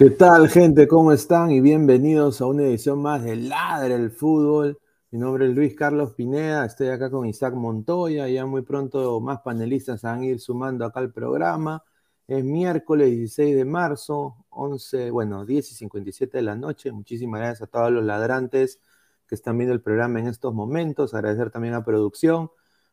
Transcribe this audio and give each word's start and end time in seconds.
¿Qué 0.00 0.08
tal, 0.08 0.48
gente? 0.48 0.88
¿Cómo 0.88 1.12
están? 1.12 1.50
Y 1.50 1.60
bienvenidos 1.60 2.40
a 2.40 2.46
una 2.46 2.62
edición 2.62 3.02
más 3.02 3.22
de 3.22 3.36
Ladre 3.36 3.96
el 3.96 4.10
Fútbol. 4.10 4.80
Mi 5.10 5.18
nombre 5.18 5.46
es 5.46 5.54
Luis 5.54 5.74
Carlos 5.74 6.14
Pineda, 6.14 6.64
estoy 6.64 6.88
acá 6.88 7.10
con 7.10 7.26
Isaac 7.26 7.52
Montoya. 7.52 8.26
Ya 8.26 8.46
muy 8.46 8.62
pronto 8.62 9.20
más 9.20 9.42
panelistas 9.42 10.00
van 10.00 10.20
a 10.20 10.24
ir 10.24 10.40
sumando 10.40 10.86
acá 10.86 11.00
al 11.00 11.12
programa. 11.12 11.84
Es 12.26 12.42
miércoles 12.42 13.10
16 13.10 13.54
de 13.54 13.66
marzo, 13.66 14.46
11, 14.48 15.10
bueno, 15.10 15.44
10 15.44 15.70
y 15.70 15.74
57 15.74 16.38
de 16.38 16.44
la 16.44 16.56
noche. 16.56 16.92
Muchísimas 16.92 17.40
gracias 17.40 17.68
a 17.68 17.70
todos 17.70 17.92
los 17.92 18.02
ladrantes 18.02 18.80
que 19.26 19.34
están 19.34 19.58
viendo 19.58 19.74
el 19.74 19.82
programa 19.82 20.18
en 20.18 20.28
estos 20.28 20.54
momentos. 20.54 21.12
Agradecer 21.12 21.50
también 21.50 21.74
a 21.74 21.84
producción. 21.84 22.50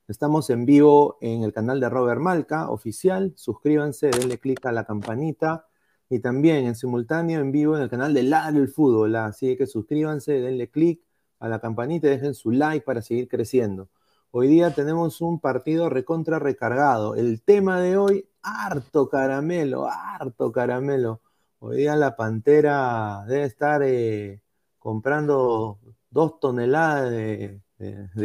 Estamos 0.10 0.50
en 0.50 0.66
vivo 0.66 1.18
en 1.22 1.44
el 1.44 1.54
canal 1.54 1.80
de 1.80 1.88
Robert 1.88 2.20
Malca, 2.20 2.70
oficial. 2.70 3.32
Suscríbanse, 3.38 4.10
denle 4.10 4.40
clic 4.40 4.66
a 4.66 4.74
la 4.74 4.84
campanita 4.84 5.68
y 6.10 6.20
también 6.20 6.66
en 6.66 6.76
simultáneo 6.76 7.42
en 7.42 7.52
vivo 7.52 7.76
en 7.76 7.84
el 7.84 7.90
canal 7.90 8.14
de 8.14 8.24
Ladre 8.24 8.60
el 8.60 8.70
Fútbol. 8.70 9.16
Así 9.16 9.58
que 9.58 9.68
suscríbanse, 9.68 10.34
denle 10.34 10.70
click 10.70 11.02
a 11.40 11.48
la 11.50 11.60
campanita 11.60 12.08
y 12.08 12.12
dejen 12.12 12.34
su 12.34 12.52
like 12.52 12.86
para 12.86 13.02
seguir 13.02 13.28
creciendo. 13.28 13.90
Hoy 14.32 14.48
día 14.48 14.74
tenemos 14.74 15.22
un 15.22 15.40
partido 15.40 15.90
recontra 15.90 16.40
recargado. 16.40 17.16
El 17.16 17.42
tema 17.42 17.80
de 17.82 17.98
hoy, 17.98 18.30
harto 18.42 19.10
caramelo, 19.10 19.88
harto 19.90 20.52
caramelo. 20.52 21.22
Hoy 21.60 21.78
día 21.78 21.96
la 21.96 22.16
Pantera 22.16 23.24
debe 23.28 23.46
estar 23.46 23.82
eh, 23.84 24.42
comprando 24.80 25.80
dos 26.10 26.40
toneladas 26.40 27.10
de, 27.10 27.62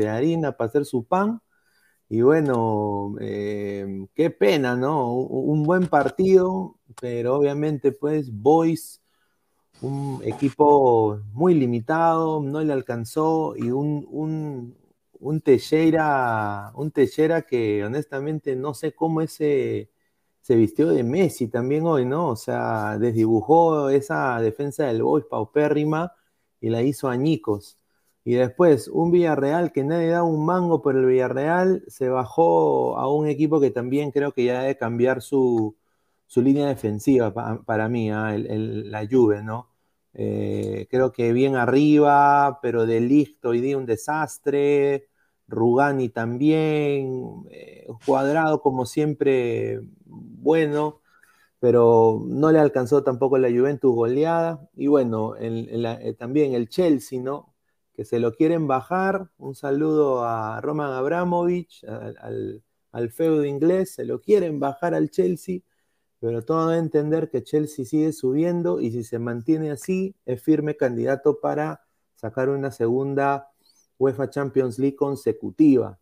harina 0.08 0.52
para 0.52 0.68
hacer 0.68 0.84
su 0.84 1.04
pan. 1.06 1.40
Y 2.08 2.22
bueno, 2.22 3.16
eh, 3.20 4.06
qué 4.14 4.30
pena, 4.30 4.76
¿no? 4.76 5.14
Un 5.14 5.62
buen 5.64 5.86
partido, 5.88 6.78
pero 7.00 7.36
obviamente 7.36 7.92
pues 7.92 8.30
Boys, 8.32 9.02
un 9.80 10.20
equipo 10.24 11.20
muy 11.32 11.54
limitado, 11.54 12.40
no 12.42 12.60
le 12.62 12.72
alcanzó 12.72 13.54
y 13.56 13.70
un, 13.70 14.06
un, 14.10 14.76
un 15.20 15.40
Teixeira, 15.40 16.72
un 16.74 16.92
que 17.48 17.84
honestamente 17.84 18.56
no 18.56 18.74
sé 18.74 18.92
cómo 18.94 19.20
ese, 19.20 19.90
se 20.42 20.56
vistió 20.56 20.88
de 20.88 21.04
Messi 21.04 21.48
también 21.48 21.86
hoy, 21.86 22.04
¿no? 22.04 22.28
O 22.30 22.36
sea, 22.36 22.98
desdibujó 22.98 23.88
esa 23.90 24.40
defensa 24.40 24.86
del 24.86 25.02
Boys 25.02 25.24
paupérrima 25.26 26.12
y 26.60 26.70
la 26.70 26.82
hizo 26.82 27.08
añicos. 27.08 27.78
Y 28.24 28.34
después, 28.34 28.88
un 28.88 29.10
Villarreal 29.12 29.72
que 29.72 29.84
nadie 29.84 30.08
da 30.08 30.22
un 30.24 30.44
mango 30.44 30.82
por 30.82 30.96
el 30.96 31.06
Villarreal, 31.06 31.84
se 31.88 32.08
bajó 32.08 32.98
a 32.98 33.12
un 33.12 33.28
equipo 33.28 33.60
que 33.60 33.70
también 33.70 34.10
creo 34.12 34.32
que 34.32 34.44
ya 34.44 34.60
debe 34.62 34.76
cambiar 34.76 35.22
su, 35.22 35.76
línea 36.40 36.68
defensiva 36.68 37.32
para 37.64 37.88
mí, 37.88 38.10
¿ah? 38.10 38.34
la 38.38 39.06
Juve, 39.10 39.42
¿no? 39.42 39.68
Eh, 40.14 40.86
creo 40.90 41.12
que 41.12 41.32
bien 41.32 41.56
arriba, 41.56 42.60
pero 42.62 42.86
de 42.86 43.00
listo 43.00 43.50
hoy 43.50 43.60
día 43.60 43.78
un 43.78 43.86
desastre. 43.86 45.08
Rugani 45.48 46.08
también, 46.08 47.44
eh, 47.50 47.86
cuadrado 48.06 48.62
como 48.62 48.86
siempre, 48.86 49.80
bueno, 50.06 51.02
pero 51.60 52.22
no 52.26 52.50
le 52.52 52.58
alcanzó 52.58 53.04
tampoco 53.04 53.38
la 53.38 53.50
Juventus 53.50 53.94
goleada. 53.94 54.68
Y 54.74 54.86
bueno, 54.88 55.34
eh, 55.38 56.14
también 56.18 56.54
el 56.54 56.68
Chelsea, 56.68 57.20
¿no? 57.20 57.54
Que 57.94 58.04
se 58.04 58.18
lo 58.18 58.32
quieren 58.34 58.66
bajar. 58.66 59.30
Un 59.38 59.54
saludo 59.54 60.24
a 60.24 60.60
Roman 60.60 60.92
Abramovich, 60.92 61.84
al, 61.84 62.62
al, 62.92 63.10
feudo 63.10 63.44
inglés, 63.44 63.94
se 63.94 64.04
lo 64.04 64.20
quieren 64.20 64.58
bajar 64.60 64.94
al 64.94 65.10
Chelsea, 65.10 65.60
pero 66.22 66.44
todo 66.44 66.68
a 66.68 66.78
entender 66.78 67.30
que 67.30 67.42
Chelsea 67.42 67.84
sigue 67.84 68.12
subiendo 68.12 68.80
y 68.80 68.92
si 68.92 69.02
se 69.02 69.18
mantiene 69.18 69.72
así, 69.72 70.14
es 70.24 70.40
firme 70.40 70.76
candidato 70.76 71.40
para 71.40 71.82
sacar 72.14 72.48
una 72.48 72.70
segunda 72.70 73.50
UEFA 73.98 74.30
Champions 74.30 74.78
League 74.78 74.94
consecutiva. 74.94 75.98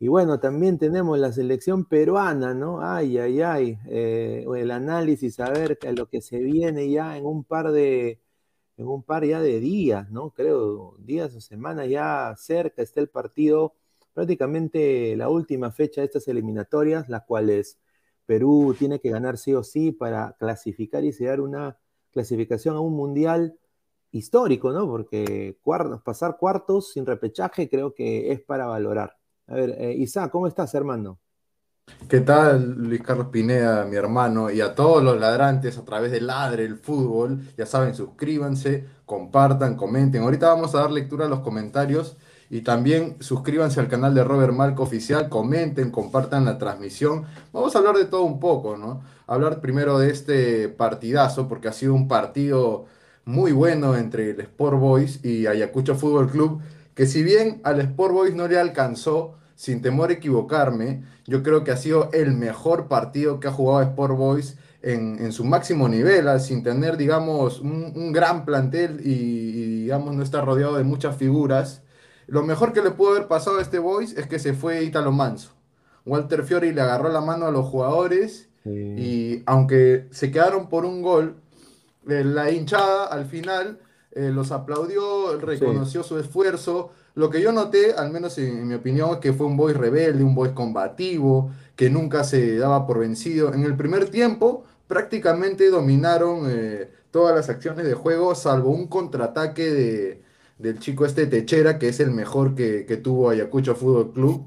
Y 0.00 0.08
bueno, 0.08 0.40
también 0.40 0.78
tenemos 0.78 1.16
la 1.16 1.30
selección 1.32 1.84
peruana, 1.84 2.54
¿no? 2.54 2.80
Ay, 2.82 3.18
ay, 3.18 3.40
ay. 3.42 3.78
Eh, 3.88 4.44
el 4.56 4.72
análisis, 4.72 5.38
a 5.38 5.50
ver 5.50 5.78
lo 5.96 6.08
que 6.08 6.22
se 6.22 6.40
viene 6.40 6.90
ya 6.90 7.16
en 7.16 7.24
un 7.24 7.44
par 7.44 7.70
de, 7.70 8.20
en 8.76 8.88
un 8.88 9.04
par 9.04 9.24
ya 9.24 9.40
de 9.40 9.60
días, 9.60 10.10
¿no? 10.10 10.30
Creo, 10.30 10.96
días 10.98 11.36
o 11.36 11.40
semanas 11.40 11.88
ya 11.88 12.34
cerca 12.36 12.82
está 12.82 13.00
el 13.00 13.10
partido, 13.10 13.76
prácticamente 14.12 15.14
la 15.16 15.28
última 15.28 15.70
fecha 15.70 16.00
de 16.00 16.06
estas 16.06 16.26
eliminatorias, 16.26 17.08
las 17.08 17.22
cuales 17.22 17.78
Perú 18.26 18.74
tiene 18.78 19.00
que 19.00 19.10
ganar 19.10 19.36
sí 19.36 19.54
o 19.54 19.62
sí 19.62 19.92
para 19.92 20.36
clasificar 20.38 21.04
y 21.04 21.12
sellar 21.12 21.40
una 21.40 21.78
clasificación 22.12 22.76
a 22.76 22.80
un 22.80 22.94
mundial 22.94 23.58
histórico, 24.10 24.70
¿no? 24.70 24.86
Porque 24.86 25.58
pasar 26.04 26.36
cuartos 26.36 26.92
sin 26.92 27.06
repechaje 27.06 27.68
creo 27.68 27.94
que 27.94 28.32
es 28.32 28.40
para 28.40 28.66
valorar. 28.66 29.16
A 29.46 29.54
ver, 29.54 29.74
eh, 29.78 29.94
Isa, 29.94 30.30
¿cómo 30.30 30.46
estás, 30.46 30.74
hermano? 30.74 31.18
¿Qué 32.08 32.20
tal, 32.20 32.74
Luis 32.74 33.02
Carlos 33.02 33.28
Pineda, 33.28 33.84
mi 33.84 33.96
hermano? 33.96 34.50
Y 34.50 34.60
a 34.60 34.74
todos 34.74 35.02
los 35.02 35.18
ladrantes 35.18 35.78
a 35.78 35.84
través 35.84 36.12
de 36.12 36.20
Ladre 36.20 36.64
el 36.64 36.76
Fútbol, 36.76 37.40
ya 37.56 37.66
saben, 37.66 37.94
suscríbanse, 37.94 38.86
compartan, 39.04 39.76
comenten. 39.76 40.22
Ahorita 40.22 40.48
vamos 40.48 40.74
a 40.74 40.80
dar 40.80 40.90
lectura 40.90 41.26
a 41.26 41.28
los 41.28 41.40
comentarios 41.40 42.16
y 42.52 42.60
también 42.60 43.16
suscríbanse 43.18 43.80
al 43.80 43.88
canal 43.88 44.14
de 44.14 44.22
Robert 44.22 44.52
Marco 44.52 44.82
Oficial, 44.82 45.30
comenten, 45.30 45.90
compartan 45.90 46.44
la 46.44 46.58
transmisión. 46.58 47.24
Vamos 47.50 47.74
a 47.74 47.78
hablar 47.78 47.96
de 47.96 48.04
todo 48.04 48.24
un 48.24 48.40
poco, 48.40 48.76
¿no? 48.76 49.00
Hablar 49.26 49.62
primero 49.62 49.98
de 49.98 50.10
este 50.10 50.68
partidazo, 50.68 51.48
porque 51.48 51.68
ha 51.68 51.72
sido 51.72 51.94
un 51.94 52.08
partido 52.08 52.84
muy 53.24 53.52
bueno 53.52 53.96
entre 53.96 54.32
el 54.32 54.40
Sport 54.40 54.78
Boys 54.78 55.24
y 55.24 55.46
Ayacucho 55.46 55.94
Fútbol 55.94 56.28
Club, 56.28 56.60
que 56.94 57.06
si 57.06 57.22
bien 57.22 57.62
al 57.64 57.80
Sport 57.80 58.12
Boys 58.12 58.34
no 58.34 58.46
le 58.46 58.58
alcanzó, 58.60 59.38
sin 59.54 59.80
temor 59.80 60.10
a 60.10 60.14
equivocarme, 60.14 61.04
yo 61.26 61.42
creo 61.42 61.64
que 61.64 61.70
ha 61.70 61.78
sido 61.78 62.10
el 62.12 62.32
mejor 62.32 62.86
partido 62.86 63.40
que 63.40 63.48
ha 63.48 63.52
jugado 63.52 63.80
Sport 63.80 64.14
Boys 64.18 64.58
en, 64.82 65.32
su 65.32 65.44
máximo 65.44 65.88
nivel, 65.88 66.28
sin 66.38 66.62
tener, 66.62 66.98
digamos, 66.98 67.60
un, 67.60 68.12
gran 68.12 68.44
plantel 68.44 69.00
y, 69.02 69.84
digamos, 69.84 70.14
no 70.14 70.22
estar 70.22 70.44
rodeado 70.44 70.76
de 70.76 70.84
muchas 70.84 71.16
figuras. 71.16 71.81
Lo 72.32 72.42
mejor 72.42 72.72
que 72.72 72.80
le 72.80 72.92
pudo 72.92 73.10
haber 73.10 73.28
pasado 73.28 73.58
a 73.58 73.60
este 73.60 73.78
Boys 73.78 74.16
es 74.16 74.26
que 74.26 74.38
se 74.38 74.54
fue 74.54 74.84
Italo 74.84 75.12
Manso. 75.12 75.50
Walter 76.06 76.44
Fiori 76.44 76.72
le 76.72 76.80
agarró 76.80 77.10
la 77.10 77.20
mano 77.20 77.44
a 77.44 77.50
los 77.50 77.66
jugadores 77.66 78.48
y 78.64 79.42
aunque 79.44 80.06
se 80.12 80.30
quedaron 80.30 80.70
por 80.70 80.86
un 80.86 81.02
gol, 81.02 81.36
la 82.06 82.50
hinchada 82.50 83.04
al 83.04 83.26
final 83.26 83.80
eh, 84.12 84.30
los 84.32 84.50
aplaudió, 84.50 85.38
reconoció 85.40 86.02
su 86.02 86.18
esfuerzo. 86.18 86.92
Lo 87.14 87.28
que 87.28 87.42
yo 87.42 87.52
noté, 87.52 87.92
al 87.92 88.10
menos 88.10 88.38
en, 88.38 88.66
mi 88.66 88.72
opinión, 88.76 89.10
es 89.10 89.16
que 89.18 89.34
fue 89.34 89.44
un 89.44 89.58
boy 89.58 89.74
rebelde, 89.74 90.24
un 90.24 90.34
boy 90.34 90.54
combativo, 90.54 91.50
que 91.76 91.90
nunca 91.90 92.24
se 92.24 92.56
daba 92.56 92.86
por 92.86 93.00
vencido. 93.00 93.52
En 93.52 93.64
el 93.64 93.76
primer 93.76 94.08
tiempo 94.08 94.64
prácticamente 94.86 95.68
dominaron 95.68 96.46
eh, 96.48 96.88
todas 97.10 97.36
las 97.36 97.50
acciones 97.50 97.84
de 97.84 97.92
juego, 97.92 98.34
salvo 98.34 98.70
un 98.70 98.86
contraataque 98.86 99.70
de, 99.70 100.22
del 100.58 100.78
chico 100.78 101.06
este 101.06 101.26
Techera, 101.26 101.78
que 101.78 101.88
es 101.88 102.00
el 102.00 102.10
mejor 102.10 102.54
que, 102.54 102.84
tuvo 103.02 103.30
Ayacucho 103.30 103.74
Fútbol 103.74 104.12
Club. 104.12 104.46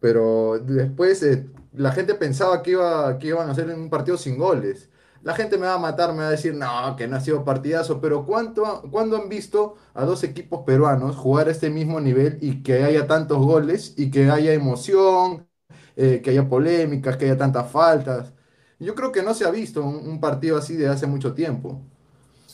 Pero 0.00 0.58
después 0.60 1.22
eh, 1.22 1.46
la 1.72 1.92
gente 1.92 2.14
pensaba 2.14 2.62
que, 2.62 2.72
iba, 2.72 3.18
que 3.18 3.28
iban 3.28 3.48
a 3.48 3.52
hacer 3.52 3.68
un 3.74 3.90
partido 3.90 4.18
sin 4.18 4.38
goles 4.38 4.90
la 5.24 5.34
gente 5.34 5.56
me 5.58 5.66
va 5.66 5.74
a 5.74 5.78
matar, 5.78 6.12
me 6.12 6.18
va 6.20 6.28
a 6.28 6.30
decir, 6.32 6.54
no, 6.54 6.96
que 6.96 7.08
no 7.08 7.16
ha 7.16 7.20
sido 7.20 7.44
partidazo, 7.44 8.00
pero 8.00 8.26
¿cuánto, 8.26 8.82
¿cuándo 8.90 9.16
han 9.16 9.28
visto 9.30 9.76
a 9.94 10.04
dos 10.04 10.22
equipos 10.22 10.64
peruanos 10.66 11.16
jugar 11.16 11.48
a 11.48 11.50
este 11.50 11.70
mismo 11.70 11.98
nivel 12.00 12.38
y 12.42 12.62
que 12.62 12.84
haya 12.84 13.06
tantos 13.06 13.38
goles 13.38 13.94
y 13.96 14.10
que 14.10 14.30
haya 14.30 14.52
emoción, 14.52 15.48
eh, 15.96 16.20
que 16.22 16.30
haya 16.30 16.48
polémicas, 16.48 17.16
que 17.16 17.24
haya 17.26 17.38
tantas 17.38 17.70
faltas? 17.70 18.34
Yo 18.78 18.94
creo 18.94 19.12
que 19.12 19.22
no 19.22 19.34
se 19.34 19.46
ha 19.46 19.50
visto 19.50 19.82
un, 19.84 20.20
partido 20.20 20.58
así 20.58 20.76
de 20.76 20.88
hace 20.88 21.06
mucho 21.06 21.34
tiempo. 21.34 21.80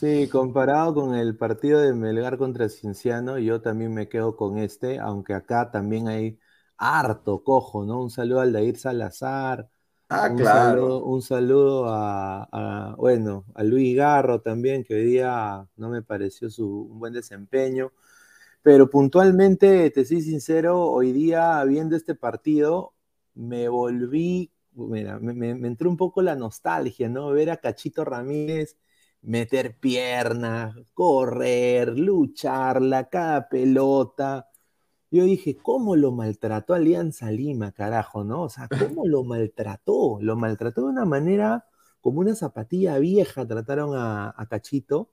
Sí, 0.01 0.29
comparado 0.31 0.95
con 0.95 1.15
el 1.15 1.37
partido 1.37 1.79
de 1.81 1.93
Melgar 1.93 2.39
contra 2.39 2.71
Cienciano, 2.71 3.39
yo 3.39 3.61
también 3.61 3.93
me 3.93 4.09
quedo 4.09 4.35
con 4.35 4.57
este, 4.57 4.99
aunque 4.99 5.35
acá 5.35 5.71
también 5.71 6.09
hay 6.09 6.39
harto 6.79 7.45
cojo, 7.45 7.85
¿no? 7.85 8.01
Un 8.01 8.09
saludo 8.11 8.41
al 8.41 8.53
Dair 8.53 8.79
Salazar, 8.79 9.69
Ah, 10.09 10.29
un 10.29 10.37
claro. 10.37 10.89
Saludo, 10.89 11.05
un 11.05 11.23
saludo 11.23 11.87
a, 11.89 12.95
bueno, 12.99 13.45
a 13.55 13.63
Luis 13.65 13.97
Garro 13.97 14.41
también, 14.41 14.85
que 14.85 14.95
hoy 14.95 15.05
día 15.05 15.69
no 15.77 15.91
me 15.91 16.03
pareció 16.03 16.49
su 16.51 16.67
un 16.93 16.99
buen 16.99 17.13
desempeño. 17.13 17.93
Pero 18.63 18.91
puntualmente, 18.91 19.91
te 19.91 20.05
soy 20.05 20.21
sincero, 20.23 20.83
hoy 20.91 21.13
día 21.13 21.63
viendo 21.65 21.97
este 21.97 22.15
partido, 22.15 22.95
me 23.35 23.69
volví, 23.69 24.53
mira, 24.73 25.19
me, 25.19 25.33
me 25.55 25.69
entró 25.69 25.89
un 25.91 25.97
poco 25.97 26.21
la 26.23 26.37
nostalgia, 26.37 27.09
¿no? 27.09 27.31
Ver 27.31 27.51
a 27.51 27.57
Cachito 27.57 28.05
Ramírez 28.05 28.77
meter 29.23 29.79
piernas, 29.79 30.77
correr, 30.95 31.99
lucharla, 31.99 33.09
cada 33.09 33.49
pelota 33.49 34.51
yo 35.11 35.25
dije, 35.25 35.57
¿cómo 35.57 35.97
lo 35.97 36.13
maltrató 36.13 36.75
Alianza 36.75 37.33
Lima, 37.33 37.73
carajo, 37.73 38.23
no? 38.23 38.43
O 38.43 38.49
sea, 38.49 38.69
¿cómo 38.69 39.07
lo 39.07 39.25
maltrató? 39.25 40.19
Lo 40.21 40.37
maltrató 40.37 40.83
de 40.83 40.87
una 40.89 41.05
manera 41.05 41.67
como 42.01 42.21
una 42.21 42.35
zapatilla 42.37 42.99
vieja, 42.99 43.47
trataron 43.47 43.91
a, 43.95 44.47
Cachito. 44.49 45.11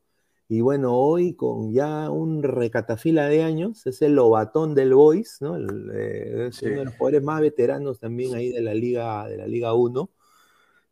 Y 0.49 0.61
bueno, 0.61 0.95
hoy 0.95 1.33
con 1.33 1.73
ya 1.73 2.09
un 2.09 2.43
recatafila 2.43 3.27
de 3.27 3.43
años, 3.43 3.85
es 3.87 4.01
el 4.01 4.13
lobatón 4.13 4.75
del 4.75 4.93
Boys, 4.93 5.39
¿no? 5.41 5.57
Eh, 5.57 6.47
es 6.49 6.61
uno 6.61 6.77
de 6.77 6.85
los 6.85 6.95
jugadores 6.95 7.23
más 7.23 7.41
veteranos 7.41 7.99
también 7.99 8.35
ahí 8.35 8.51
de 8.51 8.61
la 8.61 8.73
Liga, 8.73 9.27
de 9.27 9.37
la 9.37 9.47
Liga 9.47 9.73
1. 9.73 10.09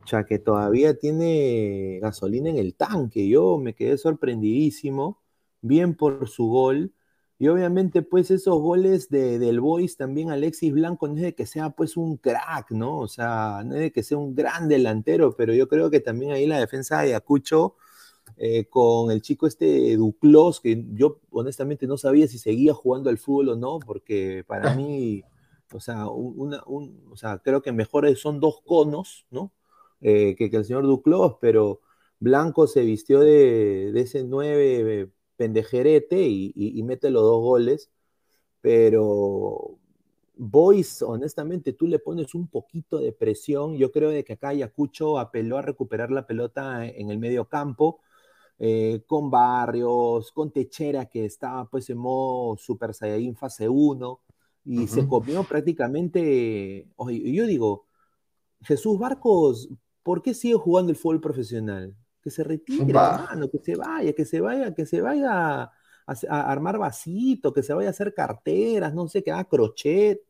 Ya 0.05 0.25
que 0.25 0.39
todavía 0.39 0.97
tiene 0.97 1.99
gasolina 2.01 2.49
en 2.49 2.57
el 2.57 2.75
tanque. 2.75 3.27
Yo 3.27 3.57
me 3.57 3.73
quedé 3.73 3.97
sorprendidísimo, 3.97 5.21
bien 5.61 5.95
por 5.95 6.27
su 6.29 6.47
gol 6.47 6.93
y 7.37 7.47
obviamente, 7.49 8.01
pues 8.01 8.31
esos 8.31 8.57
goles 8.61 9.09
de, 9.09 9.39
del 9.39 9.59
Boys 9.59 9.97
también 9.97 10.31
Alexis 10.31 10.71
Blanco 10.71 11.07
no 11.07 11.15
es 11.15 11.21
de 11.21 11.35
que 11.35 11.45
sea 11.45 11.69
pues 11.71 11.97
un 11.97 12.15
crack, 12.17 12.71
¿no? 12.71 12.99
O 12.99 13.07
sea, 13.09 13.61
no 13.65 13.75
es 13.75 13.81
de 13.81 13.91
que 13.91 14.03
sea 14.03 14.17
un 14.17 14.35
gran 14.35 14.69
delantero, 14.69 15.35
pero 15.35 15.53
yo 15.53 15.67
creo 15.67 15.89
que 15.89 15.99
también 15.99 16.31
ahí 16.31 16.47
la 16.47 16.59
defensa 16.59 17.01
de 17.01 17.13
Acucho 17.13 17.75
eh, 18.37 18.65
con 18.69 19.11
el 19.11 19.21
chico 19.21 19.47
este 19.47 19.97
Duclos, 19.97 20.61
que 20.61 20.85
yo 20.93 21.19
honestamente 21.31 21.87
no 21.87 21.97
sabía 21.97 22.27
si 22.27 22.39
seguía 22.39 22.73
jugando 22.73 23.09
al 23.09 23.17
fútbol 23.17 23.49
o 23.49 23.55
no, 23.57 23.79
porque 23.79 24.45
para 24.47 24.73
mí, 24.75 25.23
o 25.73 25.79
sea, 25.81 26.07
una, 26.07 26.63
un, 26.67 27.03
o 27.11 27.17
sea 27.17 27.39
creo 27.39 27.61
que 27.61 27.73
mejor 27.73 28.15
son 28.17 28.39
dos 28.39 28.61
conos, 28.65 29.27
¿no? 29.29 29.51
Eh, 30.01 30.35
que, 30.35 30.49
que, 30.49 30.57
el 30.57 30.65
señor 30.65 30.83
Duclos, 30.83 31.37
pero 31.41 31.81
Blanco 32.19 32.67
se 32.67 32.81
vistió 32.81 33.21
de, 33.21 33.91
de 33.91 34.01
ese 34.01 34.23
9 34.23 35.09
pendejerete 35.35 36.27
y, 36.27 36.81
mete 36.83 37.09
los 37.09 37.23
dos 37.23 37.41
goles, 37.41 37.91
pero 38.61 39.77
Boys, 40.37 41.01
honestamente, 41.01 41.73
tú 41.73 41.87
le 41.87 41.99
pones 41.99 42.35
un 42.35 42.47
poquito 42.47 42.99
de 42.99 43.13
presión. 43.13 43.77
Yo 43.77 43.91
creo 43.91 44.09
de 44.09 44.23
que 44.23 44.33
acá 44.33 44.49
Ayacucho 44.49 45.19
apeló 45.19 45.57
a 45.57 45.61
recuperar 45.61 46.11
la 46.11 46.27
pelota 46.27 46.85
en 46.85 47.09
el 47.11 47.19
medio 47.19 47.45
campo, 47.47 48.01
eh, 48.59 49.03
con 49.07 49.29
Barrios, 49.29 50.31
con 50.31 50.51
Techera, 50.51 51.05
que 51.07 51.25
estaba 51.25 51.69
pues 51.69 51.89
en 51.89 51.97
modo 51.97 52.57
Super 52.57 52.93
Saiyajin 52.93 53.35
fase 53.35 53.69
1, 53.69 54.21
y 54.65 54.87
se 54.87 55.07
comió 55.07 55.43
prácticamente, 55.43 56.87
yo 56.97 57.45
digo, 57.45 57.85
Jesús 58.61 58.97
Barcos 58.97 59.69
¿por 60.05 60.21
qué 60.21 60.35
sigue 60.35 60.53
jugando 60.53 60.91
el 60.91 60.97
fútbol 60.97 61.19
profesional? 61.19 61.95
Que 62.21 62.29
se 62.29 62.43
retire, 62.43 62.91
hermano, 62.91 63.49
que 63.49 63.57
se 63.57 63.75
vaya, 63.75 64.13
que 64.13 64.23
se 64.23 64.39
vaya, 64.39 64.73
que 64.73 64.85
se 64.85 65.01
vaya 65.01 65.63
a, 65.63 65.71
armar 66.27 66.77
vasitos, 66.77 67.51
que 67.51 67.63
se 67.63 67.73
vaya 67.73 67.89
a 67.89 67.91
hacer 67.91 68.13
carteras, 68.13 68.93
no 68.93 69.07
sé, 69.07 69.23
que 69.23 69.31
haga 69.31 69.45
crochet. 69.45 70.21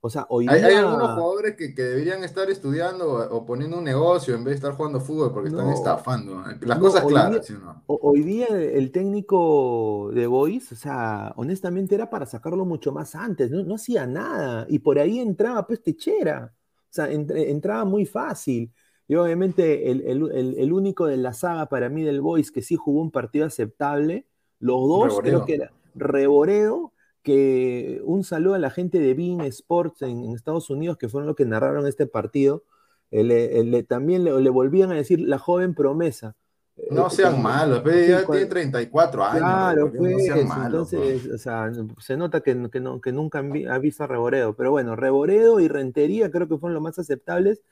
O 0.00 0.10
sea, 0.10 0.26
hoy 0.28 0.48
hay, 0.48 0.60
hay 0.60 0.74
algunos 0.74 1.12
jugadores 1.12 1.54
que, 1.54 1.68
deberían 1.68 2.24
estar 2.24 2.50
estudiando 2.50 3.12
o, 3.12 3.46
poniendo 3.46 3.78
un 3.78 3.84
negocio 3.84 4.34
en 4.34 4.42
vez 4.42 4.54
de 4.54 4.56
estar 4.56 4.72
jugando 4.72 5.00
fútbol 5.00 5.32
porque 5.32 5.50
están 5.50 5.68
estafando. 5.68 6.42
Las 6.60 6.78
cosas 6.80 7.04
claras, 7.04 7.46
¿sí 7.46 7.52
no? 7.52 7.84
Hoy 7.86 8.22
día 8.22 8.48
el 8.48 8.90
técnico 8.90 10.10
de 10.12 10.26
Boys, 10.26 10.72
o 10.72 10.76
sea, 10.76 11.32
honestamente 11.36 11.94
era 11.94 12.10
para 12.10 12.26
sacarlo 12.26 12.64
mucho 12.64 12.90
más 12.90 13.14
antes, 13.14 13.52
no, 13.52 13.76
hacía 13.76 14.04
nada. 14.04 14.66
Y 14.68 14.80
por 14.80 14.98
ahí 14.98 15.20
entraba 15.20 15.64
pues 15.64 15.80
techera. 15.80 16.52
O 16.56 16.94
sea, 16.94 17.08
entraba 17.08 17.84
muy 17.84 18.04
fácil. 18.04 18.72
Y 19.08 19.16
obviamente 19.16 19.90
el, 19.90 20.72
único 20.72 21.06
de 21.06 21.16
la 21.16 21.32
saga 21.32 21.66
para 21.66 21.88
mí 21.88 22.02
del 22.02 22.20
Boys 22.20 22.50
que 22.50 22.62
sí 22.62 22.76
jugó 22.76 23.00
un 23.00 23.10
partido 23.10 23.46
aceptable, 23.46 24.26
los 24.58 24.80
dos 24.88 25.20
creo 25.20 25.44
que 25.44 25.54
era 25.56 25.72
Reboredo 25.94 26.92
que 27.22 28.00
un 28.04 28.24
saludo 28.24 28.54
a 28.54 28.58
la 28.58 28.70
gente 28.70 28.98
de 28.98 29.14
Bean 29.14 29.40
Sports 29.42 30.02
en, 30.02 30.34
Estados 30.34 30.70
Unidos, 30.70 30.98
que 30.98 31.08
fueron 31.08 31.28
los 31.28 31.36
que 31.36 31.44
narraron 31.44 31.86
este 31.86 32.06
partido. 32.06 32.64
Eh, 33.10 33.84
también 33.88 34.24
le, 34.24 34.50
volvían 34.50 34.90
a 34.90 34.94
decir 34.94 35.20
la 35.20 35.38
joven 35.38 35.74
promesa. 35.74 36.34
Eh, 36.76 36.88
no 36.90 37.10
sean 37.10 37.42
malos, 37.42 37.82
ya 37.84 38.24
tiene 38.26 38.46
34 38.46 39.24
años. 39.24 39.38
Claro, 39.38 39.92
pues, 39.92 40.28
entonces, 40.28 41.28
o 41.28 41.38
sea, 41.38 41.70
se 42.00 42.16
nota 42.16 42.40
que, 42.40 42.70
que, 42.70 43.12
nunca 43.12 43.44
ha 43.70 43.78
visto 43.78 44.04
a 44.04 44.06
Reboredo, 44.06 44.56
pero 44.56 44.70
bueno, 44.70 44.96
Reboredo 44.96 45.60
y 45.60 45.68
Rentería 45.68 46.30
creo 46.30 46.48
que 46.48 46.56
fueron 46.56 46.74
los 46.74 46.82
más 46.82 46.98
aceptables, 46.98 47.62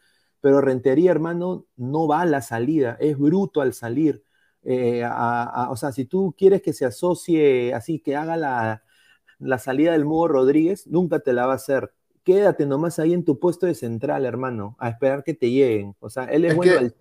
pero 0.41 0.61
Rentería, 0.61 1.11
hermano, 1.11 1.67
no 1.77 2.07
va 2.07 2.23
a 2.23 2.27
la 2.27 2.43
salida, 2.43 2.97
es 3.01 3.19
bruto 3.19 3.61
al 3.61 3.73
salir. 3.75 4.23
Eh, 4.63 5.05
o 5.69 5.77
sea, 5.77 5.93
si 5.93 6.05
tú 6.05 6.35
quieres 6.37 6.63
que 6.63 6.73
se 6.73 6.85
asocie 6.85 7.75
así, 7.75 7.99
que 8.01 8.17
haga 8.17 8.37
la, 8.37 8.83
la 9.39 9.59
salida 9.59 9.93
del 9.93 10.05
Mudo 10.05 10.29
Rodríguez, 10.29 10.87
nunca 10.87 11.21
te 11.21 11.33
la 11.33 11.47
va 11.47 11.53
a 11.53 11.57
hacer. 11.57 11.93
Quédate 12.25 12.67
nomás 12.67 12.99
ahí 12.99 13.15
en 13.15 13.25
tu 13.25 13.39
puesto 13.39 13.67
de 13.67 13.75
central, 13.75 14.25
hermano, 14.25 14.77
a 14.79 14.91
esperar 14.91 15.25
que 15.25 15.35
te 15.35 15.51
lleguen. 15.51 15.97
O 16.01 16.11
sea, 16.11 16.25
él 16.25 16.45
es, 16.45 16.55
bueno, 16.55 16.79
al, 16.79 16.95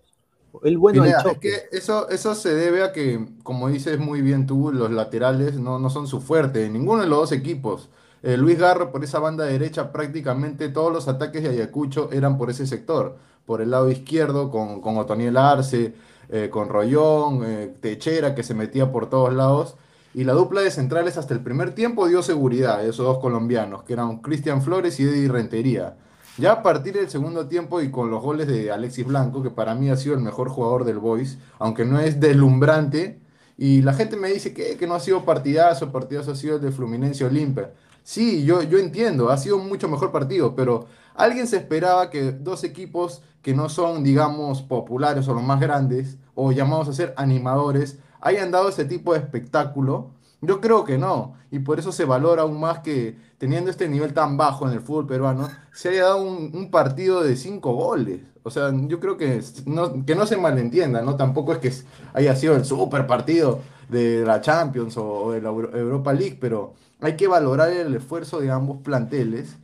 el 0.62 0.78
bueno 0.78 1.04
Es 1.04 1.14
que 1.38 1.52
eso, 1.72 2.08
eso 2.08 2.34
se 2.34 2.54
debe 2.54 2.82
a 2.82 2.92
que, 2.92 3.26
como 3.42 3.68
dices 3.68 3.98
muy 3.98 4.20
bien 4.22 4.46
tú, 4.46 4.72
los 4.72 4.90
laterales 4.90 5.54
no, 5.58 5.78
no 5.78 5.90
son 5.90 6.06
su 6.06 6.20
fuerte, 6.20 6.68
ninguno 6.68 7.02
de 7.02 7.08
los 7.08 7.18
dos 7.18 7.32
equipos. 7.32 7.88
Eh, 8.22 8.36
Luis 8.36 8.58
Garro 8.58 8.90
por 8.92 9.02
esa 9.04 9.18
banda 9.18 9.44
derecha, 9.44 9.92
prácticamente 9.92 10.68
todos 10.68 10.92
los 10.92 11.08
ataques 11.08 11.42
de 11.42 11.50
Ayacucho 11.50 12.10
eran 12.12 12.36
por 12.36 12.50
ese 12.50 12.66
sector, 12.66 13.16
por 13.46 13.60
el 13.60 13.70
lado 13.70 13.90
izquierdo, 13.90 14.50
con, 14.50 14.80
con 14.80 14.96
Otoniel 14.98 15.36
Arce, 15.36 15.94
eh, 16.28 16.48
con 16.50 16.68
Rollón, 16.68 17.42
eh, 17.44 17.74
Techera, 17.80 18.34
que 18.34 18.42
se 18.42 18.54
metía 18.54 18.92
por 18.92 19.08
todos 19.10 19.32
lados. 19.32 19.76
Y 20.14 20.24
la 20.24 20.32
dupla 20.32 20.60
de 20.60 20.70
centrales 20.70 21.16
hasta 21.16 21.34
el 21.34 21.40
primer 21.40 21.74
tiempo 21.74 22.08
dio 22.08 22.22
seguridad 22.22 22.78
a 22.78 22.82
esos 22.82 23.06
dos 23.06 23.18
colombianos, 23.18 23.84
que 23.84 23.92
eran 23.92 24.18
Cristian 24.18 24.60
Flores 24.62 24.98
y 24.98 25.04
Eddie 25.04 25.28
Rentería. 25.28 25.96
Ya 26.36 26.52
a 26.52 26.62
partir 26.62 26.94
del 26.94 27.10
segundo 27.10 27.46
tiempo 27.46 27.80
y 27.80 27.90
con 27.90 28.10
los 28.10 28.22
goles 28.22 28.46
de 28.48 28.70
Alexis 28.70 29.06
Blanco, 29.06 29.42
que 29.42 29.50
para 29.50 29.74
mí 29.74 29.90
ha 29.90 29.96
sido 29.96 30.14
el 30.14 30.20
mejor 30.20 30.48
jugador 30.48 30.84
del 30.84 30.98
Boys, 30.98 31.38
aunque 31.58 31.84
no 31.84 32.00
es 32.00 32.18
deslumbrante, 32.18 33.20
y 33.58 33.82
la 33.82 33.92
gente 33.92 34.16
me 34.16 34.32
dice 34.32 34.54
que, 34.54 34.76
que 34.76 34.86
no 34.86 34.94
ha 34.94 35.00
sido 35.00 35.24
partidazo, 35.24 35.92
partidazo 35.92 36.32
ha 36.32 36.36
sido 36.36 36.56
el 36.56 36.62
de 36.62 36.72
Fluminense 36.72 37.24
Olimpia. 37.24 37.72
Sí, 38.02 38.44
yo, 38.44 38.62
yo 38.62 38.78
entiendo, 38.78 39.30
ha 39.30 39.36
sido 39.36 39.58
mucho 39.58 39.86
mejor 39.86 40.10
partido, 40.10 40.56
pero 40.56 40.86
alguien 41.20 41.46
se 41.46 41.56
esperaba 41.56 42.10
que 42.10 42.32
dos 42.32 42.64
equipos 42.64 43.22
que 43.42 43.54
no 43.54 43.68
son, 43.68 44.02
digamos, 44.04 44.62
populares 44.62 45.28
o 45.28 45.34
los 45.34 45.42
más 45.42 45.60
grandes, 45.60 46.18
o 46.34 46.52
llamados 46.52 46.88
a 46.88 46.92
ser 46.92 47.14
animadores, 47.16 47.98
hayan 48.20 48.50
dado 48.50 48.68
ese 48.68 48.84
tipo 48.84 49.12
de 49.12 49.20
espectáculo. 49.20 50.10
Yo 50.42 50.60
creo 50.60 50.84
que 50.84 50.98
no, 50.98 51.34
y 51.50 51.58
por 51.58 51.78
eso 51.78 51.92
se 51.92 52.04
valora 52.04 52.42
aún 52.42 52.58
más 52.60 52.80
que 52.80 53.16
teniendo 53.38 53.70
este 53.70 53.88
nivel 53.88 54.14
tan 54.14 54.36
bajo 54.36 54.66
en 54.66 54.72
el 54.72 54.80
fútbol 54.80 55.06
peruano, 55.06 55.48
se 55.72 55.90
haya 55.90 56.04
dado 56.04 56.22
un, 56.22 56.70
partido 56.70 57.22
de 57.22 57.36
cinco 57.36 57.74
goles. 57.74 58.20
O 58.42 58.50
sea, 58.50 58.72
yo 58.86 59.00
creo 59.00 59.16
que 59.16 59.42
no, 59.66 60.04
que 60.06 60.14
no 60.14 60.26
se 60.26 60.36
malentienda, 60.36 61.02
¿no? 61.02 61.16
Tampoco 61.16 61.52
es 61.52 61.58
que 61.58 61.72
haya 62.14 62.34
sido 62.36 62.56
el 62.56 62.64
super 62.64 63.06
partido 63.06 63.60
de 63.90 64.24
la 64.24 64.40
Champions 64.40 64.96
o, 64.96 65.32
de 65.32 65.42
la 65.42 65.50
Europa 65.50 66.12
League, 66.12 66.38
pero 66.40 66.74
hay 67.00 67.16
que 67.16 67.28
valorar 67.28 67.70
el 67.70 67.94
esfuerzo 67.94 68.40
de 68.40 68.50
ambos 68.50 68.78
planteles. 68.82 69.56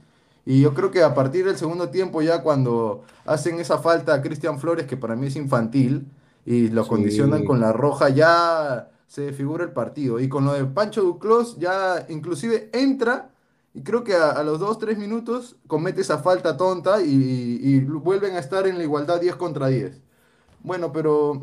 Y 0.47 0.63
yo 0.63 0.73
creo 0.73 0.91
que 0.91 1.03
a 1.03 1.15
partir 1.15 1.45
del 1.45 1.59
segundo 1.59 1.91
tiempo, 1.91 2.23
ya 2.23 2.43
cuando 2.43 3.03
hacen 3.27 3.61
esa 3.61 3.79
falta 3.79 4.15
a 4.15 4.23
Cristian 4.23 4.59
Flores, 4.59 4.87
que 4.87 4.97
para 4.97 5.17
mí 5.17 5.27
es 5.27 5.37
infantil, 5.37 6.07
y 6.47 6.69
lo 6.69 6.87
condicionan 6.87 7.45
con 7.45 7.61
la 7.61 7.73
roja, 7.73 8.09
ya 8.09 8.91
se 9.09 9.33
figura 9.33 9.65
el 9.65 9.73
partido. 9.73 10.21
Y 10.21 10.29
con 10.29 10.45
lo 10.45 10.55
de 10.55 10.65
Pancho 10.65 11.03
Duclos, 11.03 11.59
ya 11.59 12.07
inclusive 12.09 12.71
entra 12.73 13.31
y 13.77 13.83
creo 13.83 14.05
que 14.05 14.15
a, 14.15 14.43
los 14.43 14.59
2, 14.59 14.79
3 14.79 14.97
minutos 14.97 15.57
comete 15.67 16.01
esa 16.01 16.17
falta 16.17 16.57
tonta 16.57 17.03
y, 17.03 17.79
vuelven 17.81 18.35
a 18.35 18.39
estar 18.39 18.67
en 18.67 18.79
la 18.79 18.85
igualdad 18.85 19.21
10 19.21 19.37
contra 19.37 19.67
10. 19.67 20.01
Bueno, 20.63 20.95
pero 20.95 21.39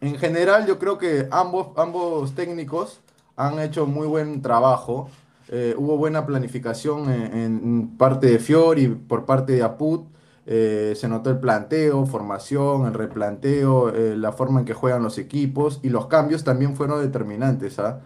en 0.00 0.18
general 0.18 0.66
yo 0.66 0.78
creo 0.78 0.98
que 0.98 1.26
ambos, 1.32 1.70
ambos 1.76 2.32
técnicos 2.36 3.00
han 3.34 3.58
hecho 3.58 3.86
muy 3.86 4.06
buen 4.06 4.40
trabajo. 4.40 5.10
Eh, 5.54 5.74
hubo 5.76 5.98
buena 5.98 6.24
planificación 6.24 7.10
en, 7.12 7.98
parte 7.98 8.26
de 8.26 8.38
Fiori, 8.38 8.88
por 8.88 9.26
parte 9.26 9.52
de 9.52 9.62
Aput. 9.62 10.06
Eh, 10.46 10.94
se 10.96 11.08
notó 11.08 11.28
el 11.28 11.40
planteo, 11.40 12.06
formación, 12.06 12.86
el 12.86 12.94
replanteo, 12.94 13.90
eh, 13.90 14.16
la 14.16 14.32
forma 14.32 14.60
en 14.60 14.66
que 14.66 14.72
juegan 14.72 15.02
los 15.02 15.18
equipos 15.18 15.78
y 15.82 15.90
los 15.90 16.06
cambios 16.06 16.42
también 16.42 16.74
fueron 16.74 17.02
determinantes. 17.02 17.78
¿ah? 17.78 18.00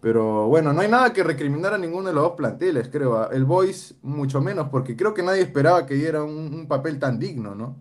Pero 0.00 0.46
bueno, 0.46 0.72
no 0.72 0.82
hay 0.82 0.88
nada 0.88 1.12
que 1.12 1.24
recriminar 1.24 1.74
a 1.74 1.78
ninguno 1.78 2.08
de 2.08 2.14
los 2.14 2.22
dos 2.22 2.34
planteles, 2.36 2.88
creo. 2.88 3.16
¿ah? 3.16 3.28
El 3.32 3.44
Boys 3.44 3.96
mucho 4.02 4.40
menos, 4.40 4.68
porque 4.68 4.94
creo 4.96 5.14
que 5.14 5.24
nadie 5.24 5.42
esperaba 5.42 5.86
que 5.86 5.94
diera 5.94 6.22
un, 6.22 6.68
papel 6.68 7.00
tan 7.00 7.18
digno, 7.18 7.56
¿no? 7.56 7.74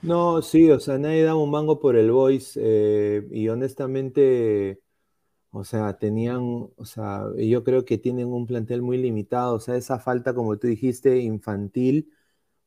No, 0.00 0.40
sí, 0.40 0.70
o 0.70 0.80
sea, 0.80 0.96
nadie 0.96 1.22
daba 1.22 1.42
un 1.42 1.50
mango 1.50 1.78
por 1.78 1.96
el 1.96 2.10
Boys 2.10 2.56
y 2.56 3.48
honestamente, 3.50 4.80
o 5.50 5.64
sea, 5.64 5.98
tenían, 5.98 6.40
o 6.76 6.84
sea, 6.84 7.24
yo 7.36 7.64
creo 7.64 7.84
que 7.84 7.98
tienen 7.98 8.28
un 8.28 8.46
plantel 8.46 8.82
muy 8.82 8.98
limitado, 8.98 9.54
o 9.56 9.60
sea, 9.60 9.76
esa 9.76 9.98
falta, 9.98 10.34
como 10.34 10.58
tú 10.58 10.66
dijiste, 10.68 11.18
infantil 11.20 12.12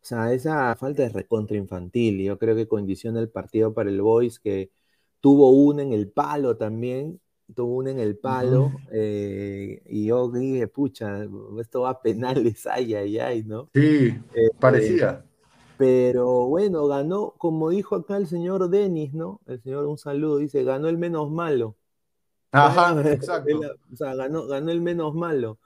o 0.01 0.03
sea, 0.03 0.33
esa 0.33 0.75
falta 0.75 1.03
de 1.03 1.09
recontra 1.09 1.57
infantil, 1.57 2.23
yo 2.23 2.39
creo 2.39 2.55
que 2.55 2.67
condiciona 2.67 3.19
el 3.19 3.29
partido 3.29 3.71
para 3.71 3.91
el 3.91 4.01
Boys, 4.01 4.39
que 4.39 4.71
tuvo 5.19 5.51
una 5.51 5.83
en 5.83 5.93
el 5.93 6.09
palo 6.09 6.57
también, 6.57 7.21
tuvo 7.53 7.75
una 7.75 7.91
en 7.91 7.99
el 7.99 8.17
palo, 8.17 8.71
eh, 8.91 9.83
y 9.85 10.07
yo 10.07 10.31
dije, 10.31 10.67
pucha, 10.67 11.27
esto 11.59 11.81
va 11.81 11.91
a 11.91 12.01
penales, 12.01 12.65
ay, 12.71 12.95
ay, 12.95 13.19
ay, 13.19 13.43
¿no? 13.43 13.69
Sí, 13.75 14.07
eh, 14.07 14.49
parecía. 14.59 15.23
Pero 15.77 16.47
bueno, 16.47 16.87
ganó, 16.87 17.35
como 17.37 17.69
dijo 17.69 17.95
acá 17.95 18.17
el 18.17 18.25
señor 18.25 18.69
Denis, 18.69 19.13
¿no? 19.13 19.39
El 19.45 19.61
señor, 19.61 19.85
un 19.85 19.99
saludo, 19.99 20.37
dice, 20.37 20.63
ganó 20.63 20.87
el 20.87 20.97
menos 20.97 21.29
malo. 21.29 21.75
Ajá, 22.51 23.01
exacto. 23.11 23.59
o 23.91 23.95
sea, 23.95 24.13
ganó, 24.15 24.47
ganó 24.47 24.71
el 24.71 24.81
menos 24.81 25.13
malo. 25.13 25.57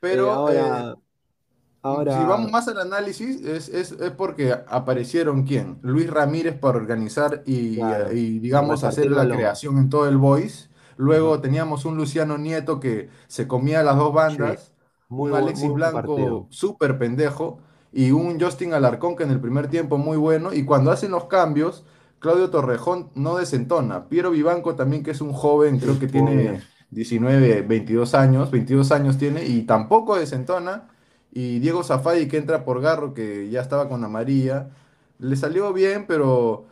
Pero 0.00 0.50
eh, 0.50 0.94
ahora, 1.82 2.18
si 2.18 2.24
vamos 2.26 2.50
más 2.50 2.66
al 2.66 2.80
análisis, 2.80 3.40
es, 3.44 3.94
porque 4.16 4.52
aparecieron 4.52 5.44
quién? 5.44 5.78
Luis 5.82 6.10
Ramírez 6.10 6.58
para 6.58 6.78
organizar 6.78 7.42
y, 7.46 7.76
digamos, 8.40 8.82
hacer 8.84 9.10
la 9.10 9.28
creación 9.28 9.78
en 9.78 9.88
todo 9.88 10.08
el 10.08 10.16
voice. 10.16 10.68
Luego 10.96 11.40
teníamos 11.40 11.84
un 11.84 11.96
Luciano 11.96 12.36
Nieto 12.38 12.80
que 12.80 13.08
se 13.26 13.46
comía 13.48 13.82
las 13.82 13.96
dos 13.96 14.12
bandas, 14.12 14.72
un 15.08 15.34
Alexis 15.34 15.72
Blanco 15.72 16.48
súper 16.50 16.98
pendejo 16.98 17.60
y 17.92 18.10
un 18.10 18.40
Justin 18.40 18.74
Alarcón 18.74 19.16
que 19.16 19.22
en 19.22 19.30
el 19.30 19.40
primer 19.40 19.68
tiempo 19.68 19.98
muy 19.98 20.16
bueno. 20.16 20.52
Y 20.52 20.64
cuando 20.64 20.90
hacen 20.90 21.12
los 21.12 21.26
cambios, 21.26 21.84
Claudio 22.22 22.50
Torrejón 22.50 23.10
no 23.16 23.36
desentona. 23.36 24.08
Piero 24.08 24.30
Vivanco 24.30 24.76
también, 24.76 25.02
que 25.02 25.10
es 25.10 25.20
un 25.20 25.32
joven, 25.32 25.80
creo 25.80 25.98
que 25.98 26.06
tiene 26.06 26.62
19, 26.90 27.62
22 27.62 28.14
años, 28.14 28.52
22 28.52 28.92
años 28.92 29.18
tiene, 29.18 29.44
y 29.44 29.62
tampoco 29.62 30.16
desentona. 30.16 30.88
Y 31.32 31.58
Diego 31.58 31.82
Zafadi 31.82 32.28
que 32.28 32.36
entra 32.36 32.64
por 32.64 32.80
Garro, 32.80 33.12
que 33.12 33.50
ya 33.50 33.60
estaba 33.60 33.88
con 33.88 34.04
amarilla, 34.04 34.70
le 35.18 35.34
salió 35.34 35.72
bien, 35.72 36.06
pero 36.06 36.66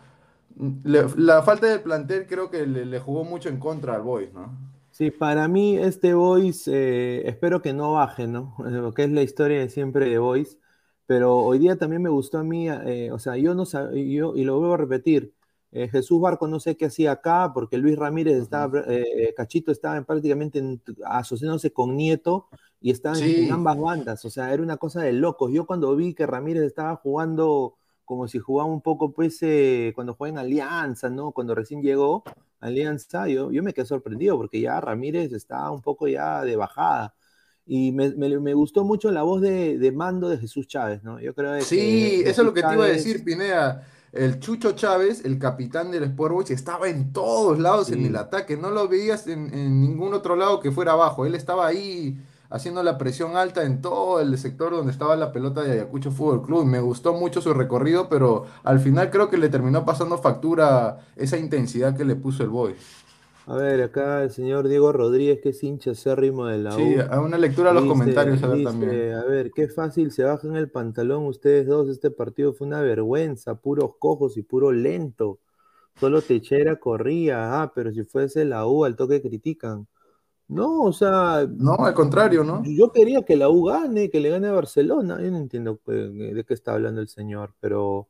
la 0.84 1.42
falta 1.42 1.66
de 1.66 1.80
plantel 1.80 2.28
creo 2.28 2.48
que 2.48 2.64
le, 2.64 3.00
jugó 3.00 3.24
mucho 3.24 3.48
en 3.48 3.58
contra 3.58 3.96
al 3.96 4.02
Boys, 4.02 4.32
¿no? 4.32 4.56
Sí, 4.92 5.10
para 5.10 5.48
mí 5.48 5.76
este 5.78 6.14
Boys, 6.14 6.68
eh, 6.68 7.22
espero 7.26 7.60
que 7.60 7.72
no 7.72 7.94
baje, 7.94 8.28
¿no? 8.28 8.54
Lo 8.64 8.94
que 8.94 9.02
es 9.02 9.10
la 9.10 9.22
historia 9.22 9.58
de 9.58 9.68
siempre 9.68 10.08
de 10.08 10.18
Boys, 10.18 10.58
pero 11.06 11.38
hoy 11.38 11.58
día 11.58 11.74
también 11.74 12.02
me 12.02 12.08
gustó 12.08 12.38
a 12.38 12.44
mí, 12.44 12.68
eh, 12.68 13.10
o 13.10 13.18
sea, 13.18 13.36
yo 13.36 13.52
no 13.56 13.66
sabía, 13.66 14.00
y 14.00 14.44
lo 14.44 14.58
vuelvo 14.60 14.74
a 14.74 14.76
repetir, 14.76 15.34
eh, 15.72 15.88
Jesús 15.88 16.20
Barco 16.20 16.48
no 16.48 16.60
sé 16.60 16.76
qué 16.76 16.86
hacía 16.86 17.12
acá, 17.12 17.52
porque 17.54 17.78
Luis 17.78 17.96
Ramírez 17.96 18.36
estaba, 18.36 18.82
Cachito 19.36 19.72
estaba 19.72 20.02
prácticamente 20.02 20.62
asociándose 21.04 21.72
con 21.72 21.96
Nieto, 21.96 22.48
y 22.80 22.90
estaban 22.90 23.22
en 23.22 23.52
ambas 23.52 23.78
bandas, 23.78 24.24
o 24.24 24.30
sea, 24.30 24.52
era 24.52 24.62
una 24.62 24.78
cosa 24.78 25.02
de 25.02 25.12
locos. 25.12 25.52
Yo 25.52 25.66
cuando 25.66 25.94
vi 25.96 26.14
que 26.14 26.26
Ramírez 26.26 26.62
estaba 26.62 26.96
jugando 26.96 27.76
como 28.06 28.26
si 28.26 28.38
jugaba 28.38 28.68
un 28.68 28.80
poco, 28.80 29.12
pues, 29.12 29.38
eh, 29.42 29.92
cuando 29.94 30.14
juega 30.14 30.32
en 30.32 30.38
Alianza, 30.38 31.10
¿no? 31.10 31.30
Cuando 31.30 31.54
recién 31.54 31.80
llegó 31.82 32.24
Alianza, 32.58 33.28
yo, 33.28 33.52
yo 33.52 33.62
me 33.62 33.72
quedé 33.72 33.84
sorprendido 33.84 34.36
porque 34.36 34.60
ya 34.60 34.80
Ramírez 34.80 35.32
está 35.32 35.70
un 35.70 35.80
poco 35.80 36.08
ya 36.08 36.42
de 36.42 36.56
bajada. 36.56 37.14
Y 37.66 37.92
me, 37.92 38.54
gustó 38.54 38.82
mucho 38.82 39.12
la 39.12 39.22
voz 39.22 39.42
de, 39.42 39.92
mando 39.94 40.28
de 40.28 40.38
Jesús 40.38 40.66
Chávez, 40.66 41.04
¿no? 41.04 41.20
Yo 41.20 41.34
creo 41.34 41.54
que 41.54 41.62
Sí, 41.62 42.22
eso 42.26 42.42
es 42.42 42.46
lo 42.46 42.52
que 42.52 42.62
te 42.62 42.74
iba 42.74 42.84
a 42.84 42.88
decir, 42.88 43.22
Pineda. 43.22 43.86
El 44.12 44.40
Chucho 44.40 44.72
Chávez, 44.72 45.24
el 45.24 45.38
capitán 45.38 45.92
del 45.92 46.02
Sport 46.02 46.34
Boys, 46.34 46.50
estaba 46.50 46.88
en 46.88 47.12
todos 47.12 47.60
lados 47.60 47.90
en 47.92 48.04
el 48.04 48.16
ataque. 48.16 48.56
No 48.56 48.70
lo 48.70 48.88
veías 48.88 49.28
en, 49.28 49.54
en, 49.54 49.80
ningún 49.80 50.14
otro 50.14 50.34
lado 50.34 50.58
que 50.58 50.72
fuera 50.72 50.92
abajo. 50.92 51.26
Él 51.26 51.36
estaba 51.36 51.66
ahí 51.66 52.18
haciendo 52.50 52.82
la 52.82 52.98
presión 52.98 53.36
alta 53.36 53.62
en 53.62 53.80
todo 53.80 54.20
el 54.20 54.36
sector 54.36 54.72
donde 54.72 54.90
estaba 54.90 55.14
la 55.14 55.32
pelota 55.32 55.62
de 55.62 55.72
Ayacucho 55.72 56.10
Fútbol 56.10 56.42
Club. 56.42 56.64
Me 56.64 56.80
gustó 56.80 57.14
mucho 57.14 57.40
su 57.40 57.54
recorrido, 57.54 58.08
pero 58.08 58.46
al 58.64 58.80
final 58.80 59.10
creo 59.10 59.30
que 59.30 59.38
le 59.38 59.48
terminó 59.48 59.84
pasando 59.84 60.18
factura 60.18 60.98
esa 61.14 61.38
intensidad 61.38 61.96
que 61.96 62.04
le 62.04 62.16
puso 62.16 62.42
el 62.42 62.48
Boy. 62.48 62.74
A 63.50 63.56
ver, 63.56 63.82
acá 63.82 64.22
el 64.22 64.30
señor 64.30 64.68
Diego 64.68 64.92
Rodríguez, 64.92 65.40
que 65.42 65.48
es 65.48 65.60
hincha 65.64 65.90
acérrimo 65.90 66.46
de 66.46 66.58
la 66.58 66.76
U. 66.76 66.78
Sí, 66.78 66.94
a 67.10 67.20
una 67.20 67.36
lectura 67.36 67.70
a 67.70 67.74
los 67.74 67.84
comentarios 67.84 68.40
a 68.44 68.46
ver 68.46 68.62
también. 68.62 69.14
A 69.14 69.24
ver, 69.24 69.50
qué 69.50 69.66
fácil 69.66 70.12
se 70.12 70.22
bajan 70.22 70.54
el 70.54 70.70
pantalón 70.70 71.26
ustedes 71.26 71.66
dos. 71.66 71.88
Este 71.88 72.12
partido 72.12 72.52
fue 72.52 72.68
una 72.68 72.80
vergüenza, 72.80 73.56
puros 73.56 73.96
cojos 73.98 74.36
y 74.36 74.42
puro 74.42 74.70
lento. 74.70 75.40
Solo 75.98 76.22
Techera 76.22 76.76
corría, 76.76 77.60
ah, 77.60 77.72
pero 77.74 77.90
si 77.90 78.04
fuese 78.04 78.44
la 78.44 78.68
U, 78.68 78.84
al 78.84 78.94
toque 78.94 79.20
critican. 79.20 79.88
No, 80.46 80.82
o 80.82 80.92
sea. 80.92 81.44
No, 81.50 81.74
al 81.74 81.94
contrario, 81.94 82.44
¿no? 82.44 82.62
Yo 82.64 82.92
quería 82.92 83.22
que 83.22 83.34
la 83.34 83.48
U 83.48 83.64
gane, 83.64 84.10
que 84.10 84.20
le 84.20 84.30
gane 84.30 84.46
a 84.46 84.52
Barcelona. 84.52 85.20
Yo 85.20 85.28
no 85.28 85.38
entiendo 85.38 85.80
de 85.86 86.44
qué 86.46 86.54
está 86.54 86.74
hablando 86.74 87.00
el 87.00 87.08
señor, 87.08 87.52
pero. 87.58 88.06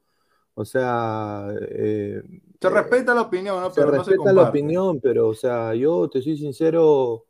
O 0.55 0.65
sea. 0.65 1.49
Eh, 1.71 2.23
se 2.61 2.69
respeta 2.69 3.15
la 3.15 3.23
opinión, 3.23 3.61
¿no? 3.61 3.73
Pero 3.73 3.91
se 3.91 4.11
respeta 4.11 4.33
la 4.33 4.49
opinión, 4.49 5.01
pero, 5.01 5.29
o 5.29 5.35
sea, 5.35 5.75
yo 5.75 6.09
te 6.11 6.21
soy 6.21 6.37
sincero 6.37 7.27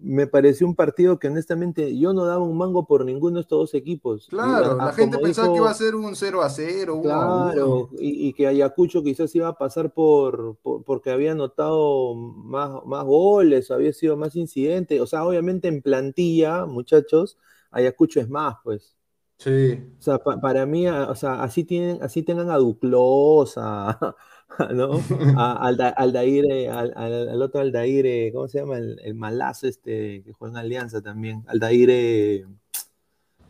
me 0.00 0.26
pareció 0.26 0.66
un 0.66 0.74
partido 0.74 1.18
que 1.18 1.28
honestamente 1.28 1.96
yo 1.96 2.12
no 2.12 2.24
daba 2.24 2.42
un 2.42 2.56
mango 2.56 2.86
por 2.86 3.04
ninguno 3.04 3.36
de 3.36 3.42
estos 3.42 3.58
dos 3.58 3.74
equipos. 3.74 4.26
Claro, 4.28 4.76
la 4.76 4.92
gente 4.92 5.18
pensaba 5.18 5.48
que 5.48 5.58
iba 5.58 5.70
a 5.70 5.74
ser 5.74 5.94
un 5.94 6.14
0 6.14 6.42
a 6.42 6.50
0. 6.50 7.00
Claro, 7.02 7.88
Y, 7.98 8.32
que 8.32 8.46
Ayacucho 8.46 9.02
quizás 9.02 9.34
iba 9.34 9.48
a 9.48 9.58
pasar 9.58 9.92
por, 9.92 10.56
porque 10.62 11.10
había 11.10 11.32
anotado 11.32 12.14
más, 12.14 12.84
más 12.84 13.04
goles, 13.04 13.70
había 13.70 13.92
sido 13.92 14.16
más 14.16 14.36
incidente. 14.36 15.00
O 15.00 15.06
sea, 15.06 15.24
obviamente 15.24 15.68
en 15.68 15.82
plantilla, 15.82 16.66
muchachos, 16.66 17.38
Ayacucho 17.70 18.20
es 18.20 18.28
más, 18.28 18.56
pues. 18.64 18.96
Sí. 19.42 19.82
O 19.98 20.02
sea, 20.02 20.18
para 20.18 20.66
mí, 20.66 20.86
o 20.88 21.14
sea, 21.14 21.42
así 21.42 21.64
tienen, 21.64 22.02
así 22.02 22.22
tengan 22.22 22.50
a 22.50 22.56
Duclos, 22.56 23.54
a, 23.56 24.14
¿no? 24.72 24.92
al, 25.36 25.80
Aldair, 25.96 26.70
al, 26.70 27.42
otro 27.42 27.60
Aldair, 27.60 28.32
¿cómo 28.32 28.48
se 28.48 28.60
llama? 28.60 28.78
El, 28.78 29.00
el, 29.02 29.14
malazo 29.14 29.66
este 29.66 30.22
que 30.22 30.32
juega 30.32 30.52
en 30.52 30.64
Alianza 30.66 31.00
también. 31.02 31.44
Aldair, 31.48 32.46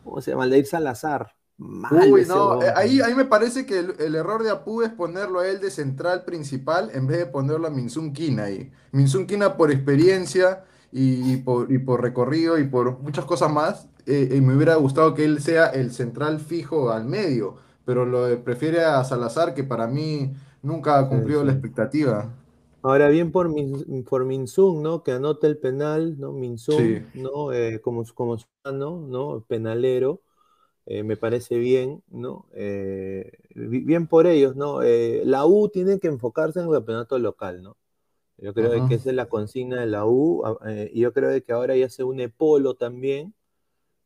¿cómo 0.03 0.19
se 0.21 0.31
llama? 0.31 0.45
Aldair 0.45 0.65
Salazar. 0.65 1.35
Uy, 1.59 2.25
no, 2.25 2.61
eh, 2.63 2.73
ahí, 2.75 2.99
ahí 3.01 3.13
me 3.13 3.25
parece 3.25 3.65
que 3.65 3.77
el, 3.77 4.15
error 4.15 4.41
de 4.41 4.49
Apu 4.49 4.81
es 4.81 4.89
ponerlo 4.89 5.39
a 5.39 5.47
él 5.47 5.61
de 5.61 5.69
central 5.69 6.25
principal 6.25 6.89
en 6.93 7.05
vez 7.05 7.19
de 7.19 7.25
ponerlo 7.27 7.67
a 7.67 7.69
Minsun 7.69 8.11
Kina 8.11 8.45
ahí. 8.45 8.71
Minsun 8.91 9.27
Kina 9.27 9.55
por 9.55 9.71
experiencia 9.71 10.65
y, 10.91 11.37
por, 11.37 11.71
y 11.71 11.77
por 11.77 12.01
recorrido 12.01 12.57
y 12.57 12.63
por 12.63 12.99
muchas 12.99 13.25
cosas 13.25 13.51
más, 13.51 13.87
eh, 14.05 14.29
eh, 14.31 14.41
me 14.41 14.55
hubiera 14.55 14.75
gustado 14.75 15.13
que 15.13 15.25
él 15.25 15.41
sea 15.41 15.67
el 15.67 15.91
central 15.91 16.39
fijo 16.39 16.91
al 16.91 17.05
medio, 17.05 17.55
pero 17.85 18.05
lo 18.05 18.43
prefiere 18.43 18.83
a 18.83 19.03
Salazar, 19.03 19.53
que 19.53 19.63
para 19.63 19.87
mí 19.87 20.33
Nunca 20.63 20.97
ha 20.97 21.09
cumplido 21.09 21.43
la 21.43 21.51
expectativa. 21.51 22.33
Ahora 22.81 23.09
bien 23.09 23.33
por, 23.33 23.49
Min, 23.49 24.05
por 24.05 24.23
Minsun, 24.23 24.81
¿no? 24.81 25.03
Que 25.03 25.11
anota 25.11 25.45
el 25.45 25.57
penal, 25.57 26.17
¿no? 26.17 26.31
Minsun, 26.31 27.05
¿no? 27.15 27.51
Eh, 27.51 27.81
como, 27.81 28.05
como 28.13 28.37
¿no? 28.63 29.43
Penalero. 29.45 30.21
Eh, 30.85 31.03
me 31.03 31.17
parece 31.17 31.57
bien, 31.57 32.01
¿no? 32.09 32.45
Eh, 32.53 33.29
bien 33.55 34.07
por 34.07 34.25
ellos, 34.25 34.55
¿no? 34.55 34.81
la 34.81 35.45
U 35.45 35.69
tiene 35.69 35.99
que 35.99 36.07
enfocarse 36.07 36.59
en 36.59 36.65
el 36.65 36.71
campeonato 36.71 37.19
local, 37.19 37.61
¿no? 37.61 37.77
Yo 38.37 38.53
creo 38.53 38.87
que 38.87 38.95
esa 38.95 39.09
es 39.09 39.15
la 39.15 39.27
consigna 39.27 39.79
de 39.79 39.85
la 39.85 40.05
U, 40.05 40.43
y 40.91 40.99
yo 40.99 41.13
creo 41.13 41.41
que 41.41 41.53
ahora 41.53 41.77
ya 41.77 41.87
se 41.87 42.03
une 42.03 42.27
Polo 42.27 42.73
también, 42.73 43.33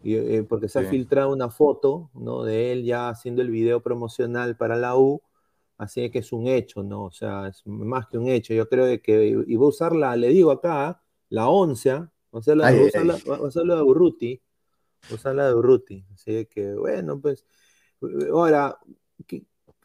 y, 0.02 0.42
porque 0.44 0.70
se 0.70 0.80
ha 0.80 0.84
filtrado 0.84 1.34
una 1.34 1.50
foto, 1.50 2.10
¿no? 2.14 2.44
De 2.44 2.72
él 2.72 2.84
ya 2.84 3.10
haciendo 3.10 3.42
el 3.42 3.50
video 3.50 3.82
promocional 3.82 4.56
para 4.56 4.76
la 4.76 4.98
U, 4.98 5.22
Así 5.78 6.10
que 6.10 6.20
es 6.20 6.32
un 6.32 6.48
hecho, 6.48 6.82
¿no? 6.84 7.04
O 7.04 7.12
sea, 7.12 7.48
es 7.48 7.62
más 7.66 8.08
que 8.08 8.18
un 8.18 8.28
hecho. 8.28 8.54
Yo 8.54 8.68
creo 8.68 9.00
que, 9.02 9.28
y 9.48 9.56
voy 9.56 9.68
a 9.68 9.70
usar 9.70 9.96
la, 9.96 10.16
le 10.16 10.30
digo 10.30 10.50
acá, 10.50 11.02
la 11.30 11.50
oncia, 11.50 12.12
o 12.32 12.42
sea, 12.42 12.56
la, 12.56 12.72
voy, 12.72 12.86
a 12.86 13.42
usar 13.44 13.66
la, 13.66 13.76
de 13.76 13.82
Urruti, 13.84 14.42
voy 15.04 15.12
a 15.12 15.16
usar 15.16 15.36
la 15.36 15.48
de 15.48 15.54
Urruti. 15.54 16.04
Así 16.14 16.48
que, 16.48 16.74
bueno, 16.74 17.22
pues, 17.22 17.46
ahora, 18.32 18.80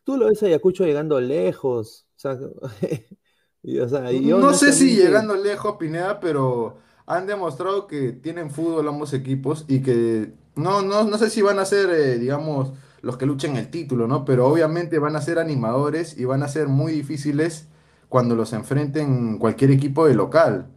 tú 0.02 0.16
lo 0.16 0.26
ves 0.26 0.42
a 0.42 0.46
Ayacucho 0.46 0.86
llegando 0.86 1.20
lejos, 1.20 2.06
o 2.16 2.18
sea, 2.18 2.38
no 3.62 4.54
sé 4.54 4.72
si 4.72 4.96
llegando 4.96 5.36
lejos, 5.36 5.76
Pineda, 5.76 6.18
pero 6.20 6.78
han 7.06 7.26
demostrado 7.26 7.86
que 7.86 8.12
tienen 8.12 8.50
fútbol 8.50 8.88
ambos 8.88 9.12
equipos 9.14 9.64
y 9.68 9.82
que 9.82 10.32
no, 10.56 10.82
no, 10.82 11.04
no 11.04 11.18
sé 11.18 11.30
si 11.30 11.42
van 11.42 11.58
a 11.58 11.64
ser, 11.64 11.90
eh, 11.90 12.18
digamos, 12.18 12.72
los 13.02 13.16
que 13.16 13.26
luchen 13.26 13.56
el 13.56 13.70
título, 13.70 14.06
¿no? 14.06 14.24
Pero 14.24 14.46
obviamente 14.46 14.98
van 14.98 15.16
a 15.16 15.22
ser 15.22 15.38
animadores 15.38 16.16
y 16.18 16.24
van 16.24 16.42
a 16.42 16.48
ser 16.48 16.68
muy 16.68 16.92
difíciles 16.92 17.68
cuando 18.08 18.36
los 18.36 18.52
enfrenten 18.52 19.38
cualquier 19.38 19.70
equipo 19.70 20.06
de 20.06 20.14
local. 20.14 20.68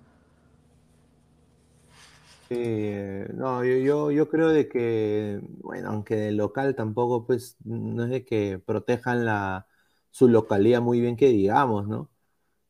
no, 2.50 3.64
yo, 3.64 4.12
yo, 4.12 4.30
creo 4.30 4.50
de 4.50 4.68
que, 4.68 5.40
bueno, 5.62 5.90
aunque 5.90 6.16
de 6.16 6.32
local 6.32 6.76
tampoco, 6.76 7.26
pues, 7.26 7.58
no 7.64 8.04
es 8.06 8.10
de 8.10 8.26
que 8.26 8.60
protejan 8.66 9.26
la, 9.26 9.68
su 10.12 10.28
localidad 10.30 10.82
muy 10.82 11.02
bien 11.02 11.18
que 11.18 11.28
digamos, 11.28 11.88
¿no? 11.88 12.10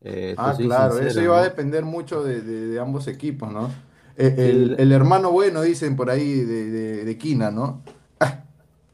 Eh, 0.08 0.36
ah, 0.38 0.56
claro, 0.56 1.00
eso 1.00 1.20
iba 1.20 1.40
a 1.40 1.44
depender 1.44 1.84
mucho 1.84 2.24
de, 2.24 2.80
ambos 2.80 3.08
equipos, 3.08 3.52
¿no? 3.52 3.72
Eh, 4.18 4.76
el, 4.78 4.92
hermano 4.92 5.32
bueno, 5.32 5.62
dicen 5.62 5.96
por 5.96 6.10
ahí, 6.10 6.42
de, 6.42 7.04
de 7.04 7.18
Quina, 7.18 7.50
¿no? 7.50 7.82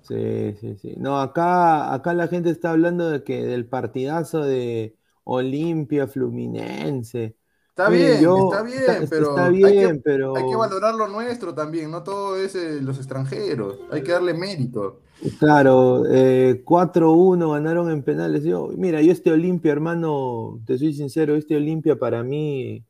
Sí, 0.01 0.55
sí, 0.59 0.75
sí. 0.75 0.95
No, 0.97 1.21
acá, 1.21 1.93
acá 1.93 2.13
la 2.13 2.27
gente 2.27 2.49
está 2.49 2.71
hablando 2.71 3.09
de 3.09 3.23
que 3.23 3.45
del 3.45 3.65
partidazo 3.65 4.41
de 4.43 4.97
Olimpia 5.23 6.07
Fluminense. 6.07 7.37
Está 7.71 7.87
bien, 7.87 8.15
está 8.15 8.63
bien, 8.63 9.07
pero, 9.09 9.37
hay, 9.37 9.61
que, 9.61 10.01
pero 10.03 10.35
hay 10.35 10.43
que 10.45 10.55
valorar 10.57 10.93
lo 10.93 11.07
nuestro 11.07 11.53
también, 11.53 11.89
no 11.89 12.03
todo 12.03 12.35
es 12.35 12.53
eh, 12.53 12.81
los 12.81 12.97
extranjeros, 12.97 13.79
hay 13.89 14.03
que 14.03 14.11
darle 14.11 14.33
mérito. 14.33 14.99
Claro, 15.39 16.03
4-1 16.03 16.05
eh, 16.11 17.53
ganaron 17.53 17.89
en 17.89 18.03
penales. 18.03 18.43
Yo, 18.43 18.71
mira, 18.75 19.01
yo 19.01 19.13
este 19.13 19.31
Olimpia, 19.31 19.71
hermano, 19.71 20.59
te 20.65 20.77
soy 20.77 20.93
sincero, 20.93 21.35
este 21.35 21.55
Olimpia 21.55 21.95
para 21.95 22.23
mí 22.23 22.83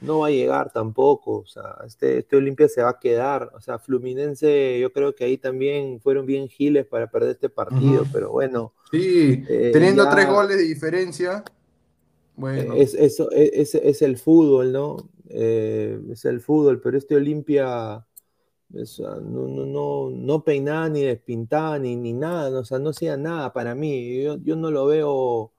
no 0.00 0.20
va 0.20 0.28
a 0.28 0.30
llegar 0.30 0.72
tampoco, 0.72 1.38
o 1.40 1.46
sea, 1.46 1.76
este, 1.86 2.18
este 2.18 2.36
Olimpia 2.36 2.66
se 2.68 2.82
va 2.82 2.90
a 2.90 2.98
quedar, 2.98 3.50
o 3.54 3.60
sea, 3.60 3.78
Fluminense 3.78 4.78
yo 4.80 4.90
creo 4.92 5.14
que 5.14 5.24
ahí 5.24 5.36
también 5.36 6.00
fueron 6.00 6.24
bien 6.24 6.48
giles 6.48 6.86
para 6.86 7.08
perder 7.08 7.32
este 7.32 7.50
partido, 7.50 8.06
pero 8.10 8.30
bueno. 8.30 8.72
Sí, 8.90 9.44
eh, 9.48 9.70
teniendo 9.72 10.08
tres 10.08 10.28
goles 10.28 10.56
de 10.56 10.62
diferencia, 10.62 11.44
bueno. 12.36 12.74
Es, 12.74 12.94
eso, 12.94 13.30
es, 13.30 13.74
es, 13.74 14.02
el 14.02 14.16
fútbol, 14.16 14.72
¿no? 14.72 14.96
Eh, 15.28 16.00
es 16.10 16.24
el 16.24 16.40
fútbol, 16.40 16.80
pero 16.80 16.98
este 16.98 17.16
Olimpia 17.16 18.06
no, 18.68 19.48
no, 19.48 19.66
no, 19.66 20.10
no 20.10 20.44
peinaba 20.44 20.88
ni 20.88 21.02
despintaba 21.02 21.78
ni, 21.78 21.96
ni 21.96 22.12
nada, 22.12 22.58
o 22.58 22.64
sea, 22.64 22.78
no 22.78 22.90
hacía 22.90 23.16
nada 23.16 23.52
para 23.52 23.74
mí, 23.74 24.22
yo, 24.22 24.36
yo 24.42 24.56
no 24.56 24.70
lo 24.70 24.86
veo 24.86 25.54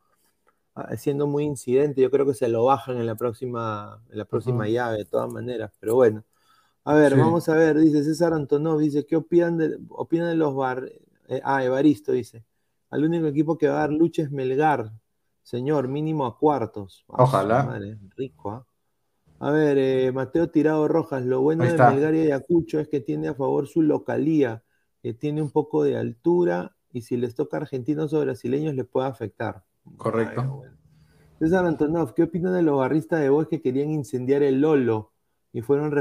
Ah, 0.75 0.97
siendo 0.97 1.25
muy 1.25 1.45
incidente. 1.45 2.01
Yo 2.01 2.11
creo 2.11 2.25
que 2.25 2.33
se 2.33 2.49
lo 2.49 2.65
bajan 2.65 2.97
en 2.97 3.05
la 3.05 3.15
próxima, 3.15 4.03
en 4.09 4.17
la 4.17 4.25
próxima 4.25 4.67
llave, 4.67 4.97
de 4.99 5.05
todas 5.05 5.31
maneras. 5.31 5.71
Pero 5.79 5.95
bueno. 5.95 6.23
A 6.83 6.93
ver, 6.95 7.17
vamos 7.17 7.49
a 7.49 7.55
ver, 7.55 7.79
dice 7.79 8.03
César 8.03 8.33
Antonov, 8.33 8.79
dice, 8.79 9.05
¿qué 9.05 9.15
opinan 9.15 9.57
de, 9.57 9.79
opinan 9.89 10.29
de 10.29 10.35
los 10.35 10.55
bar? 10.55 10.85
Eh, 11.29 11.41
ah, 11.43 11.63
Evaristo 11.63 12.11
dice. 12.11 12.45
Al 12.91 13.05
único 13.05 13.27
equipo 13.27 13.57
que 13.57 13.67
va 13.67 13.77
a 13.77 13.79
dar 13.81 13.91
lucha 13.93 14.23
es 14.23 14.31
Melgar. 14.31 14.91
Señor, 15.45 15.87
mínimo 15.87 16.25
a 16.25 16.39
cuartos. 16.39 17.05
Ojalá. 17.05 17.79
rico, 18.17 18.49
¿ah? 18.49 18.65
A 19.39 19.51
ver, 19.51 19.77
eh, 19.77 20.11
Mateo 20.11 20.49
Tirado 20.49 20.87
Rojas, 20.87 21.23
lo 21.23 21.41
bueno 21.41 21.65
de 21.65 21.77
Melgar 21.77 22.15
y 22.15 22.21
Ayacucho 22.21 22.79
es 22.79 22.87
que 22.87 22.99
tiene 22.99 23.27
a 23.27 23.35
favor 23.35 23.67
su 23.67 23.83
localía, 23.83 24.63
que 25.03 25.13
tiene 25.13 25.43
un 25.43 25.51
poco 25.51 25.83
de 25.83 25.97
altura 25.97 26.75
y 26.91 27.01
si 27.01 27.15
les 27.15 27.35
toca 27.35 27.57
argentinos 27.57 28.11
o 28.13 28.21
brasileños 28.21 28.73
les 28.73 28.87
puede 28.87 29.07
afectar. 29.07 29.63
Correcto. 29.97 30.63
César 31.37 31.65
Antonov, 31.65 32.15
¿qué 32.15 32.23
opinan 32.23 32.53
de 32.53 32.63
los 32.63 32.79
barristas 32.79 33.19
de 33.19 33.29
voz 33.29 33.47
que 33.47 33.61
querían 33.61 33.91
incendiar 33.91 34.41
el 34.41 34.61
Lolo 34.61 35.11
y 35.53 35.61
fueron 35.61 35.91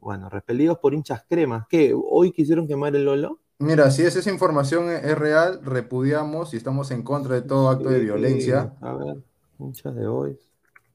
bueno, 0.00 0.28
repelidos 0.28 0.78
por 0.78 0.92
hinchas 0.92 1.24
cremas? 1.28 1.66
¿Qué? 1.68 1.94
¿Hoy 1.94 2.32
quisieron 2.32 2.66
quemar 2.66 2.96
el 2.96 3.04
Lolo? 3.04 3.41
Mira, 3.62 3.90
si 3.90 4.02
es 4.02 4.16
esa 4.16 4.30
información 4.30 4.90
e- 4.90 4.96
es 5.10 5.18
real, 5.18 5.60
repudiamos 5.64 6.52
y 6.54 6.56
estamos 6.56 6.90
en 6.90 7.02
contra 7.02 7.34
de 7.34 7.42
todo 7.42 7.70
acto 7.70 7.88
de 7.90 8.00
violencia. 8.00 8.74
a 8.80 8.94
ver, 8.94 9.22
hinchas 9.58 9.94
de 9.94 10.06
hoy. 10.06 10.38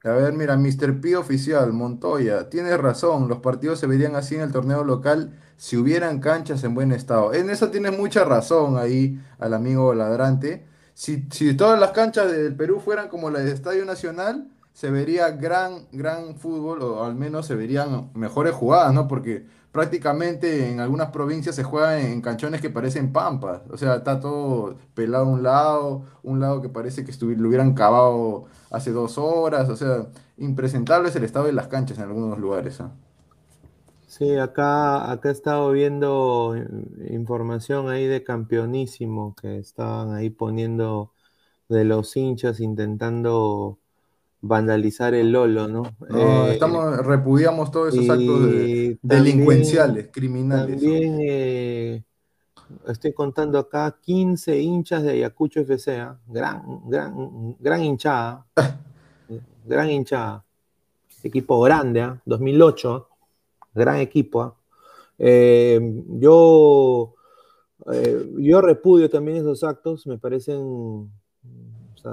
A 0.04 0.12
ver, 0.12 0.34
mira, 0.34 0.56
Mr. 0.58 1.02
P 1.02 1.16
oficial, 1.18 1.74
Montoya, 1.74 2.50
tienes 2.50 2.78
razón, 2.80 3.28
los 3.28 3.40
partidos 3.40 3.80
se 3.80 3.88
verían 3.88 4.16
así 4.16 4.36
en 4.36 4.42
el 4.42 4.52
torneo 4.52 4.84
local 4.84 5.38
si 5.58 5.76
hubieran 5.76 6.20
canchas 6.20 6.64
en 6.64 6.76
buen 6.76 6.92
estado. 6.92 7.34
En 7.34 7.50
eso 7.50 7.72
tienes 7.72 7.98
mucha 7.98 8.24
razón 8.24 8.78
ahí 8.78 9.20
al 9.40 9.54
amigo 9.54 9.94
Ladrante. 9.94 10.66
Si, 10.94 11.28
si 11.32 11.56
todas 11.56 11.80
las 11.80 11.92
canchas 11.92 12.32
del 12.32 12.56
Perú 12.56 12.80
fueran 12.80 13.10
como 13.10 13.30
la 13.32 13.40
del 13.40 13.50
Estadio 13.54 13.86
Nacional, 13.86 14.50
se 14.72 14.92
vería 14.92 15.32
gran, 15.32 15.88
gran 15.92 16.36
fútbol, 16.38 16.82
o 16.84 17.04
al 17.04 17.16
menos 17.16 17.48
se 17.48 17.56
verían 17.56 18.12
mejores 18.14 18.54
jugadas, 18.54 18.94
¿no? 18.94 19.08
Porque 19.08 19.48
prácticamente 19.78 20.70
en 20.72 20.80
algunas 20.80 21.12
provincias 21.12 21.56
se 21.56 21.64
juega 21.64 22.00
en 22.02 22.22
canchones 22.22 22.62
que 22.62 22.70
parecen 22.72 23.14
pampas. 23.14 23.62
O 23.70 23.78
sea, 23.78 23.98
está 23.98 24.20
todo 24.20 24.78
pelado 24.96 25.26
a 25.26 25.30
un 25.30 25.44
lado, 25.44 26.04
un 26.24 26.40
lado 26.40 26.62
que 26.62 26.70
parece 26.70 27.06
que 27.06 27.14
lo 27.38 27.48
hubieran 27.50 27.74
cavado 27.76 28.46
hace 28.72 28.92
dos 28.92 29.18
horas. 29.20 29.70
O 29.70 29.76
sea, 29.78 30.08
impresentable 30.38 31.10
es 31.10 31.16
el 31.16 31.24
estado 31.26 31.46
de 31.46 31.54
las 31.54 31.68
canchas 31.68 31.98
en 32.00 32.06
algunos 32.06 32.40
lugares, 32.40 32.82
¿ah? 32.82 32.92
Sí, 34.06 34.38
acá, 34.38 35.12
acá 35.12 35.30
he 35.30 35.32
estado 35.34 35.72
viendo 35.72 36.56
información 37.10 37.90
ahí 37.90 38.06
de 38.08 38.24
campeonísimo 38.24 39.36
que 39.36 39.58
estaban 39.60 40.14
ahí 40.16 40.30
poniendo 40.30 41.14
de 41.70 41.86
los 41.86 42.16
hinchas 42.18 42.60
intentando 42.62 43.80
vandalizar 44.42 45.14
el 45.14 45.32
Lolo, 45.32 45.68
¿no? 45.68 45.84
No, 46.10 46.48
Eh, 46.48 46.54
estamos, 46.54 46.98
repudiamos 47.06 47.72
todos 47.72 47.94
esos 47.94 48.10
actos 48.10 48.46
de- 48.46 48.98
delincuenciales, 49.02 50.10
criminales. 50.12 50.80
también 50.82 51.18
eh, 51.28 52.04
estoy 52.88 53.14
contando 53.14 53.58
acá 53.60 53.98
15 54.02 54.60
hinchas 54.60 55.04
de 55.04 55.12
Ayacucho 55.12 55.62
FC, 55.62 56.00
¿ah? 56.00 56.20
gran, 56.28 56.82
gran, 56.88 57.56
gran 57.60 57.84
hinchada, 57.84 58.46
gran 59.66 59.90
hinchada, 59.90 60.46
equipo 61.24 61.60
grande, 61.62 62.02
¿ah? 62.02 62.22
2008, 62.26 62.94
¿ah? 62.94 63.08
gran 63.74 63.98
equipo. 64.00 64.42
¿ah? 64.42 64.56
Eh, 65.20 65.80
yo, 66.20 67.16
eh, 67.92 68.34
yo 68.38 68.62
repudio 68.62 69.10
también 69.10 69.38
esos 69.38 69.64
actos, 69.64 70.06
me 70.06 70.20
parecen 70.20 71.10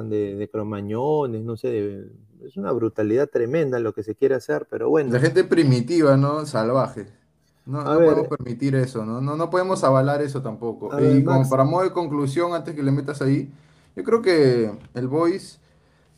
de, 0.02 0.34
de 0.34 0.48
cromañones, 0.48 1.42
no 1.44 1.56
sé, 1.56 1.68
de- 1.68 2.12
es 2.46 2.56
una 2.56 2.72
brutalidad 2.72 3.28
tremenda 3.30 3.78
lo 3.78 3.94
que 3.94 4.02
se 4.02 4.14
quiere 4.14 4.34
hacer, 4.34 4.66
pero 4.68 4.90
bueno. 4.90 5.12
La 5.12 5.20
gente 5.20 5.44
primitiva, 5.44 6.16
¿no? 6.16 6.44
Salvaje. 6.44 7.06
No, 7.66 7.80
A 7.80 7.84
no 7.94 7.98
ver. 7.98 8.10
podemos 8.10 8.28
permitir 8.28 8.74
eso, 8.74 9.06
¿no? 9.06 9.20
No, 9.22 9.36
no 9.36 9.48
podemos 9.48 9.82
avalar 9.84 10.20
eso 10.20 10.42
tampoco. 10.42 10.90
Ver, 10.90 11.16
y 11.16 11.24
como 11.24 11.38
Max. 11.38 11.50
para 11.50 11.64
modo 11.64 11.84
de 11.84 11.92
conclusión, 11.92 12.52
antes 12.52 12.74
que 12.74 12.82
le 12.82 12.90
metas 12.92 13.22
ahí, 13.22 13.50
yo 13.96 14.04
creo 14.04 14.20
que 14.20 14.70
el 14.92 15.08
Boys 15.08 15.60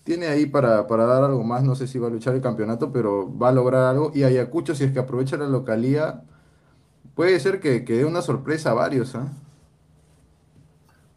tiene 0.03 0.27
ahí 0.27 0.47
para, 0.47 0.87
para 0.89 1.05
dar 1.07 1.23
algo 1.25 1.45
más. 1.45 1.63
No 1.63 1.77
sé 1.77 1.87
si 1.87 1.99
va 2.01 2.09
a 2.09 2.11
luchar 2.11 2.35
el 2.35 2.41
campeonato, 2.41 2.91
pero 2.93 3.31
va 3.39 3.51
a 3.51 3.53
lograr 3.53 3.85
algo. 3.85 4.11
Y 4.15 4.25
Ayacucho, 4.25 4.75
si 4.75 4.85
es 4.85 4.93
que 4.93 4.99
aprovecha 4.99 5.37
la 5.37 5.47
localía, 5.47 6.23
puede 7.15 7.39
ser 7.41 7.61
que, 7.61 7.85
que 7.85 7.95
dé 7.99 8.05
una 8.05 8.23
sorpresa 8.23 8.73
a 8.73 8.75
varios, 8.75 9.15
¿ah? 9.15 9.33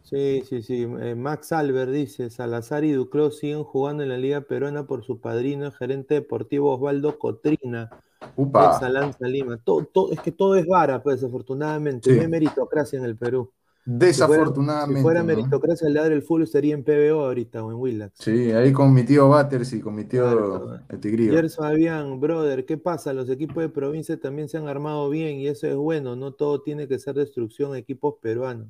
Sí, 0.09 0.43
sí, 0.47 0.61
sí. 0.63 0.87
Eh, 1.01 1.15
Max 1.15 1.51
Albert 1.51 1.91
dice, 1.91 2.29
Salazar 2.29 2.83
y 2.83 2.91
Duclos 2.93 3.37
siguen 3.37 3.63
jugando 3.63 4.03
en 4.03 4.09
la 4.09 4.17
Liga 4.17 4.41
Peruana 4.41 4.87
por 4.87 5.03
su 5.03 5.19
padrino, 5.19 5.65
el 5.67 5.71
gerente 5.71 6.15
deportivo 6.15 6.73
Osvaldo 6.75 7.19
Cotrina, 7.19 7.89
Upa. 8.35 8.73
ex 8.73 8.83
Alianza 8.83 9.27
Lima. 9.27 9.57
Todo, 9.63 9.85
todo- 9.85 10.11
es 10.11 10.19
que 10.21 10.31
todo 10.31 10.55
es 10.55 10.65
vara, 10.65 11.03
pues, 11.03 11.21
desafortunadamente. 11.21 12.09
Sí. 12.09 12.15
No 12.15 12.21
hay 12.23 12.27
meritocracia 12.27 12.97
en 12.97 13.05
el 13.05 13.15
Perú. 13.17 13.51
Si 13.85 13.91
fuera, 13.91 14.05
Desafortunadamente. 14.07 14.99
si 14.99 15.03
fuera 15.03 15.19
¿no? 15.21 15.25
meritocracia, 15.27 15.87
el 15.87 15.93
ladro 15.95 16.09
del 16.11 16.21
fútbol 16.21 16.43
estaría 16.43 16.73
en 16.75 16.83
PBO 16.83 17.25
ahorita 17.25 17.63
o 17.63 17.71
en 17.71 17.77
Willax. 17.77 18.13
Sí, 18.19 18.51
ahí 18.51 18.71
con 18.71 18.93
mi 18.93 19.03
tío 19.03 19.29
Batters 19.29 19.73
y 19.73 19.79
con 19.79 19.95
mi 19.95 20.03
tío 20.03 20.23
Claro. 20.23 20.79
el 20.89 20.99
Tigrillo. 20.99 21.33
Gerson 21.33 22.19
brother, 22.19 22.65
¿qué 22.65 22.77
pasa? 22.77 23.13
Los 23.13 23.29
equipos 23.29 23.57
de 23.63 23.69
provincia 23.69 24.19
también 24.19 24.47
se 24.49 24.57
han 24.57 24.67
armado 24.67 25.09
bien 25.09 25.37
y 25.39 25.47
eso 25.47 25.65
es 25.65 25.75
bueno. 25.75 26.15
No 26.15 26.33
todo 26.33 26.61
tiene 26.61 26.87
que 26.87 26.99
ser 26.99 27.15
destrucción 27.15 27.71
de 27.71 27.79
equipos 27.79 28.15
peruanos. 28.21 28.67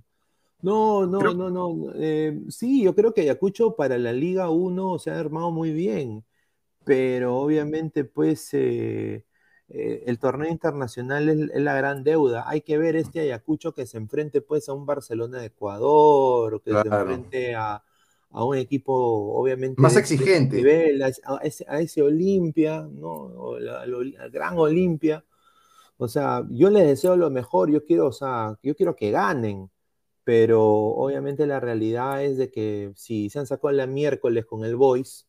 No, 0.61 1.05
no, 1.05 1.33
no, 1.33 1.49
no. 1.49 1.93
eh, 1.95 2.37
sí, 2.49 2.83
yo 2.83 2.93
creo 2.93 3.13
que 3.13 3.21
Ayacucho 3.21 3.75
para 3.75 3.97
la 3.97 4.11
Liga 4.11 4.49
1 4.49 4.99
se 4.99 5.09
ha 5.11 5.17
armado 5.19 5.51
muy 5.51 5.71
bien, 5.71 6.25
pero 6.85 7.37
obviamente 7.37 8.05
pues 8.05 8.49
eh, 8.53 9.25
eh, 9.69 10.03
el 10.07 10.19
torneo 10.19 10.49
internacional 10.51 11.29
es, 11.29 11.39
es 11.53 11.61
la 11.61 11.75
gran 11.75 12.03
deuda. 12.03 12.45
Hay 12.49 12.61
que 12.61 12.77
ver 12.77 12.95
este 12.97 13.21
Ayacucho 13.21 13.73
que 13.73 13.85
se 13.87 13.97
enfrente 13.97 14.41
pues 14.41 14.69
a 14.69 14.73
un 14.73 14.85
Barcelona 14.85 15.39
de 15.39 15.47
Ecuador, 15.47 16.55
o 16.55 16.61
que 16.61 16.71
se 16.71 16.87
enfrente 16.89 17.55
a, 17.55 17.83
a 18.31 18.43
un 18.45 18.57
equipo 18.57 18.93
obviamente 19.39 19.81
Más 19.81 19.93
de- 19.93 19.97
de 19.97 20.01
ese 20.03 20.13
exigente. 20.15 20.57
nivel, 20.57 21.03
a, 21.03 21.07
ese- 21.09 21.21
a 21.25 21.37
ese, 21.43 21.65
a 21.69 21.79
ese 21.81 22.01
Olimpia, 22.03 22.81
¿no? 22.91 23.09
O 23.11 23.59
la- 23.59 23.85
gran 24.29 24.57
Olimpia. 24.57 25.23
O 25.97 26.07
sea, 26.07 26.45
yo 26.49 26.69
les 26.69 26.87
deseo 26.87 27.15
lo 27.17 27.29
mejor, 27.29 27.69
yo 27.71 27.83
quiero, 27.85 28.07
o 28.07 28.11
sea, 28.11 28.57
yo 28.63 28.75
quiero 28.75 28.95
que 28.95 29.11
ganen, 29.11 29.69
pero 30.29 30.63
obviamente 30.63 31.47
la 31.47 31.59
realidad 31.59 32.23
es 32.23 32.37
de 32.37 32.51
que 32.51 32.91
si 32.95 33.31
se 33.31 33.39
han 33.39 33.47
sacado 33.47 33.71
la 33.71 33.87
miércoles 33.87 34.45
con 34.45 34.63
el 34.63 34.75
Boys, 34.75 35.27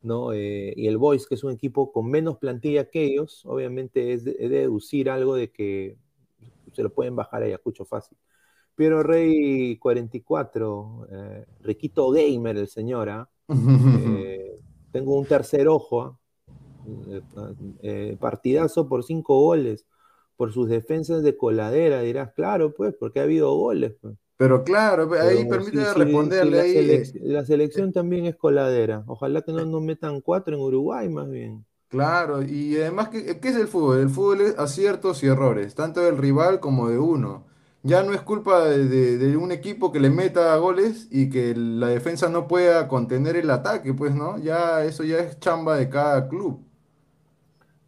¿no? 0.00 0.32
Eh, 0.32 0.72
y 0.76 0.86
el 0.86 0.96
Boys, 0.96 1.26
que 1.26 1.34
es 1.34 1.42
un 1.42 1.50
equipo 1.50 1.90
con 1.90 2.08
menos 2.08 2.38
plantilla 2.38 2.88
que 2.88 3.02
ellos, 3.02 3.44
obviamente 3.46 4.12
es 4.12 4.22
de, 4.22 4.36
es 4.38 4.48
de 4.48 4.58
deducir 4.60 5.10
algo 5.10 5.34
de 5.34 5.50
que 5.50 5.96
se 6.72 6.84
lo 6.84 6.94
pueden 6.94 7.16
bajar 7.16 7.42
a 7.42 7.46
Ayacucho 7.46 7.84
fácil. 7.84 8.16
Piero 8.76 9.02
Rey 9.02 9.76
44, 9.76 11.08
eh, 11.10 11.46
Riquito 11.62 12.08
Gamer, 12.12 12.58
el 12.58 12.68
señor, 12.68 13.08
¿ah? 13.08 13.28
Eh, 13.48 14.60
tengo 14.92 15.18
un 15.18 15.26
tercer 15.26 15.66
ojo, 15.66 16.02
¿ah? 16.02 16.18
Eh, 17.82 18.16
partidazo 18.20 18.88
por 18.88 19.02
cinco 19.02 19.40
goles, 19.40 19.84
por 20.36 20.52
sus 20.52 20.68
defensas 20.68 21.24
de 21.24 21.36
coladera, 21.36 22.02
dirás, 22.02 22.32
claro, 22.34 22.72
pues, 22.72 22.94
porque 22.94 23.18
ha 23.18 23.24
habido 23.24 23.52
goles. 23.56 23.96
pues. 24.00 24.14
Pero 24.38 24.64
claro, 24.64 25.10
ahí 25.20 25.44
Pero 25.44 25.46
permíteme 25.46 25.92
sí, 25.92 25.92
responderle 25.94 26.32
sí, 26.32 26.50
la, 26.52 26.62
ahí. 26.62 26.72
selec- 26.72 27.10
eh, 27.12 27.14
la 27.20 27.44
selección 27.44 27.92
también 27.92 28.26
es 28.26 28.36
coladera. 28.36 29.04
Ojalá 29.06 29.42
que 29.42 29.52
no 29.52 29.64
nos 29.66 29.82
metan 29.82 30.20
cuatro 30.20 30.54
en 30.56 30.60
Uruguay, 30.62 31.08
más 31.08 31.28
bien. 31.30 31.64
Claro, 31.88 32.42
y 32.42 32.76
además, 32.76 33.08
¿qué, 33.08 33.40
qué 33.40 33.48
es 33.48 33.56
el 33.56 33.66
fútbol? 33.66 34.00
El 34.00 34.10
fútbol 34.10 34.42
es 34.42 34.58
aciertos 34.58 35.22
y 35.22 35.26
errores, 35.28 35.74
tanto 35.74 36.00
del 36.02 36.18
rival 36.18 36.60
como 36.60 36.88
de 36.88 36.98
uno. 36.98 37.46
Ya 37.82 38.02
no 38.02 38.12
es 38.12 38.20
culpa 38.20 38.64
de, 38.66 38.84
de- 38.86 39.16
de 39.18 39.36
un 39.38 39.52
equipo 39.52 39.90
que 39.90 39.98
le 40.00 40.10
meta 40.10 40.54
goles 40.56 41.08
y 41.10 41.30
que 41.30 41.54
la 41.56 41.86
defensa 41.88 42.28
no 42.28 42.46
pueda 42.46 42.88
contener 42.88 43.36
el 43.36 43.50
ataque, 43.50 43.94
pues, 43.94 44.14
¿no? 44.14 44.36
Ya 44.38 44.84
eso 44.84 45.02
ya 45.04 45.18
es 45.20 45.38
chamba 45.40 45.76
de 45.76 45.88
cada 45.88 46.28
club. 46.28 46.62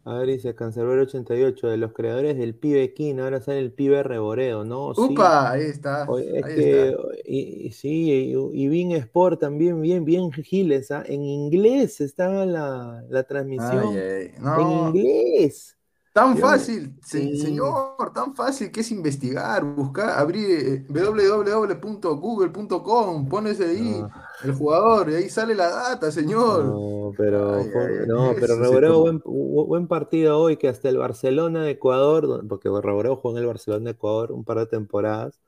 A 0.04 0.14
ver, 0.14 0.28
dice 0.28 0.54
Cancerbero 0.54 1.02
88, 1.02 1.68
de 1.68 1.76
los 1.76 1.92
creadores 1.92 2.38
del 2.38 2.54
pibe 2.56 2.94
King, 2.94 3.18
ahora 3.18 3.40
sale 3.42 3.58
el 3.60 3.70
pibe 3.72 4.02
Reboredo, 4.02 4.64
¿no? 4.64 4.94
Sí. 4.94 5.02
¡Upa! 5.12 5.50
Ahí 5.50 5.62
está, 5.62 6.04
es 6.16 6.42
ahí 6.42 6.54
que, 6.54 6.88
está. 6.88 7.02
y, 7.24 7.66
y 7.68 7.72
sí, 7.72 8.10
y, 8.10 8.34
y 8.64 8.68
Bein 8.68 8.92
Sport 8.92 9.40
también, 9.40 9.80
bien, 9.82 10.04
bien 10.06 10.32
giles, 10.32 10.90
¿ah? 10.90 11.02
En 11.06 11.22
inglés 11.24 12.00
estaba 12.00 12.46
la, 12.46 13.04
la 13.10 13.24
transmisión. 13.24 13.94
Ay, 13.94 13.98
ay, 13.98 14.32
En 14.36 14.42
no, 14.42 14.88
inglés. 14.88 15.76
tan 16.12 16.36
fácil, 16.38 16.98
sí. 17.04 17.38
señor, 17.38 18.12
tan 18.14 18.34
fácil 18.34 18.70
que 18.72 18.80
es 18.80 18.90
investigar, 18.90 19.62
buscar, 19.64 20.18
abrir 20.18 20.50
eh, 20.50 20.84
www.google.com, 20.88 23.28
pones 23.28 23.60
ahí 23.60 23.80
No. 23.80 24.10
El 24.44 24.52
jugador 24.54 25.10
y 25.10 25.14
ahí 25.14 25.28
sale 25.28 25.54
la 25.54 25.68
data, 25.70 26.10
señor. 26.10 26.64
No, 26.64 27.12
pero, 27.16 27.54
Ay, 27.54 27.70
fue- 27.72 27.86
ay, 27.86 27.96
ay, 28.00 28.06
no, 28.06 28.34
pero 28.40 29.00
buen, 29.02 29.20
bu- 29.22 29.66
buen 29.66 29.86
partido 29.88 30.38
hoy, 30.38 30.56
que 30.56 30.68
hasta 30.68 30.88
el 30.88 30.98
Barcelona 30.98 31.64
de 31.64 31.72
Ecuador, 31.72 32.44
porque 32.48 32.68
Reboredo 32.68 33.16
jugó 33.16 33.36
en 33.36 33.42
el 33.42 33.46
Barcelona 33.46 33.84
de 33.86 33.90
Ecuador 33.92 34.32
un 34.32 34.44
par 34.44 34.58
de 34.58 34.66
temporadas, 34.66 35.40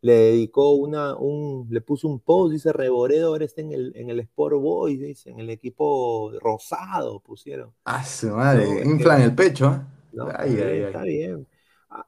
le 0.00 0.12
dedicó 0.14 0.72
una, 0.74 1.16
un, 1.16 1.66
le 1.70 1.80
puso 1.80 2.06
un 2.08 2.20
post, 2.20 2.52
dice 2.52 2.72
Reboredo, 2.72 3.28
ahora 3.28 3.44
está 3.44 3.62
en 3.62 3.72
el, 3.72 3.92
en 3.96 4.10
el 4.10 4.20
Sport 4.20 4.54
Boys, 4.56 5.00
dice, 5.00 5.30
en 5.30 5.40
el 5.40 5.50
equipo 5.50 6.32
rosado 6.40 7.20
pusieron. 7.20 7.72
Ah, 7.84 8.04
su 8.04 8.28
madre, 8.28 8.84
No, 8.84 8.90
inflan 8.92 9.18
que- 9.18 9.24
el 9.24 9.34
pecho. 9.34 9.66
¿eh? 9.74 9.80
No, 10.12 10.28
Ay, 10.36 10.54
está 10.56 11.02
bien, 11.02 11.46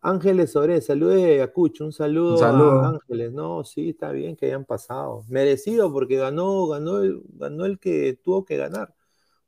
Ángeles 0.03 0.55
Ore, 0.57 0.81
saludos 0.81 1.15
de 1.15 1.35
Ayacucho, 1.35 1.85
un 1.85 1.93
saludo, 1.93 2.33
Un 2.35 2.39
saludo. 2.39 2.81
a 2.81 2.89
Ángeles. 2.91 3.33
No, 3.33 3.65
sí, 3.65 3.91
está 3.91 4.13
bien 4.13 4.37
que 4.37 4.47
hayan 4.47 4.65
pasado. 4.65 5.25
Merecido 5.29 5.93
porque 5.93 6.17
ganó, 6.17 6.67
ganó 6.69 6.99
el, 7.01 7.23
ganó 7.35 7.65
el 7.65 7.79
que 7.79 8.19
tuvo 8.23 8.45
que 8.45 8.57
ganar. 8.57 8.95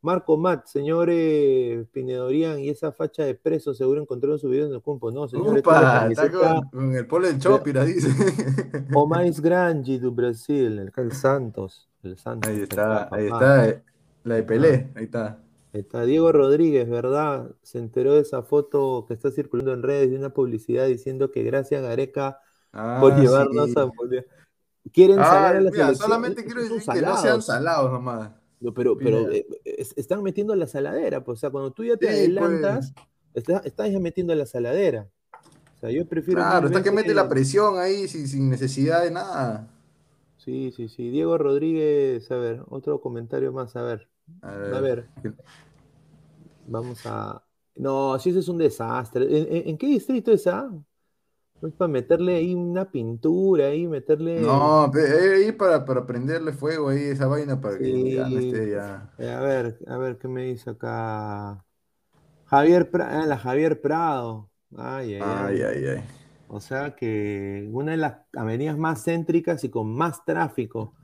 Marco 0.00 0.36
Matt, 0.36 0.66
señores 0.66 1.86
Pinedorian, 1.92 2.58
y 2.58 2.70
esa 2.70 2.90
facha 2.90 3.24
de 3.24 3.36
preso 3.36 3.72
seguro 3.72 4.00
encontraron 4.02 4.36
su 4.36 4.48
video 4.48 4.66
en 4.66 4.72
el 4.72 4.82
campo. 4.82 5.12
No, 5.12 5.28
señores, 5.28 5.60
Upa, 5.60 6.08
está 6.10 6.28
con, 6.28 6.68
con 6.70 6.96
el 6.96 7.06
polo 7.06 7.28
del 7.28 7.38
Chopira, 7.38 7.84
dice. 7.84 8.08
o 8.94 9.06
mais 9.06 9.38
grande 9.40 10.00
do 10.00 10.10
Brasil, 10.10 10.78
el, 10.78 10.92
el 10.94 11.12
Santos. 11.12 11.88
El 12.02 12.18
Santos. 12.18 12.50
Ahí 12.50 12.62
está, 12.62 13.08
ahí 13.12 13.26
está, 13.26 13.68
eh, 13.68 13.82
la 14.24 14.34
de 14.34 14.42
Pelé, 14.42 14.90
ahí 14.96 15.04
está. 15.04 15.38
Está 15.72 16.04
Diego 16.04 16.30
Rodríguez, 16.32 16.88
¿verdad? 16.88 17.50
Se 17.62 17.78
enteró 17.78 18.14
de 18.14 18.20
esa 18.20 18.42
foto 18.42 19.06
que 19.08 19.14
está 19.14 19.30
circulando 19.30 19.72
en 19.72 19.82
redes 19.82 20.10
de 20.10 20.16
una 20.16 20.30
publicidad 20.30 20.86
diciendo 20.86 21.30
que 21.30 21.42
gracias 21.42 21.82
a 21.82 21.88
Gareca 21.88 22.38
Ah, 22.72 22.98
por 23.00 23.16
llevarnos 23.18 23.70
sí. 23.70 23.74
a. 23.78 23.90
Quieren 24.92 25.20
Ah, 25.20 25.24
salar 25.24 25.56
a 25.56 25.60
la 25.60 25.70
mira, 25.70 25.84
selección. 25.84 25.96
solamente 25.96 26.44
quiero 26.44 26.62
decir 26.62 26.82
que 26.92 27.00
no 27.02 27.16
sean 27.16 27.40
salados. 27.42 27.90
nomás. 27.90 28.30
No, 28.60 28.72
pero, 28.74 28.96
pero 28.96 29.30
eh, 29.30 29.46
es- 29.64 29.92
están 29.96 30.22
metiendo 30.22 30.54
la 30.54 30.66
saladera, 30.66 31.24
pues, 31.24 31.38
o 31.38 31.40
sea, 31.40 31.50
cuando 31.50 31.70
tú 31.72 31.84
ya 31.84 31.96
te 31.96 32.06
Sí, 32.06 32.12
adelantas, 32.12 32.92
está- 33.34 33.58
estás 33.64 33.90
ya 33.90 33.98
metiendo 33.98 34.34
la 34.34 34.46
saladera. 34.46 35.08
O 35.76 35.80
sea, 35.80 35.90
yo 35.90 36.06
prefiero. 36.06 36.40
Claro, 36.40 36.66
está 36.66 36.82
que 36.82 36.90
mete 36.92 37.14
la 37.14 37.28
presión 37.28 37.78
ahí 37.78 38.06
sin, 38.08 38.28
sin 38.28 38.48
necesidad 38.50 39.02
de 39.02 39.10
nada. 39.10 39.68
Sí, 40.36 40.72
sí, 40.76 40.88
sí. 40.88 41.10
Diego 41.10 41.38
Rodríguez, 41.38 42.30
a 42.30 42.36
ver, 42.36 42.62
otro 42.68 43.00
comentario 43.00 43.52
más, 43.52 43.74
a 43.76 43.82
ver. 43.82 44.08
A 44.42 44.50
A 44.50 44.80
ver, 44.80 45.08
vamos 46.66 47.04
a. 47.06 47.42
No, 47.74 48.18
si 48.18 48.30
ese 48.30 48.40
es 48.40 48.48
un 48.48 48.58
desastre. 48.58 49.26
¿En, 49.68 49.78
qué 49.78 49.86
distrito 49.86 50.32
es 50.32 50.46
ah? 50.46 50.70
No 51.60 51.68
es 51.68 51.74
para 51.74 51.88
meterle 51.88 52.36
ahí 52.36 52.54
una 52.54 52.90
pintura, 52.90 53.66
ahí, 53.66 53.86
meterle. 53.86 54.40
No, 54.40 54.90
eh, 54.96 55.44
ahí 55.44 55.52
para, 55.52 55.84
para 55.84 56.04
prenderle 56.04 56.52
fuego 56.52 56.88
ahí 56.88 57.04
esa 57.04 57.28
vaina 57.28 57.60
para 57.60 57.78
que 57.78 58.14
ya 58.14 58.28
no 58.28 58.38
esté 58.38 58.70
ya. 58.70 59.12
Eh, 59.18 59.30
a 59.30 59.40
ver, 59.40 59.78
a 59.86 59.96
ver, 59.96 60.18
¿qué 60.18 60.28
me 60.28 60.44
dice 60.44 60.70
acá? 60.70 61.64
Javier 62.46 62.90
Prado, 62.90 63.26
la 63.26 63.38
Javier 63.38 63.80
Prado. 63.80 64.50
Ay, 64.76 65.14
ay, 65.14 65.22
Ay, 65.22 65.62
ay. 65.62 65.62
ay, 65.62 65.84
ay. 65.86 66.04
O 66.48 66.60
sea 66.60 66.94
que 66.94 67.66
una 67.72 67.92
de 67.92 67.96
las 67.96 68.16
avenidas 68.36 68.76
más 68.76 69.04
céntricas 69.04 69.64
y 69.64 69.70
con 69.70 69.94
más 69.94 70.22
tráfico. 70.24 70.94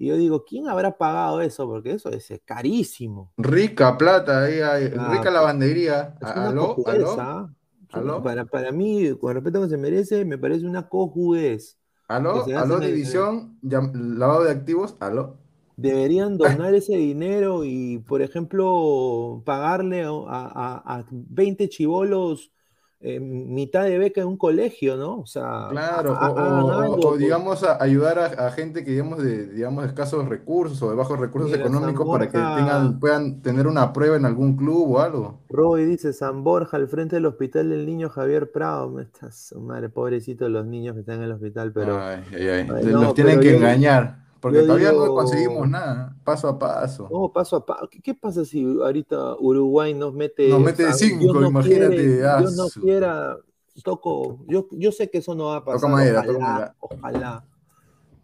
Y 0.00 0.06
yo 0.06 0.16
digo, 0.16 0.44
¿quién 0.44 0.68
habrá 0.68 0.96
pagado 0.96 1.40
eso? 1.40 1.66
Porque 1.66 1.92
eso 1.92 2.08
es 2.10 2.32
carísimo. 2.44 3.32
Rica 3.36 3.98
plata 3.98 4.44
ahí, 4.44 4.60
hay, 4.60 4.92
Ah, 4.96 5.10
rica 5.12 5.30
lavandería. 5.30 6.14
Es 6.20 6.28
A- 6.28 6.34
una 6.34 6.48
¿Aló? 6.50 6.76
¿ah? 7.18 7.50
¿Aló? 7.92 8.22
Para, 8.22 8.44
para 8.44 8.70
mí, 8.70 9.10
con 9.18 9.34
respeto 9.34 9.62
que 9.62 9.68
se 9.70 9.76
merece, 9.76 10.24
me 10.24 10.38
parece 10.38 10.66
una 10.66 10.88
cojudez. 10.88 11.78
¿Aló? 12.06 12.44
¿Aló, 12.44 12.78
división? 12.78 13.58
Llam- 13.62 13.92
¿Lavado 14.16 14.44
de 14.44 14.52
activos? 14.52 14.96
¿Aló? 15.00 15.36
Deberían 15.76 16.38
donar 16.38 16.74
ese 16.74 16.96
dinero 16.96 17.64
y, 17.64 17.98
por 17.98 18.22
ejemplo, 18.22 19.42
pagarle 19.44 20.02
a, 20.04 20.10
a- 20.28 20.98
a 20.98 21.04
20 21.10 21.68
chivolos 21.68 22.52
eh, 23.00 23.20
mitad 23.20 23.84
de 23.84 23.96
beca 23.96 24.20
en 24.22 24.26
un 24.26 24.36
colegio, 24.36 24.96
¿no? 24.96 25.20
O 25.20 25.26
sea, 25.26 25.68
Claro, 25.70 26.12
o, 26.12 26.14
o- 26.14 26.16
hagan 26.16 26.62
o- 26.64 26.72
algo, 26.80 26.94
o, 26.94 27.00
pues. 27.10 27.20
digamos 27.20 27.62
a 27.62 27.80
ayudar 27.80 28.18
a, 28.18 28.50
gente 28.50 28.84
que 28.84 28.90
digamos 28.90 29.22
de 29.22 29.46
digamos 29.52 29.84
de 29.84 29.88
escasos 29.90 30.28
recursos 30.28 30.82
o 30.82 30.90
de 30.90 30.96
bajos 30.96 31.18
recursos 31.20 31.50
Mira, 31.52 31.62
económicos 31.62 32.08
para 32.10 32.26
que 32.26 32.32
tengan, 32.38 32.98
puedan 32.98 33.40
tener 33.40 33.68
una 33.68 33.92
prueba 33.92 34.16
en 34.16 34.24
algún 34.24 34.56
club 34.56 34.92
o 34.96 35.00
algo. 35.00 35.38
Roy 35.48 35.84
dice 35.84 36.12
San 36.12 36.42
Borja 36.42 36.76
al 36.76 36.88
frente 36.88 37.14
del 37.16 37.26
hospital 37.26 37.70
del 37.70 37.86
niño 37.86 38.08
Javier 38.08 38.50
Prado. 38.50 38.90
Me 38.90 39.02
está 39.02 39.30
su 39.30 39.60
madre, 39.60 39.88
pobrecitos 39.90 40.50
los 40.50 40.66
niños 40.66 40.94
que 40.94 41.00
están 41.00 41.18
en 41.18 41.22
el 41.24 41.32
hospital, 41.32 41.72
pero 41.72 42.00
Ay, 42.00 42.22
ay, 42.32 42.48
ay. 42.48 42.68
Ay, 42.74 42.84
Le- 42.84 42.92
no, 42.92 43.02
Los 43.02 43.14
tienen 43.14 43.38
que 43.38 43.50
yo- 43.52 43.56
engañar, 43.58 44.26
porque 44.40 44.58
yo 44.58 44.66
todavía 44.66 44.92
no 44.92 45.14
conseguimos 45.14 45.68
nada, 45.68 46.16
paso 46.24 46.48
a 46.48 46.58
paso. 46.58 47.08
no, 47.10 47.32
paso 47.32 47.56
a 47.56 47.66
paso. 47.66 47.88
¿Qué, 47.88 48.00
qué 48.00 48.14
pasa 48.14 48.44
si 48.44 48.62
ahorita 48.64 49.36
Uruguay 49.38 49.94
nos 49.94 50.12
mete, 50.14 50.50
Nos 50.50 50.60
mete 50.60 50.84
Dios 50.84 51.34
no 51.34 51.48
imagínate, 51.48 51.96
quiere, 51.96 52.26
ah, 52.26 52.38
Dios 52.38 52.56
no 52.56 52.68
su- 52.68 52.80
quiera, 52.80 53.36
toco, 53.84 54.38
yo, 54.48 54.68
yo 54.72 54.92
sé 54.92 55.10
que 55.10 55.18
eso 55.18 55.34
no 55.34 55.46
va 55.46 55.56
a 55.56 55.64
pasar, 55.64 55.90
madera, 55.90 56.22
toca 56.24 56.38
ojalá, 56.38 56.54
madera. 56.54 56.74
ojalá, 56.80 57.44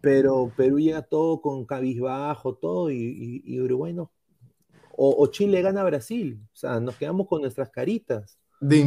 pero 0.01 0.51
Perú 0.55 0.79
llega 0.79 1.01
todo 1.01 1.41
con 1.41 1.65
cabizbajo, 1.65 2.55
todo, 2.55 2.91
y, 2.91 2.97
y- 2.97 3.55
y 3.55 3.61
Uruguay 3.61 3.93
no, 3.93 4.11
o, 4.97 5.15
o 5.23 5.27
Chile 5.27 5.61
gana 5.61 5.81
a 5.81 5.85
Brasil, 5.85 6.39
o 6.53 6.55
sea, 6.55 6.79
nos 6.79 6.95
quedamos 6.97 7.27
con 7.27 7.41
nuestras 7.41 7.69
caritas. 7.69 8.39
De 8.59 8.77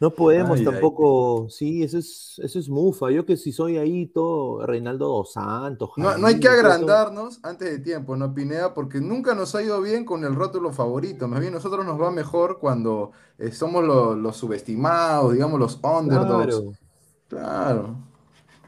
No 0.00 0.10
podemos 0.14 0.58
Ay, 0.58 0.64
ay. 0.66 0.72
tampoco, 0.72 1.48
sí, 1.48 1.82
eso 1.82 1.98
es, 1.98 2.40
eso 2.42 2.58
es 2.58 2.68
mufa. 2.68 3.10
Yo 3.10 3.26
que 3.26 3.36
si 3.36 3.50
soy 3.50 3.78
ahí 3.78 4.06
todo 4.06 4.64
Reinaldo 4.64 5.08
dos 5.08 5.32
Santos. 5.32 5.90
No, 5.96 6.16
no 6.16 6.26
hay 6.28 6.38
que 6.38 6.48
todo 6.48 6.52
agrandarnos 6.56 7.40
antes 7.42 7.68
de 7.70 7.78
tiempo, 7.80 8.14
¿no, 8.16 8.32
Pineda? 8.32 8.74
Porque 8.74 9.00
nunca 9.00 9.34
nos 9.34 9.54
ha 9.56 9.62
ido 9.62 9.80
bien 9.82 10.04
con 10.04 10.24
el 10.24 10.34
rótulo 10.36 10.72
favorito. 10.72 11.26
Más 11.26 11.40
bien, 11.40 11.52
nosotros 11.52 11.84
nos 11.84 12.00
va 12.00 12.10
mejor 12.12 12.58
cuando 12.60 13.10
eh, 13.38 13.50
somos 13.50 13.82
lo- 13.84 14.14
los 14.14 14.36
subestimados, 14.36 15.32
digamos, 15.32 15.58
los 15.58 15.80
underdogs. 15.82 16.56
Claro. 16.56 16.76
Claro. 17.28 17.96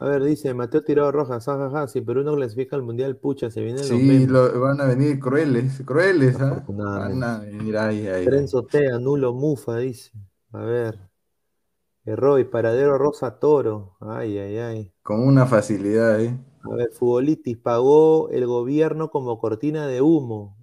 A 0.01 0.07
ver, 0.07 0.25
dice 0.25 0.55
Mateo 0.55 0.83
Tirado 0.83 1.13
Rojas, 1.13 1.45
jajaja, 1.45 1.87
si 1.87 2.01
Perú 2.01 2.23
no 2.23 2.35
clasifica 2.35 2.75
al 2.75 2.83
Mundial, 2.83 3.17
pucha, 3.19 3.51
se 3.51 3.61
vienen 3.61 3.89
los 3.89 3.89
Sí, 3.89 3.95
memes. 3.99 4.29
lo- 4.29 4.61
van 4.61 4.81
a 4.81 4.87
venir 4.87 5.21
crueles, 5.21 5.83
crueles, 5.85 6.41
¿ah? 6.41 6.49
Afortunadamente. 6.49 7.21
Van 7.21 7.23
a 7.23 7.39
venir, 7.41 7.77
ay, 7.77 8.07
ay, 8.09 8.25
Tren 8.25 8.41
ay. 8.43 8.49
Sotea, 8.49 8.99
nulo 8.99 9.33
mufa, 9.35 9.77
dice. 9.77 10.11
A 10.53 10.61
ver. 10.63 11.10
Roy, 12.05 12.45
paradero 12.45 12.99
Rosa 12.99 13.39
Toro. 13.39 13.97
Ay, 14.01 14.39
ay, 14.39 14.59
ay. 14.59 14.93
Con 15.03 15.21
una 15.21 15.47
facilidad, 15.47 16.21
¿eh? 16.21 16.37
A 16.63 16.75
ver, 16.75 16.91
Futbolitis, 16.93 17.59
pagó 17.59 18.29
el 18.31 18.47
gobierno 18.47 19.11
como 19.11 19.39
cortina 19.39 19.87
de 19.87 20.03
humo. 20.03 20.57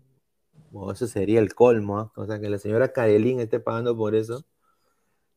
Bueno, 0.72 0.92
eso 0.92 1.08
sería 1.08 1.40
el 1.40 1.54
colmo, 1.56 2.00
¿ah? 2.00 2.12
O 2.16 2.26
sea, 2.26 2.40
que 2.40 2.50
la 2.50 2.58
señora 2.60 2.92
Karelín 2.94 3.40
esté 3.40 3.60
pagando 3.60 3.96
por 3.96 4.16
eso. 4.16 4.46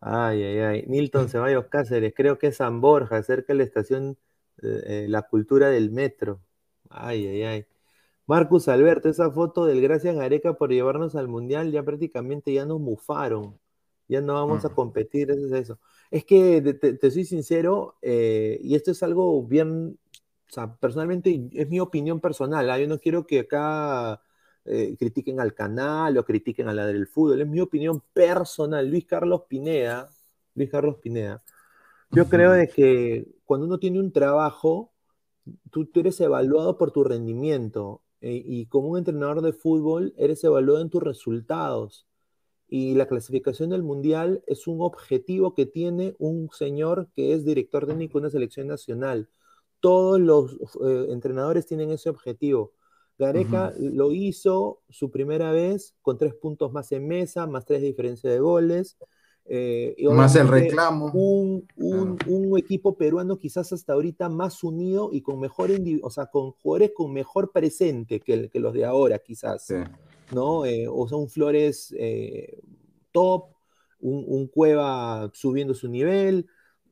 Ay, 0.00 0.42
ay, 0.42 0.58
ay. 0.60 0.84
Milton 0.88 1.28
Ceballos 1.30 1.66
Cáceres, 1.66 2.12
creo 2.16 2.38
que 2.38 2.48
es 2.48 2.56
San 2.56 2.80
Borja, 2.80 3.22
cerca 3.22 3.52
de 3.52 3.58
la 3.58 3.64
estación 3.64 4.18
eh, 4.62 5.04
eh, 5.04 5.06
La 5.08 5.22
Cultura 5.22 5.68
del 5.70 5.90
Metro. 5.90 6.40
Ay, 6.88 7.26
ay, 7.26 7.42
ay. 7.44 7.66
Marcus 8.26 8.68
Alberto, 8.68 9.08
esa 9.08 9.30
foto 9.30 9.66
del 9.66 9.80
Gracias 9.82 10.14
Gareca 10.16 10.54
por 10.54 10.70
llevarnos 10.70 11.16
al 11.16 11.28
Mundial, 11.28 11.72
ya 11.72 11.82
prácticamente 11.82 12.52
ya 12.52 12.64
nos 12.66 12.80
mufaron. 12.80 13.58
Ya 14.11 14.20
no 14.20 14.35
vamos 14.35 14.64
a 14.64 14.70
competir, 14.70 15.31
eso 15.31 15.46
es 15.46 15.53
eso. 15.53 15.79
Es 16.11 16.25
que 16.25 16.61
te, 16.61 17.11
soy 17.12 17.25
sincero, 17.25 17.96
eh, 18.03 18.59
y 18.61 18.75
esto 18.75 18.90
es 18.90 19.05
algo 19.05 19.40
bien, 19.46 19.99
o 20.49 20.53
sea, 20.53 20.75
personalmente 20.75 21.49
es 21.53 21.68
mi 21.68 21.79
opinión 21.79 22.18
personal, 22.20 22.68
¿ah? 22.70 22.79
Yo 22.81 22.88
no 22.88 22.99
quiero 22.99 23.25
que 23.25 23.40
acá 23.40 24.20
eh, 24.64 24.96
critiquen 24.99 25.38
al 25.38 25.55
canal 25.55 26.18
o 26.18 26.25
critiquen 26.25 26.68
a 26.68 26.75
la 26.75 26.87
del 26.87 27.07
fútbol, 27.07 27.40
es 27.40 27.46
mi 27.46 27.61
opinión 27.61 28.03
personal. 28.12 28.90
Luis 28.90 29.07
Carlos 29.07 29.42
Pineda, 29.49 30.11
Luis 30.57 30.70
Carlos 30.70 30.96
Pineda, 30.96 31.40
yo 32.11 32.29
creo 32.29 32.51
de 32.53 32.68
que 32.68 33.29
cuando 33.44 33.66
uno 33.66 33.79
tiene 33.79 34.01
un 34.01 34.11
trabajo, 34.12 34.92
tú, 35.70 35.87
tú 35.87 36.01
eres 36.01 36.20
evaluado 36.20 36.77
por 36.79 36.90
tu 36.90 37.05
rendimiento 37.05 38.03
eh, 38.20 38.42
y 38.44 38.66
como 38.66 38.88
un 38.88 38.99
entrenador 38.99 39.40
de 39.42 39.53
fútbol 39.53 40.14
eres 40.16 40.42
evaluado 40.42 40.83
en 40.83 40.90
tus 40.90 41.03
resultados. 41.03 42.09
Y 42.72 42.94
la 42.94 43.06
clasificación 43.09 43.70
del 43.70 43.83
mundial 43.83 44.44
es 44.46 44.68
un 44.68 44.80
objetivo 44.80 45.54
que 45.54 45.66
tiene 45.66 46.14
un 46.20 46.48
señor 46.52 47.09
que 47.16 47.33
es 47.35 47.44
director 47.44 47.85
técnico 47.85 48.18
de 48.18 48.22
una 48.22 48.30
selección 48.30 48.68
nacional. 48.68 49.28
Todos 49.80 50.20
los 50.20 50.52
eh, 50.85 51.06
entrenadores 51.11 51.66
tienen 51.66 51.90
ese 51.90 52.09
objetivo. 52.11 52.72
Gareca 53.18 53.74
lo 53.78 54.12
hizo 54.12 54.80
su 54.88 55.11
primera 55.11 55.50
vez 55.52 55.94
con 56.00 56.16
tres 56.16 56.33
puntos 56.35 56.72
más 56.72 56.90
en 56.92 57.09
mesa, 57.09 57.46
más 57.46 57.64
tres 57.66 57.80
de 57.80 57.88
diferencia 57.88 58.30
de 58.30 58.38
goles. 58.38 58.96
eh, 59.46 59.94
y 59.98 60.06
Más 60.06 60.37
el 60.37 60.46
reclamo. 60.46 61.11
Un, 61.12 61.66
un- 61.76 62.16
un 62.28 62.56
equipo 62.59 62.96
peruano 62.96 63.37
quizás 63.37 63.72
hasta 63.72 63.94
ahorita 63.94 64.28
más 64.28 64.62
unido 64.62 65.11
y 65.12 65.22
con 65.22 65.40
mejor, 65.40 65.70
o 66.02 66.11
sea, 66.11 66.26
con 66.26 66.52
jugadores 66.52 66.92
con 66.94 67.12
mejor 67.12 67.50
presente 67.50 68.20
que, 68.20 68.35
el- 68.35 68.50
que 68.50 68.61
los 68.61 68.72
de 68.74 68.85
ahora 68.85 69.18
quizás. 69.18 69.64
Sí. 69.66 69.74
¿No? 70.32 70.64
Eh, 70.64 70.86
o 70.88 71.08
sea, 71.08 71.18
un 71.18 71.28
Flores 71.28 71.94
eh, 71.98 72.58
top, 73.12 73.54
un, 74.00 74.24
un 74.26 74.46
Cueva 74.48 75.30
subiendo 75.34 75.74
su 75.74 75.88
nivel, 75.88 76.46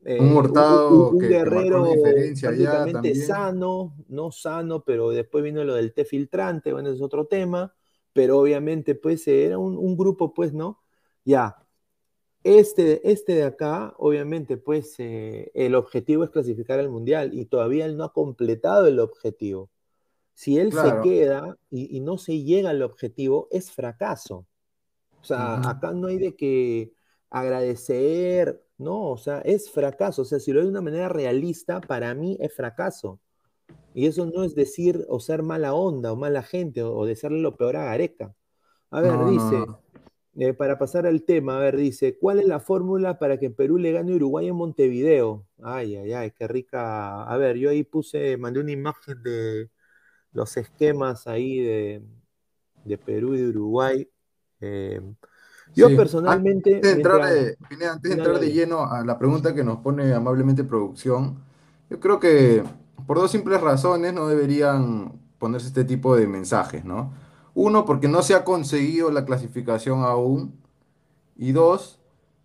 eh, 0.05 0.21
Un 0.21 0.37
Hurtado 0.37 1.11
un 1.11 1.19
que 1.19 1.29
Guerrero 1.29 1.85
diferencia 1.87 2.51
prácticamente 2.51 3.15
sano, 3.17 3.97
no 4.09 4.31
sano, 4.31 4.85
pero 4.85 5.11
después 5.11 5.43
vino 5.43 5.65
lo 5.65 5.75
del 5.75 5.93
té 5.93 6.05
filtrante, 6.05 6.73
bueno, 6.73 6.91
es 6.91 7.01
otro 7.01 7.27
tema, 7.27 7.75
pero 8.13 8.39
obviamente 8.39 8.95
pues 8.95 9.27
era 9.27 9.59
un, 9.59 9.77
un 9.77 9.97
grupo 9.97 10.33
pues, 10.33 10.53
¿no? 10.53 10.81
Ya, 11.25 11.57
este, 12.45 13.11
este 13.11 13.35
de 13.35 13.45
acá, 13.45 13.95
obviamente 13.99 14.57
pues 14.57 14.97
el 14.99 15.75
objetivo 15.75 16.25
es 16.25 16.31
clasificar 16.31 16.79
al 16.79 16.91
Mundial 16.91 17.35
y 17.35 17.47
todavía 17.47 17.85
él 17.85 17.97
no 17.97 18.05
ha 18.05 18.13
completado 18.13 18.87
el 18.87 19.01
objetivo. 19.01 19.71
Si 20.39 20.57
él 20.59 20.71
Claro. 20.71 21.01
se 21.03 21.09
queda 21.11 21.59
y, 21.71 21.97
y 21.97 22.01
no 22.01 22.17
se 22.19 22.43
llega 22.45 22.71
al 22.71 22.83
objetivo, 22.83 23.49
es 23.51 23.73
fracaso. 23.73 24.47
O 25.21 25.25
sea, 25.25 25.57
acá 25.69 25.93
no 25.93 26.09
hay 26.09 26.19
de 26.19 26.37
que 26.37 26.93
agradecer, 27.31 28.63
no, 28.79 29.11
o 29.11 29.19
sea, 29.19 29.41
es 29.43 29.71
fracaso. 29.71 30.23
O 30.23 30.25
sea, 30.25 30.39
si 30.41 30.53
lo 30.53 30.59
veo 30.61 30.67
de 30.67 30.71
una 30.73 30.81
manera 30.83 31.09
realista, 31.09 31.81
para 31.81 32.15
mí 32.15 32.37
es 32.41 32.55
fracaso. 32.55 33.21
Y 33.95 34.07
eso 34.07 34.27
no 34.27 34.45
es 34.45 34.55
decir 34.55 35.05
o 35.09 35.21
ser 35.21 35.43
mala 35.43 35.75
onda 35.75 36.13
o 36.13 36.17
mala 36.17 36.43
gente 36.43 36.83
o, 36.83 36.95
o 36.97 37.07
desearle 37.07 37.41
lo 37.41 37.57
peor 37.57 37.77
a 37.77 37.85
Gareca. 37.87 38.35
A 38.91 39.01
ver, 39.03 39.13
no, 39.19 39.25
dice, 39.25 39.67
no. 39.67 39.83
eh, 40.37 40.55
para 40.55 40.79
pasar 40.79 41.07
al 41.07 41.25
tema, 41.25 41.59
a 41.59 41.61
ver, 41.61 41.77
dice, 41.77 42.19
¿cuál 42.19 42.41
es 42.41 42.47
la 42.47 42.61
fórmula 42.61 43.19
para 43.19 43.39
que 43.39 43.51
Perú 43.51 43.79
le 43.79 43.93
gane 43.93 44.13
a 44.13 44.17
Uruguay 44.17 44.49
en 44.49 44.57
Montevideo? 44.57 45.47
Ay, 45.63 45.97
ay, 45.97 46.13
ay, 46.13 46.31
qué 46.33 46.49
rica. 46.49 47.25
A 47.25 47.37
ver, 47.39 47.57
yo 47.59 47.71
ahí 47.71 47.85
puse, 47.85 48.37
mandé 48.37 48.61
una 48.61 48.73
imagen 48.73 49.23
de 49.23 49.71
los 50.39 50.57
esquemas 50.57 51.27
ahí 51.27 51.59
de, 51.59 52.03
de 52.85 52.97
Perú 52.97 53.35
y 53.35 53.39
de 53.39 53.49
Uruguay. 53.49 54.09
Eh, 54.61 55.03
Yo 55.75 55.95
personalmente. 55.95 56.77
Antes 56.77 56.91
de 56.91 56.97
entrar, 56.97 57.31
de, 57.31 57.57
antes 57.89 58.11
de, 58.11 58.17
entrar 58.17 58.39
de 58.39 58.53
lleno 58.53 58.85
a 58.91 59.05
la 59.05 59.19
pregunta 59.19 59.55
que 59.55 59.65
nos 59.65 59.81
pone 59.81 60.15
amablemente 60.15 60.65
producción, 60.65 61.43
yo 61.91 62.01
creo 62.01 62.21
que 62.21 62.63
por 63.07 63.19
dos 63.19 63.31
simples 63.31 63.61
razones 63.61 64.15
no 64.15 64.29
deberían 64.29 65.21
ponerse 65.39 65.69
este 65.69 65.85
tipo 65.85 66.17
de 66.17 66.27
mensajes, 66.27 66.85
¿no? 66.85 67.13
Uno, 67.55 67.85
porque 67.85 68.09
no 68.09 68.23
se 68.23 68.35
ha 68.35 68.45
conseguido 68.45 69.11
la 69.11 69.25
clasificación 69.25 70.05
aún. 70.05 70.57
Y 71.37 71.53
dos, 71.53 72.01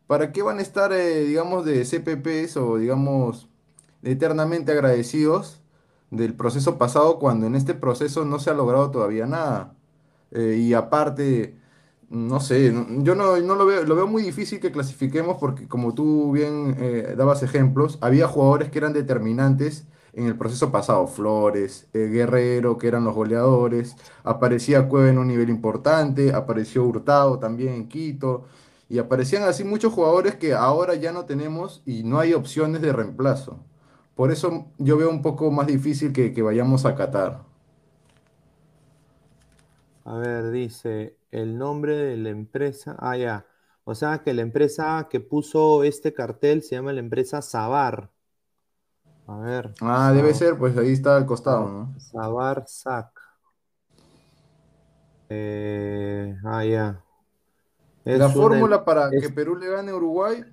¿para 0.08 0.32
qué 0.32 0.42
van 0.42 0.60
a 0.60 0.62
estar, 0.62 0.94
eh, 0.94 1.24
digamos, 1.24 1.66
de 1.66 1.84
CPPs 1.84 2.58
o, 2.58 2.78
digamos, 2.78 3.50
eternamente 4.04 4.72
agradecidos 4.72 5.63
del 6.16 6.36
proceso 6.36 6.78
pasado 6.78 7.20
cuando 7.20 7.48
en 7.48 7.56
este 7.56 7.74
proceso 7.74 8.26
no 8.26 8.40
se 8.40 8.50
ha 8.50 8.54
logrado 8.54 8.92
todavía 8.92 9.26
nada? 9.26 9.76
Eh, 10.32 10.58
y 10.60 10.74
aparte, 10.74 11.58
no 12.10 12.40
sé, 12.40 12.74
yo 13.00 13.16
no, 13.16 13.38
lo 13.38 13.66
veo, 13.66 13.84
lo 13.84 13.96
veo 13.96 14.08
muy 14.08 14.24
difícil 14.24 14.60
que 14.60 14.72
clasifiquemos 14.72 15.38
porque 15.40 15.68
como 15.68 15.94
tú 15.94 16.32
bien 16.32 16.76
eh, 16.80 17.16
dabas 17.18 17.44
ejemplos, 17.44 17.98
había 18.02 18.28
jugadores 18.28 18.70
que 18.70 18.80
eran 18.80 18.94
determinantes 18.94 19.88
en 20.14 20.28
el 20.28 20.38
proceso 20.38 20.72
pasado, 20.72 21.08
Flores, 21.08 21.88
eh, 21.94 22.08
Guerrero, 22.12 22.78
que 22.78 22.88
eran 22.88 23.04
los 23.04 23.16
goleadores, 23.16 23.96
aparecía 24.24 24.88
Cueva 24.88 25.10
en 25.10 25.18
un 25.18 25.28
nivel 25.28 25.50
importante, 25.50 26.34
apareció 26.34 26.84
Hurtado 26.86 27.40
también 27.40 27.74
en 27.74 27.88
Quito, 27.88 28.46
y 28.90 29.00
aparecían 29.00 29.44
así 29.44 29.64
muchos 29.64 29.94
jugadores 29.94 30.36
que 30.36 30.54
ahora 30.54 30.96
ya 30.96 31.12
no 31.12 31.26
tenemos 31.26 31.82
y 31.86 32.04
no 32.04 32.20
hay 32.20 32.34
opciones 32.34 32.82
de 32.82 32.94
reemplazo. 32.94 33.60
Por 34.16 34.32
eso 34.32 34.68
yo 34.78 34.98
veo 34.98 35.10
un 35.10 35.22
poco 35.22 35.52
más 35.52 35.68
difícil 35.68 36.14
que, 36.14 36.34
que 36.34 36.42
vayamos 36.42 36.86
a 36.86 36.96
Qatar. 36.96 37.42
A 40.06 40.18
ver, 40.18 40.52
dice 40.52 41.18
el 41.32 41.58
nombre 41.58 41.96
de 41.96 42.18
la 42.18 42.30
empresa. 42.30 42.96
Ah, 43.00 43.18
ya. 43.18 43.46
O 43.86 43.96
sea 43.96 44.20
que 44.20 44.34
la 44.34 44.42
empresa 44.42 45.08
que 45.10 45.20
puso 45.20 45.84
este 45.84 46.14
cartel 46.14 46.62
se 46.62 46.76
llama 46.76 46.94
la 46.94 47.00
empresa 47.00 47.42
Sabar. 47.42 48.10
A 49.28 49.38
ver. 49.38 49.74
Ah, 49.82 50.12
debe 50.14 50.34
ser, 50.34 50.58
pues 50.58 50.78
ahí 50.78 50.92
está 50.92 51.16
al 51.16 51.26
costado, 51.26 51.68
¿no? 51.68 52.00
Sabar 52.00 52.66
Sac. 52.68 53.10
Eh, 55.30 56.36
ah, 56.44 56.64
ya. 56.64 57.04
la 58.04 58.30
fórmula 58.30 58.86
para 58.86 59.10
que 59.10 59.30
Perú 59.30 59.56
le 59.56 59.70
gane 59.70 59.92
a 59.92 59.96
Uruguay, 59.96 60.46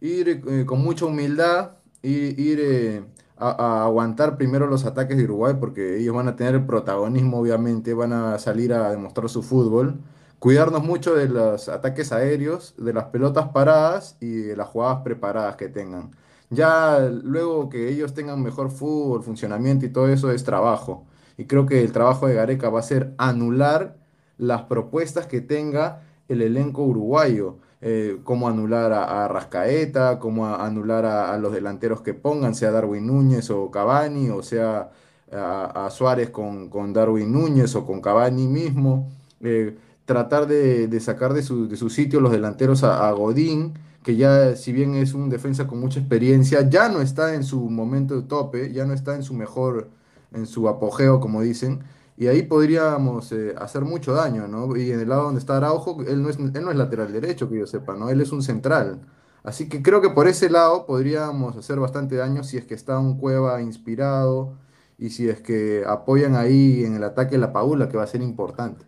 ir 0.00 0.28
eh, 0.28 0.66
con 0.66 0.82
mucha 0.82 1.06
humildad, 1.06 1.78
ir, 2.02 2.38
ir 2.38 2.58
eh, 2.60 3.04
a, 3.36 3.84
aguantar 3.84 4.36
primero 4.36 4.66
los 4.66 4.84
ataques 4.84 5.16
de 5.16 5.24
Uruguay, 5.24 5.54
porque 5.58 5.98
ellos 5.98 6.14
van 6.14 6.28
a 6.28 6.36
tener 6.36 6.54
el 6.54 6.66
protagonismo, 6.66 7.38
obviamente, 7.38 7.94
van 7.94 8.12
a 8.12 8.38
salir 8.38 8.72
a 8.72 8.90
demostrar 8.90 9.28
su 9.28 9.42
fútbol. 9.42 10.00
Cuidarnos 10.38 10.82
mucho 10.82 11.14
de 11.14 11.28
los 11.28 11.68
ataques 11.68 12.12
aéreos, 12.12 12.74
de 12.78 12.92
las 12.94 13.04
pelotas 13.06 13.48
paradas 13.48 14.16
y 14.20 14.36
de 14.42 14.56
las 14.56 14.68
jugadas 14.68 15.02
preparadas 15.04 15.56
que 15.56 15.68
tengan. 15.68 16.12
Ya 16.50 16.98
luego 17.10 17.68
que 17.68 17.88
ellos 17.88 18.14
tengan 18.14 18.42
mejor 18.42 18.70
fútbol, 18.70 19.22
funcionamiento 19.22 19.86
y 19.86 19.90
todo 19.90 20.08
eso 20.08 20.30
es 20.32 20.44
trabajo. 20.44 21.06
Y 21.36 21.46
creo 21.46 21.66
que 21.66 21.82
el 21.82 21.92
trabajo 21.92 22.26
de 22.26 22.34
Gareca 22.34 22.70
va 22.70 22.80
a 22.80 22.82
ser 22.82 23.14
anular 23.18 23.96
las 24.36 24.62
propuestas 24.62 25.26
que 25.26 25.40
tenga 25.40 26.02
el 26.28 26.42
elenco 26.42 26.82
uruguayo. 26.84 27.58
Eh, 27.82 28.18
cómo 28.24 28.48
anular 28.48 28.92
a, 28.92 29.26
Rascaeta, 29.28 30.18
cómo 30.18 30.46
anular 30.54 31.06
a, 31.06 31.36
los 31.38 31.52
delanteros 31.52 32.02
que 32.02 32.14
pongan, 32.14 32.54
sea 32.54 32.70
Darwin 32.70 33.06
Núñez 33.06 33.50
o 33.50 33.70
Cavani, 33.70 34.28
o 34.30 34.42
sea 34.42 34.90
a, 35.32 35.88
Suárez 35.90 36.30
con, 36.30 36.92
Darwin 36.92 37.32
Núñez 37.32 37.74
o 37.76 37.86
con 37.86 38.00
Cavani 38.00 38.46
mismo. 38.48 39.10
Eh, 39.40 39.76
tratar 40.04 40.46
de, 40.46 41.00
sacar 41.00 41.32
de 41.32 41.42
su, 41.42 41.68
de 41.68 41.76
su, 41.76 41.88
sitio 41.88 42.20
los 42.20 42.32
delanteros 42.32 42.84
a 42.84 43.10
Godín 43.12 43.74
que 44.02 44.16
ya 44.16 44.56
si 44.56 44.72
bien 44.72 44.94
es 44.94 45.14
un 45.14 45.28
defensa 45.28 45.66
con 45.66 45.80
mucha 45.80 46.00
experiencia, 46.00 46.68
ya 46.68 46.88
no 46.88 47.00
está 47.00 47.34
en 47.34 47.44
su 47.44 47.68
momento 47.68 48.16
de 48.16 48.22
tope, 48.22 48.72
ya 48.72 48.86
no 48.86 48.94
está 48.94 49.14
en 49.14 49.22
su 49.22 49.34
mejor, 49.34 49.90
en 50.32 50.46
su 50.46 50.68
apogeo, 50.68 51.20
como 51.20 51.42
dicen, 51.42 51.80
y 52.20 52.28
ahí 52.28 52.42
podríamos 52.44 53.32
eh, 53.32 53.54
hacer 53.58 53.82
mucho 53.82 54.12
daño, 54.14 54.46
¿no? 54.46 54.76
Y 54.76 54.92
en 54.92 55.00
el 55.00 55.08
lado 55.08 55.24
donde 55.24 55.40
está 55.40 55.56
Araujo, 55.56 56.02
él 56.06 56.22
no, 56.22 56.28
es, 56.28 56.38
él 56.38 56.52
no 56.62 56.70
es 56.70 56.76
lateral 56.76 57.12
derecho, 57.12 57.48
que 57.48 57.58
yo 57.58 57.66
sepa, 57.66 57.96
¿no? 57.96 58.10
Él 58.10 58.20
es 58.20 58.30
un 58.32 58.42
central. 58.42 59.00
Así 59.42 59.70
que 59.70 59.82
creo 59.82 60.02
que 60.02 60.10
por 60.10 60.28
ese 60.28 60.50
lado 60.50 60.86
podríamos 60.86 61.56
hacer 61.56 61.80
bastante 61.80 62.16
daño 62.16 62.44
si 62.44 62.58
es 62.58 62.66
que 62.66 62.74
está 62.74 62.98
un 62.98 63.18
Cueva 63.18 63.62
inspirado 63.62 64.58
y 64.98 65.10
si 65.10 65.30
es 65.30 65.40
que 65.40 65.84
apoyan 65.86 66.36
ahí 66.36 66.84
en 66.84 66.94
el 66.96 67.04
ataque 67.04 67.38
la 67.38 67.52
Paula, 67.54 67.88
que 67.88 67.96
va 67.96 68.04
a 68.04 68.06
ser 68.06 68.22
importante. 68.22 68.84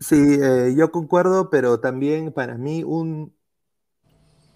Sí, 0.00 0.16
eh, 0.42 0.74
yo 0.76 0.90
concuerdo, 0.92 1.48
pero 1.50 1.80
también 1.80 2.32
para 2.32 2.56
mí 2.58 2.82
un, 2.84 3.34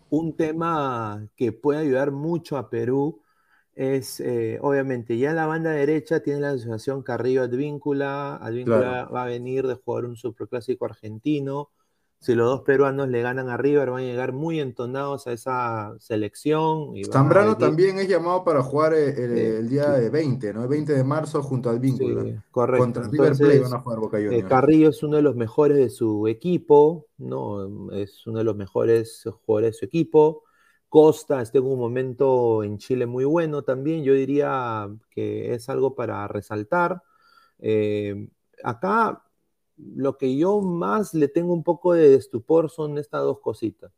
un 0.08 0.36
tema 0.36 1.28
que 1.36 1.52
puede 1.52 1.80
ayudar 1.80 2.10
mucho 2.12 2.56
a 2.56 2.70
Perú 2.70 3.22
es, 3.80 4.20
eh, 4.20 4.58
obviamente, 4.60 5.16
ya 5.18 5.32
la 5.32 5.46
banda 5.46 5.70
derecha 5.70 6.20
tiene 6.20 6.40
la 6.40 6.50
asociación 6.50 7.02
Carrillo 7.02 7.42
Advíncula. 7.42 8.36
Advíncula 8.36 9.06
va 9.06 9.22
a 9.22 9.26
venir 9.26 9.66
de 9.66 9.74
jugar 9.74 10.04
un 10.04 10.16
superclásico 10.16 10.84
argentino 10.84 11.70
si 12.20 12.34
los 12.34 12.46
dos 12.46 12.60
peruanos 12.60 13.08
le 13.08 13.22
ganan 13.22 13.48
a 13.48 13.56
River, 13.56 13.90
van 13.90 14.02
a 14.02 14.06
llegar 14.06 14.32
muy 14.32 14.60
entonados 14.60 15.26
a 15.26 15.32
esa 15.32 15.94
selección. 15.98 16.94
Y 16.94 17.04
Zambrano 17.04 17.56
también 17.56 17.98
es 17.98 18.08
llamado 18.08 18.44
para 18.44 18.62
jugar 18.62 18.92
eh, 18.92 19.58
el, 19.58 19.70
día 19.70 19.88
de 19.92 20.10
20, 20.10 20.52
¿no? 20.52 20.62
El 20.64 20.68
20 20.68 20.92
de 20.92 21.02
marzo 21.02 21.42
junto 21.42 21.70
al 21.70 21.80
vínculo. 21.80 22.24
Sí, 22.24 22.36
correcto. 22.50 22.84
Contra 22.84 23.04
River 23.04 23.62
van 23.62 23.72
a 23.72 23.80
jugar 23.80 23.98
Boca 24.00 24.18
eh, 24.20 24.44
Carrillo 24.46 24.90
es 24.90 25.02
uno 25.02 25.16
de 25.16 25.22
los 25.22 25.34
mejores 25.34 25.78
de 25.78 25.88
su 25.88 26.28
equipo, 26.28 27.06
¿no? 27.16 27.90
Es 27.92 28.26
uno 28.26 28.38
de 28.38 28.44
los 28.44 28.56
mejores 28.56 29.24
jugadores 29.46 29.72
de 29.72 29.78
su 29.78 29.84
equipo. 29.86 30.42
Costa 30.90 31.40
está 31.40 31.58
en 31.58 31.64
un 31.64 31.78
momento 31.78 32.64
en 32.64 32.76
Chile 32.76 33.06
muy 33.06 33.24
bueno 33.24 33.62
también. 33.62 34.02
Yo 34.02 34.12
diría 34.12 34.88
que 35.08 35.54
es 35.54 35.68
algo 35.68 35.94
para 35.94 36.26
resaltar. 36.26 37.02
Eh, 37.60 38.28
acá 38.64 39.22
lo 39.76 40.18
que 40.18 40.36
yo 40.36 40.60
más 40.60 41.14
le 41.14 41.28
tengo 41.28 41.54
un 41.54 41.62
poco 41.62 41.94
de 41.94 42.16
estupor 42.16 42.70
son 42.70 42.98
estas 42.98 43.22
dos 43.22 43.38
cositas. 43.38 43.92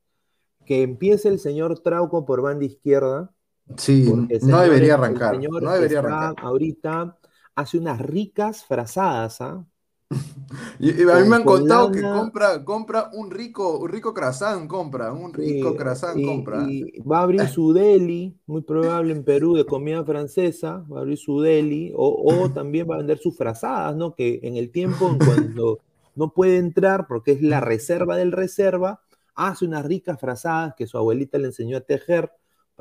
Que 0.66 0.82
empiece 0.82 1.30
el 1.30 1.38
señor 1.38 1.80
Trauco 1.80 2.26
por 2.26 2.42
banda 2.42 2.66
izquierda. 2.66 3.34
Sí, 3.78 4.12
no 4.42 4.60
debería 4.60 4.94
arrancar. 4.94 5.40
no 5.40 5.72
debería 5.72 6.00
arrancar. 6.00 6.34
Ahorita 6.44 7.18
hace 7.54 7.78
unas 7.78 8.00
ricas 8.00 8.66
frazadas, 8.66 9.40
¿ah? 9.40 9.66
Y, 10.78 10.90
a 11.08 11.20
mí 11.20 11.28
me 11.28 11.36
han 11.36 11.44
contado 11.44 11.90
que 11.90 12.02
compra, 12.02 12.64
compra 12.64 13.10
un 13.14 13.30
rico, 13.30 13.78
un 13.78 13.88
rico 13.88 14.12
croissant, 14.12 14.66
compra, 14.66 15.12
un 15.12 15.32
rico 15.32 15.74
croissant, 15.76 16.22
compra. 16.22 16.66
Y 16.68 17.00
va 17.00 17.20
a 17.20 17.22
abrir 17.22 17.48
su 17.48 17.72
deli, 17.72 18.36
muy 18.46 18.62
probable 18.62 19.12
en 19.12 19.24
Perú, 19.24 19.54
de 19.54 19.64
comida 19.64 20.04
francesa, 20.04 20.84
va 20.92 20.98
a 20.98 21.00
abrir 21.02 21.16
su 21.16 21.40
deli, 21.40 21.92
o, 21.96 22.50
también 22.54 22.86
va 22.90 22.96
a 22.96 22.98
vender 22.98 23.18
sus 23.18 23.36
frazadas, 23.36 23.96
¿no? 23.96 24.14
Que 24.14 24.40
en 24.42 24.56
el 24.56 24.70
tiempo, 24.70 25.08
en 25.08 25.18
cuando 25.18 25.78
no 26.14 26.32
puede 26.34 26.58
entrar, 26.58 27.06
porque 27.06 27.32
es 27.32 27.42
la 27.42 27.60
reserva 27.60 28.16
del 28.16 28.32
reserva, 28.32 29.00
hace 29.34 29.64
unas 29.64 29.84
ricas 29.84 30.20
frazadas 30.20 30.74
que 30.76 30.86
su 30.86 30.98
abuelita 30.98 31.38
le 31.38 31.46
enseñó 31.46 31.78
a 31.78 31.80
tejer, 31.80 32.30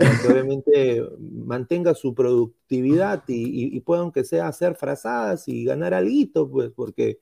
para 0.03 0.21
que 0.21 0.27
obviamente 0.27 1.03
mantenga 1.19 1.93
su 1.93 2.13
productividad 2.13 3.23
y, 3.27 3.75
y, 3.75 3.79
pueda, 3.81 4.01
aunque 4.01 4.23
sea, 4.23 4.47
hacer 4.47 4.75
frazadas 4.75 5.47
y 5.47 5.65
ganar 5.65 5.93
algo, 5.93 6.49
pues, 6.49 6.71
porque 6.75 7.19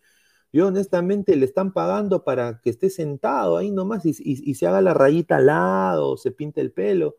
yo 0.52 0.68
honestamente 0.68 1.36
le 1.36 1.46
están 1.46 1.74
pagando 1.74 2.24
para 2.24 2.60
que 2.62 2.72
esté 2.72 2.90
sentado 2.90 3.58
ahí 3.58 3.72
nomás 3.72 4.06
y, 4.06 4.14
y, 4.20 4.56
se 4.56 4.68
haga 4.68 4.82
la 4.82 4.94
rayita 4.94 5.38
al 5.38 5.46
lado, 5.48 6.18
se 6.18 6.32
pinte 6.32 6.62
el 6.62 6.72
pelo. 6.72 7.18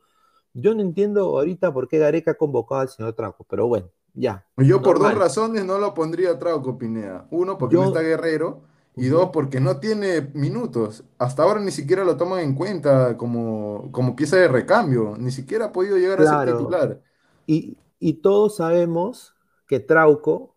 Yo 0.52 0.74
no 0.74 0.82
entiendo 0.82 1.38
ahorita 1.38 1.72
por 1.72 1.86
qué 1.86 1.98
Gareca 1.98 2.32
ha 2.32 2.34
convocado 2.34 2.80
al 2.80 2.88
señor 2.88 3.12
Trauco, 3.14 3.46
pero 3.48 3.68
bueno, 3.68 3.88
ya. 4.14 4.44
Yo 4.56 4.82
por 4.82 4.98
dos 4.98 5.14
razones 5.14 5.64
no 5.64 5.78
lo 5.78 5.94
pondría 5.94 6.32
a 6.32 6.38
Trauco, 6.38 6.76
Pineda. 6.76 7.28
Uno, 7.30 7.56
porque 7.56 7.76
no 7.76 7.84
está 7.84 8.00
Guerrero. 8.00 8.62
Y 9.00 9.08
dos, 9.08 9.30
porque 9.32 9.60
no 9.60 9.78
tiene 9.78 10.30
minutos. 10.34 11.04
Hasta 11.16 11.42
ahora 11.42 11.60
ni 11.60 11.70
siquiera 11.70 12.04
lo 12.04 12.16
toman 12.16 12.40
en 12.40 12.54
cuenta 12.54 13.16
como, 13.16 13.88
como 13.92 14.14
pieza 14.14 14.36
de 14.36 14.46
recambio. 14.46 15.16
Ni 15.18 15.30
siquiera 15.30 15.66
ha 15.66 15.72
podido 15.72 15.96
llegar 15.96 16.20
a 16.20 16.44
ser 16.44 16.54
titular. 16.54 17.00
Y, 17.46 17.78
y 17.98 18.14
todos 18.14 18.56
sabemos 18.56 19.34
que 19.66 19.80
Trauco 19.80 20.56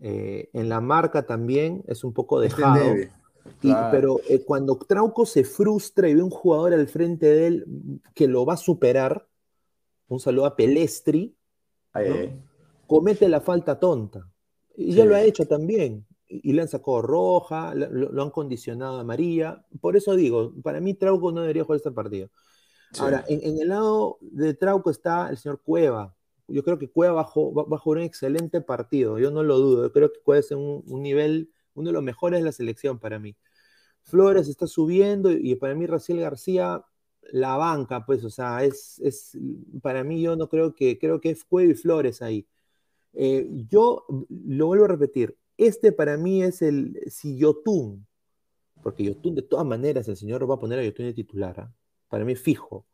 eh, 0.00 0.48
en 0.54 0.68
la 0.68 0.80
marca 0.80 1.26
también 1.26 1.84
es 1.86 2.04
un 2.04 2.12
poco 2.12 2.40
dejado. 2.40 2.82
pero 3.90 4.20
eh, 4.28 4.42
cuando 4.44 4.76
Trauco 4.76 5.26
se 5.26 5.44
frustra 5.44 6.08
y 6.08 6.14
ve 6.14 6.22
un 6.22 6.30
jugador 6.30 6.72
al 6.72 6.88
frente 6.88 7.26
de 7.26 7.46
él 7.46 8.00
que 8.14 8.26
lo 8.26 8.46
va 8.46 8.54
a 8.54 8.56
superar, 8.56 9.28
un 10.08 10.18
saludo 10.18 10.46
a 10.46 10.56
Pelestri, 10.56 11.36
comete 12.86 13.28
la 13.28 13.40
falta 13.40 13.78
tonta. 13.78 14.26
Y 14.76 14.94
ya 14.94 15.04
lo 15.04 15.14
ha 15.14 15.20
hecho 15.20 15.46
también. 15.46 16.06
Y, 16.30 16.52
le 16.52 16.62
han 16.62 16.68
sacado 16.68 17.02
roja, 17.02 17.74
lo, 17.74 18.22
han 18.22 18.30
condicionado 18.30 19.00
a 19.00 19.04
María. 19.04 19.66
Por 19.80 19.96
eso 19.96 20.14
digo, 20.14 20.52
para 20.62 20.80
mí 20.80 20.94
Trauco 20.94 21.32
no 21.32 21.40
debería 21.40 21.64
jugar 21.64 21.78
este 21.78 21.90
partido. 21.90 22.30
Ahora, 22.98 23.24
en, 23.28 23.40
en, 23.42 23.60
el 23.60 23.68
lado 23.68 24.18
de 24.20 24.54
Trauco 24.54 24.90
está 24.90 25.28
el 25.30 25.36
señor 25.36 25.60
Cueva, 25.62 26.14
yo 26.50 26.64
creo 26.64 26.78
que 26.78 26.90
Cueva 26.90 27.14
va, 27.14 27.20
a 27.22 27.78
jugar 27.78 27.98
un 27.98 28.04
excelente 28.04 28.60
partido, 28.60 29.18
yo 29.18 29.30
no 29.30 29.42
lo 29.42 29.58
dudo. 29.58 29.84
Yo 29.84 29.92
creo 29.92 30.12
que 30.12 30.20
Cueva 30.20 30.40
es 30.40 30.50
un, 30.50 30.82
un 30.86 31.02
nivel, 31.02 31.50
uno 31.74 31.88
de 31.88 31.92
los 31.92 32.02
mejores 32.02 32.40
de 32.40 32.44
la 32.44 32.52
selección 32.52 32.98
para 32.98 33.18
mí. 33.18 33.36
Flores 34.02 34.48
está 34.48 34.66
subiendo 34.66 35.30
y 35.30 35.54
para 35.56 35.74
mí 35.74 35.86
Raciel 35.86 36.20
García 36.20 36.84
la 37.32 37.56
banca, 37.56 38.04
pues, 38.06 38.24
o 38.24 38.30
sea, 38.30 38.64
es, 38.64 38.98
es 39.00 39.38
para 39.82 40.04
mí 40.04 40.20
yo 40.22 40.36
no 40.36 40.48
creo 40.48 40.74
que, 40.74 40.98
creo 40.98 41.20
que 41.20 41.30
es 41.30 41.44
Cuevo 41.44 41.70
y 41.70 41.74
Flores 41.74 42.22
ahí. 42.22 42.46
Eh, 43.12 43.48
yo 43.68 44.04
lo 44.28 44.66
vuelvo 44.66 44.84
a 44.84 44.88
repetir, 44.88 45.36
este 45.66 45.92
para 45.92 46.16
mí 46.16 46.42
es 46.42 46.62
el, 46.62 47.00
si 47.08 47.36
Yotun, 47.36 48.06
porque 48.82 49.04
Yotun 49.04 49.34
de 49.34 49.42
todas 49.42 49.66
maneras 49.66 50.08
el 50.08 50.16
señor 50.16 50.48
va 50.50 50.54
a 50.54 50.58
poner 50.58 50.78
a 50.78 50.84
Yotun 50.84 51.06
de 51.06 51.14
titular, 51.14 51.60
¿ah? 51.60 51.74
para 52.08 52.24
mí 52.24 52.34
fijo. 52.34 52.86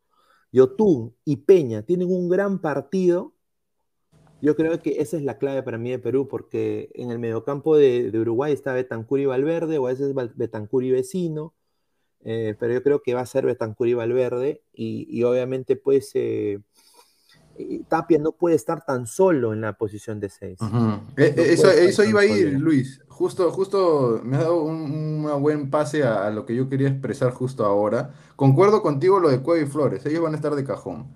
Yotun 0.53 1.15
y 1.25 1.37
Peña 1.37 1.83
tienen 1.83 2.11
un 2.11 2.29
gran 2.29 2.61
partido, 2.61 3.35
yo 4.43 4.55
creo 4.55 4.81
que 4.81 5.01
esa 5.01 5.17
es 5.17 5.23
la 5.23 5.39
clave 5.39 5.63
para 5.63 5.79
mí 5.79 5.91
de 5.91 5.99
Perú, 5.99 6.29
porque 6.29 6.91
en 6.95 7.11
el 7.11 7.19
mediocampo 7.19 7.77
de, 7.77 8.11
Uruguay 8.15 8.53
está 8.53 8.73
Betancur 8.73 9.21
y 9.21 9.27
Valverde, 9.27 9.79
o 9.79 9.87
a 9.87 9.91
veces 9.91 10.15
Betancur 10.35 10.85
y 10.85 10.91
Vecino, 10.91 11.55
eh, 12.25 12.55
pero 12.59 12.75
yo 12.75 12.83
creo 12.83 13.03
que 13.03 13.15
va 13.15 13.23
a 13.23 13.27
ser 13.27 13.47
Betancur 13.47 13.89
y 13.89 13.95
Valverde, 13.95 14.63
y, 14.73 15.23
obviamente 15.23 15.77
pues 15.77 16.11
eh, 16.15 16.61
Tapia 17.89 18.19
no 18.19 18.33
puede 18.33 18.57
estar 18.57 18.85
tan 18.85 19.07
solo 19.07 19.53
en 19.53 19.61
la 19.61 19.75
posición 19.75 20.21
de 20.21 20.29
6. 20.29 20.59
Eh, 21.17 21.35
eso, 21.37 22.05
iba 22.05 22.21
a 22.21 22.25
ir, 22.25 22.55
Luis. 22.61 23.01
Justo, 23.09 23.51
justo 23.51 24.21
me 24.23 24.37
ha 24.37 24.41
dado 24.41 24.63
un, 24.63 25.27
buen 25.41 25.71
pase 25.71 26.05
a, 26.05 26.31
lo 26.31 26.45
que 26.45 26.55
yo 26.55 26.69
quería 26.69 26.89
expresar 26.89 27.33
justo 27.33 27.65
ahora. 27.65 28.13
Concuerdo 28.37 28.83
contigo 28.83 29.21
lo 29.21 29.31
de 29.31 29.41
Cueva 29.41 29.65
y 29.65 29.67
Flores, 29.67 30.05
ellos 30.07 30.23
van 30.23 30.35
a 30.35 30.37
estar 30.37 30.55
de 30.55 30.65
cajón. 30.65 31.07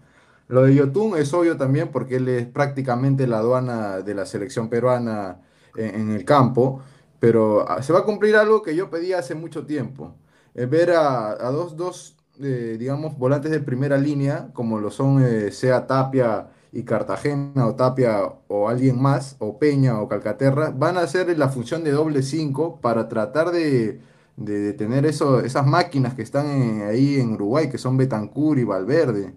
Lo 0.48 0.62
de 0.62 0.74
Yotun 0.74 1.16
es 1.16 1.32
obvio 1.32 1.56
también 1.56 1.92
porque 1.92 2.16
él 2.16 2.28
es 2.28 2.46
prácticamente 2.46 3.26
la 3.26 3.38
aduana 3.38 4.00
de 4.00 4.14
la 4.14 4.26
selección 4.26 4.68
peruana 4.68 5.40
en, 5.76 6.10
el 6.10 6.24
campo, 6.24 6.82
pero 7.20 7.68
ah, 7.68 7.82
se 7.82 7.92
va 7.92 8.00
a 8.00 8.04
cumplir 8.04 8.34
algo 8.34 8.62
que 8.62 8.74
yo 8.74 8.90
pedí 8.90 9.12
hace 9.12 9.34
mucho 9.34 9.64
tiempo. 9.64 10.16
Eh, 10.54 10.66
ver 10.66 10.90
a, 10.90 11.36
dos, 11.52 11.76
dos 11.76 12.16
eh, 12.42 12.76
digamos, 12.78 13.16
volantes 13.18 13.50
de 13.50 13.60
primera 13.60 13.98
línea, 13.98 14.50
como 14.52 14.80
lo 14.80 14.90
son 14.90 15.22
eh, 15.22 15.50
sea 15.52 15.86
Tapia 15.86 16.48
y 16.72 16.84
Cartagena, 16.84 17.66
o 17.66 17.74
Tapia 17.74 18.22
o 18.48 18.68
alguien 18.68 19.00
más, 19.00 19.36
o 19.40 19.58
Peña 19.58 20.00
o 20.00 20.08
Calcaterra, 20.08 20.70
van 20.70 20.96
a 20.98 21.02
hacer 21.02 21.36
la 21.38 21.48
función 21.48 21.84
de 21.84 21.92
doble 21.92 22.22
5 22.22 22.80
para 22.80 23.08
tratar 23.08 23.50
de, 23.50 24.00
de, 24.36 24.72
tener 24.74 25.06
eso, 25.06 25.40
esas 25.40 25.66
máquinas 25.66 26.14
que 26.14 26.22
están 26.22 26.82
ahí 26.82 27.20
en 27.20 27.32
Uruguay, 27.34 27.68
que 27.70 27.78
son 27.78 27.96
Betancur 27.96 28.58
y 28.58 28.64
Valverde. 28.64 29.34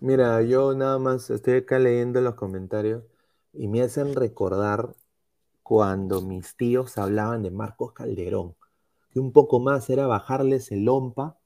Mira, 0.00 0.42
yo 0.42 0.74
nada 0.74 0.98
más 0.98 1.30
estoy 1.30 1.54
acá 1.58 1.78
leyendo 1.78 2.20
los 2.20 2.34
comentarios 2.34 3.04
y 3.52 3.68
me 3.68 3.82
hacen 3.82 4.14
recordar 4.14 4.94
cuando 5.62 6.20
mis 6.22 6.56
tíos 6.56 6.98
hablaban 6.98 7.42
de 7.42 7.50
Marcos 7.50 7.92
Calderón, 7.92 8.54
que 9.10 9.20
un 9.20 9.32
poco 9.32 9.60
más 9.60 9.88
era 9.90 10.06
bajarles 10.06 10.70
el 10.72 10.84
lompa. 10.84 11.38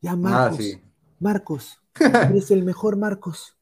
Ya, 0.00 0.12
ah, 0.12 0.16
Marcos, 0.16 0.78
Marcos, 1.18 1.82
eres 2.30 2.50
el 2.50 2.64
mejor 2.64 2.96
Marcos, 2.96 3.56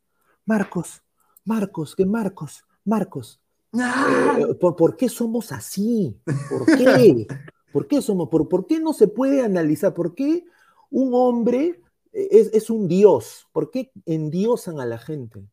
Marcos, 0.44 1.02
Marcos, 1.44 1.96
que 1.96 2.06
Marcos, 2.06 2.64
Marcos. 2.84 3.40
¡Ah! 3.72 4.36
Eh, 4.38 4.54
¿por, 4.54 4.96
qué 4.96 5.08
somos 5.08 5.52
así? 5.52 6.18
¿Por 6.48 6.66
qué? 6.66 7.26
¿Por 7.72 7.86
qué 7.86 8.00
somos? 8.00 8.28
Por, 8.28 8.48
¿Por 8.48 8.66
qué 8.66 8.80
no 8.80 8.92
se 8.92 9.08
puede 9.08 9.42
analizar? 9.42 9.92
¿Por 9.92 10.14
qué 10.14 10.44
un 10.90 11.10
hombre 11.14 11.80
es, 12.16 12.70
un 12.70 12.88
dios. 12.88 13.46
¿Por 13.52 13.70
qué 13.70 13.92
endiosan 14.06 14.80
a 14.80 14.86
la 14.86 14.98
gente? 14.98 15.46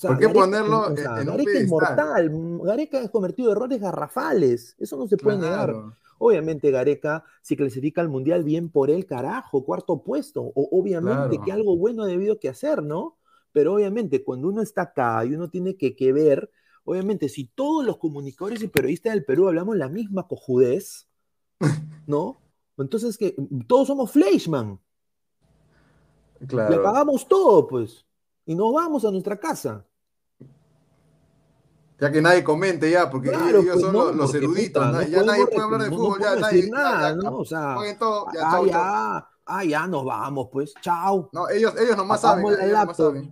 ¿Por 0.00 0.18
qué 0.18 0.28
ponerlo 0.28 0.88
en, 0.88 0.94
Gareca 0.94 1.58
es 1.58 1.68
mortal. 1.68 2.30
Gareca 2.62 3.02
ha 3.02 3.08
cometido 3.08 3.52
errores 3.52 3.80
garrafales. 3.80 4.76
Eso 4.78 4.96
no 4.96 5.06
se 5.06 5.16
puede 5.16 5.38
negar. 5.38 5.74
Obviamente 6.26 6.70
Gareca, 6.70 7.24
si 7.42 7.56
clasifica 7.56 8.00
al 8.00 8.08
Mundial, 8.08 8.44
bien 8.44 8.70
por 8.70 8.90
él, 8.90 9.06
carajo, 9.06 9.64
cuarto 9.64 10.02
puesto. 10.02 10.42
O, 10.42 10.68
obviamente 10.72 11.38
que 11.44 11.52
algo 11.52 11.76
bueno 11.76 12.04
ha 12.04 12.06
debido 12.06 12.38
que 12.38 12.48
hacer, 12.48 12.82
¿no? 12.82 13.18
Pero 13.52 13.74
obviamente 13.74 14.24
cuando 14.24 14.48
uno 14.48 14.62
está 14.62 14.82
acá 14.82 15.24
y 15.24 15.34
uno 15.34 15.50
tiene 15.50 15.76
que, 15.76 15.94
que 15.94 16.12
ver, 16.12 16.50
obviamente 16.84 17.28
si 17.28 17.44
todos 17.44 17.84
los 17.84 17.98
comunicadores 17.98 18.62
y 18.62 18.68
periodistas 18.68 19.12
del 19.12 19.24
Perú 19.24 19.48
hablamos 19.48 19.76
la 19.76 19.88
misma 19.88 20.26
cojudez, 20.26 21.08
¿no? 22.06 22.40
Entonces 22.78 23.18
que 23.18 23.36
todos 23.66 23.86
somos 23.88 24.10
Fleischmann. 24.10 24.80
Le 26.40 26.78
pagamos 26.78 27.28
todo, 27.28 27.66
pues. 27.66 28.04
Y 28.46 28.54
nos 28.54 28.72
vamos 28.72 29.04
a 29.04 29.10
nuestra 29.10 29.38
casa. 29.38 29.86
Ya 32.00 32.10
que 32.10 32.20
nadie 32.20 32.42
comente 32.42 32.90
ya, 32.90 33.08
porque 33.08 33.28
ellos 33.28 33.64
pues 33.64 33.80
son 33.80 34.16
los, 34.16 34.34
eruditos. 34.34 35.08
ya 35.08 35.22
nadie 35.22 35.46
puede 35.46 35.62
hablar 35.62 35.82
de 35.82 35.90
fútbol, 35.90 36.20
ya 36.20 36.36
nadie. 36.36 36.68
Nada, 36.68 37.14
¿no? 37.14 37.36
O 37.38 37.44
sea, 37.44 37.76
ah, 37.76 38.62
ya, 38.66 39.28
ah, 39.46 39.64
ya 39.64 39.86
nos 39.86 40.04
vamos, 40.04 40.48
pues. 40.52 40.74
Chao. 40.80 41.30
No, 41.32 41.48
ellos, 41.48 41.74
ellos 41.78 41.96
nomás 41.96 42.20
saben. 42.20 42.44
Ellos 42.60 42.96
saben. 42.96 43.30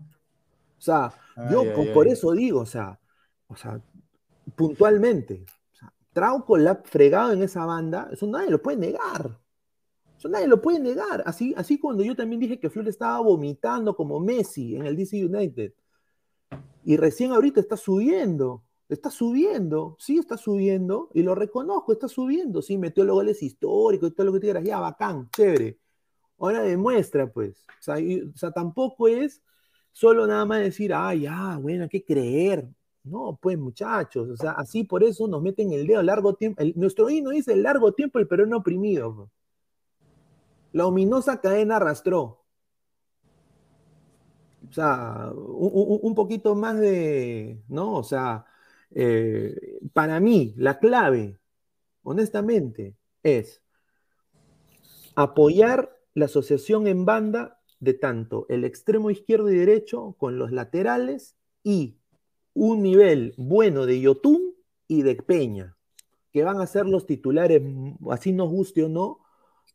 O 0.78 0.80
sea, 0.80 1.12
yo 1.50 1.64
por 1.92 2.06
eso 2.08 2.32
digo, 2.32 2.60
o 2.60 2.66
sea, 2.66 2.98
o 3.48 3.56
sea, 3.56 3.80
puntualmente, 4.54 5.44
o 5.72 5.76
sea, 5.76 5.92
Trauco 6.12 6.56
la 6.56 6.76
fregado 6.84 7.32
en 7.32 7.42
esa 7.42 7.64
banda, 7.66 8.08
eso 8.12 8.26
nadie 8.26 8.50
lo 8.50 8.62
puede 8.62 8.78
negar 8.78 9.42
nadie 10.28 10.46
lo 10.46 10.60
puede 10.60 10.80
negar. 10.80 11.22
Así, 11.26 11.54
así 11.56 11.78
cuando 11.78 12.02
yo 12.02 12.14
también 12.14 12.40
dije 12.40 12.58
que 12.58 12.70
Flores 12.70 12.94
estaba 12.94 13.20
vomitando 13.20 13.94
como 13.94 14.20
Messi 14.20 14.76
en 14.76 14.86
el 14.86 14.96
DC 14.96 15.24
United. 15.24 15.72
Y 16.85 16.97
recién 16.97 17.33
ahorita 17.33 17.61
está 17.61 17.76
subiendo. 17.76 18.64
Está 18.93 19.11
subiendo, 19.11 19.97
sí 19.99 20.18
está 20.18 20.37
subiendo, 20.37 21.09
y 21.14 21.22
lo 21.22 21.35
reconozco, 21.35 21.93
está 21.93 22.09
subiendo, 22.09 22.61
sí, 22.61 22.76
metió 22.76 23.05
los 23.05 23.14
goles 23.14 23.43
históricos 23.43 24.11
y 24.11 24.12
todo 24.12 24.26
lo 24.26 24.35
que 24.35 24.41
quieras, 24.41 24.64
ya, 24.64 24.80
bacán, 24.80 25.30
chévere. 25.30 25.78
Ahora 26.39 26.62
demuestra, 26.62 27.33
pues. 27.33 27.64
O 27.89 28.37
sea, 28.37 28.51
tampoco 28.51 29.09
es 29.09 29.43
solo 29.93 30.26
nada 30.26 30.45
más 30.45 30.61
decir, 30.61 30.93
ah, 30.93 31.14
ya, 31.14 31.57
bueno, 31.59 31.85
hay 31.85 31.89
que 31.89 32.05
creer. 32.05 32.68
No, 33.05 33.39
pues 33.41 33.59
muchachos, 33.59 34.28
o 34.28 34.37
sea, 34.37 34.53
así 34.53 34.85
por 34.85 35.03
eso 35.03 35.26
nos 35.26 35.43
meten 35.43 35.72
el 35.72 35.87
dedo 35.87 36.03
largo 36.03 36.35
tiempo. 36.35 36.62
nuestro 36.74 37.09
himno 37.09 37.30
dice 37.30 37.55
el 37.55 37.62
largo 37.62 37.93
tiempo 37.93 38.18
el 38.18 38.28
no 38.49 38.59
oprimido. 38.59 39.16
Pues. 39.16 39.30
La 40.72 40.87
ominosa 40.87 41.41
cadena 41.41 41.76
arrastró. 41.76 42.41
O 44.73 44.75
sea, 44.75 45.31
un, 45.35 46.14
poquito 46.14 46.55
más 46.55 46.81
de, 46.81 47.62
¿no? 47.68 47.93
O 47.93 48.03
sea, 48.03 48.47
eh, 48.91 49.55
para 49.93 50.18
mí 50.18 50.55
la 50.57 50.79
clave, 50.79 51.39
honestamente, 52.03 52.97
es 53.23 53.62
apoyar 55.14 55.95
la 56.14 56.25
asociación 56.25 56.87
en 56.87 57.05
banda 57.05 57.61
de 57.81 57.93
tanto 57.93 58.47
el 58.49 58.64
extremo 58.64 59.11
izquierdo 59.11 59.51
y 59.51 59.57
derecho 59.57 60.14
con 60.16 60.39
los 60.39 60.53
laterales 60.53 61.37
y 61.62 61.99
un 62.55 62.83
nivel 62.83 63.35
bueno 63.37 63.85
de 63.85 64.01
Yotun 64.01 64.55
y 64.89 65.03
de 65.03 65.16
Peña, 65.16 65.77
que 66.33 66.45
van 66.45 66.62
a 66.62 66.66
ser 66.66 66.87
los 66.87 67.05
titulares, 67.07 67.61
así 68.11 68.33
nos 68.33 68.49
guste 68.49 68.85
o 68.85 68.89
no, 68.89 69.20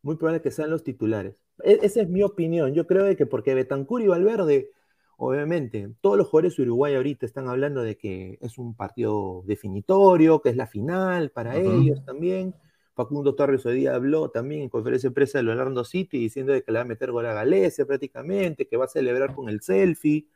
muy 0.01 0.15
probable 0.15 0.41
que 0.41 0.49
sean 0.49 0.71
los 0.71 0.83
titulares. 0.83 1.35
E, 1.63 1.79
esa 1.83 2.01
es 2.01 2.09
mi 2.09 2.23
opinión. 2.23 2.73
Yo 2.73 2.87
creo 2.87 3.15
que 3.15 3.27
porque 3.27 3.53
Betancur 3.53 4.01
y 4.01 4.07
Valverde, 4.07 4.71
obviamente, 5.17 5.89
todos 6.01 6.17
los 6.17 6.27
jugadores 6.27 6.55
de 6.57 6.63
Uruguay 6.63 6.95
ahorita 6.95 7.25
están 7.25 7.47
hablando 7.49 7.81
de 7.83 7.97
que 7.97 8.37
es 8.41 8.57
un 8.57 8.75
partido 8.75 9.43
definitorio, 9.45 10.41
que 10.41 10.49
es 10.49 10.55
la 10.55 10.67
final 10.67 11.31
para 11.31 11.57
ellos 11.57 12.03
también. 12.05 12.55
Facundo 12.95 13.35
Torres 13.35 13.65
hoy 13.65 13.75
día 13.75 13.93
habló 13.93 14.29
también 14.29 14.61
en 14.63 14.69
conferencia 14.69 15.09
de 15.09 15.13
prensa 15.13 15.37
de 15.37 15.43
Leonardo 15.43 15.83
City 15.83 16.17
diciendo 16.17 16.53
de 16.53 16.63
que 16.63 16.71
le 16.71 16.79
va 16.79 16.81
a 16.81 16.87
meter 16.87 17.11
gol 17.11 17.27
a 17.27 17.33
Galese 17.33 17.85
prácticamente, 17.85 18.67
que 18.67 18.77
va 18.77 18.85
a 18.85 18.87
celebrar 18.87 19.35
con 19.35 19.49
el 19.49 19.61
selfie, 19.61 20.27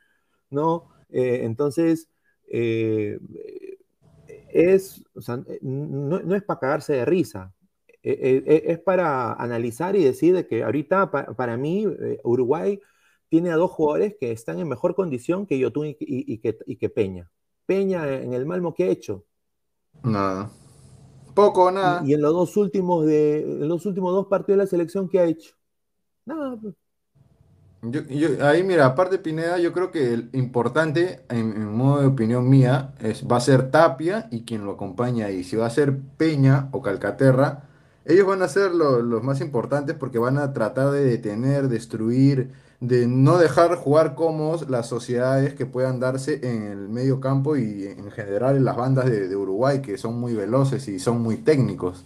¿no? 0.50 0.88
Eh, 1.10 1.40
entonces, 1.42 2.08
eh, 2.48 3.18
es, 4.52 5.02
no, 5.62 6.34
es 6.34 6.42
para 6.42 6.60
cagarse 6.60 6.92
de 6.92 7.04
risa. 7.04 7.52
Eh, 8.04 8.42
eh, 8.44 8.62
es 8.66 8.78
para 8.80 9.32
analizar 9.34 9.94
y 9.94 10.02
decir 10.02 10.46
que 10.48 10.64
ahorita 10.64 11.10
para, 11.10 11.56
mí 11.56 11.86
eh, 11.86 12.18
Uruguay 12.24 12.80
tiene 13.32 13.50
a 13.50 13.56
dos 13.56 13.70
jugadores 13.70 14.14
que 14.20 14.30
están 14.30 14.58
en 14.58 14.68
mejor 14.68 14.94
condición 14.94 15.46
que 15.46 15.58
Yotun 15.58 15.96
y, 15.98 16.36
que, 16.36 16.88
Peña. 16.90 17.30
Peña 17.64 18.06
en 18.06 18.34
el 18.34 18.44
Malmo 18.44 18.74
que 18.74 18.84
ha 18.84 18.88
hecho. 18.88 19.24
Nada. 20.02 20.50
Poco, 21.34 21.70
nada. 21.70 22.02
Y, 22.04 22.12
en 22.12 22.20
los 22.20 22.34
dos 22.34 22.58
últimos 22.58 23.06
de 23.06 23.42
los 23.60 23.86
últimos 23.86 24.12
dos 24.12 24.26
partidos 24.26 24.58
de 24.58 24.64
la 24.64 24.66
selección 24.66 25.08
que 25.08 25.18
ha 25.18 25.24
hecho. 25.24 25.54
Nada. 26.26 26.58
Pues. 26.60 26.74
ahí 28.42 28.62
mira, 28.64 28.84
aparte 28.84 29.16
Pineda, 29.16 29.56
yo 29.56 29.72
creo 29.72 29.90
que 29.90 30.12
el 30.12 30.28
importante, 30.34 31.24
en, 31.30 31.72
modo 31.72 32.02
de 32.02 32.08
opinión 32.08 32.50
mía, 32.50 32.92
es 33.00 33.26
va 33.26 33.38
a 33.38 33.40
ser 33.40 33.70
Tapia 33.70 34.28
y 34.30 34.42
quien 34.42 34.66
lo 34.66 34.72
acompaña 34.72 35.24
ahí. 35.24 35.42
Si 35.42 35.56
va 35.56 35.64
a 35.64 35.70
ser 35.70 35.98
Peña 36.18 36.68
o 36.72 36.82
Calcaterra, 36.82 37.66
ellos 38.04 38.26
van 38.26 38.42
a 38.42 38.48
ser 38.48 38.72
los 38.72 39.22
más 39.22 39.40
importantes 39.40 39.96
porque 39.96 40.18
van 40.18 40.36
a 40.36 40.52
tratar 40.52 40.90
de 40.90 41.02
detener, 41.02 41.68
destruir, 41.68 42.50
de 42.82 43.06
no 43.06 43.38
dejar 43.38 43.76
jugar 43.76 44.16
cómodos 44.16 44.68
las 44.68 44.88
sociedades 44.88 45.54
que 45.54 45.66
puedan 45.66 46.00
darse 46.00 46.40
en 46.42 46.64
el 46.64 46.88
medio 46.88 47.20
campo 47.20 47.56
y 47.56 47.86
en 47.86 48.10
general 48.10 48.56
en 48.56 48.64
las 48.64 48.76
bandas 48.76 49.06
de, 49.06 49.36
Uruguay, 49.36 49.80
que 49.80 49.96
son 49.96 50.18
muy 50.18 50.34
veloces 50.34 50.88
y 50.88 50.98
son 50.98 51.22
muy 51.22 51.36
técnicos. 51.36 52.04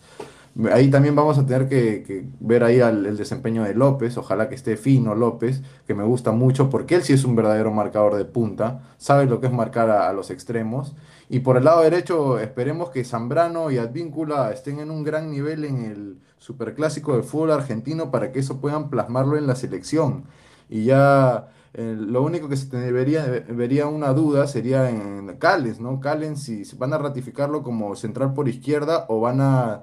Ahí 0.70 0.90
también 0.90 1.16
vamos 1.16 1.38
a 1.38 1.46
tener 1.46 1.66
que, 1.66 2.26
ver 2.40 2.62
ahí 2.62 2.80
al- 2.80 3.06
el 3.06 3.16
desempeño 3.16 3.64
de 3.64 3.72
López, 3.74 4.18
ojalá 4.18 4.50
que 4.50 4.54
esté 4.54 4.76
fino 4.76 5.14
López, 5.14 5.62
que 5.86 5.94
me 5.94 6.04
gusta 6.04 6.30
mucho 6.32 6.68
porque 6.68 6.96
él 6.96 7.02
sí 7.02 7.14
es 7.14 7.24
un 7.24 7.36
verdadero 7.36 7.70
marcador 7.72 8.14
de 8.16 8.26
punta, 8.26 8.82
sabe 8.98 9.24
lo 9.24 9.40
que 9.40 9.46
es 9.46 9.52
marcar 9.54 9.88
a, 9.88 10.10
a 10.10 10.12
los 10.12 10.30
extremos. 10.30 10.94
Y 11.30 11.40
por 11.40 11.56
el 11.56 11.64
lado 11.64 11.82
derecho 11.82 12.38
esperemos 12.38 12.90
que 12.90 13.02
Zambrano 13.02 13.70
y 13.70 13.78
Advíncula 13.78 14.50
estén 14.52 14.78
en 14.80 14.90
un 14.90 15.04
gran 15.04 15.30
nivel 15.30 15.64
en 15.64 15.84
el 15.84 16.18
superclásico 16.38 17.14
del 17.14 17.24
fútbol 17.24 17.52
argentino 17.52 18.10
para 18.10 18.30
que 18.30 18.40
eso 18.40 18.60
puedan 18.60 18.90
plasmarlo 18.90 19.38
en 19.38 19.46
la 19.46 19.56
selección. 19.56 20.24
Y 20.68 20.84
ya 20.84 21.48
eh, 21.74 21.96
lo 21.98 22.22
único 22.22 22.48
que 22.48 22.56
se 22.56 22.76
debería, 22.76 23.24
vería 23.48 23.86
una 23.86 24.12
duda 24.12 24.46
sería 24.46 24.90
en 24.90 25.36
Callens, 25.38 25.80
¿no? 25.80 26.00
Callens 26.00 26.42
si 26.42 26.64
van 26.76 26.92
a 26.92 26.98
ratificarlo 26.98 27.62
como 27.62 27.94
central 27.96 28.34
por 28.34 28.48
izquierda 28.48 29.06
o 29.08 29.20
van 29.20 29.40
a 29.40 29.82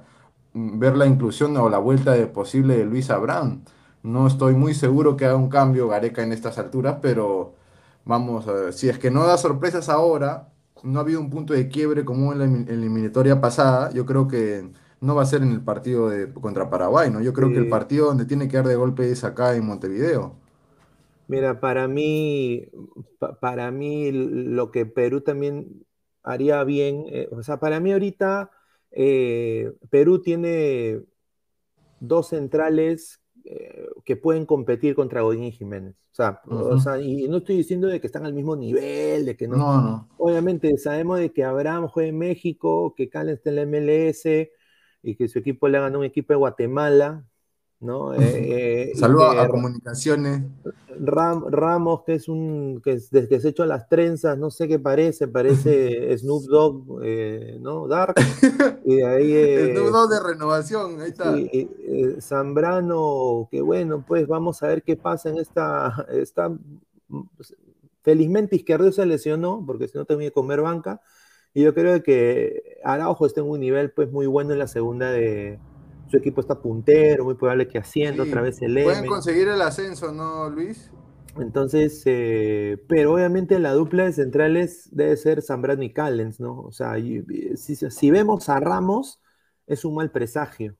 mm, 0.54 0.80
ver 0.80 0.96
la 0.98 1.06
inclusión 1.06 1.56
o 1.58 1.70
la 1.70 1.78
vuelta 1.78 2.12
de 2.14 2.28
posible 2.28 2.78
de 2.78 2.86
Luis 2.86 3.10
Abraham. 3.10 3.64
No 4.04 4.28
estoy 4.28 4.54
muy 4.56 4.74
seguro 4.74 5.16
que 5.18 5.26
haga 5.26 5.36
un 5.38 5.50
cambio 5.50 5.88
Gareca 5.88 6.24
en 6.24 6.34
estas 6.34 6.58
alturas, 6.58 6.98
pero 7.02 7.56
vamos 8.06 8.48
a 8.48 8.52
ver. 8.54 8.74
Si 8.74 8.90
es 8.90 9.00
que 9.00 9.12
no 9.12 9.26
da 9.26 9.38
sorpresas 9.38 9.90
ahora, 9.90 10.50
no 10.84 11.00
ha 11.00 11.02
habido 11.04 11.20
un 11.22 11.30
punto 11.30 11.54
de 11.54 11.70
quiebre 11.70 12.04
como 12.06 12.34
en 12.34 12.40
la 12.40 12.46
elim- 12.46 12.70
eliminatoria 12.70 13.40
pasada, 13.42 13.92
yo 13.92 14.06
creo 14.06 14.28
que 14.28 14.70
no 15.02 15.16
va 15.16 15.24
a 15.24 15.26
ser 15.26 15.42
en 15.44 15.52
el 15.52 15.62
partido 15.64 16.10
de, 16.10 16.34
contra 16.34 16.70
Paraguay, 16.70 17.10
¿no? 17.10 17.22
Yo 17.22 17.34
creo 17.34 17.52
que 17.54 17.60
el 17.60 17.68
partido 17.68 18.08
donde 18.08 18.26
tiene 18.26 18.48
que 18.48 18.58
dar 18.58 18.68
de 18.68 18.76
golpe 18.76 19.10
es 19.12 19.24
acá 19.24 19.56
en 19.56 19.66
Montevideo. 19.66 20.36
Mira, 21.34 21.60
para 21.60 21.88
mí, 21.88 22.66
pa- 23.20 23.40
para 23.40 23.72
mí 23.72 24.12
lo 24.12 24.72
que 24.72 24.86
Perú 24.86 25.22
también 25.22 25.86
haría 26.24 26.64
bien, 26.64 27.06
eh, 27.10 27.28
o 27.32 27.44
sea, 27.44 27.60
para 27.60 27.80
mí 27.80 27.92
ahorita 27.92 28.52
eh, 28.92 29.74
Perú 29.90 30.22
tiene 30.22 31.02
dos 32.00 32.30
centrales 32.30 33.22
eh, 33.46 33.88
que 34.06 34.16
pueden 34.16 34.46
competir 34.46 34.96
contra 34.96 35.22
Godín 35.22 35.44
y 35.46 35.52
Jiménez. 35.52 35.96
O 36.12 36.16
sea, 36.16 36.42
o 36.48 36.78
sea, 36.80 37.00
y 37.02 37.28
no 37.28 37.38
estoy 37.38 37.58
diciendo 37.58 37.88
de 37.88 38.00
que 38.00 38.08
están 38.08 38.26
al 38.26 38.34
mismo 38.34 38.56
nivel, 38.56 39.26
de 39.26 39.36
que 39.36 39.48
no. 39.48 39.58
No, 39.58 39.82
no. 39.82 40.08
Obviamente 40.18 40.78
sabemos 40.78 41.20
de 41.20 41.34
que 41.34 41.44
Abraham 41.44 41.88
juega 41.88 42.10
en 42.10 42.18
México, 42.20 42.94
que 42.96 43.10
Calen 43.10 43.36
está 43.36 43.50
en 43.50 43.56
la 43.58 43.62
MLS 43.64 44.52
y 45.02 45.16
que 45.16 45.28
su 45.28 45.40
equipo 45.40 45.68
le 45.68 45.78
ha 45.78 45.82
ganado 45.82 46.00
un 46.00 46.06
equipo 46.06 46.34
de 46.34 46.38
Guatemala, 46.38 47.26
¿no? 47.84 48.14
Eh, 48.14 48.92
eh, 48.92 48.94
a 49.04 49.48
Comunicaciones. 49.48 50.44
Ram- 51.00 51.46
Ramos, 51.50 52.04
que 52.06 52.14
es 52.16 52.28
un, 52.30 52.80
que 52.84 52.94
es, 52.94 53.10
desde 53.10 53.28
que 53.28 53.40
se 53.40 53.50
hecho 53.50 53.66
las 53.66 53.90
trenzas, 53.90 54.38
no 54.38 54.52
sé 54.52 54.68
qué 54.68 54.80
parece, 54.80 55.28
parece 55.28 56.16
Snoop 56.18 56.44
Dogg, 56.46 57.02
eh, 57.04 57.58
¿no? 57.62 57.88
Dark, 57.88 58.16
y 58.86 58.98
de 58.98 59.06
ahí 59.06 59.34
El 59.34 59.70
eh, 59.70 59.74
nudo 59.74 60.08
de 60.08 60.20
renovación, 60.20 61.02
ahí 61.02 61.10
está. 61.10 61.36
Zambrano, 62.22 63.48
que 63.52 63.62
bueno, 63.62 64.04
pues 64.08 64.28
vamos 64.28 64.62
a 64.64 64.68
ver 64.68 64.84
qué 64.84 64.96
pasa 64.96 65.30
en 65.30 65.38
esta, 65.38 66.06
esta 66.12 66.52
felizmente 68.02 68.56
Izquierdo 68.56 68.92
se 68.92 69.06
lesionó, 69.06 69.64
porque 69.66 69.88
si 69.88 69.98
no 69.98 70.06
tenía 70.06 70.30
que 70.30 70.34
comer 70.34 70.62
banca, 70.62 71.02
y 71.54 71.62
yo 71.64 71.74
creo 71.74 72.02
que 72.04 72.80
Araujo 72.84 73.26
está 73.26 73.42
en 73.42 73.50
un 73.50 73.60
nivel 73.60 73.92
pues 73.92 74.12
muy 74.12 74.26
bueno 74.28 74.54
en 74.54 74.60
la 74.60 74.68
segunda 74.68 75.12
de 75.12 75.60
su 76.08 76.18
equipo 76.18 76.41
está 76.41 76.60
puntero, 76.62 77.24
muy 77.26 77.36
probable 77.36 77.68
que 77.68 77.78
ascienda 77.80 78.24
Sí, 78.24 78.30
otra 78.30 78.41
vez 78.41 78.62
el 78.62 78.74
pueden 78.84 78.99
M. 78.99 79.08
conseguir 79.08 79.47
el 79.47 79.62
ascenso, 79.62 80.12
¿no, 80.12 80.49
Luis? 80.49 80.91
Entonces, 81.39 82.04
eh, 82.06 82.78
pero 82.88 83.14
obviamente 83.14 83.58
la 83.58 83.74
dupla 83.74 84.04
de 84.06 84.14
centrales 84.14 84.88
debe 84.91 85.18
ser 85.18 85.41
Zambrano 85.41 85.82
y 85.84 85.91
Callens, 85.91 86.39
¿no? 86.39 86.60
O 86.62 86.72
sea, 86.72 86.93
si, 87.56 87.76
si 87.76 88.12
vemos 88.12 88.49
a 88.49 88.60
Ramos, 88.60 89.20
es 89.66 89.84
un 89.84 89.95
mal 89.95 90.12
presagio. 90.12 90.76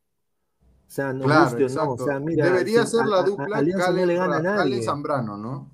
O 0.88 0.92
sea, 0.96 1.12
Claro, 1.12 1.42
guste 1.46 1.58
no. 1.58 1.64
O 1.64 1.68
exacto. 1.96 2.06
sea, 2.06 2.20
mira, 2.20 2.46
Debería 2.46 2.86
si- 2.86 2.92
ser 2.92 3.02
a- 3.02 3.06
la 3.08 3.16
a- 3.18 3.20
a- 3.22 3.24
dupla 3.24 3.58
Alianza 3.58 3.92
no 3.92 4.06
le 4.06 4.16
gana 4.16 4.38
a 4.38 4.42
nadie. 4.42 4.84
Zambrano, 4.84 5.38
¿no? 5.38 5.72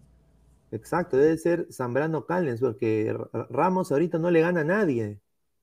Exacto, 0.72 1.18
debe 1.18 1.38
ser 1.38 1.68
Zambrano 1.74 2.26
Callens, 2.26 2.62
porque 2.62 3.14
Ramos 3.50 3.92
ahorita 3.92 4.18
no 4.20 4.32
le 4.32 4.40
gana 4.40 4.62
a 4.62 4.64
nadie. 4.64 5.20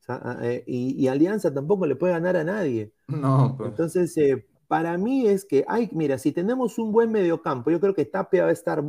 O 0.09 0.13
sea, 0.13 0.21
a- 0.25 0.39
eh, 0.47 0.65
y, 0.67 1.03
y 1.03 1.09
Alianza 1.09 1.53
tampoco 1.53 1.87
le 1.87 1.97
puede 1.97 2.13
ganar 2.15 2.37
a 2.37 2.45
nadie. 2.45 2.93
No, 3.09 3.55
pues. 3.57 3.71
Entonces, 3.71 4.17
eh, 4.19 4.47
para 4.69 4.99
mí 4.99 5.27
es 5.29 5.45
que 5.45 5.65
hay, 5.69 5.89
mira, 5.93 6.19
si 6.19 6.33
tenemos 6.33 6.79
un 6.79 6.93
buen 6.93 7.11
mediocampo, 7.13 7.71
yo 7.71 7.81
creo 7.81 7.95
que 7.95 8.05
Tapia 8.05 8.45
va 8.45 8.51
a 8.51 8.53
estar 8.53 8.83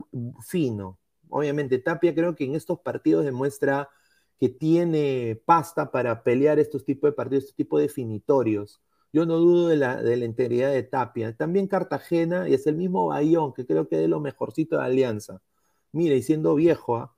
fino. 0.48 1.00
Obviamente, 1.30 1.80
Tapia 1.80 2.14
creo 2.16 2.36
que 2.36 2.46
en 2.46 2.56
estos 2.56 2.80
partidos 2.80 3.26
demuestra 3.26 3.90
que 4.40 4.50
tiene 4.50 5.42
pasta 5.46 5.92
para 5.92 6.24
pelear 6.24 6.60
estos 6.60 6.86
tipos 6.86 7.10
de 7.10 7.14
partidos, 7.16 7.44
estos 7.46 7.56
tipos 7.56 7.82
definitorios. 7.82 8.82
Yo 9.14 9.26
no 9.26 9.38
dudo 9.38 9.70
de 9.70 9.78
la, 9.78 10.02
de 10.02 10.18
la 10.18 10.26
integridad 10.26 10.72
de 10.72 10.84
Tapia. 10.84 11.36
También 11.36 11.68
Cartagena 11.68 12.48
y 12.48 12.54
es 12.54 12.68
el 12.68 12.76
mismo 12.76 13.08
Bayón, 13.08 13.54
que 13.54 13.66
creo 13.66 13.88
que 13.88 13.96
es 13.96 14.02
de 14.02 14.08
lo 14.08 14.20
mejorcito 14.20 14.78
de 14.78 14.84
Alianza. 14.86 15.42
Mira, 15.92 16.16
y 16.16 16.22
siendo 16.22 16.56
viejo, 16.56 16.98
¿ah? 16.98 17.14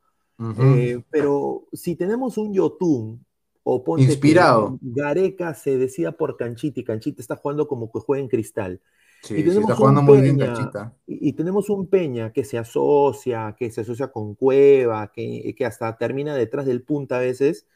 Eh, 0.56 1.04
pero 1.12 1.68
si 1.74 1.96
tenemos 1.96 2.38
un 2.38 2.54
Yotun, 2.54 3.26
o 3.64 3.84
ponte 3.84 4.04
Inspirado. 4.04 4.78
Gareca 4.82 5.54
se 5.54 5.78
decida 5.78 6.12
por 6.14 6.38
Canchita 6.38 6.80
y 6.80 6.84
Canchita 6.84 7.22
está 7.22 7.36
jugando 7.36 7.68
como 7.68 7.92
que 7.92 8.00
juega 8.00 8.22
en 8.24 8.30
cristal. 8.30 8.82
Sí, 9.22 9.36
y 9.36 9.44
tenemos 9.44 9.64
está 9.64 9.76
jugando 9.76 10.00
un 10.00 10.06
muy 10.06 10.22
bien 10.22 10.38
Peña, 10.38 10.54
Cachita. 10.54 10.96
y, 11.06 11.30
y 11.30 11.34
tenemos 11.34 11.70
un 11.70 11.88
Peña 11.88 12.32
que 12.32 12.46
se 12.46 12.58
asocia, 12.58 13.54
que 13.58 13.70
se 13.70 13.82
asocia 13.82 14.08
con 14.08 14.34
Cueva, 14.36 15.12
que, 15.12 15.54
que 15.58 15.66
hasta 15.66 15.98
termina 15.98 16.36
detrás 16.36 16.66
del 16.66 16.84
punta 16.84 17.18
a 17.18 17.20
veces. 17.20 17.68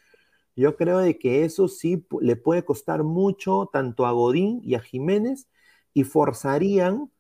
Yo 0.56 0.78
creo 0.78 1.00
de 1.00 1.18
que 1.18 1.44
eso 1.44 1.68
sí 1.68 2.06
le 2.22 2.36
puede 2.36 2.64
costar 2.64 3.04
mucho 3.04 3.70
tanto 3.74 4.06
a 4.06 4.12
Godín 4.12 4.62
y 4.64 4.76
a 4.76 4.80
Jiménez 4.80 5.48
y 5.94 6.04
forzarían 6.04 7.12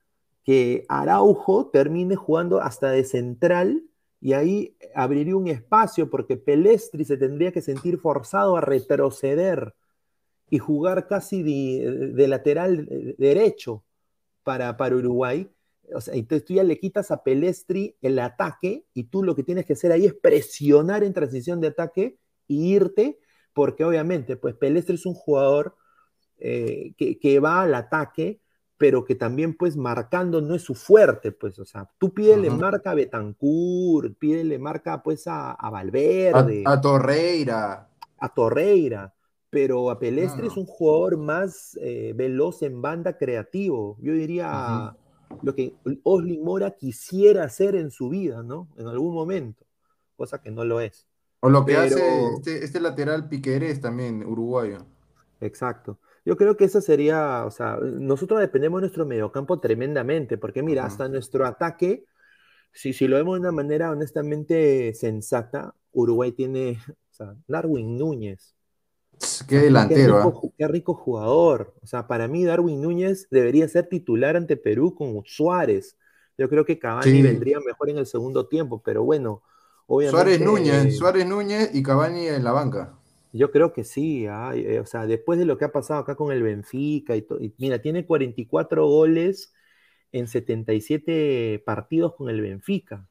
que 0.43 0.85
Araujo 0.87 1.67
termine 1.67 2.15
jugando 2.15 2.61
hasta 2.61 2.91
de 2.91 3.03
central 3.03 3.83
y 4.23 4.31
ahí 4.31 4.77
abriría 4.95 5.35
un 5.35 5.49
espacio 5.49 6.09
porque 6.09 6.37
Pelestri 6.37 7.03
se 7.03 7.17
tendría 7.17 7.51
que 7.51 7.61
sentir 7.61 7.97
forzado 7.97 8.55
a 8.55 8.61
retroceder 8.61 9.75
y 10.49 10.59
jugar 10.59 11.07
casi 11.09 11.43
de, 11.43 12.27
lateral 12.29 12.87
derecho 13.17 13.83
para, 14.43 14.77
para 14.77 14.95
Uruguay. 14.95 15.51
O 15.93 15.99
sea, 15.99 16.13
entonces 16.13 16.45
tú 16.45 16.53
ya 16.53 16.63
le 16.63 16.79
quitas 16.79 17.11
a 17.11 17.21
Pelestri 17.21 17.97
el 18.01 18.17
ataque 18.17 18.85
y 18.93 19.03
tú 19.03 19.23
lo 19.23 19.35
que 19.35 19.43
tienes 19.43 19.65
que 19.65 19.73
hacer 19.73 19.91
ahí 19.91 20.05
es 20.05 20.13
presionar 20.13 21.03
en 21.03 21.11
transición 21.11 21.59
de 21.59 21.67
ataque 21.67 22.17
y 22.47 22.75
irte, 22.75 23.19
porque 23.51 23.83
obviamente, 23.83 24.37
pues 24.37 24.55
Pelestri 24.55 24.95
es 24.95 25.05
un 25.05 25.15
jugador 25.15 25.75
eh, 26.37 26.93
que, 26.95 27.19
que 27.19 27.41
va 27.41 27.63
al 27.63 27.75
ataque, 27.75 28.39
pero 28.83 29.05
que 29.05 29.15
también 29.15 29.53
pues 29.55 29.77
marcando 29.77 30.41
no 30.41 30.55
es 30.55 30.61
su 30.61 30.75
fuerte, 30.75 31.31
pues, 31.31 31.57
o 31.57 31.63
sea, 31.63 31.89
tú 31.97 32.13
pídele 32.13 32.49
marca 32.49 32.91
a 32.91 32.95
Betancourt, 32.95 34.17
pídele 34.19 34.59
marca 34.59 35.01
pues 35.01 35.25
a, 35.25 35.53
a 35.53 35.69
Valverde, 35.69 36.63
a 36.65 36.81
Torreira. 36.81 37.89
a 38.17 38.33
Torreira, 38.33 39.13
pero 39.49 39.89
a 39.89 39.97
Pelestri 39.97 40.47
es 40.47 40.57
un 40.57 40.65
jugador 40.65 41.15
más 41.15 41.79
eh, 41.81 42.11
veloz 42.13 42.61
en 42.61 42.81
banda 42.81 43.17
creativo. 43.17 43.95
Yo 44.01 44.11
diría 44.11 44.93
lo 45.41 45.55
que 45.55 45.75
Oslin 46.03 46.43
Mora 46.43 46.71
quisiera 46.71 47.45
hacer 47.45 47.77
en 47.77 47.89
su 47.89 48.09
vida, 48.09 48.43
¿no? 48.43 48.67
En 48.75 48.87
algún 48.87 49.13
momento, 49.13 49.63
cosa 50.17 50.41
que 50.41 50.51
no 50.51 50.65
lo 50.65 50.81
es. 50.81 51.07
O 51.39 51.49
lo 51.49 51.63
que 51.65 51.71
Pero- 51.71 51.83
hace 51.85 52.33
este, 52.35 52.65
este 52.65 52.81
lateral 52.81 53.29
Piquerés 53.29 53.79
también, 53.79 54.25
uruguayo. 54.25 54.79
Exacto. 55.39 55.99
Yo 56.25 56.37
creo 56.37 56.55
que 56.55 56.65
eso 56.65 56.79
sería, 56.81 57.43
o 57.45 57.51
sea, 57.51 57.77
nosotros 57.81 58.39
dependemos 58.39 58.79
de 58.79 58.83
nuestro 58.83 59.05
mediocampo 59.05 59.59
tremendamente, 59.59 60.37
porque 60.37 60.63
mira, 60.63 60.85
hasta 60.85 61.09
nuestro 61.09 61.45
ataque, 61.45 62.05
si, 62.73 62.93
si 62.93 63.07
lo 63.07 63.17
vemos 63.17 63.35
de 63.35 63.41
una 63.41 63.51
manera 63.51 63.91
honestamente 63.91 64.93
sensata, 64.95 65.75
Uruguay 65.91 66.31
tiene, 66.31 66.79
o 66.89 67.13
sea, 67.13 67.35
Darwin 67.47 67.97
Núñez. 67.97 68.55
Qué 69.47 69.59
delantero, 69.59 70.17
rico, 70.17 70.29
¿ah? 70.29 70.41
ju- 70.41 70.53
qué 70.57 70.67
rico 70.67 70.93
jugador. 70.95 71.73
O 71.81 71.87
sea, 71.87 72.07
para 72.07 72.27
mí 72.27 72.43
Darwin 72.45 72.81
Núñez 72.81 73.27
debería 73.29 73.67
ser 73.67 73.87
titular 73.87 74.35
ante 74.35 74.57
Perú 74.57 74.95
con 74.95 75.21
Suárez. 75.25 75.97
Yo 76.37 76.49
creo 76.49 76.65
que 76.65 76.79
Cavani 76.79 77.11
Sí. 77.11 77.21
vendría 77.21 77.59
mejor 77.65 77.89
en 77.89 77.97
el 77.99 78.05
segundo 78.05 78.47
tiempo, 78.47 78.81
pero 78.83 79.03
bueno, 79.03 79.43
Suárez 79.87 80.41
obviamente 80.41 80.45
Núñez, 80.45 80.97
Suárez 80.97 81.25
Núñez 81.27 81.69
y 81.73 81.83
Cavani 81.83 82.27
en 82.27 82.43
la 82.43 82.51
banca. 82.51 82.93
Yo 83.39 83.51
creo 83.51 83.73
que 83.73 83.83
sí. 83.83 84.25
eh, 84.27 84.79
O 84.81 84.85
sea, 84.85 85.05
después 85.07 85.39
de 85.39 85.45
lo 85.45 85.57
que 85.57 85.65
ha 85.65 85.71
pasado 85.71 85.99
acá 86.01 86.15
con 86.15 86.31
el 86.31 86.43
Benfica 86.43 87.15
y, 87.17 87.25
y 87.41 87.55
mira, 87.57 87.81
tiene 87.81 88.05
44 88.05 88.87
goles 88.87 89.53
en 90.11 90.27
77 90.27 91.63
partidos 91.65 92.15
con 92.15 92.29
el 92.29 92.41
Benfica. 92.41 93.07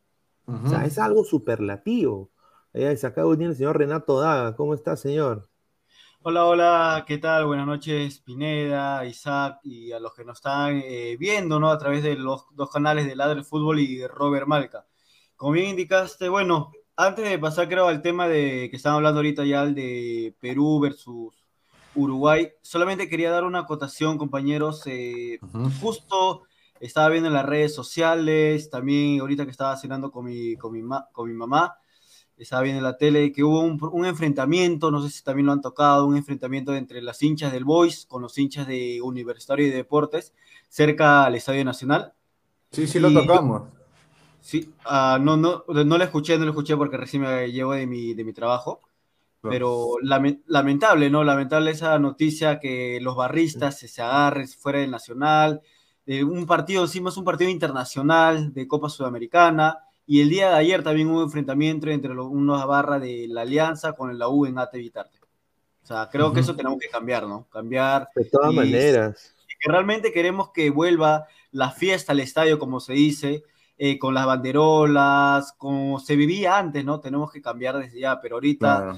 O 0.65 0.69
sea, 0.69 0.87
es 0.87 0.99
algo 0.99 1.25
superlativo. 1.25 2.33
Allá 2.75 2.97
se 2.97 3.07
acaba 3.07 3.29
de 3.31 3.35
unir 3.37 3.49
el 3.51 3.57
señor 3.57 3.79
Renato 3.79 4.21
Daga. 4.21 4.57
¿Cómo 4.57 4.75
está, 4.75 4.97
señor? 4.97 5.51
Hola, 6.25 6.47
hola, 6.47 7.05
¿qué 7.07 7.19
tal? 7.19 7.47
Buenas 7.47 7.67
noches, 7.67 8.21
Pineda, 8.21 9.05
Isaac 9.07 9.59
y 9.65 9.93
a 9.93 9.99
los 10.01 10.15
que 10.15 10.25
nos 10.25 10.39
están 10.39 10.81
eh, 10.85 11.17
viendo, 11.19 11.59
¿no? 11.61 11.71
A 11.71 11.79
través 11.79 12.03
de 12.03 12.15
los 12.17 12.47
dos 12.53 12.71
canales 12.71 13.07
de 13.07 13.17
Ladre 13.17 13.43
Fútbol 13.45 13.81
y 13.81 13.97
de 13.97 14.09
Robert 14.09 14.47
Malca. 14.47 14.87
Como 15.37 15.53
bien 15.53 15.71
indicaste, 15.71 16.29
bueno, 16.29 16.73
antes 16.97 17.29
de 17.29 17.39
pasar 17.39 17.69
creo 17.69 17.89
al 17.89 18.03
tema 18.03 18.29
de 18.29 18.69
que 18.71 18.77
están 18.77 18.95
hablando 18.95 19.19
ahorita 19.19 19.45
ya 19.45 19.63
el 19.63 19.75
de 19.75 20.35
Perú 20.41 20.81
versus 20.81 21.35
Uruguay. 21.95 22.51
Solamente 22.63 23.09
quería 23.09 23.31
dar 23.31 23.45
una 23.45 23.61
acotación, 23.61 24.19
compañeros. 24.19 24.83
Eh, 24.87 25.39
justo 25.81 26.43
estaba 26.81 27.09
viendo 27.09 27.29
en 27.29 27.35
las 27.35 27.47
redes 27.47 27.75
sociales, 27.75 28.71
también 28.71 29.21
ahorita 29.21 29.45
que 29.45 29.51
estaba 29.51 29.77
cenando 29.77 30.11
con 30.11 30.25
mi, 30.25 30.57
con 30.57 30.73
mi, 30.73 30.83
con 31.13 31.29
mi 31.29 31.35
mamá, 31.35 31.77
estaba 32.37 32.63
viendo 32.63 32.79
en 32.79 32.85
la 32.85 32.97
tele 32.97 33.31
que 33.33 33.45
hubo 33.45 33.61
un, 33.61 34.07
enfrentamiento, 34.07 34.91
no 34.91 35.01
sé 35.01 35.11
si 35.11 35.23
también 35.23 35.47
lo 35.47 35.53
han 35.53 35.61
tocado, 35.61 36.07
un 36.07 36.17
enfrentamiento 36.17 36.75
entre 36.75 37.01
las 37.01 37.23
hinchas 37.23 37.53
del 37.53 37.65
Boys 37.65 38.07
con 38.07 38.21
los 38.21 38.37
hinchas 38.37 38.67
de 38.67 39.01
Universitario 39.01 39.67
de 39.67 39.77
Deportes, 39.77 40.35
cerca 40.69 41.25
al 41.25 41.37
Estadio 41.37 41.65
Nacional. 41.65 42.15
Sí, 42.73 42.87
sí, 42.87 42.99
lo 42.99 43.13
tocamos. 43.13 43.63
Sí, 44.43 44.75
uh, 44.85 45.19
no, 45.19 45.37
no, 45.37 45.65
no 45.67 45.99
lo 45.99 46.05
escuché, 46.05 46.37
no 46.37 46.45
lo 46.45 46.51
escuché 46.51 46.77
porque 46.77 46.97
recién 46.99 47.23
me 47.23 47.51
llevo 47.51 47.73
de 47.73 47.87
mi, 47.87 48.13
de 48.13 48.25
mi 48.25 48.33
trabajo. 48.35 48.81
Pero 49.41 49.97
lamentable, 50.03 51.11
¿no? 51.11 51.25
Lamentable 51.25 51.73
esa 51.73 51.99
noticia 51.99 52.61
que 52.61 53.01
los 53.01 53.17
barristas 53.17 53.77
se, 53.77 53.89
se 53.89 54.01
agarren 54.01 54.47
fuera 54.47 54.79
del 54.79 54.93
Nacional. 54.93 55.63
De 56.07 56.23
un 56.23 56.47
partido, 56.47 56.87
sí, 56.87 57.01
más 57.01 57.17
un 57.17 57.25
partido 57.25 57.51
internacional 57.51 58.53
de 58.53 58.69
Copa 58.69 58.89
Sudamericana. 58.89 59.79
Y 60.07 60.21
el 60.21 60.29
día 60.29 60.51
de 60.51 60.57
ayer 60.57 60.85
también 60.85 61.09
hubo 61.09 61.19
un 61.19 61.25
enfrentamiento 61.25 61.89
entre 61.89 62.15
los, 62.15 62.27
unos 62.27 62.65
barra 62.69 63.01
de 63.01 63.27
la 63.29 63.41
Alianza 63.41 63.95
con 63.95 64.17
la 64.17 64.29
U 64.29 64.47
en 64.47 64.59
Ate 64.59 64.79
Vitarte. 64.79 65.19
O 65.83 65.87
sea, 65.87 66.09
creo 66.09 66.33
que 66.33 66.39
eso 66.41 66.55
tenemos 66.55 66.79
que 66.79 66.89
cambiar, 66.89 67.27
¿no? 67.27 67.49
Cambiar. 67.51 68.09
De 68.15 68.25
todas 68.27 68.53
maneras. 68.53 69.35
Que 69.59 69.73
realmente 69.73 70.13
queremos 70.13 70.51
que 70.51 70.71
vuelva 70.71 71.27
la 71.51 71.71
fiesta 71.73 72.13
al 72.13 72.21
estadio, 72.21 72.61
como 72.61 72.79
se 72.79 72.93
dice, 72.93 73.43
eh, 73.79 73.99
con 73.99 74.15
las 74.15 74.27
banderolas, 74.27 75.53
como 75.59 75.99
se 75.99 76.17
vivía 76.17 76.59
antes, 76.59 76.85
¿no? 76.85 77.01
Tenemos 77.01 77.33
que 77.33 77.41
cambiar 77.41 77.79
desde 77.79 78.01
ya, 78.01 78.21
pero 78.21 78.37
ahorita 78.37 78.97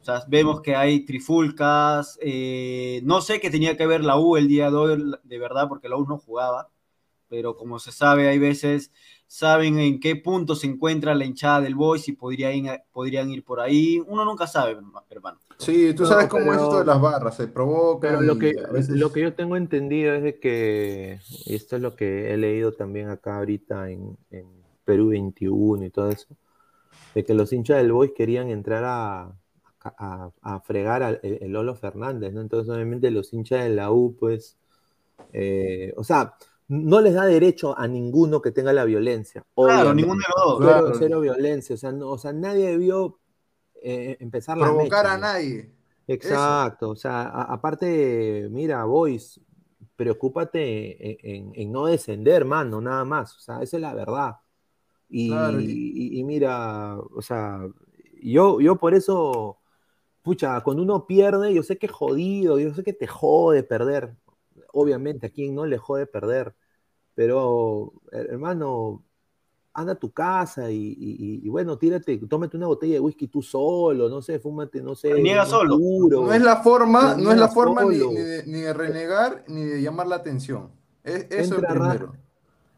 o 0.00 0.04
sea, 0.06 0.24
vemos 0.28 0.60
que 0.60 0.76
hay 0.76 1.04
trifulcas, 1.04 2.16
eh, 2.22 3.00
no 3.02 3.20
sé 3.20 3.40
qué 3.40 3.50
tenía 3.50 3.76
que 3.76 3.88
ver 3.88 4.04
la 4.04 4.16
U 4.16 4.36
el 4.36 4.46
día 4.46 4.70
de 4.70 4.76
hoy, 4.76 5.14
de 5.24 5.38
verdad, 5.38 5.66
porque 5.68 5.88
la 5.88 5.96
U 5.96 6.06
no 6.06 6.16
jugaba, 6.16 6.70
pero 7.28 7.56
como 7.56 7.80
se 7.80 7.90
sabe, 7.90 8.28
hay 8.28 8.38
veces 8.38 8.92
saben 9.26 9.78
en 9.78 10.00
qué 10.00 10.16
punto 10.16 10.54
se 10.54 10.66
encuentra 10.66 11.14
la 11.14 11.24
hinchada 11.24 11.60
del 11.60 11.74
Boys 11.74 12.08
y 12.08 12.12
podrían, 12.12 12.80
podrían 12.92 13.30
ir 13.30 13.44
por 13.44 13.60
ahí. 13.60 14.02
Uno 14.06 14.24
nunca 14.24 14.46
sabe, 14.46 14.76
hermano. 15.10 15.40
Sí, 15.58 15.94
tú 15.94 16.06
sabes 16.06 16.28
cómo 16.28 16.52
es 16.52 16.60
esto 16.60 16.80
de 16.80 16.84
las 16.84 17.00
barras, 17.00 17.36
se 17.36 17.48
provoca. 17.48 18.08
Pero 18.08 18.20
lo 18.20 18.38
que, 18.38 18.54
lo 18.88 19.12
que 19.12 19.22
yo 19.22 19.34
tengo 19.34 19.56
entendido 19.56 20.14
es 20.14 20.22
de 20.22 20.38
que, 20.38 21.20
y 21.46 21.54
esto 21.54 21.76
es 21.76 21.82
lo 21.82 21.96
que 21.96 22.32
he 22.32 22.36
leído 22.36 22.72
también 22.72 23.08
acá 23.08 23.38
ahorita 23.38 23.90
en, 23.90 24.16
Perú 24.84 25.08
21 25.08 25.84
y 25.84 25.90
todo 25.90 26.10
eso, 26.10 26.28
de 27.12 27.24
que 27.24 27.34
los 27.34 27.52
hinchas 27.52 27.78
del 27.78 27.90
Boys 27.90 28.12
querían 28.14 28.50
entrar 28.50 28.84
a, 28.84 29.34
a, 29.82 30.60
fregar 30.60 31.02
al 31.02 31.18
el, 31.24 31.50
Lolo 31.50 31.74
Fernández, 31.74 32.32
¿no? 32.32 32.40
Entonces, 32.40 32.72
obviamente, 32.72 33.10
los 33.10 33.32
hinchas 33.32 33.64
de 33.64 33.70
la 33.70 33.90
U, 33.90 34.14
pues, 34.16 34.56
eh, 35.32 35.92
o 35.96 36.04
sea, 36.04 36.36
no 36.68 37.00
les 37.00 37.14
da 37.14 37.24
derecho 37.24 37.78
a 37.78 37.86
ninguno 37.86 38.40
que 38.42 38.50
tenga 38.50 38.72
la 38.72 38.84
violencia. 38.84 39.44
Claro, 39.54 39.94
ninguno 39.94 40.20
de 40.20 40.66
los 40.68 40.82
dos. 40.88 40.96
Cero, 40.98 41.20
violencia, 41.20 41.74
o 41.74 41.78
sea, 41.78 41.90
o 41.92 42.18
sea, 42.18 42.32
nadie 42.32 42.66
debió 42.70 43.18
eh, 43.82 44.16
empezar 44.20 44.58
la 44.58 44.66
Provocar 44.66 45.06
a 45.06 45.18
nadie. 45.18 45.72
Exacto, 46.08 46.90
o 46.90 46.96
sea, 46.96 47.24
aparte, 47.24 48.48
mira, 48.50 48.84
Boys, 48.84 49.40
preocúpate 49.96 51.26
en, 51.36 51.72
no 51.72 51.86
descender, 51.86 52.44
mano, 52.44 52.80
nada 52.80 53.04
más, 53.04 53.36
o 53.36 53.40
sea, 53.40 53.62
esa 53.62 53.76
es 53.76 53.80
la 53.80 53.94
verdad. 53.94 54.36
Y, 55.08 56.22
mira, 56.24 56.98
o 56.98 57.22
sea, 57.22 57.60
yo, 58.22 58.60
yo 58.60 58.76
por 58.76 58.94
eso, 58.94 59.58
pucha, 60.22 60.60
cuando 60.60 60.82
uno 60.82 61.06
pierde, 61.06 61.52
yo 61.52 61.62
sé 61.62 61.76
que 61.76 61.86
es 61.86 61.92
jodido, 61.92 62.58
yo 62.60 62.72
sé 62.72 62.84
que 62.84 62.92
te 62.92 63.06
jode 63.06 63.64
perder, 63.64 64.14
obviamente 64.76 65.26
a 65.26 65.30
quien 65.30 65.54
no 65.54 65.66
le 65.66 65.78
jode 65.78 66.06
perder, 66.06 66.54
pero 67.14 67.94
hermano, 68.12 69.02
anda 69.72 69.92
a 69.92 69.98
tu 69.98 70.10
casa 70.12 70.70
y, 70.70 71.46
bueno, 71.48 71.78
tírate, 71.78 72.18
tómate 72.28 72.56
una 72.56 72.66
botella 72.66 72.94
de 72.94 73.00
whisky 73.00 73.28
tú 73.28 73.42
solo, 73.42 74.08
no 74.08 74.22
sé, 74.22 74.38
fúmate, 74.38 74.80
no 74.82 74.94
sé. 74.94 75.20
Niega 75.20 75.44
solo. 75.44 75.78
no 75.78 76.32
es 76.32 76.42
la 76.42 76.56
forma, 76.56 77.14
no, 77.14 77.30
es 77.30 77.38
la 77.38 77.48
forma 77.48 77.84
ni, 77.84 77.98
de, 77.98 78.72
renegar 78.72 79.44
ni 79.48 79.64
de 79.64 79.82
llamar 79.82 80.06
la 80.06 80.16
atención. 80.16 80.70
Es, 81.04 81.26
eso 81.30 81.56
entra, 81.56 81.72
es 81.72 81.78
primero. 81.78 82.12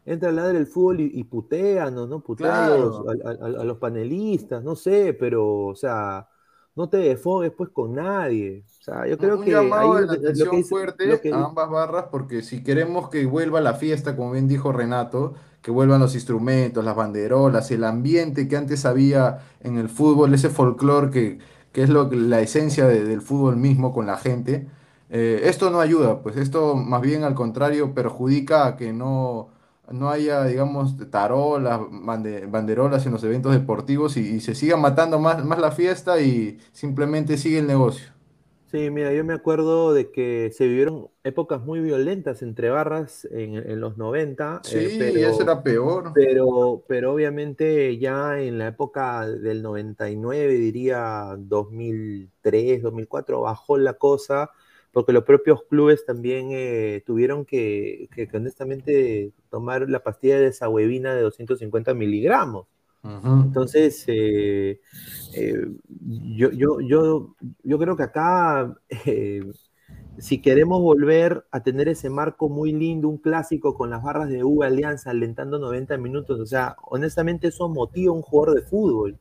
Entra 0.05 0.29
a 0.29 0.31
ladrar 0.31 0.55
el 0.55 0.67
fútbol 0.67 1.01
y, 1.01 1.11
y 1.13 1.23
puteanos, 1.23 2.09
¿no? 2.09 2.21
Puteanos 2.21 3.03
a, 3.25 3.63
los 3.63 3.77
panelistas, 3.77 4.63
no 4.63 4.75
sé, 4.75 5.13
pero, 5.13 5.67
o 5.67 5.75
sea, 5.75 6.27
no 6.75 6.89
te 6.89 6.97
desfogues 6.97 7.51
pues 7.51 7.69
con 7.69 7.95
nadie. 7.95 8.63
O 8.79 8.83
sea, 8.83 9.07
yo 9.07 9.17
creo 9.17 9.37
un 9.37 9.43
que 9.43 9.51
llamado 9.51 9.95
de 9.95 10.15
atención 10.15 10.63
fuerte 10.63 11.31
a 11.31 11.45
ambas 11.45 11.69
barras 11.69 12.05
porque 12.09 12.41
si 12.41 12.63
queremos 12.63 13.09
que 13.09 13.25
vuelva 13.25 13.61
la 13.61 13.73
fiesta, 13.73 14.15
como 14.15 14.31
bien 14.31 14.47
dijo 14.47 14.71
Renato, 14.71 15.35
que 15.61 15.71
vuelvan 15.71 15.99
los 15.99 16.15
instrumentos, 16.15 16.83
las 16.83 16.95
banderolas, 16.95 17.69
el 17.71 17.83
ambiente 17.83 18.47
que 18.47 18.57
antes 18.57 18.85
había 18.85 19.39
en 19.59 19.77
el 19.77 19.89
fútbol, 19.89 20.33
ese 20.33 20.49
folclore 20.49 21.09
que, 21.11 21.39
que 21.71 21.83
es 21.83 21.89
lo, 21.89 22.09
la 22.11 22.39
esencia 22.41 22.87
del 22.87 23.21
fútbol 23.21 23.57
mismo 23.57 23.93
con 23.93 24.05
la 24.07 24.17
gente, 24.17 24.67
eh, 25.09 25.41
esto 25.45 25.69
no 25.71 25.81
ayuda, 25.81 26.21
pues 26.21 26.37
esto 26.37 26.75
más 26.75 27.01
bien 27.01 27.23
al 27.23 27.33
contrario 27.35 27.93
perjudica 27.93 28.67
a 28.67 28.77
que 28.77 28.93
no 28.93 29.49
no 29.91 30.09
haya, 30.09 30.43
digamos, 30.45 30.95
tarolas, 31.09 31.79
banderolas 31.91 33.05
en 33.05 33.11
los 33.13 33.23
eventos 33.23 33.53
deportivos 33.53 34.17
y, 34.17 34.39
se 34.39 34.55
siga 34.55 34.77
matando 34.77 35.19
más, 35.19 35.43
más 35.43 35.59
la 35.59 35.71
fiesta 35.71 36.21
y 36.21 36.59
simplemente 36.71 37.37
sigue 37.37 37.59
el 37.59 37.67
negocio. 37.67 38.09
Sí, 38.71 38.91
mira, 38.91 39.11
yo 39.13 39.25
me 39.25 39.33
acuerdo 39.33 39.93
de 39.93 40.11
que 40.11 40.51
se 40.53 40.67
vivieron 40.67 41.07
épocas 41.23 41.59
muy 41.65 41.79
violentas 41.79 42.43
entre 42.43 42.69
barras 42.69 43.27
en, 43.31 43.81
los 43.81 43.97
90. 43.97 44.61
Eh, 44.63 44.89
sí, 44.89 44.95
pero, 44.99 45.27
eso 45.27 45.41
era 45.41 45.63
peor. 45.63 46.11
Pero, 46.13 46.83
pero 46.87 47.13
obviamente 47.13 47.97
ya 47.97 48.39
en 48.39 48.59
la 48.59 48.67
época 48.67 49.27
del 49.27 49.63
99, 49.63 50.53
diría 50.53 51.35
2003, 51.39 52.83
2004, 52.83 53.41
bajó 53.41 53.77
la 53.79 53.93
cosa 53.93 54.51
porque 54.91 55.13
los 55.13 55.23
propios 55.23 55.63
clubes 55.69 56.05
también 56.05 56.49
eh, 56.51 57.03
tuvieron 57.05 57.45
que, 57.45 58.09
honestamente 58.33 59.31
tomar 59.49 59.89
la 59.89 60.03
pastilla 60.03 60.39
de 60.39 60.51
sahuevina 60.51 61.13
de 61.13 61.21
250 61.21 61.93
miligramos. 61.93 62.67
Entonces, 63.01 64.03
eh, 64.07 64.81
eh, 65.33 65.67
yo, 66.35 66.51
yo, 66.51 66.81
yo, 66.81 67.35
yo, 67.63 67.79
creo 67.79 67.95
que 67.95 68.03
acá, 68.03 68.75
si 70.17 70.41
queremos 70.41 70.81
volver 70.81 71.45
a 71.49 71.63
tener 71.63 71.87
ese 71.87 72.09
marco 72.09 72.49
muy 72.49 72.73
lindo, 72.73 73.07
un 73.07 73.17
clásico 73.17 73.75
con 73.75 73.89
las 73.89 74.03
barras 74.03 74.27
de 74.27 74.43
U 74.43 74.63
Alianza 74.63 75.11
alentando 75.11 75.59
90 75.59 75.97
minutos, 75.97 76.41
o 76.41 76.45
sea, 76.45 76.75
honestamente 76.83 77.47
eso 77.47 77.69
motiva 77.69 78.11
a 78.11 78.15
un 78.15 78.21
jugador 78.21 78.55
de 78.55 78.67
fútbol. 78.67 79.17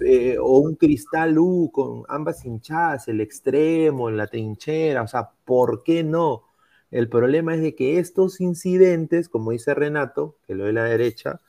Eh, 0.00 0.38
o 0.40 0.58
un 0.58 0.74
cristal 0.76 1.38
U 1.38 1.70
con 1.70 2.04
ambas 2.08 2.46
hinchadas, 2.46 3.08
el 3.08 3.20
extremo, 3.20 4.08
en 4.08 4.16
la 4.16 4.26
trinchera, 4.26 5.02
o 5.02 5.06
sea, 5.06 5.30
¿por 5.44 5.82
qué 5.82 6.02
no? 6.02 6.44
El 6.90 7.10
problema 7.10 7.54
es 7.54 7.60
de 7.60 7.74
que 7.74 7.98
estos 7.98 8.40
incidentes, 8.40 9.28
como 9.28 9.50
dice 9.50 9.74
Renato, 9.74 10.36
que 10.46 10.54
lo 10.54 10.64
de 10.64 10.72
la 10.72 10.84
derecha, 10.84 11.40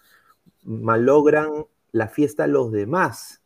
malogran 0.63 1.49
la 1.93 2.09
fiesta 2.09 2.43
a 2.43 2.47
los 2.47 2.71
demás. 2.71 3.41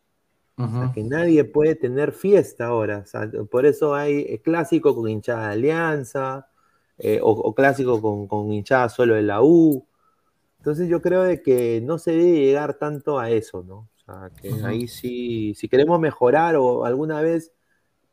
O 0.56 0.68
sea, 0.68 0.92
que 0.94 1.02
nadie 1.02 1.44
puede 1.44 1.74
tener 1.74 2.12
fiesta 2.12 2.66
ahora. 2.66 3.04
por 3.50 3.66
eso 3.66 3.94
hay 3.94 4.20
eh, 4.20 4.40
clásico 4.40 4.94
con 4.94 5.08
hinchada 5.08 5.48
de 5.48 5.52
alianza, 5.54 6.48
eh, 6.98 7.18
o, 7.22 7.52
clásico 7.54 8.00
con, 8.00 8.28
con, 8.28 8.52
hinchada 8.52 8.88
solo 8.88 9.14
de 9.14 9.22
la 9.22 9.42
U. 9.42 9.84
Entonces 10.58 10.88
yo 10.88 11.02
creo 11.02 11.22
de 11.22 11.42
que 11.42 11.80
no 11.82 11.98
se 11.98 12.12
debe 12.12 12.38
llegar 12.38 12.74
tanto 12.74 13.18
a 13.18 13.30
eso, 13.30 13.64
¿no? 13.64 13.88
Que 14.40 14.52
ahí 14.64 14.86
sí, 14.88 15.54
si 15.54 15.68
queremos 15.68 15.98
mejorar 15.98 16.56
o 16.56 16.84
alguna 16.84 17.20
vez 17.20 17.52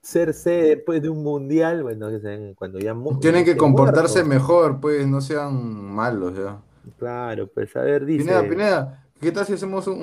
ser 0.02 0.34
sede 0.34 0.76
después 0.76 1.02
de 1.02 1.10
un 1.10 1.24
mundial, 1.24 1.84
bueno, 1.84 2.08
cuando 2.56 2.80
ya... 2.80 2.96
Tienen 3.20 3.46
que 3.46 3.56
comportarse 3.56 4.24
mejor, 4.24 4.80
pues, 4.80 5.06
no 5.08 5.22
sean 5.22 5.54
malos, 5.94 6.36
ya. 6.36 6.60
Claro, 6.98 7.48
pues, 7.48 7.76
a 7.76 7.82
ver, 7.82 8.06
dice... 8.06 8.24
Pineda, 8.24 8.42
Pineda, 8.42 9.06
¿qué 9.20 9.32
tal 9.32 9.46
si 9.46 9.54
hacemos 9.54 9.88
un, 9.88 10.02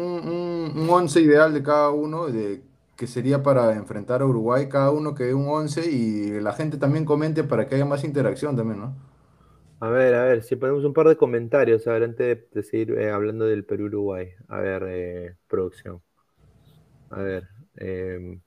un, 0.77 0.89
once 0.89 1.21
ideal 1.21 1.53
de 1.53 1.63
cada 1.63 1.91
uno, 1.91 2.29
de 2.29 2.63
que 2.97 3.07
sería 3.07 3.43
para 3.43 3.75
enfrentar 3.75 4.23
a 4.23 4.27
Uruguay, 4.27 4.69
cada 4.69 4.91
uno 4.91 5.15
que 5.15 5.25
dé 5.25 5.35
un 5.35 5.49
once 5.49 5.91
y 5.91 6.41
la 6.41 6.53
gente 6.53 6.77
también 6.79 7.05
comente 7.05 7.45
para 7.45 7.67
que 7.67 7.77
haya 7.77 7.85
más 7.85 8.05
interacción 8.05 8.57
también, 8.57 8.81
¿no? 8.81 8.95
A 9.81 9.89
ver, 9.91 10.15
a 10.15 10.25
ver, 10.25 10.43
si 10.43 10.57
ponemos 10.57 10.85
un 10.85 10.93
par 10.93 11.07
de 11.07 11.17
comentarios, 11.17 11.85
ver, 11.85 12.03
antes 12.03 12.51
de, 12.51 12.63
seguir 12.65 12.99
eh, 12.99 13.11
hablando 13.11 13.45
del 13.45 13.65
Perú-Uruguay. 13.65 14.31
A 14.49 14.59
ver, 14.59 14.85
eh, 14.89 15.37
producción. 15.47 16.03
A 17.11 17.23
ver. 17.23 17.49
Em, 17.77 18.41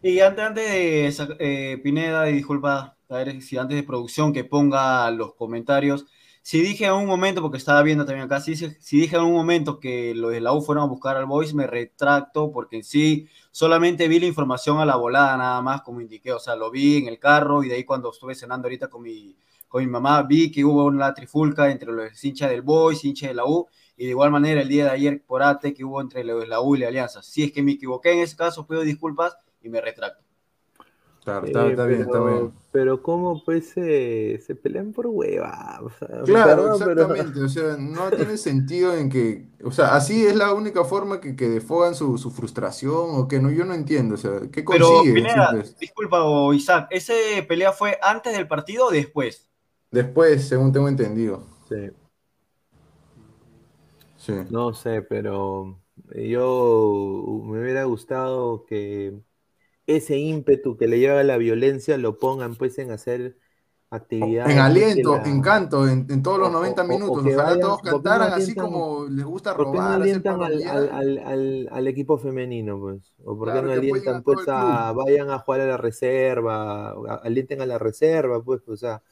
y 0.00 0.20
antes, 0.20 0.44
antes 0.44 0.68
de 0.68 1.72
eh, 1.72 1.78
Pineda, 1.78 2.30
y 2.30 2.34
disculpa, 2.34 2.96
a 3.08 3.16
ver 3.16 3.42
si 3.42 3.58
antes 3.58 3.76
de 3.76 3.82
producción 3.82 4.32
que 4.32 4.44
ponga 4.44 5.10
los 5.10 5.34
comentarios, 5.34 6.06
si 6.42 6.62
dije 6.62 6.86
en 6.86 6.92
un 6.92 7.06
momento, 7.06 7.42
porque 7.42 7.58
estaba 7.58 7.82
viendo 7.82 8.06
también 8.06 8.26
acá, 8.26 8.40
si, 8.40 8.54
si 8.54 9.00
dije 9.00 9.16
en 9.16 9.22
un 9.22 9.32
momento 9.32 9.80
que 9.80 10.14
los 10.14 10.30
de 10.30 10.40
la 10.40 10.52
U 10.52 10.62
fueron 10.62 10.84
a 10.84 10.86
buscar 10.86 11.16
al 11.16 11.26
Boys, 11.26 11.52
me 11.52 11.66
retracto 11.66 12.52
porque 12.52 12.76
en 12.76 12.84
sí 12.84 13.28
solamente 13.50 14.06
vi 14.06 14.20
la 14.20 14.26
información 14.26 14.78
a 14.78 14.86
la 14.86 14.96
volada 14.96 15.36
nada 15.36 15.60
más, 15.62 15.82
como 15.82 16.00
indiqué, 16.00 16.32
o 16.32 16.38
sea, 16.38 16.54
lo 16.54 16.70
vi 16.70 16.98
en 16.98 17.08
el 17.08 17.18
carro 17.18 17.64
y 17.64 17.68
de 17.68 17.74
ahí 17.74 17.84
cuando 17.84 18.12
estuve 18.12 18.36
cenando 18.36 18.66
ahorita 18.66 18.88
con 18.88 19.02
mi, 19.02 19.36
con 19.68 19.82
mi 19.82 19.90
mamá, 19.90 20.22
vi 20.22 20.50
que 20.50 20.64
hubo 20.64 20.84
una 20.86 21.14
trifulca 21.14 21.70
entre 21.70 21.92
los 21.92 22.24
hinchas 22.24 22.50
del 22.50 22.62
Boys, 22.62 23.04
hinchas 23.04 23.28
de 23.28 23.34
la 23.34 23.44
U, 23.44 23.66
y 23.96 24.04
de 24.04 24.10
igual 24.10 24.30
manera 24.30 24.62
el 24.62 24.68
día 24.68 24.84
de 24.84 24.90
ayer 24.90 25.22
por 25.26 25.42
ATE 25.42 25.74
que 25.74 25.84
hubo 25.84 26.00
entre 26.00 26.24
los 26.24 26.40
de 26.40 26.46
la 26.46 26.60
U 26.60 26.76
y 26.76 26.78
la 26.78 26.88
Alianza. 26.88 27.22
Si 27.22 27.44
es 27.44 27.52
que 27.52 27.62
me 27.62 27.72
equivoqué 27.72 28.12
en 28.12 28.20
ese 28.20 28.36
caso, 28.36 28.66
pido 28.66 28.80
disculpas 28.82 29.36
y 29.62 29.68
me 29.68 29.80
retracto. 29.80 30.24
Claro, 31.24 31.46
está, 31.46 31.66
eh, 31.66 31.88
bien, 31.88 32.00
está 32.00 32.20
bien. 32.20 32.52
Pero 32.72 33.02
cómo 33.02 33.44
pues 33.44 33.70
se 33.70 34.58
pelean 34.62 34.92
por 34.92 35.08
hueva. 35.08 35.78
claro, 36.24 36.72
exactamente. 36.72 37.40
O 37.42 37.48
sea, 37.48 37.76
no 37.76 38.08
tiene 38.16 38.38
sentido 38.38 38.94
en 38.94 39.10
que, 39.10 39.46
o 39.62 39.70
sea, 39.70 39.94
así 39.94 40.24
es 40.24 40.34
la 40.34 40.54
única 40.54 40.84
forma 40.84 41.20
que, 41.20 41.36
que 41.36 41.48
defogan 41.48 41.94
su, 41.94 42.16
su, 42.16 42.30
frustración 42.30 43.10
o 43.10 43.28
que 43.28 43.40
no, 43.40 43.50
yo 43.50 43.66
no 43.66 43.74
entiendo. 43.74 44.14
O 44.14 44.18
sea, 44.18 44.40
¿qué 44.50 44.64
consigue? 44.64 45.12
Pero, 45.12 45.62
disculpa, 45.78 46.24
Isaac, 46.54 46.86
¿ese 46.90 47.44
pelea 47.46 47.72
fue 47.72 47.98
antes 48.00 48.34
del 48.34 48.48
partido 48.48 48.86
o 48.86 48.90
después? 48.90 49.47
Después, 49.90 50.46
según 50.48 50.72
tengo 50.72 50.88
entendido. 50.88 51.46
Sí. 51.68 51.90
Sí. 54.16 54.32
No 54.50 54.74
sé, 54.74 55.02
pero 55.02 55.80
yo 56.14 57.42
me 57.44 57.60
hubiera 57.60 57.84
gustado 57.84 58.64
que 58.66 59.18
ese 59.86 60.18
ímpetu 60.18 60.76
que 60.76 60.86
le 60.86 60.98
lleva 60.98 61.20
a 61.20 61.24
la 61.24 61.38
violencia 61.38 61.96
lo 61.96 62.18
pongan 62.18 62.54
pues 62.56 62.78
en 62.78 62.90
hacer 62.90 63.38
actividades. 63.90 64.52
En 64.52 64.58
aliento, 64.58 65.16
en 65.24 65.40
canto, 65.40 65.88
en, 65.88 66.22
todos 66.22 66.38
los 66.38 66.52
90 66.52 66.84
minutos. 66.84 67.24
Ojalá 67.26 67.58
todos 67.58 67.80
cantaran 67.80 68.32
así 68.32 68.54
como 68.54 69.06
les 69.08 69.24
gusta 69.24 69.54
robar. 69.54 69.64
¿Por 69.64 69.74
qué 69.74 69.80
no 69.80 69.94
alientan 69.94 70.42
al, 71.72 71.86
equipo 71.86 72.18
femenino, 72.18 72.78
pues? 72.78 73.14
¿O 73.24 73.38
por 73.38 73.52
qué 73.52 73.62
no 73.62 73.72
alientan 73.72 74.22
pues 74.22 74.46
a, 74.48 74.92
vayan 74.92 75.30
a 75.30 75.38
jugar 75.38 75.62
a 75.62 75.66
la 75.66 75.76
reserva, 75.76 76.94
alienten 77.22 77.62
a 77.62 77.66
la 77.66 77.78
reserva, 77.78 78.42
pues, 78.42 78.60
o 78.68 78.76
sea, 78.76 79.02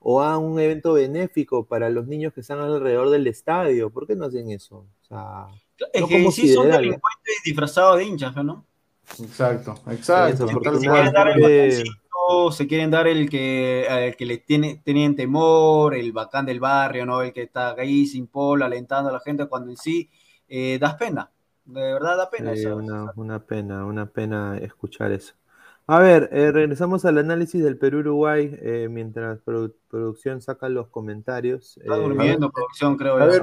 o 0.00 0.22
a 0.22 0.38
un 0.38 0.58
evento 0.58 0.94
benéfico 0.94 1.64
para 1.66 1.88
los 1.90 2.06
niños 2.06 2.32
que 2.32 2.40
están 2.40 2.58
alrededor 2.58 3.10
del 3.10 3.26
estadio? 3.26 3.90
¿Por 3.90 4.06
qué 4.06 4.16
no 4.16 4.26
hacen 4.26 4.50
eso? 4.50 4.86
O 5.02 5.04
sea, 5.06 5.46
es 5.92 6.04
que 6.04 6.30
sí 6.32 6.52
son 6.52 6.70
delincuentes 6.70 7.36
disfrazados 7.44 7.98
de 7.98 8.04
hinchas, 8.04 8.34
¿no? 8.36 8.64
Exacto, 9.18 9.74
exacto. 9.90 10.46
se, 10.48 10.54
quieren 10.56 11.12
dar 11.12 11.28
el 11.28 11.84
se 12.52 12.66
quieren 12.66 12.90
dar 12.90 13.08
el 13.08 13.28
que, 13.28 14.14
que 14.16 14.26
le 14.26 14.38
tiene, 14.38 14.80
tenían 14.84 15.16
temor, 15.16 15.94
el 15.94 16.12
bacán 16.12 16.46
del 16.46 16.60
barrio, 16.60 17.04
¿no? 17.06 17.22
El 17.22 17.32
que 17.32 17.42
está 17.42 17.72
ahí 17.72 18.06
sin 18.06 18.26
polo, 18.26 18.64
alentando 18.64 19.10
a 19.10 19.12
la 19.12 19.20
gente, 19.20 19.46
cuando 19.46 19.70
en 19.70 19.76
sí 19.76 20.08
eh, 20.48 20.78
das 20.80 20.94
pena. 20.94 21.30
De 21.64 21.80
verdad 21.80 22.16
da 22.16 22.30
pena 22.30 22.52
eso. 22.52 22.76
Una, 23.16 23.46
pena, 23.46 23.84
una 23.84 24.06
pena 24.06 24.58
escuchar 24.58 25.12
eso. 25.12 25.34
A 25.90 25.98
ver, 25.98 26.28
eh, 26.30 26.52
regresamos 26.52 27.04
al 27.04 27.18
análisis 27.18 27.64
del 27.64 27.76
Perú-Uruguay 27.76 28.56
eh, 28.62 28.86
mientras 28.88 29.40
producción 29.40 30.40
saca 30.40 30.68
los 30.68 30.86
comentarios. 30.86 31.78
Está 31.78 31.96
durmiendo, 31.96 32.48
producción, 32.52 32.96
creo. 32.96 33.16
A 33.16 33.24
ver, 33.26 33.42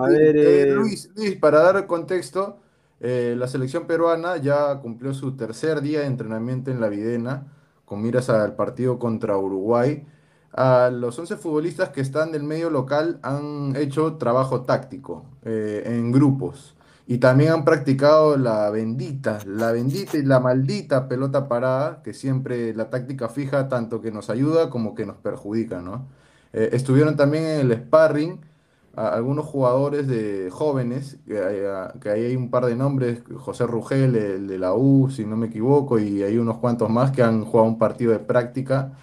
Luis, 0.74 1.12
Luis, 1.14 1.36
para 1.36 1.60
dar 1.60 1.86
contexto, 1.88 2.60
eh, 3.02 3.36
la 3.38 3.50
selección 3.50 3.86
peruana 3.86 4.38
ya 4.38 4.80
cumplió 4.80 5.14
su 5.14 5.36
tercer 5.36 5.82
día 5.82 6.00
de 6.00 6.06
entrenamiento 6.06 6.72
en 6.72 6.80
la 6.80 6.88
Videna, 6.88 7.48
con 7.84 8.02
miras 8.02 8.30
al 8.30 8.56
partido 8.56 8.98
contra 8.98 9.38
Uruguay. 9.38 10.08
A 10.54 10.90
los 10.90 11.20
11 11.20 11.36
futbolistas 11.36 11.90
que 11.90 12.00
están 12.00 12.32
del 12.32 12.44
medio 12.44 12.70
local 12.70 13.20
han 13.24 13.76
hecho 13.76 14.16
trabajo 14.16 14.62
táctico 14.62 15.26
eh, 15.44 15.84
en 15.86 16.14
grupos 16.14 16.77
y 17.08 17.20
también 17.20 17.54
han 17.54 17.66
practicado 17.66 18.38
la 18.38 18.70
bendita, 18.70 19.40
la 19.46 19.72
bendita 19.72 20.18
y 20.18 20.24
la 20.24 20.40
maldita 20.42 21.08
pelota 21.08 21.48
parada, 21.48 22.02
que 22.04 22.14
siempre 22.14 22.74
la 22.74 22.90
táctica 22.90 23.30
fija 23.30 23.70
tanto 23.70 24.02
que 24.02 24.12
nos 24.12 24.30
ayuda 24.30 24.70
como 24.70 24.94
que 24.94 25.06
nos 25.06 25.18
perjudica, 25.18 25.82
¿no? 25.82 26.08
Eh, 26.54 26.70
estuvieron 26.74 27.16
también 27.16 27.46
en 27.46 27.72
el 27.72 27.78
sparring 27.78 28.42
algunos 28.98 29.46
jugadores 29.46 30.08
de 30.08 30.50
jóvenes, 30.52 31.20
que 31.28 32.10
ahí 32.10 32.26
hay 32.26 32.36
un 32.36 32.50
par 32.50 32.66
de 32.66 32.76
nombres, 32.76 33.22
José 33.36 33.68
Rugel, 33.68 34.16
el 34.16 34.48
de 34.48 34.58
la 34.58 34.74
U, 34.74 35.10
si 35.12 35.24
no 35.24 35.38
me 35.38 35.48
equivoco, 35.48 36.00
y 36.00 36.24
hay 36.24 36.38
unos 36.40 36.58
cuantos 36.58 36.90
más 36.90 37.12
que 37.12 37.22
han 37.22 37.46
jugado 37.46 37.70
un 37.70 37.78
partido 37.78 38.12
de 38.12 38.20
práctica. 38.20 38.94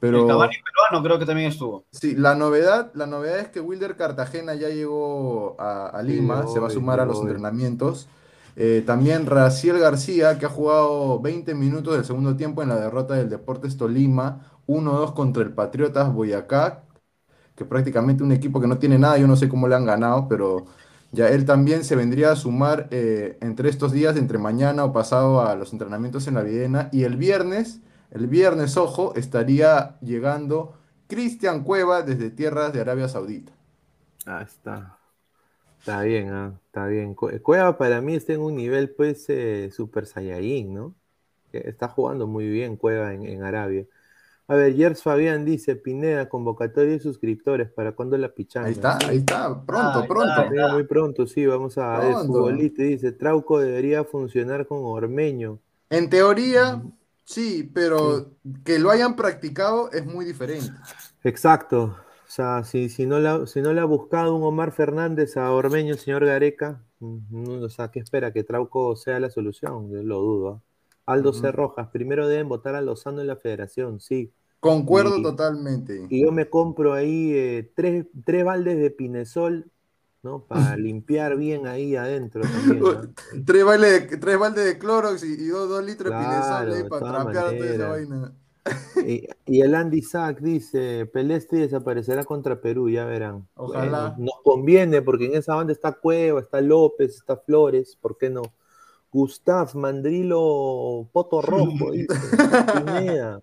Pero, 0.00 0.22
el 0.22 0.28
Cavani 0.28 0.54
peruano 0.54 1.04
creo 1.04 1.18
que 1.18 1.26
también 1.26 1.48
estuvo. 1.48 1.84
Sí, 1.90 2.14
la 2.14 2.34
novedad, 2.34 2.92
la 2.94 3.06
novedad 3.06 3.40
es 3.40 3.48
que 3.48 3.60
Wilder 3.60 3.96
Cartagena 3.96 4.54
ya 4.54 4.68
llegó 4.68 5.56
a, 5.58 6.00
Lima, 6.04 6.46
se 6.46 6.60
va 6.60 6.68
a 6.68 6.70
sumar 6.70 7.00
a 7.00 7.04
los 7.04 7.20
entrenamientos. 7.20 8.08
Eh, 8.60 8.82
también 8.84 9.26
Raciel 9.26 9.78
García, 9.78 10.38
que 10.38 10.46
ha 10.46 10.48
jugado 10.48 11.20
20 11.20 11.54
minutos 11.54 11.94
del 11.94 12.04
segundo 12.04 12.36
tiempo 12.36 12.62
en 12.62 12.68
la 12.68 12.76
derrota 12.76 13.14
del 13.14 13.28
Deportes 13.28 13.76
Tolima, 13.76 14.46
1-2 14.66 15.14
contra 15.14 15.42
el 15.42 15.52
Patriotas 15.52 16.12
Boyacá, 16.12 16.82
que 17.54 17.64
prácticamente 17.64 18.22
un 18.22 18.32
equipo 18.32 18.60
que 18.60 18.66
no 18.66 18.78
tiene 18.78 18.98
nada, 18.98 19.18
yo 19.18 19.26
no 19.26 19.36
sé 19.36 19.48
cómo 19.48 19.68
le 19.68 19.74
han 19.74 19.84
ganado, 19.84 20.28
pero 20.28 20.66
ya 21.12 21.28
él 21.28 21.44
también 21.44 21.84
se 21.84 21.96
vendría 21.96 22.32
a 22.32 22.36
sumar 22.36 22.88
eh, 22.90 23.38
entre 23.40 23.68
estos 23.68 23.92
días, 23.92 24.16
entre 24.16 24.38
mañana 24.38 24.84
o 24.84 24.92
pasado 24.92 25.40
a 25.40 25.54
los 25.54 25.72
entrenamientos 25.72 26.26
en 26.28 26.34
la 26.34 26.42
Videna, 26.42 26.88
y 26.92 27.04
el 27.04 27.16
viernes, 27.16 27.80
el 28.10 28.26
viernes, 28.26 28.76
ojo, 28.76 29.14
estaría 29.14 29.98
llegando 30.00 30.74
Cristian 31.06 31.64
Cueva 31.64 32.02
desde 32.02 32.30
tierras 32.30 32.72
de 32.72 32.80
Arabia 32.80 33.08
Saudita. 33.08 33.52
Ah, 34.26 34.42
está. 34.42 34.98
Está 35.78 36.02
bien, 36.02 36.30
ah, 36.30 36.58
está 36.66 36.86
bien. 36.86 37.14
Cueva 37.14 37.78
para 37.78 38.00
mí 38.00 38.14
está 38.14 38.32
en 38.32 38.40
un 38.40 38.56
nivel, 38.56 38.90
pues, 38.90 39.26
eh, 39.28 39.70
super 39.72 40.06
saiyajin, 40.06 40.74
¿no? 40.74 40.94
Está 41.52 41.88
jugando 41.88 42.26
muy 42.26 42.48
bien 42.48 42.76
Cueva 42.76 43.14
en 43.14 43.42
Arabia. 43.42 43.86
A 44.50 44.54
ver, 44.54 44.74
Yers 44.74 45.02
Fabián 45.02 45.44
dice, 45.44 45.76
Pineda, 45.76 46.30
convocatoria 46.30 46.92
de 46.92 47.00
suscriptores, 47.00 47.70
¿para 47.70 47.92
cuándo 47.92 48.16
la 48.16 48.30
pichanga? 48.30 48.68
Ahí 48.68 48.72
está, 48.72 48.96
ahí 49.06 49.18
está, 49.18 49.62
pronto, 49.62 50.06
pronto. 50.08 50.42
muy 50.72 50.84
pronto, 50.84 51.26
sí, 51.26 51.44
vamos 51.44 51.76
a 51.76 51.98
ver, 52.00 52.14
futbolista 52.14 52.82
dice, 52.82 53.12
Trauco 53.12 53.58
debería 53.58 54.04
funcionar 54.04 54.66
con 54.66 54.78
Ormeño. 54.84 55.58
En 55.90 56.08
teoría, 56.08 56.82
sí, 57.28 57.70
pero 57.74 58.32
que 58.64 58.78
lo 58.78 58.90
hayan 58.90 59.14
practicado 59.16 59.90
es 59.92 60.06
muy 60.06 60.24
diferente. 60.24 60.72
Exacto, 61.24 61.96
o 62.28 62.30
sea, 62.30 62.64
si, 62.64 62.88
si, 62.88 63.06
no 63.06 63.18
la, 63.20 63.46
si 63.46 63.60
no 63.60 63.72
le 63.72 63.80
ha 63.80 63.84
buscado 63.84 64.34
un 64.34 64.42
Omar 64.42 64.72
Fernández 64.72 65.36
a 65.36 65.52
Ormeño, 65.52 65.94
señor 65.94 66.24
Gareca, 66.24 66.82
mm, 67.00 67.62
o 67.62 67.68
sea, 67.68 67.90
¿qué 67.90 68.00
espera? 68.00 68.32
¿Que 68.32 68.44
Trauco 68.44 68.96
sea 68.96 69.20
la 69.20 69.30
solución? 69.30 69.90
Yo 69.90 70.02
lo 70.02 70.20
dudo. 70.20 70.48
¿ah? 70.48 70.62
Aldo 71.06 71.32
C. 71.32 71.50
Rojas, 71.52 71.88
primero 71.88 72.28
deben 72.28 72.48
votar 72.48 72.74
a 72.74 72.82
Lozano 72.82 73.22
en 73.22 73.28
la 73.28 73.36
federación, 73.36 73.98
sí. 73.98 74.30
Concuerdo 74.60 75.22
totalmente. 75.22 76.06
Y 76.10 76.22
yo 76.22 76.32
me 76.32 76.50
compro 76.50 76.92
ahí 76.92 77.32
eh, 77.32 77.72
tres, 77.74 78.06
tres, 78.24 78.44
baldes 78.44 78.76
de 78.76 78.90
Pinesol, 78.90 79.70
¿no? 80.22 80.44
Para 80.44 80.76
limpiar 80.76 81.36
bien 81.36 81.66
ahí 81.66 81.96
adentro 81.96 82.42
también. 82.42 83.14
tres, 83.46 83.64
baldes 83.64 84.10
de, 84.10 84.16
tres 84.16 84.38
baldes 84.38 84.64
de 84.64 84.78
Clorox 84.78 85.22
y, 85.22 85.48
dos, 85.48 85.84
litros 85.84 86.12
de 86.12 86.18
Pinesol 86.18 86.72
ahí 86.72 86.88
para 86.88 87.12
trapear 87.12 87.56
toda 87.56 87.66
esa 87.66 87.88
vaina. 87.88 88.32
Y, 89.46 89.60
el 89.60 89.74
Andy 89.74 90.02
Sack 90.02 90.40
dice, 90.40 91.06
Peleste 91.06 91.56
desaparecerá 91.56 92.24
contra 92.24 92.60
Perú, 92.60 92.90
ya 92.90 93.04
verán. 93.06 93.48
Ojalá. 93.54 94.14
nos 94.18 94.40
conviene 94.44 95.00
porque 95.02 95.26
en 95.26 95.36
esa 95.36 95.54
banda 95.54 95.72
está 95.72 95.92
Cueva, 95.92 96.40
está 96.40 96.60
López, 96.60 97.16
está 97.16 97.36
Flores, 97.36 97.96
¿por 98.00 98.18
qué 98.18 98.28
no? 98.30 98.42
Gustav 99.10 99.74
Mandrilo 99.74 101.08
Poto 101.12 101.40
Rojo, 101.40 101.90
dice. 101.92 102.14
Pineda. 102.74 103.42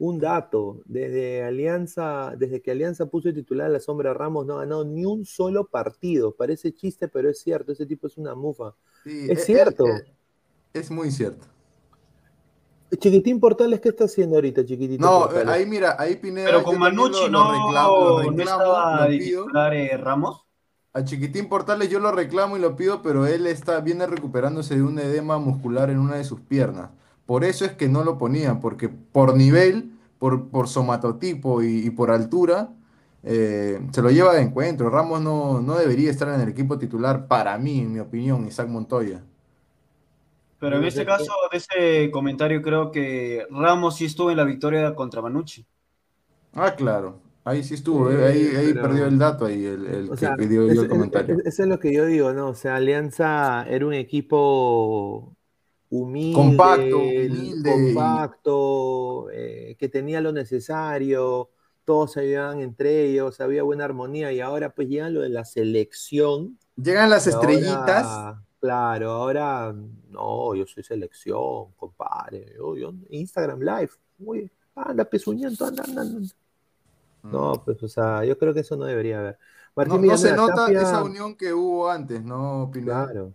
Un 0.00 0.20
dato, 0.20 0.80
desde 0.84 1.42
Alianza, 1.42 2.34
desde 2.36 2.62
que 2.62 2.70
Alianza 2.70 3.06
puso 3.06 3.28
el 3.28 3.34
titular 3.34 3.66
a 3.66 3.70
la 3.70 3.80
sombra 3.80 4.14
Ramos, 4.14 4.46
no 4.46 4.54
ha 4.54 4.60
ganado 4.60 4.84
ni 4.84 5.04
un 5.04 5.24
solo 5.24 5.66
partido. 5.66 6.36
Parece 6.36 6.72
chiste, 6.72 7.08
pero 7.08 7.28
es 7.28 7.40
cierto, 7.40 7.72
ese 7.72 7.84
tipo 7.84 8.06
es 8.06 8.16
una 8.16 8.36
mufa. 8.36 8.74
es, 9.04 9.44
cierto. 9.44 9.84
Es, 10.72 10.90
muy 10.92 11.10
cierto. 11.10 11.46
Chiquitín 12.96 13.40
Portales, 13.40 13.80
¿qué 13.80 13.88
está 13.88 14.04
haciendo 14.04 14.36
ahorita, 14.36 14.64
Chiquitín? 14.64 15.00
No, 15.00 15.28
ahí 15.46 15.66
mira, 15.66 15.96
ahí 15.98 16.14
Pineda. 16.16 16.46
Pero 16.46 16.62
con 16.62 16.78
Manucci 16.78 17.28
no, 17.28 17.52
reclamo, 17.52 18.22
no 18.30 18.42
estaba 18.42 19.08
titular 19.08 19.74
eh, 19.74 19.96
Ramos. 19.96 20.46
A 20.92 21.04
Chiquitín 21.04 21.48
Portales 21.48 21.90
yo 21.90 22.00
lo 22.00 22.12
reclamo 22.12 22.56
y 22.56 22.60
lo 22.60 22.74
pido, 22.76 23.02
pero 23.02 23.26
él 23.26 23.46
está, 23.46 23.80
viene 23.80 24.06
recuperándose 24.06 24.76
de 24.76 24.82
un 24.82 24.98
edema 24.98 25.38
muscular 25.38 25.90
en 25.90 25.98
una 25.98 26.16
de 26.16 26.24
sus 26.24 26.40
piernas. 26.40 26.90
Por 27.28 27.44
eso 27.44 27.66
es 27.66 27.72
que 27.72 27.90
no 27.90 28.04
lo 28.04 28.16
ponían, 28.16 28.58
porque 28.58 28.88
por 28.88 29.36
nivel, 29.36 29.90
por, 30.18 30.48
por 30.48 30.66
somatotipo 30.66 31.62
y, 31.62 31.90
por 31.90 32.10
altura, 32.10 32.70
eh, 33.22 33.78
se 33.92 34.00
lo 34.00 34.10
lleva 34.10 34.32
de 34.32 34.40
encuentro. 34.40 34.88
Ramos 34.88 35.20
no, 35.20 35.60
no 35.60 35.74
debería 35.74 36.10
estar 36.10 36.28
en 36.34 36.40
el 36.40 36.48
equipo 36.48 36.78
titular, 36.78 37.28
para 37.28 37.58
mí, 37.58 37.80
en 37.80 37.92
mi 37.92 37.98
opinión, 37.98 38.46
Isaac 38.46 38.68
Montoya. 38.68 39.22
Pero 40.58 40.78
en 40.78 40.84
este 40.84 41.04
caso, 41.04 41.30
de 41.52 41.58
ese 41.58 42.10
comentario, 42.10 42.62
creo 42.62 42.90
que 42.90 43.46
Ramos 43.50 43.96
sí 43.96 44.06
estuvo 44.06 44.30
en 44.30 44.38
la 44.38 44.44
victoria 44.44 44.94
contra 44.94 45.20
Manucci. 45.20 45.66
Ah, 46.54 46.74
claro. 46.74 47.20
Ahí 47.44 47.62
sí 47.62 47.74
estuvo, 47.74 48.10
eh, 48.10 48.24
ahí, 48.24 48.56
ahí 48.56 48.72
perdió 48.72 49.04
el 49.04 49.18
dato 49.18 49.44
ahí, 49.44 49.66
el, 49.66 49.84
el 49.86 50.10
que 50.38 50.46
dio, 50.46 50.66
el 50.66 50.88
comentario. 50.88 51.36
Eso 51.44 51.62
es 51.62 51.68
lo 51.68 51.78
que 51.78 51.92
yo 51.92 52.06
digo, 52.06 52.32
¿no? 52.32 52.48
O 52.48 52.54
sea, 52.54 52.76
Alianza 52.76 53.66
era 53.68 53.86
un 53.86 53.92
equipo 53.92 55.36
humilde, 55.90 56.34
compacto, 56.34 56.98
humilde 56.98 57.70
compacto 57.70 59.30
eh, 59.32 59.76
que 59.78 59.88
tenía 59.88 60.20
lo 60.20 60.32
necesario, 60.32 61.50
todos 61.84 62.12
se 62.12 62.20
ayudaban 62.20 62.60
entre 62.60 63.06
ellos, 63.06 63.40
había 63.40 63.62
buena 63.62 63.84
armonía 63.84 64.32
y 64.32 64.40
ahora 64.40 64.74
pues 64.74 64.88
llegan 64.88 65.14
lo 65.14 65.22
de 65.22 65.30
la 65.30 65.44
selección. 65.44 66.58
Llegan 66.76 67.08
las 67.08 67.26
estrellitas. 67.26 68.36
claro, 68.60 69.10
ahora 69.12 69.74
no, 70.10 70.54
yo 70.54 70.66
soy 70.66 70.82
selección, 70.82 71.72
compadre. 71.76 72.54
Yo, 72.56 72.92
Instagram 73.08 73.60
Live, 73.60 73.90
muy, 74.18 74.50
anda 74.74 75.04
pezuñando, 75.04 75.64
anda, 75.64 75.82
anda, 75.84 76.02
anda. 76.02 76.20
Mm. 77.22 77.32
No, 77.32 77.62
pues, 77.64 77.82
o 77.82 77.88
sea, 77.88 78.24
yo 78.24 78.38
creo 78.38 78.54
que 78.54 78.60
eso 78.60 78.76
no 78.76 78.84
debería 78.84 79.20
haber. 79.20 79.38
no, 79.74 80.18
se 80.18 80.36
nota 80.36 80.70
esa 80.70 81.02
unión 81.02 81.36
que 81.36 81.52
hubo 81.52 81.90
antes, 81.90 82.22
¿no, 82.22 82.70
Claro. 82.72 83.34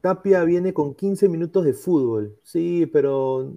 Tapia 0.00 0.44
viene 0.44 0.72
con 0.72 0.94
15 0.94 1.28
minutos 1.28 1.64
de 1.64 1.72
fútbol, 1.72 2.38
sí, 2.42 2.86
pero, 2.86 3.52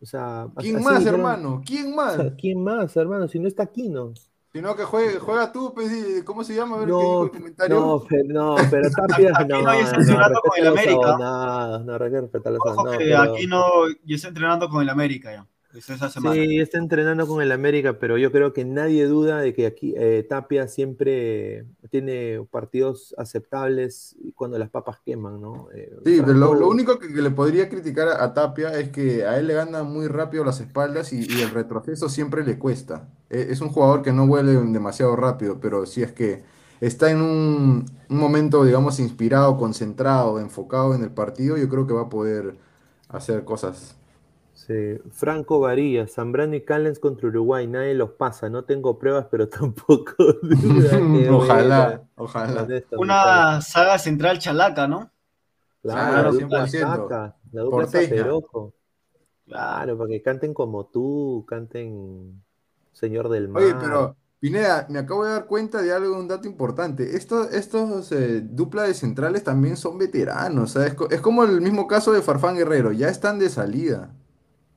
o 0.00 0.06
sea... 0.06 0.48
¿Quién 0.56 0.82
más, 0.82 1.04
hermano? 1.06 1.62
¿Quién 1.64 1.94
más? 1.94 2.18
¿Quién 2.38 2.62
más, 2.62 2.96
hermano? 2.96 3.28
Si 3.28 3.38
no 3.38 3.48
está 3.48 3.64
Aquino. 3.64 4.12
Sino 4.52 4.74
que 4.74 4.84
juegue, 4.84 5.18
juega 5.18 5.52
tú, 5.52 5.74
pues, 5.74 6.22
¿cómo 6.24 6.42
se 6.42 6.54
llama? 6.54 6.76
A 6.76 6.78
ver 6.80 6.88
no, 6.88 6.98
qué 6.98 7.04
dijo 7.04 7.24
el 7.24 7.30
comentario. 7.30 7.80
No, 7.80 8.02
pero, 8.08 8.24
no, 8.26 8.56
pero 8.70 8.90
Tapia 9.08 9.30
no. 9.46 9.62
no, 9.62 9.72
está 9.72 9.96
entrenando 9.96 10.40
con 10.40 10.58
el 10.58 10.66
América. 10.68 11.16
No, 11.18 11.78
no, 11.80 12.04
hay 12.04 12.10
que 12.10 12.20
respetar 12.20 12.52
Ojo 12.54 12.84
no, 12.84 12.90
que 12.92 12.98
pero... 12.98 13.22
Aquino 13.22 13.88
ya 14.04 14.16
está 14.16 14.28
entrenando 14.28 14.68
con 14.68 14.82
el 14.82 14.88
América 14.88 15.32
ya. 15.32 15.46
Sí, 15.80 16.58
está 16.58 16.78
entrenando 16.78 17.26
con 17.26 17.42
el 17.42 17.52
América, 17.52 17.98
pero 17.98 18.18
yo 18.18 18.32
creo 18.32 18.52
que 18.52 18.64
nadie 18.64 19.06
duda 19.06 19.40
de 19.40 19.54
que 19.54 19.66
aquí 19.66 19.94
eh, 19.96 20.26
Tapia 20.28 20.68
siempre 20.68 21.66
tiene 21.90 22.44
partidos 22.50 23.14
aceptables 23.18 24.16
cuando 24.34 24.58
las 24.58 24.70
papas 24.70 24.98
queman, 25.04 25.40
¿no? 25.40 25.68
Eh, 25.74 25.96
sí, 26.04 26.20
pero 26.24 26.34
lo, 26.34 26.68
único 26.68 26.98
que, 26.98 27.08
le 27.08 27.30
podría 27.30 27.68
criticar 27.68 28.08
a, 28.08 28.34
Tapia 28.34 28.78
es 28.78 28.90
que 28.90 29.24
a 29.24 29.38
él 29.38 29.46
le 29.46 29.54
ganan 29.54 29.90
muy 29.90 30.08
rápido 30.08 30.44
las 30.44 30.60
espaldas 30.60 31.12
y, 31.12 31.26
el 31.42 31.50
retroceso 31.50 32.08
siempre 32.08 32.44
le 32.44 32.58
cuesta. 32.58 33.08
E, 33.30 33.48
es 33.50 33.60
un 33.60 33.68
jugador 33.68 34.02
que 34.02 34.12
no 34.12 34.26
vuelve 34.26 34.52
demasiado 34.72 35.14
rápido, 35.16 35.60
pero 35.60 35.86
si 35.86 36.02
es 36.02 36.12
que 36.12 36.42
está 36.80 37.10
en 37.10 37.20
un, 37.20 37.86
un 38.08 38.16
momento, 38.16 38.64
digamos, 38.64 38.98
inspirado, 39.00 39.56
concentrado, 39.56 40.40
enfocado 40.40 40.94
en 40.94 41.02
el 41.02 41.10
partido, 41.10 41.56
yo 41.56 41.68
creo 41.68 41.86
que 41.86 41.92
va 41.92 42.02
a 42.02 42.08
poder 42.08 42.56
hacer 43.08 43.44
cosas 43.44 43.97
Franco 45.12 45.60
Varillas, 45.60 46.12
Zambrano 46.12 46.54
y 46.54 46.62
Callens 46.62 46.98
contra 46.98 47.28
Uruguay, 47.28 47.66
nadie 47.66 47.94
los 47.94 48.10
pasa, 48.10 48.50
no 48.50 48.64
tengo 48.64 48.98
pruebas, 48.98 49.26
pero 49.30 49.48
tampoco 49.48 50.12
ojalá, 51.30 52.02
ojalá. 52.16 52.66
Una 52.98 53.60
saga 53.62 53.98
central 53.98 54.38
chalaca, 54.38 54.86
¿no? 54.86 55.10
Claro, 55.82 56.32
la 56.32 56.38
dupla 56.38 56.66
Saca, 56.66 57.36
la 57.52 57.62
dupla. 57.62 57.86
Claro, 59.46 59.96
para 59.96 60.10
que 60.10 60.22
canten 60.22 60.52
como 60.52 60.86
tú, 60.86 61.46
canten 61.48 62.42
Señor 62.92 63.30
del 63.30 63.48
Mar. 63.48 63.62
Oye, 63.62 63.74
pero 63.80 64.16
Pineda, 64.38 64.86
me 64.90 64.98
acabo 64.98 65.24
de 65.24 65.32
dar 65.32 65.46
cuenta 65.46 65.80
de 65.80 65.92
algo, 65.92 66.18
un 66.18 66.28
dato 66.28 66.46
importante. 66.46 67.16
Estos, 67.16 67.54
estos 67.54 68.12
eh, 68.12 68.42
dupla 68.42 68.82
de 68.82 68.92
centrales 68.92 69.44
también 69.44 69.78
son 69.78 69.96
veteranos. 69.96 70.76
es, 70.76 70.94
es, 71.10 71.20
como 71.22 71.44
el 71.44 71.62
mismo 71.62 71.86
caso 71.86 72.12
de 72.12 72.20
Farfán 72.20 72.56
Guerrero, 72.56 72.92
ya 72.92 73.08
están 73.08 73.38
de 73.38 73.48
salida. 73.48 74.12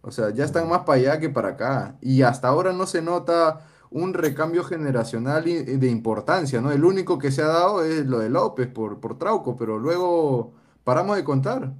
O 0.02 0.12
sea, 0.12 0.32
ya 0.32 0.45
están 0.45 0.68
más 0.68 0.80
para 0.80 0.99
allá 0.99 1.20
que 1.20 1.30
para 1.30 1.49
acá. 1.49 1.97
Y 2.02 2.24
hasta 2.24 2.47
ahora 2.47 2.74
no 2.74 2.86
se 2.86 3.02
nota 3.02 3.68
un 3.91 4.14
recambio 4.14 4.64
generacional 4.64 5.43
de 5.43 5.89
importancia, 5.89 6.62
¿no? 6.62 6.72
El 6.72 6.86
único 6.86 7.20
que 7.20 7.32
se 7.32 7.41
ha 7.41 7.47
dado 7.47 7.84
es 7.84 8.06
lo 8.06 8.20
de 8.20 8.30
López 8.30 8.68
por, 8.68 8.99
por 8.99 9.18
Trauco, 9.18 9.58
pero 9.58 9.78
luego 9.78 10.54
paramos 10.84 11.18
de 11.18 11.24
contar. 11.24 11.74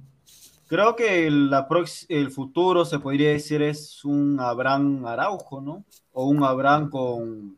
Creo 0.68 0.94
que 0.94 1.30
la 1.30 1.66
el 2.08 2.30
futuro 2.30 2.84
se 2.84 2.98
podría 2.98 3.30
decir 3.30 3.60
es 3.62 4.04
un 4.04 4.38
Abraham 4.40 5.04
Araujo, 5.04 5.60
¿no? 5.60 5.84
O 6.12 6.26
un 6.26 6.44
Abraham 6.44 6.90
con, 6.90 7.56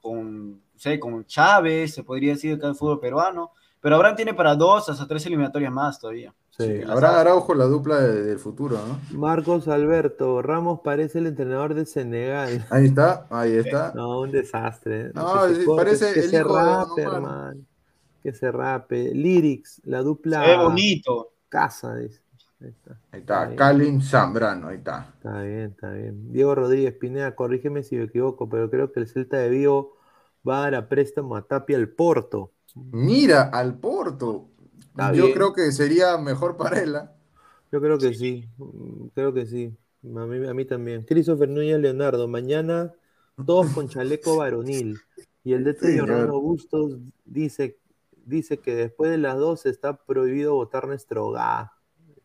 con, 0.00 0.60
sé, 0.76 1.00
con 1.00 1.24
Chávez, 1.26 1.94
se 1.94 2.04
podría 2.04 2.32
decir 2.32 2.54
acá 2.54 2.68
el 2.68 2.74
fútbol 2.74 3.00
peruano. 3.00 3.52
Pero 3.80 3.96
Abraham 3.96 4.16
tiene 4.16 4.34
para 4.34 4.54
dos 4.54 4.88
hasta 4.88 5.06
tres 5.06 5.26
eliminatorias 5.26 5.72
más 5.72 5.98
todavía. 5.98 6.32
Sí, 6.56 6.82
habrá 6.86 7.20
Araujo 7.20 7.52
la 7.54 7.64
dupla 7.64 7.98
del 8.00 8.38
futuro, 8.38 8.78
¿no? 8.86 9.18
Marcos 9.18 9.66
Alberto, 9.66 10.40
Ramos 10.40 10.80
parece 10.84 11.18
el 11.18 11.26
entrenador 11.26 11.74
de 11.74 11.84
Senegal. 11.84 12.64
Ahí 12.70 12.86
está, 12.86 13.26
ahí 13.30 13.56
está. 13.56 13.92
No, 13.96 14.20
un 14.20 14.30
desastre. 14.30 15.10
No, 15.14 15.34
parece 15.76 16.12
que 16.12 16.20
el 16.20 16.30
se 16.30 16.38
hijo 16.38 16.56
rape, 16.56 17.02
hermano. 17.02 17.60
Que 18.22 18.32
se 18.32 18.52
rape. 18.52 19.10
Lyrics, 19.12 19.82
la 19.84 20.02
dupla. 20.02 20.44
Qué 20.44 20.56
bonito. 20.56 21.32
Casa, 21.48 21.96
dice. 21.96 22.20
Ahí 22.60 22.68
está, 22.68 23.00
ahí 23.10 23.20
está. 23.20 23.56
Kalin 23.56 24.00
Zambrano, 24.00 24.68
ahí 24.68 24.76
está. 24.76 25.12
Está 25.16 25.40
bien, 25.42 25.72
está 25.72 25.90
bien. 25.90 26.32
Diego 26.32 26.54
Rodríguez 26.54 26.94
Pineda, 26.94 27.34
corrígeme 27.34 27.82
si 27.82 27.96
me 27.96 28.04
equivoco, 28.04 28.48
pero 28.48 28.70
creo 28.70 28.92
que 28.92 29.00
el 29.00 29.08
Celta 29.08 29.38
de 29.38 29.48
Vigo 29.50 29.96
va 30.48 30.58
a 30.58 30.60
dar 30.62 30.74
a 30.76 30.88
préstamo 30.88 31.34
a 31.34 31.42
Tapia 31.42 31.76
al 31.76 31.88
Porto. 31.88 32.52
Mira, 32.74 33.50
al 33.52 33.74
Porto. 33.74 34.50
Yo 35.14 35.32
creo 35.32 35.52
que 35.52 35.72
sería 35.72 36.16
mejor 36.18 36.56
para 36.56 36.80
él. 36.80 36.96
¿ah? 36.96 37.12
Yo 37.72 37.80
creo 37.80 37.98
que 37.98 38.14
sí, 38.14 38.48
creo 39.14 39.32
que 39.32 39.46
sí. 39.46 39.76
A 40.04 40.26
mí, 40.26 40.46
a 40.46 40.54
mí 40.54 40.64
también. 40.64 41.02
Christopher 41.02 41.48
Núñez 41.48 41.80
Leonardo, 41.80 42.28
mañana 42.28 42.92
todos 43.44 43.72
con 43.72 43.88
chaleco 43.88 44.36
varonil. 44.36 45.00
Y 45.42 45.52
el 45.52 45.64
de 45.64 45.74
sí, 45.74 46.00
Bustos 46.00 46.98
dice, 47.24 47.78
dice 48.24 48.58
que 48.58 48.74
después 48.74 49.10
de 49.10 49.18
las 49.18 49.36
dos 49.36 49.66
está 49.66 49.96
prohibido 49.96 50.54
votar 50.54 50.86
nuestro 50.86 51.30
ga. 51.30 51.72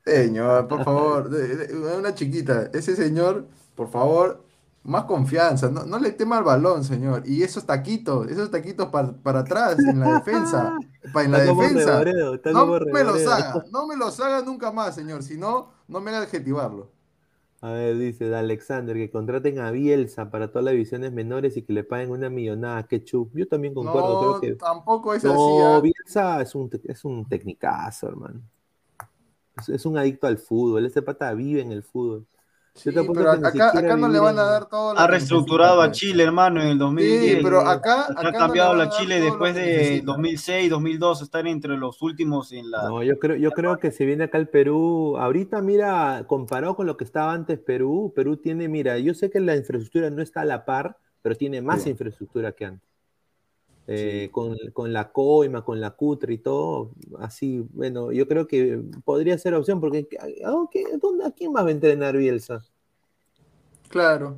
Señor, 0.06 0.68
por 0.68 0.84
favor, 0.84 1.30
una 1.98 2.16
chiquita, 2.16 2.70
ese 2.74 2.96
señor, 2.96 3.46
por 3.76 3.90
favor, 3.90 4.44
más 4.84 5.04
confianza, 5.04 5.70
no, 5.70 6.00
le 6.00 6.12
tema 6.12 6.38
al 6.38 6.44
balón, 6.44 6.84
señor. 6.84 7.24
Y 7.26 7.44
esos 7.44 7.66
taquitos, 7.66 8.28
esos 8.30 8.50
taquitos 8.50 8.88
para, 8.88 9.40
atrás, 9.40 9.78
en 9.80 10.00
la 10.00 10.16
defensa. 10.16 10.78
Para 11.14 11.26
en 11.26 11.32
la 11.32 11.40
defensa. 11.40 12.04
no 12.52 12.66
me 12.68 13.04
los 13.04 13.26
haga, 13.28 13.66
no 13.72 13.88
me 13.88 13.96
los 13.96 14.20
haga 14.20 14.42
nunca 14.42 14.72
más, 14.72 14.96
señor. 14.96 15.24
Si 15.24 15.38
no, 15.38 15.72
no 15.88 16.02
me 16.02 16.12
haga 16.12 16.24
adjetivarlo. 16.24 16.92
A 17.62 17.72
ver, 17.72 17.98
dice 17.98 18.34
Alexander, 18.34 18.96
que 18.96 19.12
contraten 19.12 19.60
a 19.60 19.72
Bielsa 19.72 20.32
para 20.32 20.50
todas 20.50 20.64
las 20.64 20.72
divisiones 20.72 21.12
menores 21.12 21.58
y 21.58 21.64
que 21.64 21.74
le 21.74 21.84
paguen 21.84 22.12
una 22.12 22.30
millonada. 22.30 22.88
Qué 22.88 23.04
chup. 23.04 23.32
Yo 23.36 23.48
también 23.48 23.74
concuerdo. 23.74 24.34
No, 24.34 24.40
creo 24.40 24.54
que... 24.54 24.60
tampoco 24.60 25.14
es 25.14 25.26
así. 25.26 25.34
No, 25.34 25.76
¿ah? 25.76 25.82
Bielsa 25.82 26.42
es 26.42 26.56
un, 26.56 26.70
es 26.86 27.04
un 27.04 27.28
tecnicazo, 27.28 28.08
hermano. 28.08 28.42
Es, 29.58 29.70
es, 29.70 29.86
un 29.86 29.98
adicto 29.98 30.28
al 30.28 30.38
fútbol. 30.38 30.86
Ese 30.86 31.02
pata 31.02 31.34
vive 31.34 31.62
en 31.62 31.74
el 31.74 31.84
fútbol. 31.84 32.26
Sí, 32.80 32.92
pero 32.92 33.32
acá, 33.32 33.70
acá 33.78 33.98
no 33.98 34.08
le 34.08 34.20
van 34.20 34.40
a 34.40 34.44
dar 34.44 34.66
todo. 34.68 34.98
Ha 34.98 35.08
reestructurado 35.08 35.82
a 35.82 35.92
Chile, 35.92 36.24
hermano, 36.24 36.62
en 36.62 36.70
el 36.70 36.78
2010. 36.78 37.38
Sí, 37.38 37.40
pero 37.44 37.62
acá. 37.62 38.08
Ha 38.16 38.32
cambiado 38.32 38.76
la 38.76 38.90
Chile 38.90 39.20
después 39.20 39.54
de 39.56 40.02
2006, 40.04 40.70
2002, 40.70 41.22
están 41.22 41.48
entre 41.48 41.78
los 41.78 42.02
últimos 42.02 42.52
en 42.52 42.72
la. 42.72 42.84
No, 42.84 43.04
yo 43.04 43.20
creo, 43.20 43.36
yo 43.36 43.52
creo 43.52 43.78
que 43.78 43.92
si 43.92 44.06
viene 44.06 44.26
acá 44.26 44.38
el 44.38 44.48
Perú, 44.48 45.18
ahorita, 45.18 45.62
mira, 45.62 46.24
comparado 46.28 46.76
con 46.76 46.88
lo 46.88 46.98
que 46.98 47.04
estaba 47.04 47.34
antes 47.34 47.60
Perú, 47.60 48.14
Perú 48.16 48.38
tiene, 48.38 48.68
mira, 48.68 48.98
yo 48.98 49.14
sé 49.14 49.30
que 49.30 49.40
la 49.40 49.56
infraestructura 49.56 50.10
no 50.10 50.22
está 50.22 50.42
a 50.42 50.46
la 50.46 50.66
par, 50.66 50.98
pero 51.22 51.36
tiene 51.36 51.62
más 51.62 51.86
infraestructura 51.86 52.54
que 52.54 52.66
antes. 52.66 52.89
Eh, 53.92 54.30
con, 54.32 54.56
con, 54.72 54.94
la 54.94 55.12
coima, 55.12 55.66
con 55.66 55.82
la 55.82 55.90
cutre 55.90 56.36
y 56.36 56.38
todo, 56.38 56.92
así, 57.18 57.66
bueno, 57.74 58.12
yo 58.12 58.28
creo 58.28 58.46
que 58.46 58.80
podría 59.04 59.36
ser 59.40 59.56
opción, 59.56 59.82
porque 59.82 60.08
¿dónde, 61.02 61.26
¿a 61.26 61.32
quién 61.32 61.52
más 61.52 61.64
va 61.64 61.70
a 61.70 61.72
entrenar 61.72 62.16
Bielsa? 62.16 62.64
Claro, 63.88 64.38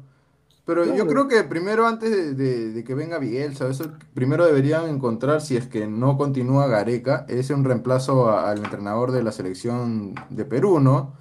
pero 0.63 0.95
yo 0.95 1.05
creo 1.05 1.27
que 1.27 1.43
primero, 1.43 1.85
antes 1.85 2.37
de, 2.37 2.81
que 2.85 2.95
venga 2.95 3.19
Bielsa, 3.19 3.67
eso 3.67 3.91
primero 4.13 4.45
deberían 4.45 4.87
encontrar, 4.87 5.41
si 5.41 5.57
es 5.57 5.67
que 5.67 5.85
no 5.85 6.17
continúa 6.17 6.67
Gareca, 6.67 7.25
ese 7.27 7.53
un 7.53 7.65
reemplazo 7.65 8.29
al 8.29 8.59
entrenador 8.59 9.11
de 9.11 9.21
la 9.21 9.33
selección 9.33 10.15
de 10.29 10.45
Perú, 10.45 10.79
¿no? 10.79 11.13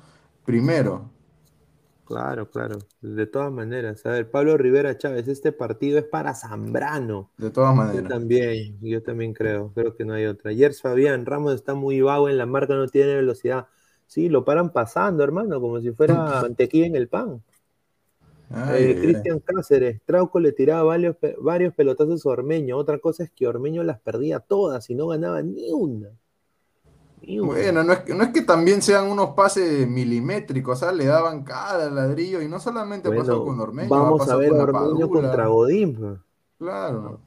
Primero. 0.44 1.10
Claro, 2.10 2.50
claro. 2.50 2.78
De 3.00 3.24
todas 3.28 3.52
maneras. 3.52 4.04
A 4.04 4.10
ver, 4.10 4.28
Pablo 4.28 4.56
Rivera 4.56 4.98
Chávez, 4.98 5.28
este 5.28 5.52
partido 5.52 5.96
es 5.96 6.04
para 6.04 6.34
Zambrano. 6.34 7.30
De 7.38 7.50
todas 7.50 7.72
maneras. 7.72 8.02
Yo 8.02 8.08
también, 8.08 8.78
yo 8.80 9.00
también 9.00 9.32
creo. 9.32 9.70
Creo 9.72 9.94
que 9.94 10.04
no 10.04 10.14
hay 10.14 10.26
otra. 10.26 10.50
Ayer 10.50 10.74
Fabián, 10.74 11.24
Ramos 11.24 11.54
está 11.54 11.74
muy 11.74 12.00
vago 12.00 12.28
en 12.28 12.36
la 12.36 12.46
marca, 12.46 12.74
no 12.74 12.88
tiene 12.88 13.14
velocidad. 13.14 13.68
Sí, 14.08 14.28
lo 14.28 14.44
paran 14.44 14.72
pasando, 14.72 15.22
hermano, 15.22 15.60
como 15.60 15.80
si 15.80 15.92
fuera 15.92 16.14
mantequilla 16.42 16.86
en 16.86 16.96
el 16.96 17.06
pan. 17.06 17.44
Eh, 18.74 18.98
Cristian 19.00 19.38
Cáceres, 19.38 20.02
Trauco 20.04 20.40
le 20.40 20.50
tiraba 20.50 20.82
varios, 20.82 21.14
varios 21.38 21.72
pelotazos 21.74 22.26
a 22.26 22.30
Ormeño. 22.30 22.76
Otra 22.76 22.98
cosa 22.98 23.22
es 23.22 23.30
que 23.30 23.46
Ormeño 23.46 23.84
las 23.84 24.00
perdía 24.00 24.40
todas 24.40 24.90
y 24.90 24.96
no 24.96 25.06
ganaba 25.06 25.42
ni 25.42 25.70
una. 25.70 26.10
Bueno, 27.22 27.84
no 27.84 27.92
es, 27.92 28.00
que, 28.00 28.14
no 28.14 28.24
es 28.24 28.30
que 28.30 28.42
también 28.42 28.82
sean 28.82 29.06
unos 29.06 29.30
pases 29.30 29.86
milimétricos, 29.86 30.78
o 30.78 30.80
sea, 30.80 30.92
le 30.92 31.06
daban 31.06 31.44
cada 31.44 31.90
ladrillo 31.90 32.40
y 32.42 32.48
no 32.48 32.58
solamente 32.60 33.10
pasó 33.10 33.44
con 33.44 33.60
Ormeño. 33.60 33.88
Vamos 33.88 34.28
a 34.28 34.36
ver 34.36 34.52
Ormeño 34.52 35.08
contra 35.08 35.46
Godín. 35.46 36.18
Claro. 36.58 37.20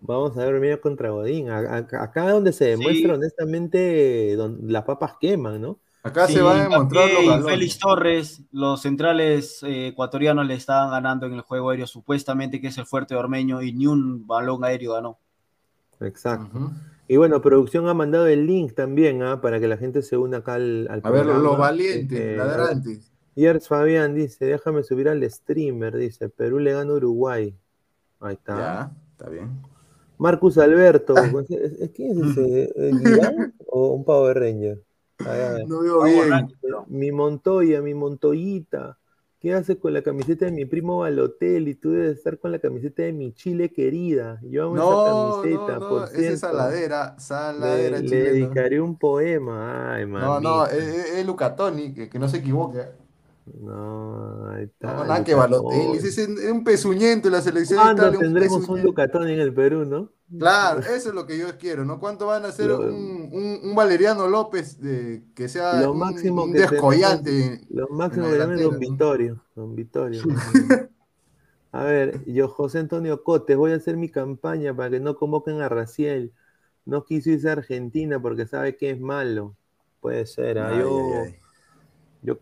Vamos 0.00 0.36
a 0.36 0.44
ver 0.44 0.54
Mineros 0.54 0.80
contra 0.80 1.10
Godín. 1.10 1.50
acá 1.50 2.26
es 2.26 2.32
donde 2.32 2.52
se 2.52 2.66
demuestra 2.66 3.14
honestamente 3.14 4.36
donde 4.36 4.72
las 4.72 4.84
papas 4.84 5.14
queman, 5.20 5.60
¿no? 5.60 5.78
Acá 6.02 6.28
se 6.28 6.40
va 6.40 6.52
a 6.52 6.62
demostrar 6.62 7.08
los 7.24 7.44
Félix 7.44 7.78
Torres, 7.78 8.42
los 8.52 8.80
centrales 8.80 9.62
eh, 9.64 9.88
ecuatorianos 9.88 10.46
le 10.46 10.54
estaban 10.54 10.90
ganando 10.90 11.26
en 11.26 11.34
el 11.34 11.40
juego 11.40 11.70
aéreo, 11.70 11.86
supuestamente 11.86 12.60
que 12.60 12.68
es 12.68 12.78
el 12.78 12.86
fuerte 12.86 13.16
ormeño, 13.16 13.62
y 13.62 13.72
ni 13.72 13.86
un 13.86 14.26
balón 14.26 14.64
aéreo 14.64 14.94
ganó. 14.94 15.18
Exacto. 16.00 16.70
Y 17.08 17.16
bueno, 17.16 17.40
producción 17.40 17.88
ha 17.88 17.94
mandado 17.94 18.26
el 18.26 18.46
link 18.46 18.74
también, 18.74 19.22
¿ah? 19.22 19.40
para 19.40 19.58
que 19.58 19.66
la 19.66 19.78
gente 19.78 20.02
se 20.02 20.18
una 20.18 20.38
acá 20.38 20.54
al, 20.54 20.86
al 20.90 21.00
A 21.02 21.10
ver, 21.10 21.24
los 21.24 21.56
valientes, 21.56 22.18
este, 22.18 22.36
ladrantes. 22.36 23.10
Yers 23.34 23.66
Fabián 23.66 24.14
dice, 24.14 24.44
déjame 24.44 24.82
subir 24.82 25.08
al 25.08 25.28
streamer, 25.30 25.96
dice, 25.96 26.28
Perú 26.28 26.58
le 26.58 26.72
gana 26.72 26.92
a 26.92 26.96
Uruguay. 26.96 27.56
Ahí 28.20 28.34
está. 28.34 28.58
Ya, 28.58 28.92
está 29.12 29.30
bien. 29.30 29.48
Marcus 30.18 30.58
Alberto, 30.58 31.14
¿quién 31.94 32.24
es 32.24 32.36
ese? 32.36 33.52
¿O 33.68 33.94
un 33.94 34.04
pavo 34.04 34.28
de 34.28 34.34
Ranger? 34.34 34.82
No 35.66 35.80
veo 35.80 36.02
bien. 36.04 36.48
Mi 36.88 37.10
Montoya, 37.10 37.80
mi 37.80 37.94
Montoyita. 37.94 38.98
¿Qué 39.40 39.54
haces 39.54 39.76
con 39.76 39.92
la 39.94 40.02
camiseta 40.02 40.46
de 40.46 40.50
mi 40.50 40.64
primo 40.64 40.98
hotel 40.98 41.68
Y 41.68 41.74
tú 41.76 41.92
debes 41.92 42.18
estar 42.18 42.38
con 42.38 42.50
la 42.50 42.58
camiseta 42.58 43.02
de 43.04 43.12
mi 43.12 43.32
Chile 43.32 43.72
querida. 43.72 44.40
Yo 44.42 44.64
amo 44.64 44.74
no, 44.74 44.90
esa 44.90 45.42
camiseta, 45.42 45.72
no, 45.74 45.80
no, 45.80 45.88
por 45.88 46.16
es 46.16 46.40
saladera, 46.40 47.18
saladera 47.20 48.00
le, 48.00 48.08
le, 48.08 48.22
dedicaré 48.32 48.80
un 48.80 48.98
poema. 48.98 49.94
Ay, 49.94 50.06
No, 50.06 50.40
no, 50.40 50.66
es, 50.66 51.24
Lucatoni, 51.24 51.94
que, 51.94 52.08
que 52.08 52.18
no 52.18 52.28
se 52.28 52.38
equivoque. 52.38 53.07
No, 53.60 54.50
ahí 54.50 54.64
está. 54.64 54.94
No, 54.94 55.04
nada 55.04 55.24
que 55.24 55.34
Balotelli, 55.34 55.98
es 55.98 56.28
un 56.50 56.64
pezuñento 56.64 57.28
en 57.28 57.32
la 57.32 57.42
selección 57.42 57.86
de 57.86 57.92
Italia. 57.92 58.18
tendremos 58.18 58.68
un, 58.68 58.82
Lucatoni 58.82 59.32
en 59.32 59.40
el 59.40 59.54
Perú, 59.54 59.84
no? 59.84 60.10
Claro, 60.36 60.80
eso 60.80 61.08
es 61.08 61.14
lo 61.14 61.26
que 61.26 61.38
yo 61.38 61.46
quiero, 61.58 61.84
¿no? 61.84 61.98
¿Cuánto 61.98 62.26
van 62.26 62.44
a 62.44 62.48
hacer 62.48 62.70
un, 62.70 63.30
un, 63.62 63.74
Valeriano 63.74 64.28
López 64.28 64.78
de, 64.78 65.24
que 65.34 65.48
sea 65.48 65.80
lo 65.80 65.94
máximo 65.94 66.44
un, 66.44 66.52
descollante? 66.52 67.62
lo 67.70 67.88
máximo 67.88 68.26
que 68.26 68.36
es 68.36 68.60
Don 68.60 68.78
Vittorio. 68.78 69.42
Don 69.54 69.74
Vittorio. 69.74 70.22
a 71.72 71.84
ver, 71.84 72.24
yo, 72.26 72.48
José 72.48 72.78
Antonio 72.78 73.24
Cotes, 73.24 73.56
voy 73.56 73.72
a 73.72 73.76
hacer 73.76 73.96
mi 73.96 74.10
campaña 74.10 74.76
para 74.76 74.90
que 74.90 75.00
no 75.00 75.16
convoquen 75.16 75.62
a 75.62 75.68
Raciel. 75.70 76.32
No 76.84 77.04
quiso 77.04 77.30
irse 77.30 77.48
a 77.48 77.52
Argentina 77.52 78.20
porque 78.20 78.46
sabe 78.46 78.76
que 78.76 78.90
es 78.90 79.00
malo. 79.00 79.56
Puede 80.00 80.26
ser, 80.26 80.58
¿ah? 80.58 80.78
yo... 80.78 81.24
Yo, 82.20 82.36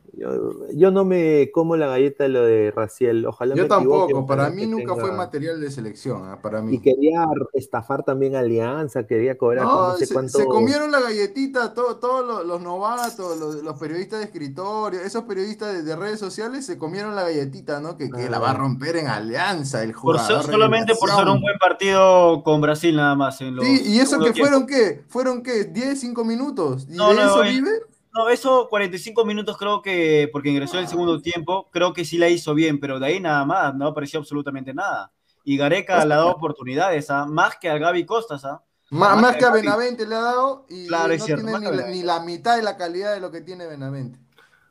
yo, 0.73 0.91
no 0.91 1.05
me 1.05 1.51
como 1.53 1.77
la 1.77 1.87
galleta 1.87 2.25
de 2.25 2.31
lo 2.31 2.43
de 2.43 2.71
Raciel. 2.71 3.27
Ojalá 3.27 3.55
yo 3.55 3.69
tampoco, 3.69 4.25
para 4.27 4.49
mí 4.49 4.67
nunca 4.67 4.95
fue 4.95 5.13
material 5.13 5.61
de 5.61 5.71
selección, 5.71 6.23
¿ah? 6.25 6.39
para 6.41 6.63
mí. 6.63 6.77
Y 6.77 6.79
quería 6.79 7.27
estafar 7.53 8.03
también 8.03 8.37
Alianza, 8.37 9.07
quería 9.07 9.37
cobrar 9.37 9.65
no, 9.65 9.95
sé 9.97 10.07
se, 10.07 10.15
cuánto... 10.15 10.39
se, 10.39 10.47
comieron 10.47 10.91
la 10.91 11.01
galletita 11.01 11.75
todos 11.75 12.47
los, 12.47 12.61
novatos, 12.63 13.39
los, 13.63 13.79
periodistas 13.79 14.21
de 14.21 14.25
escritorio, 14.25 15.01
esos 15.01 15.25
periodistas 15.25 15.85
de, 15.85 15.97
redes 15.97 16.19
sociales 16.19 16.65
se 16.65 16.79
comieron 16.79 17.15
la 17.15 17.25
galletita, 17.25 17.79
¿no? 17.81 17.99
Que, 17.99 18.09
la 18.09 18.39
va 18.39 18.53
a 18.53 18.55
romper 18.55 18.97
en 18.97 19.09
Alianza 19.09 19.83
el 19.83 19.93
jugador. 19.93 20.43
solamente 20.43 20.95
por 20.95 21.11
ser 21.11 21.29
un 21.29 21.43
buen 21.43 21.59
partido 21.59 22.43
con 22.43 22.63
Brasil 22.63 22.97
nada 22.97 23.15
más. 23.15 23.43
En 23.43 23.61
sí, 23.61 23.83
y 23.85 23.99
eso 23.99 24.19
que 24.21 24.33
fueron 24.33 24.67
qué, 24.67 25.05
fueron 25.09 25.43
qué, 25.43 25.65
10, 25.65 26.01
5 26.01 26.25
minutos. 26.25 26.87
¿Y 26.89 26.97
no, 26.97 27.15
de 27.15 27.23
eso 27.23 27.43
vive? 27.43 27.71
No, 28.17 28.31
eso 28.31 28.67
45 28.71 29.27
minutos 29.27 29.59
creo 29.59 29.83
que, 29.83 30.31
porque 30.33 30.49
ingresó 30.49 30.79
el 30.79 30.89
segundo 30.89 31.21
tiempo, 31.21 31.69
creo 31.71 31.93
que 31.93 32.07
sí 32.07 32.17
la 32.17 32.31
hizo 32.31 32.55
bien, 32.55 32.81
pero 32.81 32.99
de 32.99 33.07
ahí 33.07 33.21
nada 33.21 33.45
más, 33.45 33.75
no 33.75 33.89
apareció 33.89 34.19
absolutamente 34.19 34.73
nada. 34.73 35.13
Y 35.45 35.59
Gareca 35.59 36.03
le 36.07 36.15
ha 36.15 36.17
dado 36.17 36.31
oportunidades, 36.31 37.11
¿ah? 37.11 37.27
más 37.27 37.59
que 37.59 37.69
a 37.69 37.77
Gaby 37.77 38.07
Costas. 38.07 38.47
¿ah? 38.47 38.63
Más, 38.89 39.37
que 39.37 39.45
a 39.45 39.51
Benavente 39.51 40.07
le 40.07 40.15
ha 40.15 40.21
dado 40.21 40.65
y 40.71 40.87
no 40.87 41.09
tiene 41.27 41.89
ni 41.91 42.03
la, 42.03 42.21
mitad 42.21 42.57
de 42.57 42.63
la 42.63 42.79
calidad 42.79 43.13
de 43.13 43.21
lo 43.21 43.31
que 43.31 43.43
tiene 43.43 43.67
Benavente. 43.67 44.19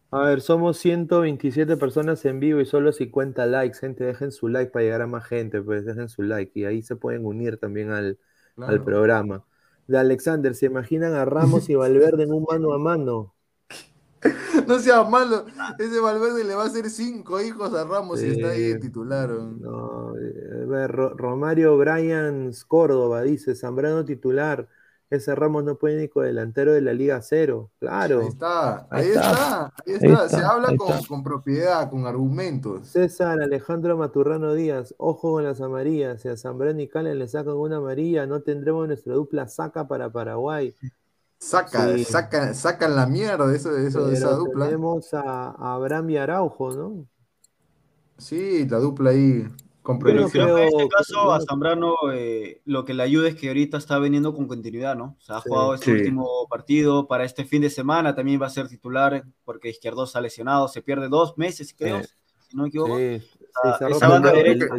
A 0.09 0.21
ver, 0.21 0.41
somos 0.41 0.79
127 0.79 1.77
personas 1.77 2.25
en 2.25 2.39
vivo 2.39 2.61
y 2.61 2.65
solo 2.65 2.91
50 2.91 3.45
likes. 3.45 3.77
Gente, 3.77 4.05
dejen 4.05 4.31
su 4.31 4.47
like 4.47 4.71
para 4.71 4.85
llegar 4.85 5.03
a 5.03 5.07
más 5.07 5.23
gente, 5.25 5.61
pues 5.61 5.85
dejen 5.85 6.09
su 6.09 6.23
like 6.23 6.59
y 6.59 6.65
ahí 6.65 6.81
se 6.81 6.95
pueden 6.95 7.27
unir 7.27 7.57
también 7.57 7.91
al, 7.91 8.17
al 8.57 8.83
programa. 8.83 9.43
De 9.85 9.99
Alexander, 9.99 10.55
¿se 10.55 10.65
imaginan 10.65 11.13
a 11.13 11.25
Ramos 11.25 11.69
y 11.69 11.75
Valverde 11.75 12.23
en 12.23 12.33
un 12.33 12.43
mano 12.49 12.73
a 12.73 12.79
mano? 12.79 13.34
no 14.67 14.80
sea 14.80 15.03
malo, 15.03 15.45
ese 15.80 15.99
Valverde 15.99 16.43
le 16.43 16.55
va 16.55 16.63
a 16.63 16.67
hacer 16.67 16.89
cinco 16.89 17.41
hijos 17.41 17.73
a 17.73 17.84
Ramos 17.84 18.21
y 18.21 18.30
está 18.30 18.49
ahí 18.49 18.80
titular. 18.80 19.30
No, 19.30 20.13
eh, 20.17 20.88
Romario 20.88 21.78
Bryans 21.78 22.65
Córdoba 22.65 23.21
dice, 23.21 23.55
Zambrano 23.55 24.05
titular, 24.05 24.67
ese 25.09 25.36
Ramos 25.36 25.63
no 25.63 25.78
puede 25.78 26.01
ni 26.01 26.07
con 26.07 26.26
delantero 26.26 26.73
de 26.73 26.82
la 26.82 26.93
Liga 26.93 27.21
Cero. 27.21 27.71
Claro. 27.80 28.21
Ahí 28.21 28.28
está, 28.28 28.88
ahí, 28.89 29.07
está, 29.07 29.65
ahí 29.65 29.93
está, 29.93 30.30
se 30.30 30.43
habla 30.43 30.76
con, 31.07 31.23
propiedad, 31.23 31.89
con 31.89 32.05
argumentos. 32.05 32.88
César 32.88 33.39
Alejandro 33.41 33.97
Maturrano 33.97 34.53
Díaz, 34.53 34.95
ojo 34.97 35.34
con 35.34 35.43
las 35.43 35.61
amarillas, 35.61 36.21
si 36.21 36.30
a 36.30 36.38
Zambrano 36.38 36.82
y 36.82 36.88
Calen 36.88 37.19
le 37.19 37.28
sacan 37.28 37.53
una 37.53 37.78
amarilla, 37.78 38.26
no 38.26 38.41
tendremos 38.41 38.88
nuestra 38.88 39.13
dupla 39.13 39.47
saca 39.47 39.88
para 39.88 40.09
Paraguay. 40.09 40.73
Saca, 41.39 41.97
saca, 41.99 42.53
sacan 42.53 42.95
la 42.95 43.05
mierda 43.05 43.47
de, 43.47 43.57
eso, 43.57 43.71
de, 43.71 43.88
eso, 43.88 44.07
de 44.07 44.15
esa 44.15 44.31
dupla. 44.31 44.65
Tenemos 44.65 45.13
a, 45.13 45.51
Abraham 45.73 46.09
y 46.11 46.17
Araujo, 46.17 46.71
¿no? 46.71 47.07
Sí, 48.17 48.67
la 48.67 48.79
dupla 48.79 49.11
ahí 49.11 49.45
con 49.86 49.99
proyección. 49.99 50.49
en 50.57 50.67
este 50.67 50.88
caso 50.89 51.31
a 51.31 51.39
Zambrano 51.41 51.93
eh, 52.11 52.61
lo 52.65 52.86
que 52.86 52.93
le 52.93 53.03
ayuda 53.03 53.27
es 53.27 53.36
que 53.36 53.49
ahorita 53.49 53.77
está 53.77 53.99
veniendo 53.99 54.33
con 54.33 54.47
continuidad, 54.47 54.95
¿no? 54.95 55.15
O 55.19 55.21
sea, 55.21 55.38
ha 55.38 55.41
jugado 55.41 55.75
este 55.75 55.91
último 55.91 56.47
partido 56.49 57.07
para 57.07 57.23
este 57.23 57.45
fin 57.45 57.61
de 57.61 57.69
semana, 57.69 58.15
también 58.15 58.41
va 58.41 58.47
a 58.47 58.49
ser 58.49 58.67
titular 58.67 59.23
porque 59.43 59.69
Izquierdo 59.69 60.07
ha 60.11 60.21
lesionado, 60.21 60.67
se 60.67 60.81
pierde 60.81 61.07
dos 61.07 61.38
meses, 61.38 61.75
creo, 61.77 62.01
si 62.01 62.57
no 62.57 62.63
me 62.63 62.69
equivoco. 62.69 62.97
Sí, 62.97 63.03
el, 63.03 63.21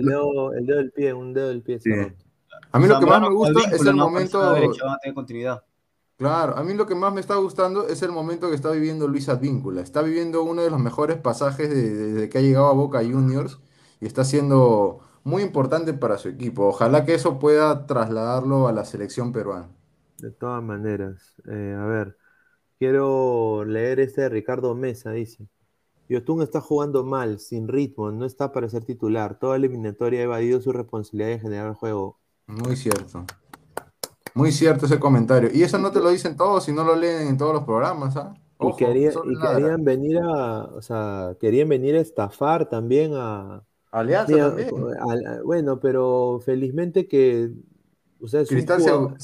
dedo, 0.03 0.53
el, 0.53 0.67
dedo, 0.67 0.77
del 0.77 0.93
pie, 0.93 1.13
un 1.13 1.33
dedo 1.33 1.49
del 1.49 1.63
pie. 1.63 1.79
A 2.73 2.79
mí 2.79 2.89
lo 2.89 2.99
que 2.99 3.07
más 3.07 3.21
me 3.21 3.31
gusta 3.31 3.61
es 3.71 3.87
el 3.87 3.95
momento... 3.95 4.53
Derecha, 4.53 4.85
va 4.87 4.95
a 4.95 4.99
tener 4.99 5.15
continuidad. 5.15 5.63
Claro, 6.19 6.57
a 6.57 6.65
mí 6.65 6.73
lo 6.73 6.87
que 6.87 6.95
más 6.95 7.13
me 7.13 7.21
está 7.21 7.35
gustando 7.37 7.89
es 7.89 8.01
el 8.03 8.11
momento 8.11 8.49
que 8.49 8.55
está 8.55 8.71
viviendo 8.71 9.07
Luis 9.07 9.29
Advíncula. 9.29 9.83
Está 9.83 10.01
viviendo 10.01 10.43
uno 10.43 10.63
de 10.63 10.71
los 10.71 10.81
mejores 10.81 11.19
pasajes 11.19 11.69
desde 11.69 12.31
que 12.31 12.39
ha 12.39 12.41
llegado 12.41 12.69
a 12.69 12.73
Boca 12.73 13.01
Juniors 13.01 13.61
y 14.01 14.07
está 14.07 14.25
siendo 14.25 15.01
muy 15.25 15.43
importante 15.43 15.93
para 15.93 16.17
su 16.17 16.29
equipo. 16.29 16.69
Ojalá 16.69 17.05
que 17.05 17.15
eso 17.15 17.39
pueda 17.39 17.87
trasladarlo 17.87 18.67
a 18.67 18.73
la 18.73 18.87
selección 18.87 19.33
peruana. 19.33 19.69
De 20.17 20.31
todas 20.31 20.63
maneras, 20.63 21.35
eh, 21.51 21.77
a 21.79 21.85
ver, 21.85 22.17
quiero 22.79 23.65
leer 23.67 24.01
este 24.01 24.23
de 24.23 24.29
Ricardo 24.31 24.75
Mesa, 24.75 25.11
dice. 25.11 25.47
Yotun 26.09 26.41
está 26.41 26.61
jugando 26.61 27.05
mal, 27.05 27.41
sin 27.41 27.69
ritmo, 27.69 28.11
no 28.13 28.25
está 28.25 28.53
para 28.53 28.69
ser 28.71 28.85
titular. 28.85 29.39
Toda 29.39 29.57
eliminatoria 29.57 30.21
ha 30.21 30.25
evadido 30.25 30.63
su 30.63 30.73
responsabilidad 30.73 31.29
de 31.29 31.41
generar 31.41 31.69
el 31.69 31.75
juego. 31.75 32.21
Muy 32.47 32.77
cierto. 32.77 33.27
Muy 34.37 34.53
cierto 34.53 34.85
ese 34.85 35.01
comentario. 35.01 35.49
Y 35.51 35.63
eso 35.63 35.79
no 35.79 35.91
te 35.91 35.99
lo 35.99 36.11
dicen 36.11 36.37
todos 36.37 36.65
si 36.65 36.73
no 36.73 36.85
lo 36.85 36.95
leen 36.95 37.27
en 37.27 37.39
todos 37.39 37.55
los 37.55 37.65
programas, 37.65 38.19
¿ah? 38.19 38.35
y, 38.61 38.77
querían 38.77 39.83
venir 39.83 40.19
a, 40.19 40.65
o 40.65 40.83
sea, 40.83 41.35
querían 41.41 41.71
venir 41.71 41.97
a 41.97 42.01
estafar 42.01 42.69
también 42.69 43.13
a... 43.15 43.65
Alianza 43.91 44.37
también. 44.37 44.71
bueno, 45.43 45.81
pero 45.81 46.39
felizmente 46.45 47.09
que, 47.09 47.51
o 48.21 48.29
sea, 48.29 48.43
es 48.43 48.51
un 48.51 48.61
jugador, 48.61 49.15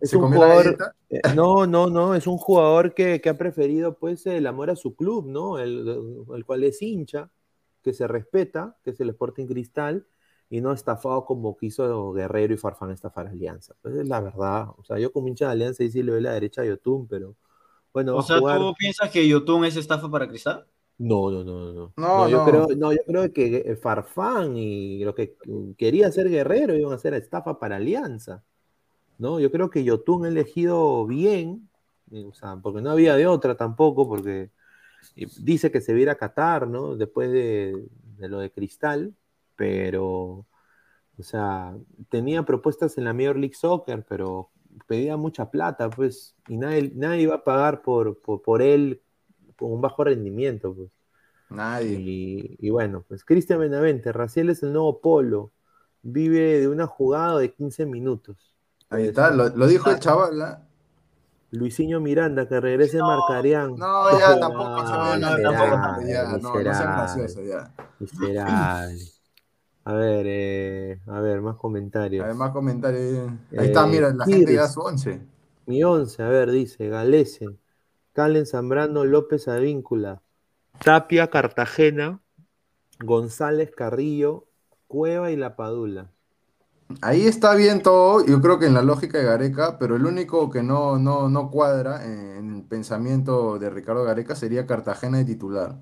es 0.00 0.14
un 0.14 0.32
jugador 0.32 0.78
eh, 1.08 1.20
no, 1.34 1.66
no, 1.66 1.88
no, 1.88 2.14
es 2.14 2.28
un 2.28 2.38
jugador 2.38 2.94
que, 2.94 3.20
ha 3.28 3.34
preferido 3.34 3.98
pues 3.98 4.24
el 4.26 4.46
amor 4.46 4.70
a 4.70 4.76
su 4.76 4.94
club, 4.94 5.26
¿no? 5.26 5.58
El, 5.58 6.24
el 6.32 6.44
cual 6.44 6.62
es 6.62 6.80
hincha, 6.80 7.28
que 7.82 7.92
se 7.92 8.06
respeta, 8.06 8.76
que 8.84 8.90
es 8.90 9.00
el 9.00 9.10
Sporting 9.10 9.46
Cristal, 9.46 10.06
y 10.50 10.60
no 10.60 10.72
estafado 10.72 11.24
como 11.24 11.56
quiso 11.56 12.12
Guerrero 12.12 12.52
y 12.52 12.56
Farfán 12.56 12.90
estafar 12.90 13.28
a 13.28 13.30
Alianza. 13.30 13.74
Pues 13.80 13.94
es 13.94 14.08
la 14.08 14.20
verdad. 14.20 14.68
O 14.76 14.84
sea, 14.84 14.98
yo 14.98 15.12
como 15.12 15.28
hincha 15.28 15.46
de 15.46 15.52
Alianza 15.52 15.84
y 15.84 15.90
sí 15.90 16.02
le 16.02 16.12
doy 16.12 16.20
la 16.20 16.32
derecha 16.32 16.62
a 16.62 16.66
Yotun, 16.66 17.06
pero 17.06 17.36
bueno. 17.92 18.16
O 18.16 18.22
sea, 18.22 18.38
¿tú 18.38 18.74
piensas 18.76 19.10
que 19.10 19.26
Yotun 19.26 19.64
es 19.64 19.76
estafa 19.76 20.10
para 20.10 20.28
Cristal? 20.28 20.66
No, 20.98 21.30
no, 21.30 21.44
no, 21.44 21.72
no. 21.72 21.92
No, 21.96 22.28
yo, 22.28 22.44
Creo, 22.44 22.66
no, 22.76 22.92
yo 22.92 22.98
creo 23.06 23.32
que 23.32 23.78
Farfán 23.80 24.56
y 24.56 25.02
lo 25.04 25.14
que 25.14 25.36
quería 25.78 26.08
hacer 26.08 26.28
Guerrero 26.28 26.76
iban 26.76 26.92
a 26.92 26.96
hacer 26.96 27.14
estafa 27.14 27.58
para 27.58 27.76
Alianza. 27.76 28.42
¿no? 29.20 29.38
Yo 29.38 29.52
creo 29.52 29.70
que 29.70 29.84
Yotun 29.84 30.24
ha 30.24 30.28
elegido 30.28 31.06
bien, 31.06 31.68
o 32.10 32.32
sea, 32.32 32.56
porque 32.56 32.80
no 32.80 32.90
había 32.90 33.14
de 33.16 33.26
otra 33.26 33.54
tampoco, 33.54 34.08
porque 34.08 34.50
dice 35.14 35.70
que 35.70 35.82
se 35.82 35.92
viera 35.92 36.12
a 36.12 36.16
Qatar, 36.16 36.66
¿no? 36.66 36.96
Después 36.96 37.30
de, 37.30 37.86
de 38.16 38.28
lo 38.28 38.40
de 38.40 38.50
Cristal, 38.50 39.14
pero, 39.60 40.46
o 41.18 41.22
sea, 41.22 41.76
tenía 42.08 42.44
propuestas 42.44 42.96
en 42.96 43.04
la 43.04 43.12
Major 43.12 43.36
League 43.36 43.54
Soccer, 43.54 44.06
pero 44.08 44.48
pedía 44.86 45.18
mucha 45.18 45.50
plata, 45.50 45.90
pues, 45.90 46.34
y 46.48 46.56
nadie, 46.56 46.90
nadie 46.94 47.20
iba 47.20 47.34
a 47.34 47.44
pagar 47.44 47.82
por, 47.82 48.18
por, 48.22 48.62
él 48.62 49.02
con 49.56 49.70
un 49.72 49.82
bajo 49.82 50.02
rendimiento, 50.02 50.74
pues. 50.74 50.88
Nadie. 51.50 52.56
Y, 52.58 52.70
bueno, 52.70 53.04
pues 53.06 53.22
Cristian 53.22 53.60
Benavente, 53.60 54.12
Raciel 54.12 54.48
es 54.48 54.62
el 54.62 54.72
nuevo 54.72 55.02
polo. 55.02 55.52
vive 56.00 56.60
de 56.60 56.68
una 56.68 56.86
jugada 56.86 57.38
de 57.38 57.52
15 57.52 57.84
minutos. 57.84 58.56
Ahí 58.88 59.08
está, 59.08 59.30
lo, 59.30 59.50
lo 59.50 59.66
dijo 59.66 59.90
el 59.90 59.98
chaval. 59.98 60.40
¿ah? 60.40 60.66
Luisinho 61.50 62.00
Miranda, 62.00 62.48
que 62.48 62.60
regrese 62.60 62.98
Marcarián. 62.98 63.76
No, 63.76 64.18
ya 64.18 64.40
tampoco 64.40 64.76
ve 64.76 65.18
la 65.18 65.42
tampoco, 65.42 66.06
ya, 66.06 66.24
no, 66.24 66.38
no 66.38 66.74
sean 66.74 66.96
graciosos 66.96 67.46
ya. 67.46 67.74
miserable. 67.98 69.19
A 69.84 69.92
ver, 69.94 70.26
eh, 70.28 71.00
a 71.06 71.20
ver, 71.20 71.40
más 71.40 71.56
comentarios. 71.56 72.24
Además, 72.24 72.50
comentarios. 72.52 73.32
Eh, 73.50 73.58
Ahí 73.58 73.66
está, 73.68 73.86
mira, 73.86 74.12
la 74.12 74.28
gente 74.28 74.54
ya 74.54 74.62
Kiris. 74.62 74.72
su 74.72 74.80
once. 74.80 75.20
Mi 75.66 75.82
once, 75.84 76.22
a 76.22 76.28
ver, 76.28 76.50
dice 76.50 76.88
Galese, 76.88 77.58
Calen 78.12 78.46
Zambrano 78.46 79.04
López 79.04 79.48
Advíncula, 79.48 80.22
Tapia 80.84 81.30
Cartagena, 81.30 82.20
González 83.00 83.70
Carrillo, 83.74 84.46
Cueva 84.86 85.30
y 85.30 85.36
La 85.36 85.56
Padula. 85.56 86.10
Ahí 87.02 87.26
está 87.26 87.54
bien 87.54 87.82
todo, 87.82 88.24
yo 88.26 88.40
creo 88.40 88.58
que 88.58 88.66
en 88.66 88.74
la 88.74 88.82
lógica 88.82 89.18
de 89.18 89.24
Gareca, 89.24 89.78
pero 89.78 89.94
el 89.96 90.04
único 90.06 90.50
que 90.50 90.62
no, 90.62 90.98
no, 90.98 91.28
no 91.28 91.50
cuadra 91.50 92.04
en 92.04 92.56
el 92.56 92.62
pensamiento 92.64 93.58
de 93.60 93.70
Ricardo 93.70 94.02
Gareca 94.04 94.34
sería 94.34 94.66
Cartagena 94.66 95.18
de 95.18 95.24
titular. 95.24 95.76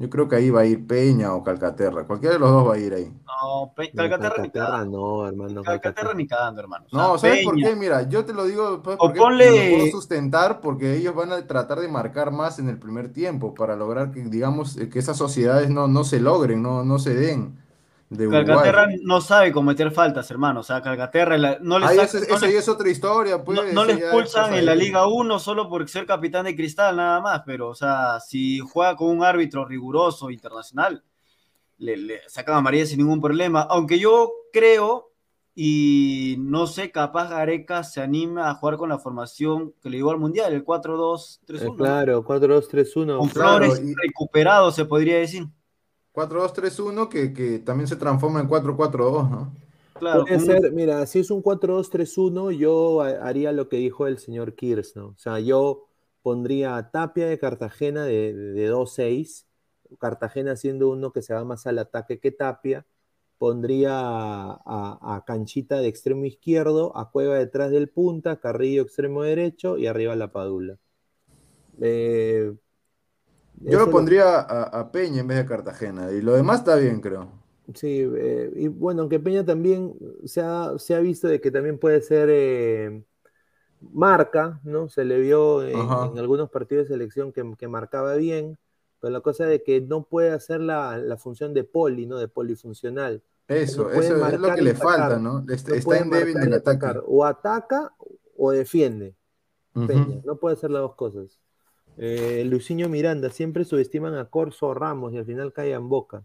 Yo 0.00 0.08
creo 0.08 0.28
que 0.28 0.36
ahí 0.36 0.48
va 0.48 0.60
a 0.60 0.64
ir 0.64 0.86
Peña 0.86 1.34
o 1.34 1.42
Calcaterra, 1.42 2.06
cualquiera 2.06 2.34
de 2.34 2.38
los 2.38 2.50
dos 2.52 2.68
va 2.68 2.74
a 2.74 2.78
ir 2.78 2.94
ahí. 2.94 3.12
No, 3.26 3.72
Pe- 3.74 3.90
No, 3.92 4.02
Calcaterra 4.08 4.42
ni 4.44 4.50
cagando. 4.50 4.98
no, 4.98 5.26
hermano. 5.26 5.62
Calcaterra 5.64 6.14
ni 6.14 6.26
cagando, 6.28 6.60
hermano. 6.60 6.86
O 6.86 6.88
sea, 6.90 6.98
No, 7.02 7.18
¿sabes 7.18 7.44
por 7.44 7.56
qué? 7.56 7.74
Mira, 7.74 8.08
yo 8.08 8.24
te 8.24 8.32
lo 8.32 8.44
digo 8.44 8.80
pues, 8.80 8.94
O 8.94 8.98
porque 9.06 9.18
ponle- 9.18 9.70
lo 9.72 9.76
puedo 9.76 9.90
sustentar 9.90 10.60
porque 10.60 10.94
ellos 10.96 11.16
van 11.16 11.32
a 11.32 11.44
tratar 11.48 11.80
de 11.80 11.88
marcar 11.88 12.30
más 12.30 12.60
en 12.60 12.68
el 12.68 12.78
primer 12.78 13.12
tiempo 13.12 13.54
para 13.54 13.74
lograr 13.74 14.12
que, 14.12 14.22
digamos, 14.22 14.76
eh, 14.76 14.88
que 14.88 15.00
esas 15.00 15.16
sociedades 15.16 15.68
no, 15.68 15.88
no 15.88 16.04
se 16.04 16.20
logren, 16.20 16.62
no, 16.62 16.84
no 16.84 17.00
se 17.00 17.14
den 17.14 17.58
de 18.10 18.26
Uruguay. 18.26 18.46
Calcaterra 18.46 18.86
no 19.02 19.20
sabe 19.20 19.52
cometer 19.52 19.90
faltas, 19.90 20.30
hermano. 20.30 20.60
O 20.60 20.62
sea, 20.62 20.80
Calcaterra 20.82 21.36
la- 21.36 21.58
no 21.60 21.78
le, 21.78 21.86
Ahí 21.86 21.96
saca- 21.96 22.18
eso, 22.18 22.38
no 22.40 22.46
es 22.46 22.68
otra 22.68 22.88
historia, 22.90 23.44
pues. 23.44 23.56
no- 23.74 23.84
no 23.84 23.90
expulsan 23.90 24.54
en 24.54 24.64
la 24.66 24.74
Liga 24.74 25.06
1 25.06 25.38
solo 25.38 25.68
por 25.68 25.86
ser 25.88 26.06
capitán 26.06 26.46
de 26.46 26.56
cristal, 26.56 26.96
nada 26.96 27.20
más. 27.20 27.42
Pero, 27.44 27.68
o 27.68 27.74
sea, 27.74 28.18
si 28.20 28.60
juega 28.60 28.96
con 28.96 29.08
un 29.08 29.22
árbitro 29.24 29.64
riguroso 29.66 30.30
internacional, 30.30 31.02
le, 31.78 31.96
le 31.96 32.20
sacan 32.28 32.56
amarilla 32.56 32.86
sin 32.86 32.98
ningún 32.98 33.20
problema. 33.20 33.62
Aunque 33.68 33.98
yo 33.98 34.32
creo, 34.52 35.12
y 35.54 36.36
no 36.38 36.66
sé, 36.66 36.90
capaz 36.90 37.28
Gareca 37.30 37.82
se 37.84 38.00
anima 38.00 38.48
a 38.48 38.54
jugar 38.54 38.76
con 38.78 38.88
la 38.88 38.98
formación 38.98 39.74
que 39.82 39.90
le 39.90 39.98
llevó 39.98 40.12
al 40.12 40.18
Mundial, 40.18 40.52
el 40.52 40.64
4-2-3-1. 40.64 41.72
Eh, 41.74 41.76
claro, 41.76 42.24
4-2-3-1. 42.24 43.18
Con 43.18 43.28
Claro, 43.28 43.64
Flores 43.66 43.82
y- 43.84 43.94
recuperado, 43.94 44.70
se 44.70 44.84
podría 44.86 45.18
decir. 45.18 45.46
4-2-3-1 46.18 47.08
que, 47.08 47.32
que 47.32 47.58
también 47.60 47.88
se 47.88 47.96
transforma 47.96 48.40
en 48.40 48.48
4-4-2, 48.48 49.30
¿no? 49.30 49.52
Claro, 49.98 50.28
Puede 50.28 50.38
ser, 50.38 50.72
mira, 50.72 51.04
si 51.06 51.18
es 51.18 51.30
un 51.30 51.42
4-2-3-1, 51.42 52.52
yo 52.52 53.02
ha- 53.02 53.26
haría 53.28 53.50
lo 53.52 53.68
que 53.68 53.78
dijo 53.78 54.06
el 54.06 54.18
señor 54.18 54.54
Kirs, 54.54 54.94
¿no? 54.94 55.08
O 55.08 55.16
sea, 55.18 55.40
yo 55.40 55.88
pondría 56.22 56.76
a 56.76 56.90
Tapia 56.90 57.26
de 57.26 57.38
Cartagena 57.38 58.04
de, 58.04 58.32
de 58.32 58.66
2-6, 58.66 59.46
Cartagena 59.98 60.54
siendo 60.56 60.88
uno 60.90 61.12
que 61.12 61.22
se 61.22 61.34
va 61.34 61.44
más 61.44 61.66
al 61.66 61.78
ataque 61.78 62.20
que 62.20 62.30
Tapia, 62.30 62.86
pondría 63.38 63.92
a, 64.00 64.52
a- 64.64 65.16
a 65.16 65.24
Canchita 65.24 65.80
de 65.80 65.88
extremo 65.88 66.24
izquierdo, 66.26 66.96
a 66.96 67.10
Cueva 67.10 67.34
detrás 67.36 67.70
del 67.72 67.88
punta, 67.90 68.38
Carrillo 68.40 68.82
extremo 68.82 69.22
derecho 69.24 69.78
y 69.78 69.86
arriba 69.88 70.14
la 70.16 70.30
Padula. 70.32 70.78
Eh, 71.80 72.52
Yo 73.60 73.78
lo 73.78 73.90
pondría 73.90 74.40
a, 74.40 74.64
a 74.80 74.92
Peña 74.92 75.20
en 75.20 75.26
vez 75.28 75.38
de 75.38 75.46
Cartagena. 75.46 76.12
Y 76.12 76.20
lo 76.22 76.34
demás 76.34 76.60
está 76.60 76.76
bien, 76.76 77.00
creo. 77.00 77.28
Sí, 77.74 78.00
eh, 78.16 78.50
y 78.56 78.68
bueno, 78.68 79.02
aunque 79.02 79.20
Peña 79.20 79.44
también 79.44 79.94
se 80.24 80.40
ha, 80.40 80.78
se 80.78 80.94
ha 80.94 81.00
visto 81.00 81.28
de 81.28 81.40
que 81.40 81.50
también 81.50 81.78
puede 81.78 82.00
ser 82.00 82.28
eh, 82.32 83.04
marca, 83.80 84.60
¿no? 84.64 84.88
Se 84.88 85.04
le 85.04 85.20
vio 85.20 85.62
en, 85.66 86.18
algunos 86.18 86.50
partidos 86.50 86.88
de 86.88 86.94
selección 86.94 87.32
que, 87.32 87.54
que 87.58 87.68
marcaba 87.68 88.14
bien, 88.16 88.58
pero 89.00 89.12
la 89.12 89.20
cosa 89.20 89.44
de 89.46 89.62
que 89.62 89.80
no 89.82 90.04
puede 90.04 90.30
hacer 90.30 90.60
la, 90.60 90.96
la 90.98 91.18
función 91.18 91.52
de 91.54 91.64
poli, 91.64 92.06
¿no? 92.06 92.18
De 92.18 92.28
polifuncional. 92.28 93.22
Eso, 93.48 93.90
No 93.94 94.00
eso 94.00 94.16
es 94.26 94.38
lo 94.40 94.54
que 94.54 94.62
le 94.62 94.70
atacar. 94.70 94.74
falta, 94.74 95.18
¿no? 95.18 95.44
Está, 95.48 95.72
No 95.72 95.76
está 95.76 95.98
en 95.98 96.10
débil 96.10 96.34
del 96.40 96.54
ataque. 96.54 96.86
atacar. 96.86 97.02
O 97.06 97.24
ataca 97.24 97.94
o 98.36 98.50
defiende. 98.50 99.14
Peña, 99.74 100.20
no 100.24 100.36
puede 100.38 100.54
hacer 100.56 100.70
las 100.70 100.82
dos 100.82 100.94
cosas. 100.96 101.38
Eh, 101.98 102.44
Luciño 102.44 102.88
Miranda, 102.88 103.30
siempre 103.30 103.64
subestiman 103.64 104.14
a 104.14 104.26
Corso 104.26 104.72
Ramos 104.72 105.12
y 105.12 105.18
al 105.18 105.24
final 105.26 105.52
caen 105.52 105.88
boca. 105.88 106.24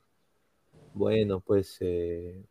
Bueno, 0.93 1.39
pues 1.39 1.78
eh, 1.80 2.43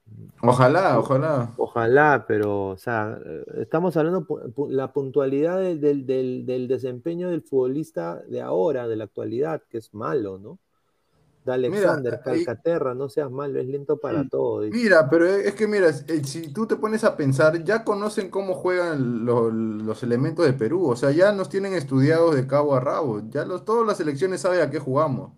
Ojalá, 0.42 0.98
ojalá. 0.98 1.52
Ojalá, 1.56 2.24
pero, 2.26 2.70
o 2.70 2.76
sea, 2.76 3.16
estamos 3.60 3.96
hablando 3.96 4.26
pu- 4.26 4.68
la 4.68 4.92
puntualidad 4.92 5.60
del, 5.60 5.80
del- 5.80 6.06
del- 6.06 6.44
del 6.44 6.66
desempeño 6.66 7.30
del 7.30 7.42
futbolista 7.42 8.20
de 8.28 8.40
ahora, 8.40 8.88
de 8.88 8.96
la 8.96 9.04
actualidad, 9.04 9.62
que 9.70 9.78
es 9.78 9.94
malo, 9.94 10.38
¿no? 10.38 10.58
De 11.44 11.52
Alexander, 11.52 12.20
ahí- 12.24 12.44
Calcaterra, 12.44 12.94
no 12.94 13.08
seas 13.08 13.30
malo, 13.30 13.58
es 13.58 13.66
lento 13.66 13.96
para 13.98 14.28
todo. 14.28 14.60
dice. 14.62 14.76
Mira, 14.76 15.10
pero 15.10 15.26
es 15.26 15.54
que 15.54 15.66
mira, 15.66 15.88
eh, 15.88 16.22
si 16.24 16.52
tú 16.52 16.66
te 16.66 16.76
pones 16.76 17.02
a 17.02 17.16
pensar, 17.16 17.64
ya 17.64 17.82
conocen 17.82 18.30
cómo 18.30 18.54
juegan 18.54 19.24
lo- 19.24 19.50
los 19.50 20.02
elementos 20.04 20.46
de 20.46 20.52
Perú, 20.52 20.86
o 20.88 20.94
sea, 20.96 21.10
ya 21.10 21.32
nos 21.32 21.48
tienen 21.48 21.74
estudiados 21.74 22.36
de 22.36 22.46
cabo 22.46 22.74
a 22.76 22.80
rabo, 22.80 23.22
ya 23.28 23.44
los, 23.44 23.64
todas 23.64 23.86
las 23.86 23.96
selecciones 23.96 24.40
saben 24.42 24.60
a 24.60 24.70
qué 24.70 24.78
jugamos. 24.78 25.32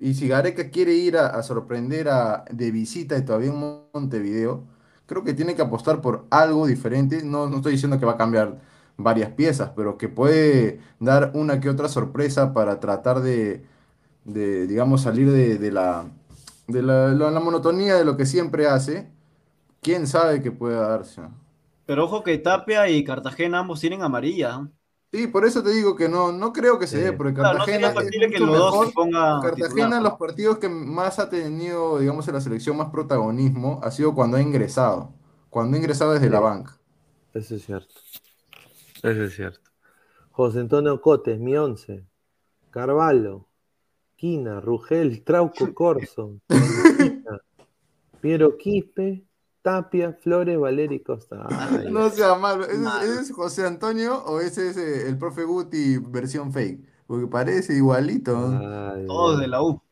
Y 0.00 0.14
si 0.14 0.26
Gareca 0.26 0.70
quiere 0.70 0.94
ir 0.94 1.16
a, 1.18 1.26
a 1.28 1.42
sorprender 1.42 2.08
a, 2.08 2.44
de 2.50 2.70
visita 2.72 3.16
y 3.18 3.24
todavía 3.24 3.50
en 3.50 3.82
Montevideo, 3.92 4.64
creo 5.06 5.22
que 5.22 5.34
tiene 5.34 5.54
que 5.54 5.62
apostar 5.62 6.00
por 6.00 6.24
algo 6.30 6.66
diferente. 6.66 7.22
No, 7.22 7.48
no 7.48 7.56
estoy 7.56 7.72
diciendo 7.72 7.98
que 8.00 8.06
va 8.06 8.12
a 8.12 8.16
cambiar 8.16 8.58
varias 8.96 9.30
piezas, 9.30 9.70
pero 9.76 9.98
que 9.98 10.08
puede 10.08 10.80
dar 10.98 11.32
una 11.34 11.60
que 11.60 11.68
otra 11.68 11.88
sorpresa 11.88 12.52
para 12.54 12.80
tratar 12.80 13.20
de, 13.20 13.64
de, 14.24 14.66
digamos, 14.66 15.02
salir 15.02 15.30
de, 15.30 15.58
de 15.58 15.70
la, 15.72 16.06
de 16.68 16.82
la, 16.82 17.08
la- 17.14 17.30
la 17.30 17.40
monotonía 17.40 17.96
de 17.96 18.04
lo 18.04 18.16
que 18.16 18.26
siempre 18.26 18.66
hace. 18.68 19.10
¿Quién 19.82 20.06
sabe 20.06 20.42
qué 20.42 20.52
pueda 20.52 20.88
darse? 20.88 21.22
Pero 21.84 22.04
ojo 22.06 22.24
que 22.24 22.38
Tapia 22.38 22.88
y 22.88 23.04
Cartagena 23.04 23.60
ambos 23.60 23.78
tienen 23.80 24.02
amarilla. 24.02 24.68
Sí, 25.12 25.26
por 25.26 25.44
eso 25.44 25.62
te 25.62 25.70
digo 25.70 25.94
que 25.94 26.08
no, 26.08 26.32
no 26.32 26.52
creo 26.52 26.78
que 26.78 26.86
se 26.86 26.98
Sí. 26.98 27.02
dé, 27.02 27.12
porque 27.12 27.34
Claro, 27.38 27.58
no 27.58 27.64
Cartagena 27.64 27.88
es 27.88 28.30
que 28.30 28.40
los 28.40 28.56
dos 28.56 28.80
se 28.80 28.92
Cartagena, 29.38 29.50
titular. 29.52 30.00
los 30.00 30.14
partidos 30.14 30.58
que 30.58 30.68
más 30.68 31.18
ha 31.18 31.28
tenido, 31.28 31.98
digamos, 31.98 32.26
en 32.28 32.34
la 32.34 32.40
selección 32.40 32.76
más 32.76 32.90
protagonismo, 32.90 33.80
ha 33.82 33.90
sido 33.90 34.14
cuando 34.14 34.36
ha 34.38 34.40
ingresado, 34.42 35.12
cuando 35.50 35.76
ha 35.76 35.80
ingresado 35.80 36.12
desde 36.14 36.30
la 36.30 36.40
banca. 36.40 36.78
Eso 37.34 37.56
es 37.56 37.64
cierto. 37.66 37.94
Eso 39.02 39.22
es 39.24 39.34
cierto. 39.34 39.70
José 40.30 40.58
Antonio 40.60 41.00
Cotes, 41.00 41.38
mi 41.38 41.56
once. 41.56 42.06
Carvalho, 42.70 43.48
Quina, 44.22 44.60
Rugel, 44.60 45.24
Trauco 45.24 45.74
Corso, 45.74 46.38
Quina, 46.48 47.40
Piero 48.20 48.56
Quispe, 48.56 49.24
Tapia, 49.62 50.12
Flores, 50.12 50.56
Valery 50.60 51.02
Costa. 51.02 51.44
Ay, 51.50 51.90
No 51.90 52.08
sea 52.08 52.36
malo, 52.36 52.62
¿ese, 52.62 52.74
es- 52.74 52.78
Malo. 52.78 53.02
ese 53.04 53.20
es 53.22 53.32
José 53.32 53.66
Antonio 53.66 54.22
o 54.24 54.38
ese 54.38 54.70
es 54.70 54.76
eh, 54.76 55.08
el 55.08 55.18
profe 55.18 55.42
Guti 55.42 55.98
versión 55.98 56.52
fake? 56.52 56.80
Porque 57.08 57.26
parece 57.26 57.74
igualito. 57.74 58.36
¿no? 58.38 58.92
ay, 58.94 59.06
Todos 59.08 59.40
de 59.40 59.48
la 59.48 59.60
U. 59.60 59.82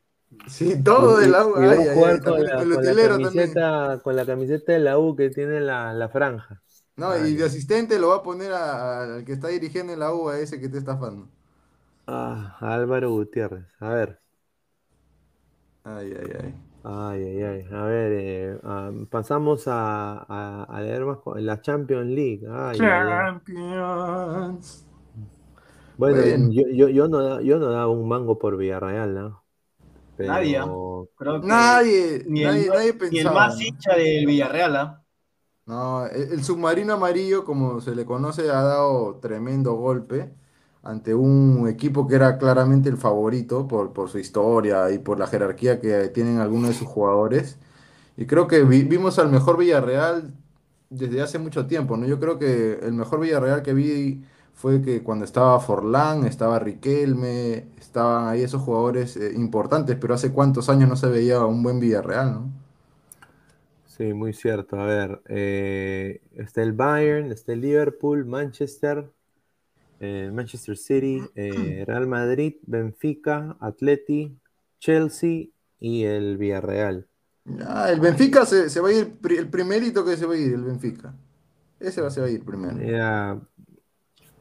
Sí, 0.46 0.80
todo 0.80 1.18
Y- 1.20 1.24
de 1.24 1.28
la 1.30 1.44
U. 1.44 1.56
ay, 1.56 1.88
jugar 1.92 2.22
con 2.22 2.44
la, 2.44 2.56
con 2.64 3.22
camiseta, 3.24 4.00
con 4.04 4.14
la 4.14 4.24
camiseta 4.24 4.72
de 4.74 4.78
la 4.78 4.96
U 4.96 5.16
que 5.16 5.30
tiene 5.30 5.60
la, 5.60 5.92
la 5.92 6.08
franja. 6.08 6.62
No, 6.94 7.08
Ay, 7.10 7.32
y 7.32 7.34
de 7.34 7.44
asistente 7.46 7.98
lo 7.98 8.10
va 8.10 8.16
a 8.18 8.22
poner 8.22 8.52
al 8.52 9.24
que 9.24 9.32
está 9.32 9.48
dirigiendo 9.48 9.92
en 9.92 9.98
la 9.98 10.14
U, 10.14 10.28
a 10.28 10.38
ese 10.38 10.60
que 10.60 10.68
te 10.68 10.78
está 10.78 10.92
estafando. 10.92 11.28
Ah, 12.10 12.56
Álvaro 12.60 13.10
Gutiérrez. 13.10 13.66
A 13.80 13.88
ver. 13.90 14.20
Ay, 15.84 16.12
ay, 16.20 16.30
ay. 16.42 16.54
Ay, 16.82 17.22
ay, 17.24 17.42
ay. 17.42 17.66
A 17.72 17.82
ver, 17.84 18.12
eh, 18.12 18.58
ah, 18.64 18.90
pasamos 19.10 19.66
a, 19.68 20.18
a, 20.28 20.64
a 20.64 20.80
leer 20.80 21.04
más 21.04 21.18
la 21.36 21.60
Champions 21.60 22.06
League. 22.08 22.46
Ay, 22.48 22.78
ay, 22.88 23.10
ay. 23.12 23.32
Champions. 23.40 24.86
Bueno. 25.96 26.50
Yo, 26.52 26.62
yo, 26.72 26.88
yo, 26.88 27.08
no, 27.08 27.18
da- 27.22 27.42
yo 27.42 27.58
no 27.58 27.66
daba 27.70 27.88
un 27.88 28.08
mango 28.08 28.38
por 28.38 28.56
Villarreal, 28.56 29.14
¿no? 29.14 29.44
Pero, 30.16 30.32
Nadie, 30.32 30.56
¿ah? 30.58 30.66
Creo 31.16 31.40
que 31.40 31.46
Nadie, 31.48 32.24
ni, 32.26 32.42
nadie, 32.42 32.66
el, 32.66 32.68
nadie 32.68 32.92
ni 33.10 33.18
el 33.18 33.24
pensaba. 33.24 33.34
más 33.34 33.60
hincha 33.60 33.94
del 33.96 34.26
Villarreal. 34.26 34.76
¿ah? 34.76 35.04
No, 35.66 36.06
el, 36.06 36.32
el 36.32 36.44
submarino 36.44 36.94
amarillo, 36.94 37.44
como 37.44 37.80
se 37.80 37.94
le 37.94 38.04
conoce, 38.04 38.50
ha 38.50 38.62
dado 38.62 39.18
tremendo 39.20 39.74
golpe 39.74 40.34
ante 40.82 41.14
un 41.14 41.68
equipo 41.68 42.06
que 42.06 42.14
era 42.16 42.38
claramente 42.38 42.88
el 42.88 42.96
favorito 42.96 43.68
por, 43.68 43.92
por 43.92 44.08
su 44.10 44.18
historia 44.18 44.90
y 44.90 44.98
por 44.98 45.18
la 45.18 45.26
jerarquía 45.26 45.80
que 45.80 46.08
tienen 46.08 46.38
algunos 46.38 46.70
de 46.70 46.74
sus 46.76 46.88
jugadores. 46.88 47.58
Y 48.16 48.26
creo 48.26 48.46
que 48.48 48.62
vi- 48.64 48.84
vimos 48.84 49.18
al 49.18 49.30
mejor 49.30 49.58
Villarreal 49.58 50.34
desde 50.90 51.22
hace 51.22 51.38
mucho 51.38 51.66
tiempo, 51.66 51.96
¿no? 51.96 52.06
Yo 52.06 52.20
creo 52.20 52.38
que 52.38 52.74
el 52.82 52.92
mejor 52.94 53.20
Villarreal 53.20 53.62
que 53.62 53.74
vi 53.74 54.24
fue 54.54 54.82
que 54.82 55.02
cuando 55.02 55.24
estaba 55.24 55.58
Forlán, 55.60 56.26
estaba 56.26 56.58
Riquelme, 56.58 57.68
estaban 57.78 58.28
ahí 58.28 58.42
esos 58.42 58.62
jugadores 58.62 59.16
eh, 59.16 59.32
importantes, 59.36 59.96
pero 60.00 60.14
hace 60.14 60.32
cuántos 60.32 60.68
años 60.68 60.88
no 60.88 60.96
se 60.96 61.08
veía 61.08 61.44
un 61.46 61.62
buen 61.62 61.80
Villarreal, 61.80 62.32
¿no? 62.32 62.50
Sí, 63.84 64.14
muy 64.14 64.32
cierto. 64.32 64.80
A 64.80 64.86
ver, 64.86 65.22
eh, 65.28 66.22
está 66.32 66.62
el 66.62 66.72
Bayern, 66.72 67.30
está 67.32 67.52
el 67.52 67.60
Liverpool, 67.60 68.24
Manchester, 68.24 69.12
eh, 70.00 70.30
Manchester 70.32 70.76
City, 70.76 71.20
eh, 71.34 71.84
Real 71.86 72.06
Madrid, 72.06 72.54
Benfica, 72.62 73.56
Atleti, 73.60 74.36
Chelsea 74.78 75.46
y 75.78 76.04
el 76.04 76.36
Villarreal. 76.38 77.06
Ah, 77.66 77.90
el 77.90 78.00
Benfica 78.00 78.44
se, 78.46 78.68
se 78.68 78.80
va 78.80 78.88
a 78.88 78.92
ir, 78.92 79.18
pri- 79.18 79.38
el 79.38 79.48
primerito 79.48 80.04
que 80.04 80.16
se 80.16 80.26
va 80.26 80.34
a 80.34 80.36
ir, 80.36 80.52
el 80.54 80.62
Benfica. 80.64 81.14
Ese 81.78 82.00
va, 82.02 82.10
se 82.10 82.20
va 82.20 82.26
a 82.26 82.30
ir 82.30 82.44
primero. 82.44 82.76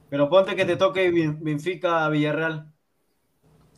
Pero 0.09 0.29
ponte 0.29 0.55
que 0.55 0.65
te 0.65 0.75
toque 0.75 1.11
Ben- 1.11 1.39
Benfica 1.41 2.09
Villarreal. 2.09 2.71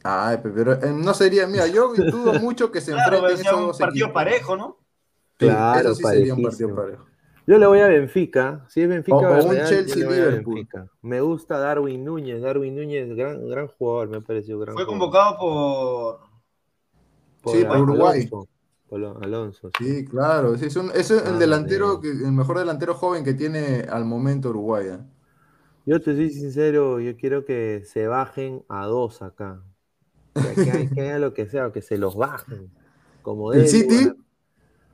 Ay, 0.04 0.38
pe- 0.38 0.50
pero 0.50 0.74
eh, 0.74 0.92
no 0.94 1.14
sería, 1.14 1.46
mira, 1.48 1.68
yo 1.68 1.94
dudo 1.94 2.34
mucho 2.34 2.72
que 2.72 2.82
se 2.82 2.92
Claro, 2.92 3.18
enfrenten 3.18 3.38
ser 3.38 3.48
esos 3.48 3.60
un 3.60 3.68
dos 3.68 3.80
partido 3.80 4.08
equipos. 4.08 4.24
parejo, 4.24 4.58
¿no? 4.58 4.78
Sí, 5.40 5.46
Claro, 5.46 5.80
eso 5.92 5.96
sí 5.96 6.04
sería 6.06 6.34
un 6.34 6.42
partido 6.44 6.76
parejo. 6.76 7.06
Yo 7.48 7.58
le 7.58 7.66
voy 7.68 7.80
a 7.80 7.88
Benfica. 7.88 8.66
Si 8.70 8.82
es 8.82 8.88
Benfica 8.90 9.16
O- 9.18 9.40
o 9.40 9.46
un 9.50 9.56
Chelsea 9.56 9.96
Liverpool. 10.08 10.68
Me 11.02 11.22
gusta 11.22 11.58
Darwin 11.58 12.06
Núñez. 12.06 12.42
Darwin 12.42 12.76
Núñez, 12.76 13.16
gran, 13.16 13.48
gran 13.50 13.68
jugador, 13.68 14.10
me 14.10 14.18
ha 14.18 14.22
parecido 14.22 14.60
gran 14.60 14.76
Fue 14.76 14.86
jugador. 14.86 15.00
convocado 15.00 15.38
por. 15.40 16.20
Por 17.42 17.56
Sí, 17.56 17.64
por 17.64 17.76
Alonso. 17.76 17.92
Uruguay. 17.94 18.30
Por 18.88 19.04
Alonso, 19.24 19.70
sí. 19.80 19.86
Sí, 19.86 20.06
claro. 20.06 20.58
sí, 20.58 20.66
es, 20.66 20.76
un- 20.76 20.92
es 20.94 21.10
el 21.12 21.22
Ah, 21.26 21.38
delantero, 21.40 22.00
que, 22.02 22.10
el 22.10 22.32
mejor 22.34 22.60
delantero 22.60 22.94
joven 22.94 23.24
que 23.24 23.34
tiene 23.34 23.82
al 23.90 24.06
momento 24.06 24.50
Uruguay. 24.50 24.88
¿eh? 24.90 24.98
Yo 25.86 26.00
te 26.00 26.14
soy 26.16 26.30
sincero, 26.30 27.00
yo 27.00 27.16
quiero 27.18 27.44
que 27.46 27.84
se 27.86 28.06
bajen 28.08 28.64
a 28.70 28.86
dos 28.86 29.22
acá. 29.22 29.62
Que, 30.36 30.64
que 30.64 30.72
hay- 30.72 30.88
que 30.90 31.02
haya 31.02 31.20
lo 31.20 31.34
que 31.34 31.48
sea, 31.48 31.72
que 31.72 31.82
se 31.82 31.98
los 31.98 32.16
bajen. 32.16 32.70
Como 33.24 33.54
¿El 33.54 33.68
City? 33.68 34.12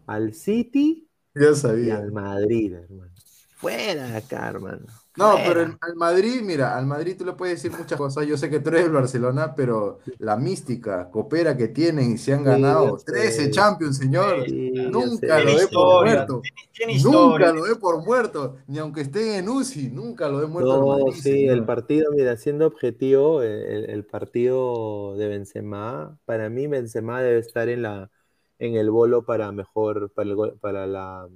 Al 0.05 0.33
City 0.33 1.06
Ya 1.39 1.53
y 1.53 1.55
sabía. 1.55 1.95
al 1.95 2.11
Madrid, 2.11 2.73
hermano. 2.73 3.13
Fuera 3.55 4.07
de 4.07 4.17
acá, 4.17 4.47
hermano. 4.49 4.85
No, 5.15 5.31
Fuera. 5.31 5.43
pero 5.43 5.61
el- 5.61 5.77
al 5.81 5.95
Madrid, 5.95 6.41
mira, 6.43 6.77
al 6.77 6.85
Madrid 6.85 7.15
tú 7.17 7.25
le 7.25 7.33
puedes 7.33 7.61
decir 7.61 7.75
muchas 7.77 7.97
cosas. 7.97 8.27
Yo 8.27 8.37
sé 8.37 8.49
que 8.51 8.59
tú 8.59 8.69
eres 8.69 8.83
del 8.83 8.91
Barcelona, 8.91 9.55
pero 9.55 9.99
la 10.19 10.37
mística, 10.37 11.09
coopera 11.09 11.57
que 11.57 11.69
tienen 11.69 12.13
y 12.13 12.17
se 12.19 12.33
han 12.33 12.43
Sí, 12.43 12.45
ganado 12.45 12.97
sé. 12.99 13.05
13 13.05 13.49
Champions, 13.49 13.97
señor. 13.97 14.45
Sí, 14.45 14.71
Nunca 14.91 15.39
lo 15.39 15.57
dé 15.57 15.67
por 15.67 15.87
muerto. 15.87 16.41
tiene, 16.41 16.69
tiene 16.71 16.93
Nunca 17.03 17.51
lo 17.51 17.63
dé 17.65 17.75
por 17.75 18.03
muerto. 18.05 18.57
Ni 18.67 18.77
aunque 18.77 19.01
esté 19.01 19.37
en 19.39 19.49
UCI, 19.49 19.89
nunca 19.89 20.29
lo 20.29 20.39
dé 20.39 20.47
muerto 20.47 20.75
al 20.75 20.79
No, 20.81 20.85
Madrid, 20.85 21.21
sí, 21.21 21.29
señor. 21.29 21.53
el 21.53 21.65
partido, 21.65 22.11
mira, 22.13 22.37
siendo 22.37 22.67
objetivo, 22.67 23.41
el, 23.43 23.89
el 23.89 24.05
partido 24.05 25.15
de 25.17 25.27
Benzema, 25.27 26.19
para 26.25 26.49
mí 26.49 26.67
Benzema 26.67 27.21
debe 27.21 27.39
estar 27.39 27.69
en 27.69 27.81
la 27.83 28.11
en 28.59 28.75
el 28.75 28.89
bolo 28.91 29.25
para 29.25 29.51
mejor, 29.51 30.11
para 30.13 30.29
el, 30.31 30.37
para 30.59 30.87
la, 30.87 31.29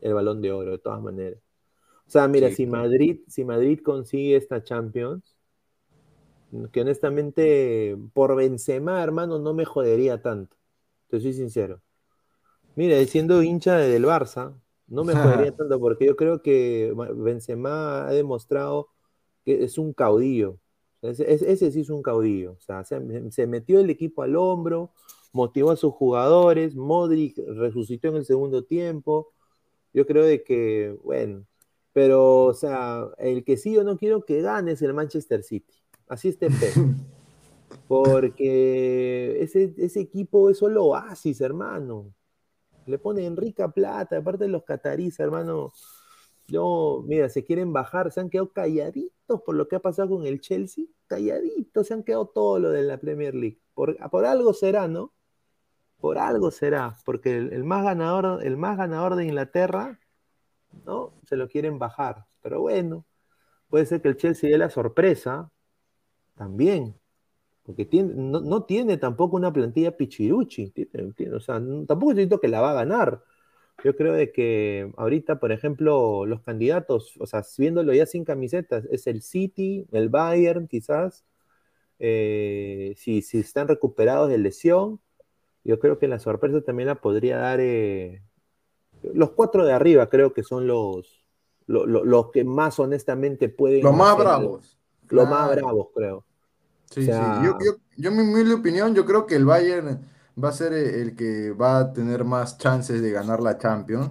el 0.00 0.14
balón 0.14 0.40
de 0.42 0.52
oro, 0.52 0.72
de 0.72 0.78
todas 0.78 1.02
maneras. 1.02 1.40
O 2.08 2.10
sea, 2.10 2.28
mira, 2.28 2.50
Sí, 2.50 2.56
si. 2.56 2.66
Madrid, 2.66 3.20
si 3.28 3.44
Madrid 3.44 3.80
consigue 3.84 4.36
esta 4.36 4.62
Champions, 4.64 5.36
que 6.72 6.80
honestamente 6.82 7.96
por 8.12 8.36
Benzema, 8.36 9.02
hermano, 9.02 9.38
no 9.38 9.54
me 9.54 9.64
jodería 9.64 10.22
tanto. 10.22 10.56
Te 11.08 11.20
soy 11.20 11.32
sincero. 11.32 11.82
Mira, 12.76 13.04
siendo 13.06 13.42
hincha 13.42 13.76
del 13.78 14.04
Barça, 14.06 14.60
no 14.88 15.04
me 15.04 15.16
jodería 15.16 15.52
tanto 15.56 15.80
porque 15.80 16.06
yo 16.06 16.16
creo 16.16 16.42
que 16.42 16.92
Benzema 17.16 18.06
ha 18.08 18.12
demostrado 18.12 18.88
que 19.44 19.64
es 19.64 19.78
un 19.78 19.92
caudillo. 19.94 20.58
Ese, 21.02 21.32
ese- 21.32 21.52
ese 21.52 21.72
sí 21.72 21.80
es 21.82 21.90
un 21.90 22.02
caudillo. 22.02 22.52
O 22.54 22.60
sea, 22.60 22.84
se, 22.84 23.30
se 23.32 23.46
metió 23.46 23.80
el 23.80 23.90
equipo 23.90 24.22
al 24.22 24.36
hombro, 24.36 24.92
motivó 25.34 25.72
a 25.72 25.76
sus 25.76 25.92
jugadores, 25.92 26.76
Modric 26.76 27.36
resucitó 27.38 28.08
en 28.08 28.16
el 28.16 28.24
segundo 28.24 28.64
tiempo. 28.64 29.32
Yo 29.92 30.06
creo 30.06 30.24
de 30.24 30.44
que, 30.44 30.96
bueno, 31.02 31.44
pero, 31.92 32.44
o 32.44 32.54
sea, 32.54 33.08
el 33.18 33.44
que 33.44 33.56
sí 33.56 33.72
yo 33.74 33.84
no 33.84 33.96
quiero 33.98 34.24
que 34.24 34.42
gane 34.42 34.72
es 34.72 34.82
el 34.82 34.94
Manchester 34.94 35.42
City. 35.42 35.74
Así 36.08 36.28
esté 36.28 36.48
Pep. 36.50 36.74
Porque 37.88 39.42
ese, 39.42 39.74
ese 39.76 40.00
equipo 40.00 40.50
es 40.50 40.58
solo 40.58 40.84
oasis, 40.84 41.40
hermano. 41.40 42.14
Le 42.86 42.98
ponen 42.98 43.36
rica 43.36 43.68
plata, 43.68 44.18
aparte 44.18 44.44
de 44.44 44.50
los 44.50 44.62
catarís, 44.62 45.18
hermano. 45.18 45.72
Yo, 46.46 47.02
mira, 47.06 47.28
se 47.28 47.44
quieren 47.44 47.72
bajar, 47.72 48.12
se 48.12 48.20
han 48.20 48.30
quedado 48.30 48.52
calladitos 48.52 49.42
por 49.44 49.56
lo 49.56 49.66
que 49.66 49.76
ha 49.76 49.80
pasado 49.80 50.10
con 50.10 50.26
el 50.26 50.40
Chelsea, 50.40 50.84
calladitos, 51.08 51.88
se 51.88 51.94
han 51.94 52.04
quedado 52.04 52.26
todo 52.26 52.58
lo 52.60 52.70
de 52.70 52.82
la 52.84 52.98
Premier 52.98 53.34
League. 53.34 53.60
Por, 53.74 53.96
por 54.10 54.26
algo 54.26 54.52
será, 54.52 54.86
¿no? 54.86 55.13
Por 56.04 56.18
algo 56.18 56.50
será, 56.50 56.98
porque 57.06 57.34
el, 57.38 57.64
más 57.64 57.82
ganador, 57.82 58.44
el 58.44 58.58
más 58.58 58.76
ganador 58.76 59.16
de 59.16 59.24
Inglaterra, 59.24 59.98
¿no? 60.86 61.14
Se 61.24 61.36
lo 61.36 61.48
quieren 61.48 61.78
bajar. 61.78 62.26
Pero 62.42 62.60
bueno, 62.60 63.06
puede 63.68 63.86
ser 63.86 64.02
que 64.02 64.08
el 64.08 64.16
Chelsea 64.16 64.50
dé 64.50 64.58
la 64.58 64.70
sorpresa 64.70 65.50
también. 66.36 66.96
Porque 67.64 67.84
tiene, 67.86 68.12
no, 68.16 68.40
no 68.40 68.64
tiene 68.64 68.98
tampoco 68.98 69.36
una 69.36 69.52
plantilla 69.52 69.96
pichiruchi. 69.96 70.70
Tiene, 70.70 71.12
tiene, 71.14 71.34
o 71.36 71.40
sea, 71.40 71.60
no- 71.60 71.86
tampoco 71.86 72.40
que 72.40 72.48
la 72.48 72.60
va 72.62 72.72
a 72.72 72.74
ganar. 72.74 73.22
Yo 73.84 73.96
creo 73.96 74.14
de 74.14 74.32
que 74.32 74.92
ahorita, 74.96 75.40
por 75.40 75.52
ejemplo, 75.52 76.26
los 76.26 76.42
candidatos, 76.42 77.14
o 77.20 77.26
sea, 77.26 77.42
viéndolo 77.58 77.94
ya 77.94 78.06
sin 78.06 78.24
camisetas, 78.24 78.86
es 78.90 79.06
el 79.08 79.22
City, 79.22 79.86
el 79.92 80.08
Bayern, 80.10 80.68
quizás. 80.68 81.24
eh, 81.98 82.94
si, 82.96 83.22
si 83.22 83.38
están 83.40 83.68
recuperados 83.68 84.28
de 84.28 84.38
lesión, 84.38 85.00
yo 85.64 85.78
creo 85.80 85.98
que 85.98 86.08
la 86.08 86.18
sorpresa 86.18 86.60
también 86.62 86.88
la 86.88 86.94
podría 86.96 87.38
dar 87.38 87.58
eh, 87.60 88.22
los 89.02 89.30
cuatro 89.32 89.64
de 89.64 89.72
arriba, 89.72 90.08
creo 90.08 90.32
que 90.32 90.42
son 90.42 90.66
los, 90.66 91.24
lo- 91.66 91.86
lo- 91.86 92.04
los 92.04 92.30
que 92.30 92.44
más 92.44 92.78
honestamente 92.78 93.48
pueden. 93.48 93.82
Los 93.82 93.96
más 93.96 94.16
bravos. 94.16 94.78
Los 95.10 95.28
más 95.28 95.50
bravos, 95.54 95.88
creo. 95.94 96.24
Sí, 96.90 97.02
O 97.02 97.04
sea- 97.06 97.40
sí. 97.40 97.46
Yo, 97.46 97.58
yo, 97.64 97.78
yo, 97.96 98.10
mi 98.12 98.22
humilde 98.22 98.54
opinión, 98.54 98.94
yo 98.94 99.04
creo 99.04 99.26
que 99.26 99.36
el 99.36 99.44
Bayern 99.44 100.00
va 100.42 100.48
a 100.48 100.52
ser 100.52 100.72
eh, 100.72 101.00
el 101.02 101.14
que 101.16 101.50
va 101.52 101.78
a 101.78 101.92
tener 101.92 102.24
más 102.24 102.58
chances 102.58 103.02
de 103.02 103.10
ganar 103.10 103.40
la 103.40 103.58
Champions. 103.58 104.10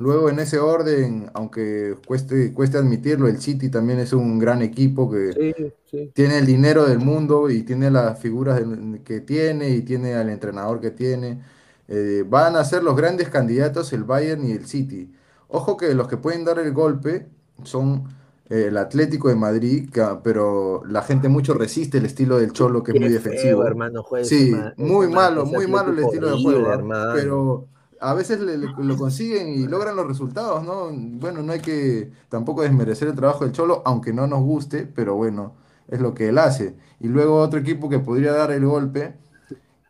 Luego, 0.00 0.30
en 0.30 0.38
ese 0.40 0.58
orden, 0.58 1.30
aunque 1.34 1.96
cueste, 2.06 2.52
cueste 2.54 2.78
admitirlo, 2.78 3.28
el 3.28 3.40
City 3.40 3.68
también 3.70 3.98
es 4.00 4.12
un 4.12 4.38
gran 4.38 4.62
equipo 4.62 5.10
que 5.10 5.32
Sí, 5.32 5.54
sí. 5.90 6.12
tiene 6.14 6.38
el 6.38 6.46
dinero 6.46 6.86
del 6.86 6.98
mundo 6.98 7.50
y 7.50 7.62
tiene 7.62 7.90
las 7.90 8.18
figuras 8.20 8.60
que 9.04 9.20
tiene 9.20 9.70
y 9.70 9.82
tiene 9.82 10.14
al 10.14 10.30
entrenador 10.30 10.80
que 10.80 10.90
tiene. 10.90 11.40
Eh, 11.88 12.24
van 12.28 12.56
a 12.56 12.64
ser 12.64 12.82
los 12.84 12.96
grandes 12.96 13.28
candidatos 13.30 13.92
el 13.92 14.04
Bayern 14.04 14.44
y 14.46 14.52
el 14.52 14.66
City. 14.66 15.12
Ojo 15.48 15.76
que 15.76 15.94
los 15.94 16.08
que 16.08 16.16
pueden 16.16 16.44
dar 16.44 16.58
el 16.58 16.72
golpe 16.72 17.28
son 17.64 18.04
eh, 18.48 18.66
el 18.68 18.76
Atlético 18.78 19.28
de 19.28 19.36
Madrid, 19.36 19.90
que- 19.90 20.04
pero 20.24 20.82
la 20.86 21.02
gente 21.02 21.28
mucho 21.28 21.54
resiste 21.54 21.98
el 21.98 22.06
estilo 22.06 22.38
del 22.38 22.52
Cholo, 22.52 22.82
que 22.82 22.92
es 22.92 22.98
muy 23.00 23.10
feo, 23.10 23.14
defensivo. 23.14 23.66
hermano, 23.66 24.02
juega 24.02 24.24
Sí, 24.26 24.52
muy 24.76 25.08
malo, 25.08 25.44
muy 25.46 25.66
malo 25.66 25.92
el 25.92 25.98
estilo 26.00 26.28
de 26.36 26.42
juego, 26.42 26.72
hermano. 26.72 27.12
Pero 27.14 27.68
a 28.00 28.14
veces 28.14 28.40
le- 28.40 28.58
le- 28.58 28.68
lo 28.76 28.96
consiguen 28.96 29.48
y 29.50 29.66
logran 29.68 29.96
los 29.96 30.06
resultados, 30.06 30.64
¿no? 30.64 30.90
Bueno, 30.92 31.42
no 31.42 31.52
hay 31.52 31.60
que 31.60 32.10
tampoco 32.28 32.62
desmerecer 32.62 33.08
el 33.08 33.14
trabajo 33.16 33.44
del 33.44 33.52
Cholo, 33.52 33.82
aunque 33.84 34.12
no 34.12 34.26
nos 34.26 34.42
guste, 34.42 34.86
pero 34.86 35.16
bueno, 35.16 35.54
es 35.88 36.00
lo 36.00 36.14
que 36.14 36.28
él 36.28 36.38
hace. 36.38 36.76
Y 37.00 37.08
luego 37.08 37.36
otro 37.40 37.60
equipo 37.60 37.88
que 37.88 37.98
podría 38.00 38.32
dar 38.32 38.50
el 38.52 38.64
golpe, 38.66 39.16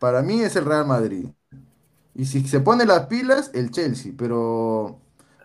para 0.01 0.23
mí 0.23 0.41
es 0.43 0.57
el 0.57 0.67
Real 0.67 0.87
Madrid. 0.87 1.29
Y 2.15 2.27
si 2.27 2.47
se 2.49 2.61
pone 2.61 2.87
las 2.87 3.07
pilas, 3.07 3.51
el 3.55 3.71
Chelsea, 3.71 4.13
pero 4.19 5.01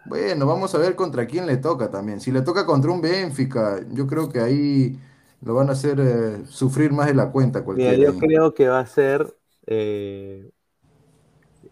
bueno, 0.05 0.45
vamos 0.47 0.73
a 0.75 0.77
ver 0.79 0.95
contra 0.95 1.27
quién 1.27 1.45
le 1.47 1.57
toca 1.57 1.91
también. 1.91 2.19
Si 2.21 2.31
le 2.31 2.41
toca 2.41 2.65
contra 2.65 2.91
un 2.91 3.01
Benfica, 3.01 3.79
yo 3.91 4.07
creo 4.07 4.29
que 4.29 4.39
ahí 4.41 4.99
lo 5.41 5.53
van 5.55 5.69
a 5.69 5.73
hacer 5.73 5.99
eh, 6.01 6.43
sufrir 6.47 6.91
más 6.93 7.07
de 7.07 7.13
la 7.15 7.31
cuenta 7.31 7.63
Mira, 7.73 7.93
cualquiera. 7.93 7.97
yo 7.97 8.15
ahí. 8.15 8.15
creo 8.15 8.53
que 8.53 8.67
va 8.69 8.79
a 8.79 8.85
ser. 8.85 9.35
eh, 9.67 10.49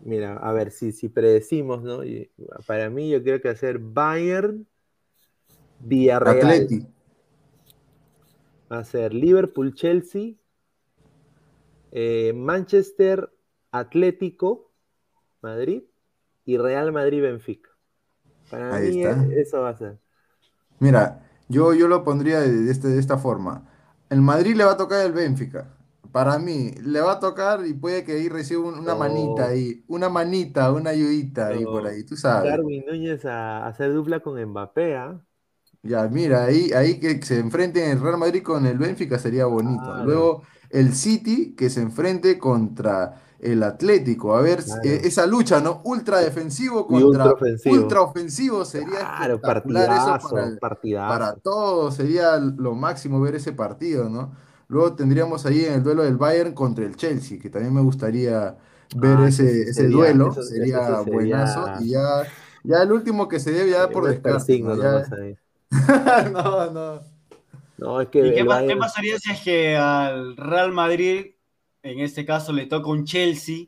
mira, 0.04 0.38
a 0.38 0.52
ver, 0.54 0.72
si, 0.72 0.92
si 0.92 1.10
predecimos, 1.10 1.84
¿no? 1.84 2.04
Y 2.04 2.32
para 2.68 2.90
mí, 2.90 3.10
yo 3.10 3.24
creo 3.24 3.42
que 3.42 3.50
va 3.50 3.54
a 3.54 3.58
ser 3.58 3.80
Bayern, 3.80 4.68
Villarreal. 5.90 6.64
Atleti. 6.64 6.80
Va 8.74 8.80
a 8.80 8.88
ser 8.90 9.14
Liverpool, 9.14 9.74
Chelsea, 9.74 10.36
eh, 11.92 12.34
Manchester, 12.36 13.32
Atlético, 13.72 14.72
Madrid 15.42 15.84
y 16.46 16.58
Real 16.58 16.92
Madrid, 16.92 17.22
Benfica. 17.22 17.72
Para 18.50 18.76
Ahí 18.76 18.80
mí, 18.80 19.04
está. 19.04 19.16
eh, 19.16 19.42
eso 19.42 19.62
va 19.62 19.70
a 19.72 19.78
ser. 19.78 20.00
Mira, 20.80 21.24
yo, 21.50 21.74
yo 21.74 21.88
lo 21.88 22.04
pondría 22.04 22.40
de, 22.42 22.52
de 22.52 22.72
este- 22.72 22.88
de 22.90 23.00
esta 23.00 23.18
forma. 23.18 23.68
El 24.10 24.22
Madrid 24.22 24.56
le 24.56 24.64
va 24.66 24.74
a 24.74 24.78
tocar 24.78 25.06
el 25.06 25.12
Benfica. 25.14 25.68
Para 26.14 26.38
mí, 26.40 26.72
le 26.82 27.02
va 27.02 27.14
a 27.14 27.20
tocar 27.20 27.66
y 27.66 27.74
puede 27.74 28.04
que 28.06 28.14
ahí 28.14 28.30
reciba 28.30 28.62
un- 28.62 28.80
una 28.80 28.94
No. 28.94 29.00
manita 29.00 29.48
ahí, 29.48 29.84
una 29.88 30.08
manita, 30.10 30.72
una 30.72 30.92
ayudita 30.92 31.48
ahí 31.48 31.64
No. 31.64 31.72
por 31.72 31.88
ahí, 31.88 32.04
tú 32.06 32.16
sabes. 32.16 32.52
Darwin 32.52 32.86
Núñez 32.88 33.26
a, 33.26 33.66
a 33.66 33.68
hacer 33.68 33.92
dupla 33.92 34.20
con 34.22 34.40
Mbappé, 34.42 34.96
¿ah? 34.96 35.20
Ya, 35.82 36.08
mira, 36.08 36.46
ahí, 36.46 36.72
ahí 36.72 37.00
que 37.00 37.22
se 37.24 37.40
enfrenten 37.40 37.90
el 37.90 38.00
Real 38.00 38.18
Madrid 38.18 38.44
con 38.44 38.66
el 38.66 38.78
Benfica 38.78 39.20
sería 39.20 39.48
bonito. 39.48 39.84
Claro. 39.84 40.06
Luego 40.06 40.44
el 40.70 40.94
City 40.94 41.56
que 41.58 41.70
se 41.70 41.82
enfrente 41.82 42.38
contra 42.40 43.22
el 43.40 43.62
Atlético. 43.64 44.36
A 44.36 44.42
ver, 44.42 44.64
Claro. 44.64 44.82
eh, 44.86 45.02
esa 45.04 45.26
lucha, 45.26 45.60
¿no? 45.60 45.82
Ultra 45.84 46.20
defensivo 46.20 46.82
Y 46.90 46.94
contra 46.94 47.08
ultra 47.08 47.32
ofensivo. 47.34 47.76
ultra 47.76 48.02
ofensivo 48.02 48.64
sería 48.64 49.00
Claro, 49.00 49.34
espectacular 49.36 49.84
eso 49.84 49.92
partidazo, 50.06 50.30
para 50.30 50.48
el- 50.48 50.60
partidazo. 50.60 51.10
para 51.10 51.36
todos. 51.36 51.96
Sería 51.96 52.38
lo 52.38 52.76
máximo 52.76 53.20
ver 53.20 53.36
ese 53.36 53.52
partido, 53.52 54.08
¿no? 54.10 54.32
Luego 54.74 54.96
tendríamos 54.96 55.46
ahí 55.46 55.66
en 55.66 55.74
el 55.74 55.84
duelo 55.84 56.04
del 56.04 56.18
Bayern 56.18 56.54
contra 56.54 56.84
el 56.84 56.96
Chelsea, 56.96 57.38
que 57.40 57.50
también 57.50 57.74
me 57.74 57.82
gustaría 57.82 58.58
ver 58.96 59.18
Ah, 59.20 59.28
ese, 59.28 59.44
ese 59.44 59.54
sí 59.54 59.62
ese 59.70 59.74
sería- 59.82 59.96
duelo. 59.98 60.32
eso- 60.32 60.40
eso 60.42 60.50
sería 60.50 60.78
sería- 61.04 61.14
buenazo. 61.14 61.66
Y 61.82 61.90
ya, 61.90 62.24
ya 62.64 62.82
el 62.82 62.92
último 62.92 63.28
que 63.28 63.40
se 63.40 63.52
dé 63.52 63.70
ya 63.70 63.88
por 63.90 64.06
descarte, 64.06 64.60
¿no? 64.60 64.76
Ya- 64.82 65.06
no, 66.32 66.72
no. 66.72 67.02
No, 67.78 68.02
es 68.02 68.08
que 68.10 68.28
¿Y 68.28 68.34
qué, 68.34 68.46
pa- 68.46 68.62
qué 68.62 68.66
Bayern- 68.68 68.80
pasaría 68.80 69.20
si 69.20 69.32
es 69.32 69.42
que 69.42 69.76
al 69.78 70.36
Real 70.38 70.72
Madrid, 70.72 71.28
en 71.84 72.00
este 72.00 72.26
caso, 72.26 72.52
le 72.54 72.66
toca 72.66 72.90
un 72.90 73.06
Chelsea, 73.06 73.66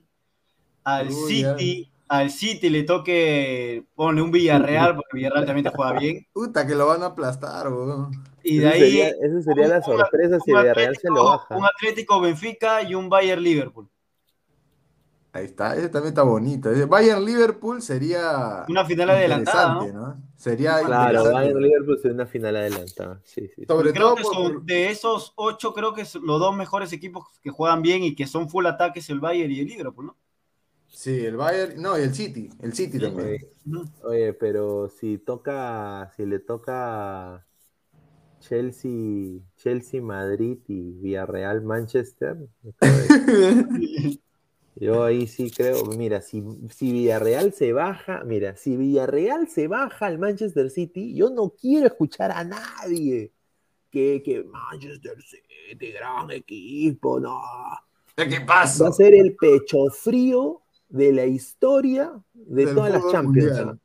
al 0.83 1.11
City, 1.11 1.91
al 2.07 2.29
City 2.31 2.69
le 2.69 2.83
toque, 2.83 3.83
pone 3.95 4.21
un 4.21 4.31
Villarreal, 4.31 4.95
porque 4.95 5.17
Villarreal 5.17 5.45
también 5.45 5.65
te 5.65 5.71
juega 5.75 5.99
bien, 5.99 6.25
Puta, 6.33 6.65
que 6.65 6.75
lo 6.75 6.87
van 6.87 7.03
a 7.03 7.07
aplastar, 7.07 7.71
weón. 7.71 8.11
Y 8.45 8.57
de 8.59 8.67
Esa 8.67 8.75
ahí 8.75 8.81
sería, 8.81 9.07
esa 9.09 9.41
sería 9.41 9.67
la 9.67 9.77
un- 9.77 9.83
sorpresa 9.83 10.39
si 10.39 10.51
un 10.53 10.59
Villarreal 10.61 10.95
se 10.95 11.07
lo 11.09 11.13
Atlético- 11.13 11.25
baja. 11.25 11.57
un 11.57 11.65
Atlético 11.65 12.21
Benfica 12.21 12.81
y 12.83 12.95
un 12.95 13.09
Bayern 13.09 13.41
Liverpool. 13.43 13.89
Ahí 15.33 15.45
está, 15.47 15.75
ese 15.75 15.89
también 15.89 16.09
está 16.13 16.23
bonito. 16.23 16.71
Ese 16.71 16.85
Bayern-Liverpool 16.85 17.81
sería 17.81 18.63
Una 18.69 18.85
final 18.85 19.09
adelantada, 19.09 19.83
interesante, 19.83 19.93
¿no? 19.93 20.23
Sería 20.37 20.79
Claro. 20.79 21.25
Bayern 21.29 21.61
Liverpool 21.61 21.99
es 22.01 22.05
una 22.05 22.25
final 22.25 22.55
adelantada. 22.55 23.19
Sí, 23.25 23.49
sí. 23.53 23.65
Sobre 23.65 23.91
Creo 23.91 24.03
todo 24.13 24.15
que 24.15 24.23
por- 24.23 24.33
son 24.33 24.65
de 24.65 24.91
esos 24.91 25.33
ocho, 25.35 25.73
creo 25.73 25.93
que 25.93 26.05
son 26.05 26.25
los 26.25 26.39
dos 26.39 26.55
mejores 26.55 26.93
equipos 26.93 27.25
que 27.43 27.49
juegan 27.49 27.81
bien 27.81 28.03
y 28.05 28.15
que 28.15 28.27
son 28.27 28.47
full 28.49 28.65
ataques 28.65 29.09
el 29.09 29.19
Bayern 29.19 29.51
y 29.51 29.59
el 29.59 29.65
Liverpool, 29.67 30.05
¿no? 30.05 30.15
Sí, 30.87 31.25
el 31.25 31.35
Bayern, 31.35 31.81
no, 31.81 31.99
y 31.99 32.03
el 32.03 32.15
City, 32.15 32.49
el 32.61 32.71
City 32.73 32.97
también. 32.97 33.45
Oye, 34.03 34.31
pero 34.31 34.87
si 34.87 35.17
toca, 35.17 36.13
si 36.15 36.25
le 36.25 36.39
toca 36.39 37.45
Chelsea, 38.47 39.39
Chelsea, 39.57 40.01
Madrid 40.01 40.57
y 40.67 40.91
Villarreal, 40.91 41.61
Manchester, 41.63 42.37
yo 44.75 45.03
ahí 45.03 45.25
sí 45.27 45.49
creo, 45.49 45.85
mira, 45.85 46.21
si, 46.21 46.43
si 46.69 46.91
Villarreal 46.91 47.53
se 47.53 47.73
baja, 47.73 48.23
mira, 48.23 48.55
si 48.55 48.77
Villarreal 48.77 49.47
se 49.47 49.67
baja 49.67 50.05
al 50.05 50.19
Manchester 50.19 50.69
City, 50.69 51.15
yo 51.15 51.29
no 51.29 51.49
quiero 51.49 51.87
escuchar 51.87 52.31
a 52.31 52.43
nadie 52.43 53.31
que, 53.89 54.21
que 54.23 54.43
Manchester 54.43 55.17
City, 55.21 55.91
gran 55.91 56.29
equipo, 56.29 57.19
no. 57.19 57.41
¿Qué 58.15 58.39
Va 58.39 58.45
pasa? 58.45 58.87
a 58.87 58.91
ser 58.91 59.15
el 59.15 59.35
pecho 59.35 59.87
frío 59.89 60.61
de 60.89 61.11
la 61.11 61.25
historia 61.25 62.13
de 62.33 62.65
Del 62.65 62.75
todas 62.75 62.91
las 62.91 63.11
Champions. 63.11 63.59
¿ah? 63.59 63.77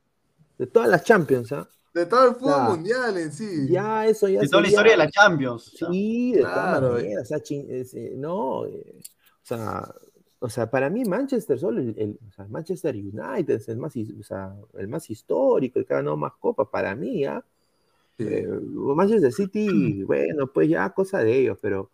De 0.58 0.66
todas 0.66 0.88
las 0.88 1.04
Champions, 1.04 1.52
¿ah? 1.52 1.68
De 1.92 2.06
todo 2.06 2.28
el 2.28 2.34
fútbol 2.36 2.52
Ya. 2.56 2.68
mundial 2.68 3.18
en 3.18 3.32
sí. 3.32 3.68
Ya 3.68 4.06
eso 4.06 4.28
ya 4.28 4.40
De 4.40 4.48
toda 4.48 4.62
la 4.62 4.68
historia 4.68 4.92
de 4.92 4.98
la 4.98 5.10
Champions. 5.10 5.72
Sí, 5.76 6.32
de 6.34 6.40
Claro, 6.40 6.88
todas 6.88 7.02
maneras. 7.02 7.22
o 7.22 7.26
sea, 7.26 7.40
chin- 7.40 7.66
es, 7.68 7.94
eh, 7.94 8.12
no, 8.16 8.64
eh, 8.66 8.94
o 9.42 9.46
sea, 9.46 9.94
o 10.38 10.48
sea, 10.48 10.70
para 10.70 10.88
mí 10.88 11.04
Manchester 11.04 11.58
solo 11.58 11.80
el, 11.80 11.94
el- 11.98 12.18
o 12.28 12.32
sea, 12.32 12.46
Manchester 12.48 12.94
United 12.94 13.50
es 13.56 13.68
el 13.68 13.76
más, 13.78 13.94
o 13.96 14.22
sea, 14.22 14.54
el 14.78 14.88
más 14.88 15.10
histórico, 15.10 15.78
el 15.78 15.86
que 15.86 15.92
ha 15.94 15.96
ganado 15.98 16.16
más 16.16 16.32
copas 16.38 16.68
para 16.70 16.94
mí, 16.94 17.24
¿ah? 17.24 17.44
Sí. 18.18 18.24
Eh, 18.28 18.46
Manchester 18.48 19.32
City, 19.32 20.02
bueno, 20.04 20.46
pues 20.52 20.68
ya 20.68 20.90
cosa 20.90 21.18
de 21.24 21.36
ellos, 21.38 21.58
pero 21.60 21.90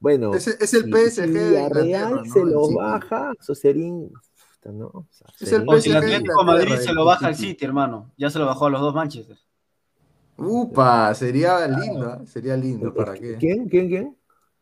bueno, 0.00 0.34
Es, 0.34 0.46
es 0.48 0.74
el 0.74 0.90
PSG 0.90 1.24
si 1.24 1.28
Inglaterra, 1.30 2.22
se 2.24 2.44
lo 2.44 2.64
City. 2.64 2.74
baja, 2.76 3.32
eso 3.40 3.54
sería, 3.54 3.86
in- 3.86 4.12
puta, 4.60 4.72
¿no? 4.72 4.86
O 4.86 5.06
sea, 5.10 5.26
Es 5.40 5.48
sería 5.48 5.58
el 5.62 5.68
O 5.68 5.78
si 5.80 5.90
el 5.90 5.96
Atlético 5.96 6.44
Madrid 6.44 6.74
se 6.76 6.90
el 6.90 6.94
lo 6.96 7.04
baja 7.04 7.26
al 7.26 7.36
City. 7.36 7.64
Hermano. 7.64 8.12
Ya 8.16 8.30
se 8.30 8.38
lo 8.38 8.46
bajó 8.46 8.66
a 8.66 8.70
los 8.70 8.80
dos 8.80 8.94
Manchester. 8.94 9.36
Upa, 10.36 11.14
sería 11.14 11.66
lindo, 11.66 12.14
¿eh? 12.14 12.26
sería 12.26 12.56
lindo, 12.56 12.94
¿para 12.94 13.14
qué? 13.14 13.36
¿Quién? 13.38 13.68
¿Quién? 13.68 13.88
¿Quién? 13.88 14.16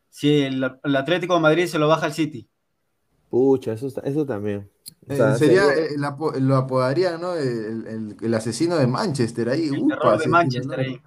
Si 0.09 0.43
el, 0.43 0.65
el 0.85 0.97
Atlético 0.97 1.35
de 1.35 1.41
Madrid 1.41 1.67
se 1.67 1.79
lo 1.79 1.89
baja 1.89 2.07
al 2.07 2.13
City. 2.15 2.49
Pucha, 3.29 3.73
eso, 3.73 3.89
eso 4.05 4.25
también. 4.27 4.71
O 5.09 5.13
Eh, 5.13 5.17
sea, 5.17 5.35
sería, 5.37 5.65
sería- 5.67 5.87
el 5.95 6.05
apo- 6.05 6.33
lo 6.39 6.57
apodaría, 6.57 7.19
¿no? 7.19 7.35
El, 7.35 7.87
el- 7.87 8.17
el 8.23 8.35
asesino 8.35 8.77
de 8.77 8.87
Manchester 8.87 9.49
ahí. 9.49 9.69
El 9.69 9.83
upa, 9.83 10.17
de 10.17 10.17
es 10.17 10.23
que 10.23 10.29
Manchester 10.29 10.81
ahí. 10.81 11.01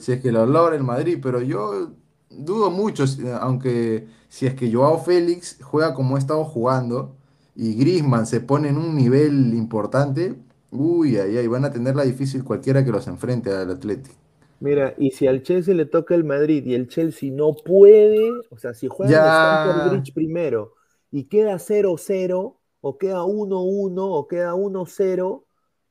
Si 0.00 0.12
es 0.12 0.20
que 0.22 0.32
lo 0.32 0.46
logra 0.46 0.74
el 0.74 0.82
Madrid, 0.84 1.18
pero 1.22 1.42
yo 1.42 1.92
dudo 2.30 2.70
mucho, 2.70 3.04
aunque 3.40 4.08
si 4.28 4.46
es 4.46 4.54
que 4.54 4.72
Joao 4.72 4.98
Félix 4.98 5.58
juega 5.62 5.94
como 5.94 6.16
ha 6.16 6.18
estado 6.18 6.44
jugando 6.44 7.15
y 7.56 7.74
Griezmann 7.74 8.26
se 8.26 8.40
pone 8.40 8.68
en 8.68 8.76
un 8.76 8.94
nivel 8.94 9.54
importante, 9.54 10.36
uy, 10.70 11.16
ahí, 11.18 11.36
ahí 11.36 11.46
van 11.46 11.64
a 11.64 11.72
tenerla 11.72 12.04
difícil 12.04 12.44
cualquiera 12.44 12.84
que 12.84 12.92
los 12.92 13.06
enfrente 13.08 13.50
al 13.52 13.70
Atlético. 13.70 14.14
Mira, 14.58 14.94
y 14.96 15.10
si 15.10 15.26
al 15.26 15.42
Chelsea 15.42 15.74
le 15.74 15.84
toca 15.86 16.14
el 16.14 16.24
Madrid 16.24 16.64
y 16.66 16.74
el 16.74 16.88
Chelsea 16.88 17.30
no 17.30 17.54
puede, 17.62 18.30
o 18.50 18.56
sea, 18.58 18.72
si 18.72 18.88
juega 18.88 19.12
Ya. 19.12 19.28
Stamford 19.28 19.90
Bridge 19.90 20.14
primero 20.14 20.74
y 21.10 21.24
queda 21.24 21.58
0-0, 21.58 22.58
o 22.80 22.98
queda 22.98 23.24
1-1, 23.24 23.94
o 23.96 24.28
queda 24.28 24.54
1-0, 24.54 25.44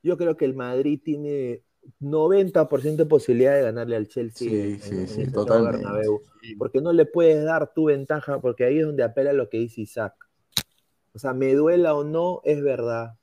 yo 0.03 0.17
creo 0.17 0.37
que 0.37 0.45
el 0.45 0.55
Madrid 0.55 0.99
tiene 1.03 1.63
90% 1.99 3.03
de 3.03 3.05
posibilidad 3.05 3.55
de 3.55 3.61
ganarle 3.63 3.95
al 3.95 4.07
Chelsea 4.07 4.49
Sí, 4.49 4.57
en, 4.59 4.81
sí, 4.81 4.95
en 4.95 5.07
sí, 5.07 5.31
totalmente. 5.31 5.77
Bernabéu, 5.77 6.21
porque 6.57 6.81
no 6.81 6.91
le 6.93 7.05
puedes 7.05 7.43
dar 7.43 7.73
tu 7.73 7.85
ventaja, 7.85 8.39
porque 8.39 8.65
ahí 8.65 8.79
es 8.79 8.85
donde 8.85 9.03
apela 9.03 9.33
lo 9.33 9.49
que 9.49 9.57
dice 9.59 9.81
Isaac. 9.81 10.13
O 11.15 11.19
sea, 11.19 11.33
me 11.33 11.53
duela 11.55 11.95
o 11.95 12.03
no, 12.03 12.41
es 12.43 12.61
verdad. 12.61 13.15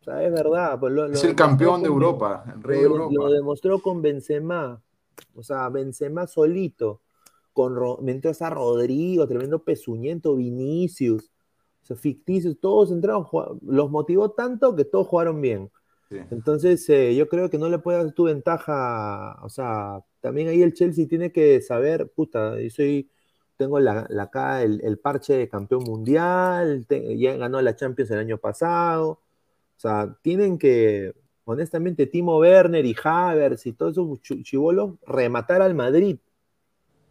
O 0.00 0.04
sea, 0.04 0.22
es 0.22 0.32
verdad. 0.32 0.78
pues 0.78 0.92
lo- 0.92 1.06
Es 1.06 1.22
lo 1.24 1.30
el 1.30 1.34
campeón 1.36 1.80
de 1.82 1.88
Europa, 1.88 2.44
el 2.54 2.62
rey 2.62 2.78
de 2.80 2.84
Europa. 2.84 3.12
lo 3.14 3.30
demostró 3.30 3.78
con 3.80 4.02
Benzema. 4.02 4.80
O 5.34 5.42
sea, 5.42 5.68
Benzema 5.70 6.26
solito. 6.26 7.00
Con 7.52 7.74
mientras 8.04 8.40
a 8.42 8.50
Rodrigo, 8.50 9.26
tremendo 9.26 9.62
pezuñento, 9.62 10.36
Vinicius. 10.36 11.30
O 11.82 11.84
sea, 11.86 11.96
ficticios, 11.96 12.58
todos 12.60 12.90
entraron, 12.92 13.26
los 13.62 13.90
motivó 13.90 14.30
tanto 14.30 14.74
que 14.76 14.84
todos 14.84 15.06
jugaron 15.06 15.40
bien. 15.40 15.70
Sí. 16.08 16.18
Entonces, 16.30 16.88
eh, 16.90 17.14
yo 17.14 17.28
creo 17.28 17.50
que 17.50 17.58
no 17.58 17.68
le 17.68 17.78
puede 17.78 18.02
dar 18.02 18.12
tu 18.12 18.24
ventaja. 18.24 19.38
O 19.42 19.48
sea, 19.48 20.00
también 20.20 20.48
ahí 20.48 20.62
el 20.62 20.74
Chelsea 20.74 21.06
tiene 21.08 21.32
que 21.32 21.60
saber, 21.60 22.10
puta, 22.14 22.58
yo 22.60 22.70
soy, 22.70 23.10
tengo 23.56 23.80
la, 23.80 24.06
la 24.10 24.24
acá 24.24 24.62
el, 24.62 24.80
el 24.84 24.98
parche 24.98 25.34
de 25.34 25.48
campeón 25.48 25.84
mundial, 25.84 26.86
te- 26.88 27.18
ya 27.18 27.36
ganó 27.36 27.60
la 27.62 27.76
Champions 27.76 28.10
el 28.10 28.18
año 28.18 28.38
pasado. 28.38 29.10
O 29.76 29.80
sea, 29.82 30.16
tienen 30.22 30.58
que, 30.58 31.14
honestamente, 31.44 32.06
Timo 32.06 32.38
Werner 32.38 32.84
y 32.86 32.94
Havertz 33.02 33.66
y 33.66 33.72
todos 33.72 33.92
esos 33.92 34.20
chibolos 34.44 34.92
rematar 35.06 35.62
al 35.62 35.74
Madrid. 35.74 36.18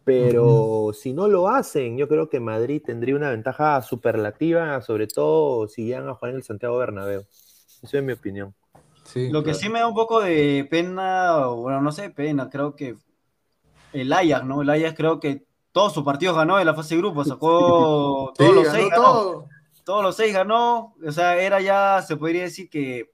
Pero 0.04 0.90
si 0.94 1.12
no 1.12 1.28
lo 1.28 1.48
hacen, 1.48 1.96
yo 1.96 2.08
creo 2.08 2.28
que 2.28 2.40
Madrid 2.40 2.82
tendría 2.84 3.14
una 3.14 3.30
ventaja 3.30 3.80
superlativa, 3.82 4.80
sobre 4.82 5.06
todo 5.06 5.68
si 5.68 5.84
llegan 5.84 6.08
a 6.08 6.14
jugar 6.14 6.30
en 6.30 6.36
el 6.38 6.42
Santiago 6.42 6.76
Bernabéu. 6.76 7.20
Esa 7.20 7.98
es 7.98 8.02
mi 8.02 8.12
opinión. 8.12 8.52
Sí, 9.04 9.28
Lo 9.30 9.44
que 9.44 9.54
sí 9.54 9.68
me 9.68 9.78
da 9.78 9.86
un 9.86 9.94
poco 9.94 10.20
de 10.20 10.66
pena, 10.68 11.48
o 11.48 11.62
bueno, 11.62 11.80
no 11.80 11.92
sé, 11.92 12.10
pena, 12.10 12.50
creo 12.50 12.74
que 12.74 12.96
el 13.92 14.12
Ajax, 14.12 14.44
¿no? 14.44 14.62
El 14.62 14.70
Ajax 14.70 14.94
creo 14.96 15.20
que 15.20 15.44
todos 15.72 15.92
sus 15.94 16.04
partidos 16.04 16.36
ganó 16.36 16.60
en 16.60 16.66
la 16.66 16.74
fase 16.74 16.94
de 16.94 17.00
grupo, 17.00 17.24
sacó 17.24 18.32
Sí, 18.38 18.44
todos 18.44 18.54
los 18.54 18.64
ganó 18.64 18.76
seis, 18.78 18.90
ganó. 18.90 19.02
todo. 19.02 19.48
Todos 19.84 20.02
los 20.04 20.16
seis 20.16 20.32
ganó, 20.32 20.94
o 21.04 21.10
sea, 21.12 21.36
era 21.38 21.60
ya, 21.60 22.02
se 22.06 22.16
podría 22.16 22.42
decir 22.42 22.70
que, 22.70 23.10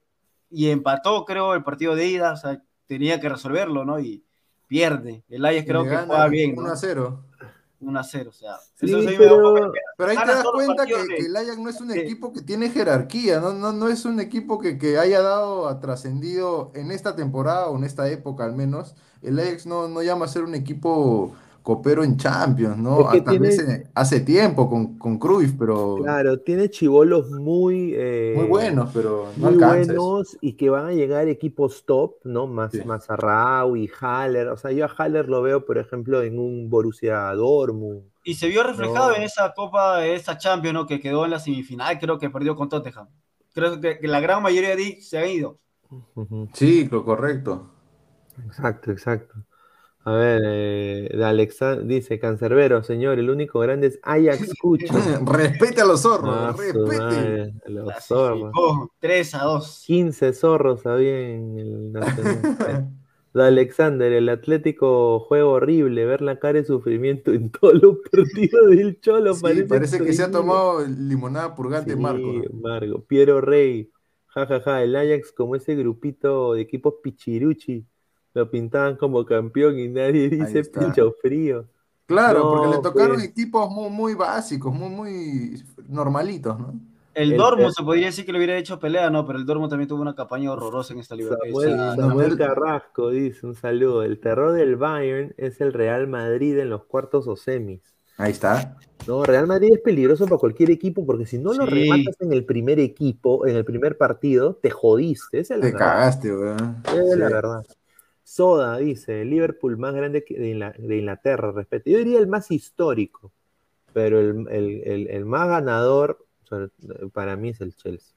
y 0.51 0.69
empató, 0.69 1.25
creo, 1.25 1.53
el 1.55 1.63
partido 1.63 1.95
de 1.95 2.05
ida, 2.05 2.33
o 2.33 2.37
sea, 2.37 2.61
tenía 2.85 3.19
que 3.19 3.27
resolverlo, 3.29 3.85
¿no? 3.85 3.99
Y 3.99 4.23
pierde. 4.67 5.23
El 5.29 5.45
Ajax 5.45 5.65
creo 5.65 5.83
que 5.83 5.97
juega 5.97 6.27
bien, 6.27 6.53
1 6.57 6.61
¿no? 6.67 6.71
a 6.71 6.75
0. 6.75 7.23
1 7.81 7.99
a 7.99 8.03
0, 8.03 8.29
o 8.29 8.33
sea, 8.33 8.57
Sí, 8.75 8.85
eso 8.87 8.97
me 8.97 9.13
pero- 9.17 9.71
ahí 10.09 10.17
te 10.17 10.25
das 10.25 10.43
cuenta 10.53 10.85
que, 10.85 10.93
partidos 10.93 11.07
de- 11.07 11.15
que 11.15 11.25
el 11.25 11.35
Ajax 11.37 11.57
no 11.57 11.69
es 11.69 11.81
un 11.81 11.87
de- 11.87 12.01
equipo 12.01 12.33
que 12.33 12.41
tiene 12.41 12.69
jerarquía, 12.69 13.39
no, 13.39 13.53
no, 13.53 13.71
no 13.71 13.87
es 13.87 14.03
un 14.05 14.19
equipo 14.19 14.59
que, 14.59 14.77
que 14.77 14.99
haya 14.99 15.21
dado, 15.21 15.67
a 15.69 15.79
trascendido 15.79 16.71
en 16.75 16.91
esta 16.91 17.15
temporada 17.15 17.67
o 17.69 17.77
en 17.77 17.85
esta 17.85 18.09
época 18.09 18.43
al 18.43 18.53
menos. 18.53 18.95
El 19.23 19.39
Ajax 19.39 19.65
no, 19.65 19.87
no 19.87 20.03
llama 20.03 20.25
a 20.25 20.27
ser 20.27 20.43
un 20.43 20.55
equipo 20.55 21.33
copero 21.61 22.03
en 22.03 22.17
Champions, 22.17 22.77
¿no? 22.77 23.01
Es 23.01 23.07
que 23.13 23.21
Tal 23.21 23.39
vez 23.39 23.57
tiene- 23.57 23.73
en- 23.73 23.89
hace 23.93 24.21
tiempo 24.21 24.69
con, 24.69 24.97
con 24.97 25.17
Cruyff, 25.19 25.53
pero 25.57 25.97
Claro, 26.01 26.39
tiene 26.39 26.69
chivolos 26.69 27.29
muy, 27.31 27.93
eh, 27.95 28.33
muy 28.35 28.47
buenos, 28.47 28.89
pero 28.93 29.27
no 29.37 29.51
muy 29.51 29.57
buenos 29.63 30.37
y 30.41 30.53
que 30.53 30.69
van 30.69 30.85
a 30.87 30.91
llegar 30.93 31.27
equipos 31.27 31.83
top, 31.85 32.15
¿no? 32.23 32.47
Más, 32.47 32.71
Sí. 32.71 32.81
más 32.85 33.07
y 33.75 33.89
Haller. 34.01 34.47
O 34.49 34.57
sea, 34.57 34.71
yo 34.71 34.85
a 34.85 34.89
Haller 34.97 35.27
lo 35.29 35.41
veo, 35.41 35.65
por 35.65 35.77
ejemplo, 35.77 36.21
en 36.23 36.39
un 36.39 36.69
Borussia 36.69 37.33
Dortmund. 37.33 38.03
Y 38.23 38.33
se 38.35 38.47
vio 38.47 38.63
reflejado 38.63 39.09
No. 39.09 39.15
en 39.15 39.23
esa 39.23 39.53
Copa, 39.53 40.05
esa 40.05 40.37
Champions, 40.37 40.73
¿no? 40.73 40.85
Que 40.87 40.99
quedó 40.99 41.25
en 41.25 41.31
la 41.31 41.39
semifinal, 41.39 41.99
creo 41.99 42.17
que 42.17 42.29
perdió 42.29 42.55
con 42.55 42.69
Tottenham. 42.69 43.07
Creo 43.53 43.79
que, 43.81 43.99
que 43.99 44.07
la 44.07 44.19
gran 44.19 44.41
mayoría 44.43 44.75
de 44.75 44.83
ahí 44.83 45.01
se 45.01 45.17
han 45.17 45.29
ido. 45.29 45.57
Sí, 46.53 46.87
lo 46.91 47.03
correcto. 47.03 47.71
Exacto, 48.45 48.91
exacto. 48.91 49.33
A 50.09 50.13
ver, 50.13 50.41
eh, 50.43 51.09
de 51.15 51.23
Alexa 51.23 51.75
dice 51.75 52.17
Cancerbero, 52.19 52.81
señor, 52.81 53.19
el 53.19 53.29
único 53.29 53.59
grande 53.59 53.87
es 53.87 53.99
Ajax 54.01 54.55
Cucho. 54.59 54.85
respete 55.31 55.81
a 55.81 55.85
los 55.85 56.01
zorros, 56.01 56.35
Ah, 56.35 56.55
respete. 56.57 56.97
madre, 56.97 57.53
los 57.67 57.93
zorros. 58.05 58.51
Clasificó 58.51 58.91
3 58.99 59.35
a 59.35 59.43
2. 59.43 59.83
15 59.85 60.33
zorros 60.33 60.85
había 60.87 61.29
en 61.29 61.59
el 61.59 61.91
Nacional. 61.91 62.89
De 63.35 63.43
Alexander, 63.43 64.11
el 64.11 64.27
Atlético 64.29 65.19
juega 65.19 65.45
horrible, 65.45 66.03
ver 66.07 66.23
la 66.23 66.39
cara 66.39 66.57
de 66.59 66.65
sufrimiento 66.65 67.31
en 67.31 67.51
todos 67.51 67.75
los 67.79 67.97
partidos 68.11 68.69
del 68.71 68.99
Cholo. 69.01 69.35
Sí, 69.35 69.63
parece, 69.69 70.03
que 70.03 70.13
se 70.13 70.23
ha 70.23 70.31
tomado 70.31 70.83
limonada 70.87 71.53
purgante 71.53 71.93
Sí, 71.93 71.99
Marco. 71.99 72.25
¿no? 72.25 72.59
Marco. 72.59 73.05
Piero 73.05 73.39
Rey, 73.41 73.91
jajaja, 74.25 74.81
el 74.81 74.95
Ajax 74.95 75.31
como 75.31 75.55
ese 75.55 75.75
grupito 75.75 76.53
de 76.55 76.61
equipos 76.61 76.95
pichiruchi, 77.03 77.85
lo 78.39 78.49
pintaban 78.49 78.95
como 78.95 79.25
campeón 79.25 79.79
y 79.79 79.87
nadie 79.87 80.29
dice 80.29 80.63
pincho 80.63 81.13
frío. 81.21 81.65
Claro, 82.05 82.39
No, 82.39 82.49
porque 82.51 82.67
le 82.67 82.77
tocaron 82.81 83.15
pues. 83.17 83.25
equipos 83.29 83.69
muy, 83.69 83.89
muy 83.89 84.13
básicos, 84.15 84.73
muy, 84.73 84.89
muy 84.89 85.63
normalitos, 85.87 86.59
¿no? 86.59 86.73
El, 87.13 87.31
El- 87.31 87.37
Dormo 87.37 87.67
el- 87.67 87.73
se 87.73 87.83
podría 87.83 88.05
decir 88.07 88.25
que 88.25 88.31
le 88.31 88.37
hubiera 88.39 88.57
hecho 88.57 88.79
pelea, 88.79 89.09
no, 89.09 89.25
pero 89.25 89.37
el 89.37 89.45
Dormo 89.45 89.67
también 89.67 89.87
tuvo 89.87 90.01
una 90.01 90.15
campaña 90.15 90.51
horrorosa 90.51 90.93
en 90.93 90.99
esta 90.99 91.15
liga. 91.15 91.37
Samuel, 91.37 91.69
sí, 91.71 91.95
Samuel 91.97 92.37
Carrasco 92.37 93.09
dice 93.09 93.45
un 93.45 93.55
saludo. 93.55 94.03
El 94.03 94.19
terror 94.19 94.53
del 94.53 94.75
Bayern 94.75 95.33
es 95.37 95.59
el 95.61 95.73
Real 95.73 96.07
Madrid 96.07 96.57
en 96.57 96.69
los 96.69 96.85
cuartos 96.85 97.27
o 97.27 97.35
semis. 97.35 97.81
Ahí 98.17 98.31
está. 98.31 98.75
No, 99.07 99.23
Real 99.23 99.47
Madrid 99.47 99.73
es 99.73 99.81
peligroso 99.81 100.25
para 100.25 100.37
cualquier 100.37 100.71
equipo 100.71 101.05
porque 101.05 101.25
si 101.25 101.37
no 101.39 101.53
lo 101.53 101.65
rematas 101.65 102.15
en 102.21 102.31
el 102.33 102.45
primer 102.45 102.79
equipo, 102.79 103.45
en 103.47 103.55
el 103.55 103.65
primer 103.65 103.97
partido, 103.97 104.55
te 104.55 104.69
jodiste. 104.69 105.39
Esa 105.39 105.55
es 105.55 105.59
la 105.59 105.65
Te 105.67 105.71
verdad. 105.73 105.87
cagaste, 105.87 106.35
weón. 106.35 106.83
Esa 106.83 107.01
es 107.13 107.17
la 107.17 107.29
verdad. 107.29 107.63
Soda 108.29 108.77
dice, 108.77 109.25
Liverpool 109.25 109.75
más 109.77 109.95
grande 109.95 110.23
que 110.23 110.37
de, 110.37 110.51
Ingla- 110.51 110.75
de 110.77 110.97
Inglaterra, 110.97 111.51
respeto. 111.51 111.89
Yo 111.89 111.97
diría 111.97 112.19
el 112.19 112.27
más 112.27 112.51
histórico, 112.51 113.31
pero 113.91 114.19
el, 114.19 114.47
el- 114.51 114.83
el- 114.85 115.07
el 115.09 115.25
más 115.25 115.47
ganador 115.47 116.23
para 117.11 117.35
mí 117.35 117.49
es 117.49 117.61
el 117.61 117.75
Chelsea. 117.75 118.15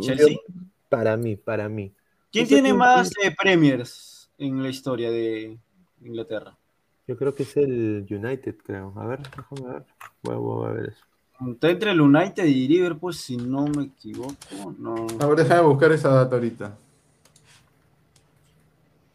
Chelsea. 0.00 0.28
Yo- 0.28 0.62
para 0.88 1.16
mí, 1.16 1.34
para 1.34 1.68
mí. 1.68 1.92
¿Quién 2.30 2.46
tiene 2.46 2.72
más 2.72 3.10
eh, 3.20 3.34
premiers 3.36 4.30
en 4.38 4.62
la 4.62 4.68
historia 4.68 5.10
de 5.10 5.58
Inglaterra? 6.00 6.56
Yo 7.08 7.16
creo 7.16 7.34
que 7.34 7.42
es 7.42 7.56
el 7.56 8.06
United, 8.08 8.54
creo. 8.64 8.92
A 8.96 9.06
ver, 9.08 9.20
déjame 9.22 9.72
ver. 9.72 9.84
Voy, 10.22 10.36
voy 10.36 10.68
a 10.68 10.72
ver 10.72 10.88
eso. 10.90 11.04
Está 11.50 11.68
entre 11.68 11.90
el 11.90 12.00
United 12.00 12.44
y 12.44 12.68
Liverpool, 12.68 13.12
si 13.12 13.36
no 13.36 13.66
me 13.66 13.86
equivoco. 13.86 14.72
No. 14.78 15.08
A 15.18 15.26
ver, 15.26 15.38
déjame 15.38 15.62
buscar 15.62 15.90
esa 15.90 16.10
data 16.10 16.36
ahorita. 16.36 16.78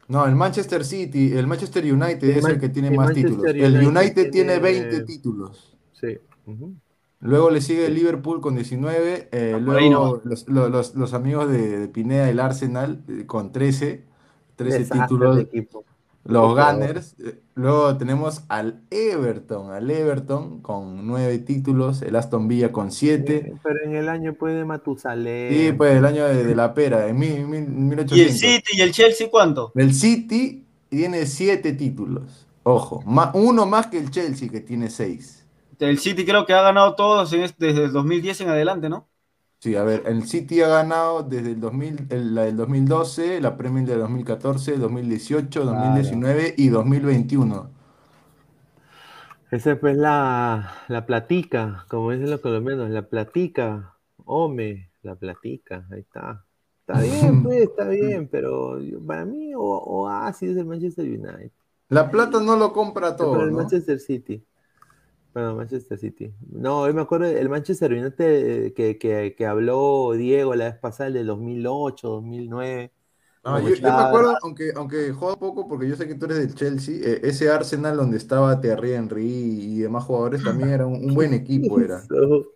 No, 0.09 0.25
el 0.25 0.35
Manchester 0.35 0.83
City, 0.83 1.31
el 1.37 1.47
Manchester 1.47 1.83
United 1.85 2.23
El 2.23 2.29
es 2.31 2.37
el 2.37 2.41
Man- 2.43 2.59
que 2.59 2.69
tiene 2.69 2.87
el 2.89 2.95
más 2.97 3.05
Manchester 3.07 3.31
títulos. 3.31 3.55
El 3.55 3.75
United 3.75 3.87
United 4.01 4.31
tiene 4.31 4.31
tiene- 4.31 4.59
20 4.59 5.01
títulos. 5.03 5.77
Sí. 5.93 6.17
ujú. 6.45 6.73
Luego 7.21 7.49
le 7.51 7.61
sigue 7.61 7.85
el 7.85 7.93
Liverpool 7.93 8.41
con 8.41 8.55
19. 8.55 9.29
eh, 9.31 9.53
Ah, 9.55 9.63
por 9.63 9.75
ahí 9.77 9.89
luego 9.89 10.21
los, 10.23 10.47
lo- 10.47 10.67
los- 10.69 10.95
los 10.95 11.13
amigos 11.13 11.49
de, 11.51 11.77
de 11.79 11.87
Pineda, 11.87 12.29
el 12.29 12.39
Arsenal, 12.39 13.03
eh, 13.07 13.25
con 13.25 13.51
13. 13.51 14.05
13 14.55 14.79
Desastre 14.79 15.01
títulos. 15.03 15.47
Los. 16.25 16.55
Gunners. 16.55 17.15
eh, 17.19 17.39
Luego 17.55 17.97
tenemos 17.97 18.43
al 18.47 18.81
Everton, 18.89 19.71
al 19.71 19.91
Everton 19.91 20.61
con 20.61 21.05
9 21.07 21.39
títulos. 21.39 22.01
El 22.01 22.15
Aston 22.15 22.47
Villa 22.47 22.71
con 22.71 22.89
7. 22.91 23.35
Eh, 23.35 23.53
Pero 23.61 23.83
en 23.83 23.95
el 23.95 24.07
año 24.07 24.33
puede 24.35 24.55
de 24.55 24.63
Matusalén. 24.65 25.53
Sí, 25.53 25.71
pues 25.73 25.97
el 25.97 26.05
año 26.05 26.23
de, 26.25 26.45
de 26.45 26.55
la 26.55 26.73
pera, 26.73 27.07
en 27.07 27.17
mil- 27.19 27.45
mil- 27.47 27.63
¿Y 27.63 27.65
el 27.65 27.85
1800. 27.85 28.39
City 28.39 28.71
y 28.77 28.81
el 28.81 28.91
Chelsea 28.93 29.27
cuánto? 29.29 29.73
El 29.75 29.93
City 29.93 30.65
tiene 30.87 31.25
7 31.25 31.73
títulos. 31.73 32.45
Ojo, 32.63 33.01
ma- 33.05 33.31
uno 33.33 33.65
más 33.65 33.87
que 33.87 33.97
el 33.97 34.09
Chelsea 34.09 34.47
que 34.47 34.61
tiene 34.61 34.89
6. 34.89 35.45
El 35.79 35.97
City 35.99 36.25
creo 36.25 36.45
que 36.45 36.53
ha 36.53 36.61
ganado 36.61 36.95
todos 36.95 37.33
en 37.33 37.41
este- 37.41 37.65
desde 37.67 37.85
el 37.85 37.91
2010 37.91 38.39
en 38.41 38.49
adelante, 38.49 38.87
¿no? 38.89 39.08
Sí, 39.59 39.75
a 39.75 39.83
ver, 39.83 40.03
el 40.05 40.27
City 40.27 40.61
ha 40.61 40.67
ganado 40.67 41.23
desde 41.23 41.51
el 41.51 41.59
2000, 41.61 42.05
el- 42.09 42.35
la 42.35 42.43
del 42.43 42.57
2012, 42.57 43.39
la 43.41 43.55
Premier 43.57 43.85
del 43.85 43.99
2014, 43.99 44.77
2018, 44.77 45.63
2019 45.65 46.53
y 46.57 46.67
2021. 46.69 47.69
Esa 49.51 49.71
es 49.73 49.79
pues 49.79 49.97
la, 49.97 50.71
la 50.87 51.05
platica, 51.05 51.85
como 51.89 52.11
dicen 52.11 52.29
los 52.29 52.41
colombianos, 52.41 52.89
la 52.89 53.07
platica, 53.09 53.95
home, 54.25 54.91
la 55.01 55.15
platica, 55.15 55.87
ahí 55.91 56.01
está. 56.01 56.45
Está 56.81 57.01
bien, 57.01 57.39
pues, 57.41 57.61
está 57.63 57.87
bien, 57.89 58.27
pero 58.29 58.79
yo- 58.79 59.03
para 59.05 59.25
mí 59.25 59.53
o, 59.55 59.61
Oasis 59.61 60.51
es 60.51 60.57
el 60.57 60.65
Manchester 60.65 61.05
United, 61.05 61.51
La 61.89 62.09
plata 62.09 62.39
no 62.41 62.55
lo 62.55 62.73
compra 62.73 63.15
todo, 63.15 63.45
el 63.45 63.51
¿no? 63.51 63.79
Manchester 63.79 63.99
City. 63.99 64.45
Bueno, 65.39 65.55
Manchester 65.55 65.97
City. 65.97 66.33
No, 66.51 66.85
yo 66.87 66.93
me 66.93 67.01
acuerdo 67.01 67.27
del 67.27 67.47
Manchester 67.47 67.93
United 67.93 68.65
eh, 68.65 68.73
que, 68.73 68.97
que, 68.97 69.35
que 69.37 69.45
habló 69.45 70.11
Diego 70.13 70.53
la 70.53 70.65
vez 70.65 70.75
pasada, 70.75 71.07
el 71.07 71.13
de 71.13 71.23
2008, 71.23 72.07
2009. 72.09 72.91
No, 73.45 73.57
yo, 73.61 73.73
yo 73.75 73.81
me 73.81 73.89
acuerdo, 73.89 74.37
aunque, 74.43 74.73
aunque 74.75 75.13
joda 75.13 75.37
poco, 75.37 75.65
porque 75.65 75.87
yo 75.87 75.95
sé 75.95 76.07
que 76.07 76.15
tú 76.15 76.25
eres 76.25 76.39
del 76.39 76.55
Chelsea, 76.55 76.95
eh, 77.01 77.21
ese 77.23 77.49
Arsenal 77.49 77.95
donde 77.95 78.17
estaba 78.17 78.59
Thierry 78.59 78.91
Henry 78.93 79.23
y 79.25 79.79
demás 79.79 80.03
jugadores 80.03 80.43
también 80.43 80.71
era 80.71 80.85
un, 80.85 81.05
un 81.05 81.13
buen 81.15 81.33
equipo, 81.33 81.79
era. 81.79 82.03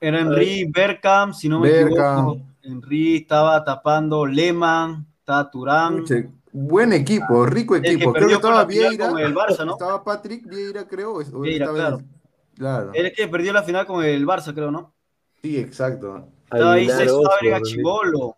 Era 0.00 0.20
Henry, 0.20 0.70
Bergkamp, 0.72 1.34
si 1.34 1.48
no 1.48 1.58
me 1.58 1.70
Bergkamp. 1.70 2.36
equivoco. 2.36 2.46
Henry 2.62 3.16
estaba 3.16 3.64
tapando 3.64 4.24
Lehmann, 4.26 5.04
estaba 5.18 5.50
Turán. 5.50 6.04
Buen 6.52 6.92
equipo, 6.92 7.46
rico 7.46 7.74
El 7.76 7.82
que 7.82 7.90
equipo. 7.92 8.12
Creo 8.12 8.28
que 8.28 8.34
estaba 8.34 8.64
Vieira, 8.64 9.10
con 9.10 9.18
el 9.18 9.34
Barça, 9.34 9.66
¿no? 9.66 9.72
estaba 9.72 10.02
Patrick 10.04 10.46
Vieira, 10.48 10.86
creo. 10.86 11.14
o- 11.14 11.20
o 11.20 11.40
Vieira, 11.40 11.66
estaba 11.66 11.78
claro. 11.78 11.96
el- 11.98 12.04
claro. 12.58 12.90
Él 12.94 13.06
es 13.06 13.12
que 13.14 13.28
perdió 13.28 13.52
la 13.52 13.62
final 13.62 13.86
con 13.86 14.04
el 14.04 14.26
Barça, 14.26 14.52
creo, 14.52 14.70
¿no? 14.70 14.94
Sí, 15.42 15.56
exacto. 15.58 16.28
Estaba 16.44 16.72
ahí 16.72 16.88
Aguilar 16.88 16.98
Cés 16.98 17.12
Fábrega 17.24 17.62
Chivolo. 17.62 18.36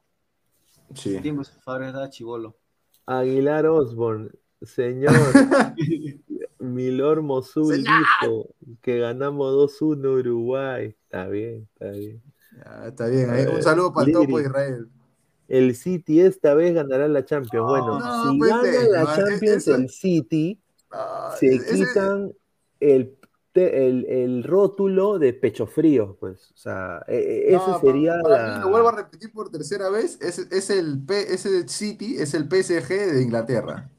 Sí. 0.95 1.19
Tiempo 1.21 1.43
Fábrega 1.65 1.89
estaba 1.91 2.11
Chivolo. 2.11 2.57
Aguilar 3.07 3.67
Osborne, 3.67 4.31
señor 4.63 5.13
Milor 6.59 7.23
Mosul 7.23 7.83
dijo 7.83 8.55
que 8.83 8.99
ganamos 8.99 9.55
2-1 9.81 10.21
Uruguay. 10.21 10.95
Está 11.05 11.27
bien, 11.29 11.69
está 11.73 11.91
bien. 11.93 12.23
Ya, 12.57 12.87
está 12.89 13.07
bien. 13.07 13.31
ahí. 13.31 13.43
Eh, 13.45 13.49
Un 13.49 13.63
saludo 13.63 13.93
para 13.93 14.07
el 14.07 14.13
topo 14.13 14.39
de 14.39 14.45
Israel. 14.45 14.89
El 15.49 15.75
City 15.75 16.21
esta 16.21 16.55
vez 16.55 16.75
ganará 16.75 17.09
la 17.09 17.25
Champions. 17.25 17.67
Bueno, 17.67 17.99
No, 17.99 18.31
si 18.33 18.39
pues, 18.39 18.51
gana 18.51 18.69
eh, 18.69 18.89
la 18.93 19.05
man, 19.05 19.17
Champions 19.17 19.69
el 19.69 19.89
City, 19.89 20.61
Ah, 20.93 21.35
se 21.39 21.47
ese- 21.55 21.75
quitan 21.87 22.33
el, 22.81 23.17
te- 23.53 23.87
el, 23.89 24.07
el 24.07 24.45
rótulo 24.45 25.19
de 25.19 25.33
pecho 25.35 25.67
frío, 25.67 26.17
pues. 26.21 26.51
O 26.53 26.57
sea, 26.57 27.03
e- 27.09 27.17
e- 27.51 27.55
no, 27.55 27.57
ese 27.57 27.75
sería 27.75 28.17
para 28.23 28.39
la... 28.39 28.45
mí, 28.45 28.59
lo 28.59 28.69
vuelvo 28.71 28.89
a 28.89 28.93
repetir 28.97 29.33
por 29.33 29.51
tercera 29.51 29.91
vez, 29.91 30.19
es, 30.21 30.39
es 30.39 30.71
el 30.71 31.03
P, 31.05 31.33
ese 31.35 31.67
City, 31.69 32.17
es 32.19 32.35
el 32.35 32.49
PSG 32.49 33.13
de 33.13 33.23
Inglaterra. 33.23 33.91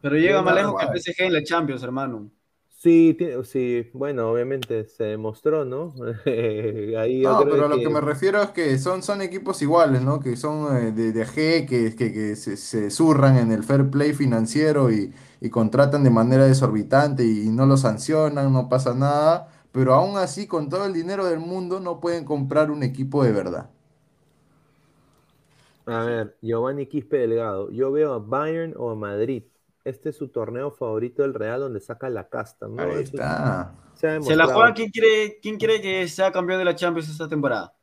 Pero 0.00 0.16
llega 0.16 0.42
más 0.42 0.54
lejos 0.54 0.74
que 0.78 0.86
el. 0.86 0.92
PSG 0.92 1.22
en 1.26 1.32
la 1.32 1.42
Champions, 1.42 1.82
hermano. 1.82 2.30
Sí, 2.82 3.14
sí, 3.44 3.90
bueno, 3.92 4.30
obviamente 4.32 4.86
se 4.88 5.04
demostró, 5.04 5.66
¿no? 5.66 5.94
Ahí 6.98 7.20
yo 7.20 7.36
No, 7.36 7.36
creo 7.36 7.50
pero 7.50 7.66
a 7.66 7.68
lo 7.68 7.82
que- 7.82 7.82
que 7.82 7.90
me 7.90 8.00
refiero 8.00 8.42
es 8.42 8.50
que 8.50 8.78
son, 8.78 9.02
son 9.02 9.20
equipos 9.20 9.60
iguales, 9.60 10.00
¿no? 10.02 10.20
Que 10.20 10.36
son 10.36 10.74
eh, 10.76 10.90
de, 10.92 11.12
de 11.12 11.26
G, 11.26 11.66
que, 11.68 11.94
que, 11.94 12.12
que 12.14 12.34
se, 12.34 12.56
se 12.56 12.90
zurran 12.90 13.36
en 13.36 13.52
el 13.52 13.62
fair 13.62 13.90
play 13.90 14.14
financiero 14.14 14.90
y, 14.90 15.12
y 15.42 15.50
contratan 15.50 16.02
de 16.02 16.08
manera 16.10 16.46
desorbitante 16.46 17.22
y, 17.26 17.50
no 17.50 17.66
lo 17.66 17.76
sancionan, 17.76 18.52
no 18.54 18.70
pasa 18.70 18.94
nada, 18.94 19.48
pero 19.70 19.92
aún 19.94 20.16
así 20.16 20.46
con 20.46 20.70
todo 20.70 20.86
el 20.86 20.94
dinero 20.94 21.26
del 21.26 21.40
mundo 21.40 21.78
no 21.78 22.00
pueden 22.00 22.24
comprar 22.24 22.70
un 22.70 22.82
equipo 22.82 23.22
de 23.22 23.32
verdad. 23.32 23.68
A 25.86 26.04
ver, 26.04 26.38
Giovanni 26.40 26.86
Quispe 26.86 27.18
Delgado. 27.18 27.70
Yo 27.70 27.90
veo 27.92 28.12
a 28.14 28.18
Bayern 28.18 28.74
o 28.76 28.90
a 28.90 28.94
Madrid. 28.94 29.44
Este 29.84 30.10
es 30.10 30.16
su 30.16 30.28
torneo 30.28 30.70
favorito 30.70 31.22
del 31.22 31.34
Real 31.34 31.60
donde 31.60 31.80
saca 31.80 32.10
la 32.10 32.28
casta, 32.28 32.68
¿no? 32.68 32.82
Ahí 32.82 33.02
está. 33.02 33.74
se 33.94 34.36
la 34.36 34.46
juega, 34.46 34.74
¿quién 34.74 34.90
quiere, 34.90 35.38
¿quién 35.40 35.56
quiere 35.56 35.80
que 35.80 36.06
sea 36.08 36.30
campeón 36.32 36.58
de 36.58 36.64
la 36.66 36.74
Champions 36.74 37.08
esta 37.08 37.28
temporada? 37.28 37.74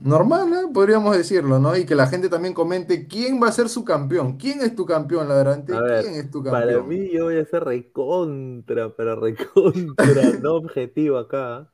Normal, 0.00 0.52
¿eh? 0.52 0.70
Podríamos 0.72 1.16
decirlo, 1.16 1.58
¿no? 1.58 1.76
Y 1.76 1.84
que 1.84 1.94
la 1.94 2.06
gente 2.06 2.28
también 2.28 2.54
comente 2.54 3.06
quién 3.06 3.40
va 3.42 3.48
a 3.48 3.52
ser 3.52 3.68
su 3.68 3.84
campeón. 3.84 4.36
¿Quién 4.36 4.60
es 4.62 4.74
tu 4.74 4.86
campeón, 4.86 5.28
Ladrante? 5.28 5.72
Ver, 5.72 6.02
¿Quién 6.02 6.14
es 6.14 6.30
tu 6.30 6.42
Para 6.42 6.60
campeón? 6.60 6.88
mí 6.88 7.10
yo 7.10 7.24
voy 7.24 7.36
a 7.36 7.44
ser 7.44 7.64
recontra, 7.64 8.94
pero 8.96 9.16
recontra, 9.16 9.96
no 10.42 10.54
objetivo 10.54 11.18
acá. 11.18 11.70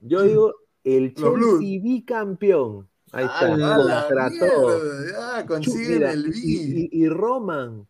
Yo 0.00 0.22
digo 0.22 0.54
el. 0.84 1.14
Chelsea 1.14 1.80
bicampeón. 1.82 2.88
Ahí 3.12 3.24
está, 3.24 3.40
¡A 3.54 3.56
la 3.56 3.76
contra 4.06 4.30
todo. 4.38 4.78
mierda! 4.80 5.10
Ya, 5.38 5.42
Chu- 5.42 5.46
consiguen 5.48 5.92
mira, 5.94 6.12
el 6.12 6.26
y, 6.26 6.30
B. 6.30 6.38
y- 6.42 6.88
y 7.04 7.08
Roman 7.08 7.86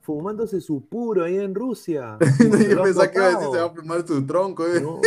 fumándose 0.00 0.60
su 0.60 0.86
puro 0.86 1.24
ahí 1.24 1.36
en 1.38 1.54
Rusia. 1.54 2.18
Yo 2.68 2.74
Lo 2.76 2.82
ha 2.82 2.84
pensaba 2.84 3.10
que 3.10 3.18
iba 3.18 3.26
a 3.26 3.30
decir 3.30 3.48
se 3.52 3.58
va 3.58 3.64
a 3.64 3.72
plumar 3.72 4.06
su 4.06 4.26
tronco. 4.26 4.66
¿eh? 4.66 4.80
No, 4.80 5.00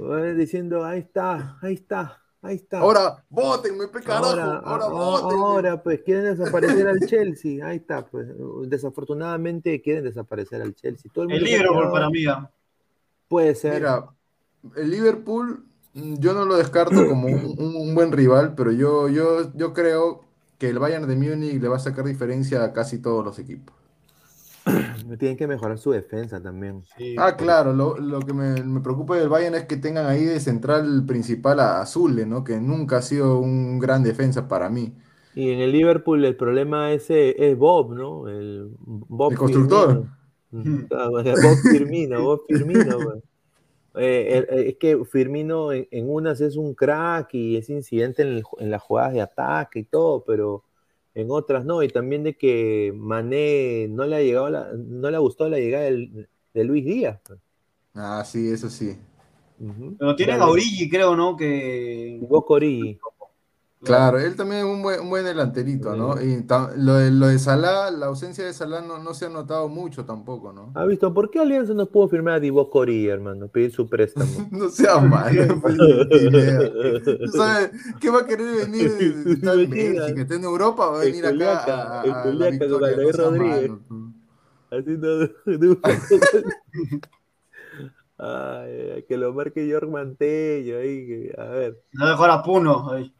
no. 0.00 0.34
Diciendo, 0.34 0.84
ahí 0.84 1.00
está, 1.00 1.56
ahí 1.62 1.74
está. 1.74 2.20
Ahí 2.40 2.54
está. 2.54 2.78
Ahora, 2.78 3.24
votenme, 3.28 3.88
pe 3.88 4.00
carajo. 4.00 4.26
Ahora, 4.26 4.58
Ahora, 4.64 4.84
ahora, 4.84 5.82
pues 5.82 6.02
quieren 6.04 6.36
desaparecer 6.36 6.86
al 6.86 7.00
Chelsea. 7.00 7.66
Ahí 7.66 7.78
está, 7.78 8.06
pues. 8.06 8.28
Desafortunadamente 8.66 9.80
quieren 9.82 10.04
desaparecer 10.04 10.62
al 10.62 10.72
Chelsea. 10.74 11.10
Todo 11.12 11.24
el 11.24 11.32
El 11.32 11.42
Liverpool 11.44 11.90
para 11.90 12.08
mí. 12.10 12.24
ah. 12.26 12.48
Puede 13.26 13.54
ser. 13.56 13.74
Mira, 13.74 14.06
el 14.76 14.90
Liverpool, 14.90 15.66
yo 16.18 16.34
no 16.34 16.44
lo 16.44 16.56
descarto 16.56 17.06
como 17.06 17.26
un, 17.58 17.94
buen 17.94 18.12
rival, 18.12 18.54
pero 18.56 18.72
yo, 18.72 19.08
yo, 19.08 19.52
yo 19.54 19.72
creo 19.72 20.24
que 20.58 20.68
el 20.68 20.78
Bayern 20.78 21.06
de 21.06 21.16
Múnich 21.16 21.60
le 21.60 21.68
va 21.68 21.76
a 21.76 21.80
sacar 21.80 22.04
diferencia 22.04 22.64
a 22.64 22.72
casi 22.72 22.98
todos 23.00 23.24
los 23.24 23.38
equipos. 23.38 23.74
Tienen 25.18 25.36
que 25.36 25.46
mejorar 25.46 25.78
su 25.78 25.92
defensa 25.92 26.42
también. 26.42 26.84
Sí. 26.96 27.16
Ah, 27.18 27.36
claro, 27.36 27.72
lo, 27.72 27.98
lo 27.98 28.20
que 28.20 28.32
me, 28.32 28.62
me 28.62 28.80
preocupa 28.80 29.16
del 29.16 29.28
Bayern 29.28 29.54
es 29.54 29.64
que 29.64 29.76
tengan 29.76 30.06
ahí 30.06 30.24
de 30.24 30.40
central 30.40 31.04
principal 31.06 31.60
a 31.60 31.80
Azule, 31.80 32.26
¿no? 32.26 32.44
Que 32.44 32.60
nunca 32.60 32.98
ha 32.98 33.02
sido 33.02 33.38
un 33.38 33.78
gran 33.78 34.02
defensa 34.02 34.48
para 34.48 34.68
mí. 34.68 34.94
Y 35.34 35.52
en 35.52 35.60
el 35.60 35.72
Liverpool 35.72 36.24
el 36.24 36.36
problema 36.36 36.92
ese 36.92 37.50
es 37.50 37.56
Bob, 37.56 37.94
¿no? 37.94 38.28
El 38.28 38.70
Bob 38.80 39.32
El 39.32 39.38
constructor. 39.38 40.06
Firmino. 40.50 40.88
Claro, 40.88 41.12
Bob 41.12 41.56
Firmino, 41.70 42.22
Bob 42.22 42.40
Firmino. 42.48 42.98
pues. 43.04 43.22
Eh, 43.98 44.44
el- 44.48 44.66
es 44.68 44.76
que 44.76 45.04
Firmino 45.04 45.72
en, 45.72 45.86
en 45.90 46.08
unas 46.10 46.40
es 46.40 46.56
un 46.56 46.74
crack 46.74 47.34
y 47.34 47.56
es 47.56 47.68
incidente 47.70 48.22
en, 48.22 48.28
el 48.28 48.42
ju- 48.44 48.60
en 48.60 48.70
las 48.70 48.82
jugadas 48.82 49.12
de 49.14 49.20
ataque 49.20 49.80
y 49.80 49.84
todo, 49.84 50.24
pero 50.24 50.64
en 51.14 51.28
otras 51.30 51.64
no. 51.64 51.82
Y 51.82 51.88
también 51.88 52.22
de 52.22 52.36
que 52.36 52.92
Mané 52.94 53.86
no 53.90 54.04
le 54.06 54.16
ha 54.16 54.20
llegado 54.22 54.50
la- 54.50 54.70
no 54.74 55.10
le 55.10 55.16
ha 55.16 55.20
gustado 55.20 55.50
la 55.50 55.58
llegada 55.58 55.84
del- 55.84 56.28
de 56.54 56.64
Luis 56.64 56.84
Díaz. 56.84 57.18
pues. 57.24 57.38
Ah, 57.94 58.22
sí, 58.24 58.50
eso 58.50 58.70
sí. 58.70 58.96
Pero 59.98 60.14
tienen 60.14 60.38
Ya 60.38 60.44
a 60.44 60.48
Origi, 60.48 60.88
creo, 60.88 61.16
¿no? 61.16 61.36
Que. 61.36 62.20
Origi. 62.30 62.98
Claro, 63.80 64.18
él 64.18 64.34
también 64.34 64.66
es 64.66 64.72
un 64.72 64.82
buen, 64.82 65.00
un 65.00 65.08
buen 65.08 65.24
delanterito, 65.24 65.94
¿no? 65.94 66.20
Y 66.20 66.44
lo 66.76 66.94
de, 66.94 67.12
lo 67.12 67.28
de 67.28 67.38
Salah, 67.38 67.92
la 67.92 68.06
ausencia 68.06 68.44
de 68.44 68.52
Salah 68.52 68.80
no, 68.80 68.98
no 68.98 69.14
se 69.14 69.26
ha 69.26 69.28
notado 69.28 69.68
mucho 69.68 70.04
tampoco, 70.04 70.52
¿no? 70.52 70.72
¿Ha 70.74 70.84
visto? 70.84 71.14
¿Por 71.14 71.30
qué 71.30 71.38
Alianza 71.38 71.74
no 71.74 71.86
pudo 71.86 72.08
firmar 72.08 72.42
a 72.42 72.46
Origi, 72.72 73.06
hermano? 73.06 73.46
Pedir 73.46 73.70
su 73.70 73.88
préstamo. 73.88 74.26
No 74.50 74.68
sea 74.68 74.98
malo, 75.00 75.60
pues, 75.60 75.76
ni 75.78 76.16
idea. 76.16 76.58
¿Tú 77.24 77.30
sabes 77.32 77.70
qué 78.00 78.10
va 78.10 78.20
a 78.20 78.26
querer 78.26 78.66
venir? 78.66 78.90
de- 78.90 79.32
Está 79.34 79.52
en 79.54 79.60
Imagina. 79.60 80.00
México, 80.00 80.20
está 80.22 80.34
en 80.34 80.44
Europa, 80.44 80.86
va 80.90 80.96
a 81.00 81.04
venir 81.04 81.26
acá 81.26 81.58
a, 81.64 82.00
a- 82.00 82.04
el 82.04 82.12
a 82.12 82.24
la 82.34 82.44
con 82.46 82.50
victoria, 82.58 82.96
seas 82.96 83.16
Rodríguez. 83.16 83.70
Haciendo 84.70 85.30
Ay, 88.20 88.90
ay, 88.96 89.04
que 89.08 89.16
lo 89.16 89.32
marque 89.32 89.68
York 89.68 89.88
Mantello 89.88 90.78
ahí, 90.78 91.06
que- 91.06 91.34
a 91.38 91.44
ver, 91.44 91.80
No 91.92 92.06
mejor 92.06 92.30
a 92.30 92.42
Puno. 92.42 92.90
ahí. 92.90 93.14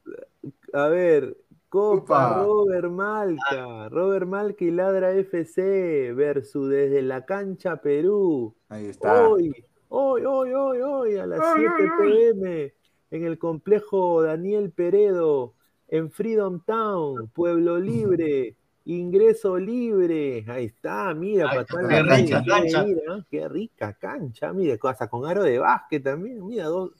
A 0.72 0.88
ver, 0.88 1.36
Copa 1.68 2.30
Upa. 2.30 2.42
Robert 2.44 2.90
Malca, 2.90 3.88
Robert 3.90 4.26
Malca 4.26 4.64
y 4.64 4.70
Ladra 4.70 5.12
FC 5.12 6.12
versus 6.14 6.70
desde 6.70 7.02
la 7.02 7.26
cancha 7.26 7.76
Perú. 7.76 8.54
Ahí 8.68 8.86
está. 8.86 9.28
Hoy, 9.28 9.52
hoy, 9.88 10.24
hoy, 10.24 10.52
hoy, 10.52 10.78
hoy, 10.80 11.16
a 11.18 11.26
las 11.26 11.40
7 11.54 11.70
pm, 12.00 12.74
en 13.10 13.24
el 13.24 13.38
complejo 13.38 14.22
Daniel 14.22 14.70
Peredo, 14.72 15.54
en 15.88 16.10
Freedom 16.10 16.60
Town, 16.64 17.28
Pueblo 17.34 17.78
Libre, 17.78 18.56
ingreso 18.86 19.58
libre. 19.58 20.44
Ahí 20.48 20.66
está, 20.66 21.12
mira, 21.12 21.50
Ay, 21.50 21.64
para 21.66 21.88
qué 21.88 22.02
rica 22.02 22.44
cancha. 22.46 22.86
ir, 22.86 23.02
¿ah? 23.10 23.26
Qué 23.30 23.48
rica 23.48 23.92
cancha, 23.94 24.52
mira, 24.52 24.76
hasta 24.82 25.08
con 25.08 25.26
aro 25.26 25.42
de 25.42 25.58
básquet 25.58 26.02
también, 26.02 26.46
mira, 26.46 26.64
dos, 26.64 26.92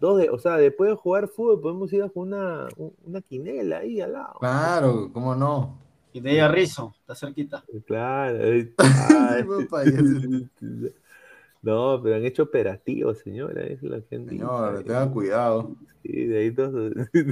dos 0.00 0.18
de, 0.18 0.30
o 0.30 0.38
sea, 0.38 0.56
después 0.56 0.90
de 0.90 0.96
jugar 0.96 1.28
fútbol 1.28 1.60
podemos 1.60 1.92
ir 1.92 2.02
a 2.02 2.08
jugar 2.08 2.28
una, 2.28 2.68
una 3.04 3.20
quinela 3.22 3.78
ahí 3.78 4.00
al 4.00 4.12
lado. 4.12 4.34
Claro, 4.40 5.10
¿cómo 5.12 5.34
no? 5.34 5.78
Y 6.12 6.20
de 6.20 6.30
ahí 6.30 6.38
a 6.38 6.48
Rizzo, 6.48 6.94
está 7.00 7.14
cerquita. 7.14 7.62
Claro. 7.86 8.38
ahí- 8.42 8.72
ay. 8.78 10.50
No, 11.66 12.00
pero 12.00 12.14
han 12.14 12.24
hecho 12.24 12.44
operativos, 12.44 13.18
señora, 13.18 13.62
es 13.64 13.82
lo 13.82 13.96
que 14.06 14.14
han 14.14 14.26
dicho. 14.26 14.46
Señor, 14.46 14.84
tenga 14.84 15.10
cuidado. 15.10 15.72
Sí, 16.04 16.26
de 16.26 16.38
ahí 16.38 16.50
todos. 16.52 16.92
Yo 17.12 17.24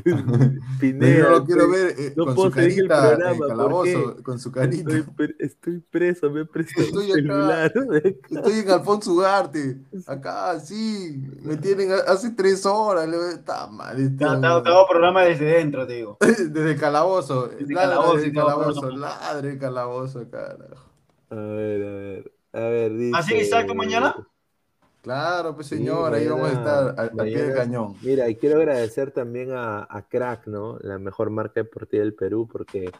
Pineda, 0.80 1.30
lo 1.30 1.44
quiero 1.44 1.70
ver 1.70 1.94
eh, 1.96 2.12
no 2.16 2.24
con 2.26 2.34
puedo 2.34 2.50
su 2.50 2.54
seguir 2.58 2.80
el 2.82 2.88
carita 2.88 3.08
programa, 3.10 3.30
el 3.30 3.38
¿por 3.38 3.48
calabozo, 3.48 4.22
con 4.24 4.38
su 4.40 4.50
carita. 4.50 4.92
Estoy, 4.96 5.14
pre- 5.14 5.36
estoy 5.38 5.78
preso, 5.88 6.30
me 6.32 6.40
he 6.40 6.44
prestado 6.46 6.84
Estoy 6.88 7.04
acá. 7.04 7.14
celular. 7.14 7.72
Estoy 8.30 8.52
en 8.58 8.70
Alfonso 8.70 9.12
Ugarte, 9.12 9.76
acá, 10.08 10.58
sí, 10.58 11.22
me 11.42 11.56
tienen 11.56 11.92
hace 11.92 12.30
tres 12.30 12.66
horas, 12.66 13.08
le- 13.08 13.34
está 13.34 13.68
mal. 13.68 14.00
Está- 14.00 14.40
te 14.40 14.46
hago 14.68 14.88
programa 14.88 15.22
desde 15.22 15.44
dentro, 15.44 15.86
te 15.86 15.92
digo. 15.92 16.16
Desde 16.20 16.72
el 16.72 16.80
calabozo, 16.80 17.46
Desde 17.46 17.72
calabozo, 17.72 18.18
el 18.18 18.32
calabozo, 18.32 18.90
no. 18.90 18.96
ladre 18.96 19.50
el 19.52 19.58
calabozo, 19.60 20.28
carajo. 20.28 20.90
A 21.30 21.34
ver, 21.36 21.82
a 21.86 21.94
ver. 21.94 22.33
A 22.54 22.60
ver, 22.60 22.94
dice. 22.94 23.16
¿Así 23.16 23.34
mañana? 23.74 24.14
Claro, 25.02 25.54
pues 25.54 25.66
Sí, 25.66 25.76
señor, 25.76 26.14
ahí 26.14 26.26
vamos 26.26 26.48
a 26.48 26.52
estar 26.52 26.94
al, 26.98 27.10
al 27.20 27.26
pie 27.26 27.42
del 27.42 27.54
cañón. 27.54 27.94
Mira, 28.00 28.26
y 28.30 28.36
quiero 28.36 28.56
agradecer 28.56 29.10
también 29.10 29.50
a, 29.52 29.86
a 29.90 30.08
Crack, 30.08 30.46
¿no? 30.46 30.78
La 30.80 30.98
mejor 30.98 31.28
marca 31.28 31.60
deportiva 31.60 32.02
del 32.02 32.14
Perú, 32.14 32.48
porque 32.50 32.90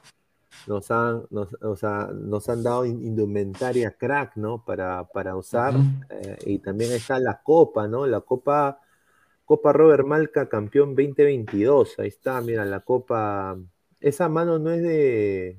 nos 0.66 0.90
han, 0.90 1.22
nos, 1.30 1.54
o 1.62 1.76
sea, 1.76 2.10
nos 2.12 2.46
han 2.50 2.62
dado 2.62 2.84
in- 2.84 3.02
indumentaria 3.02 3.92
Crack, 3.96 4.36
¿no? 4.36 4.62
Para, 4.62 5.04
para 5.04 5.34
usar. 5.36 5.74
Eh, 6.10 6.36
y 6.44 6.58
también 6.58 6.92
está 6.92 7.18
la 7.18 7.40
Copa, 7.42 7.88
¿no? 7.88 8.06
La 8.06 8.20
Copa, 8.20 8.80
Copa 9.46 9.72
Robert 9.72 10.04
Malca, 10.06 10.46
campeón 10.48 10.90
2022. 10.94 11.98
Ahí 12.00 12.08
está, 12.08 12.38
mira, 12.42 12.66
la 12.66 12.80
Copa. 12.80 13.56
Esa 14.00 14.28
mano 14.28 14.58
no 14.58 14.70
es 14.72 14.82
de. 14.82 15.58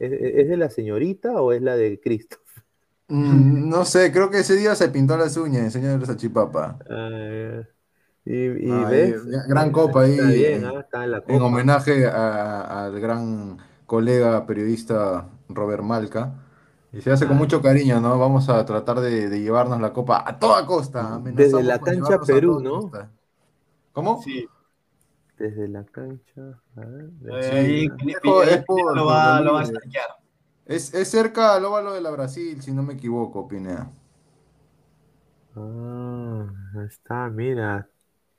¿Es, 0.00 0.12
es 0.12 0.48
de 0.48 0.56
la 0.56 0.70
señorita 0.70 1.40
o 1.40 1.52
es 1.52 1.62
la 1.62 1.76
de 1.76 2.00
Cristo? 2.00 2.38
Mm, 3.08 3.68
no 3.68 3.84
sé, 3.84 4.12
creo 4.12 4.30
que 4.30 4.38
ese 4.40 4.56
día 4.56 4.74
se 4.74 4.88
pintó 4.88 5.16
las 5.16 5.36
uñas, 5.36 5.64
el 5.64 5.70
señor 5.70 5.98
de 6.00 6.06
Salchipapa. 6.06 6.78
Ya. 6.88 7.68
y, 8.24 8.34
y 8.34 8.84
ves. 8.84 9.24
gran 9.48 9.72
copa 9.72 10.02
ahí, 10.02 10.12
Está 10.12 10.28
bien, 10.28 10.64
eh, 10.64 10.70
ah, 10.76 10.80
está 10.80 11.04
en 11.04 11.10
la 11.10 11.16
En 11.18 11.22
Copa. 11.24 11.44
homenaje 11.46 12.06
a- 12.06 12.84
al 12.86 13.00
gran 13.00 13.58
colega 13.86 14.46
periodista 14.46 15.28
Robert 15.48 15.82
Malca. 15.82 16.34
Y 16.92 17.00
se 17.00 17.10
hace 17.10 17.26
con 17.26 17.36
Ah. 17.36 17.38
mucho 17.38 17.62
cariño, 17.62 18.00
¿no? 18.00 18.18
Vamos 18.18 18.48
a 18.50 18.64
tratar 18.66 19.00
de, 19.00 19.28
de 19.30 19.40
llevarnos 19.40 19.80
la 19.80 19.92
copa 19.94 20.22
a 20.26 20.38
toda 20.38 20.66
costa. 20.66 21.18
Desde 21.24 21.62
la 21.62 21.78
cancha 21.80 22.18
Perú, 22.20 22.60
¿no? 22.60 22.82
costa. 22.82 23.10
¿Cómo? 23.92 24.20
Sí. 24.22 24.46
Desde 25.38 25.68
la 25.68 25.84
cancha. 25.84 26.60
a 26.76 26.80
ver, 26.80 27.10
Eh, 27.30 27.42
sí, 27.42 27.56
ahí. 27.56 27.88
Pineda- 27.88 28.18
Es 28.18 28.20
por- 28.22 28.44
es 28.44 28.50
Pineda 28.50 28.64
por- 28.66 28.96
lo 28.96 29.06
va, 29.06 29.36
por 29.38 29.46
lo 29.46 29.52
va 29.54 29.60
a 29.60 29.64
libre. 29.64 29.80
Es, 30.66 30.94
es 30.94 31.08
cerca 31.10 31.54
al 31.54 31.64
óvalo 31.64 31.92
de 31.92 32.00
la 32.00 32.10
Brasil, 32.10 32.62
si 32.62 32.72
no 32.72 32.82
me 32.82 32.94
equivoco, 32.94 33.48
Pinea. 33.48 33.90
Ah, 35.56 36.46
ahí 36.78 36.86
está, 36.86 37.28
mira. 37.28 37.88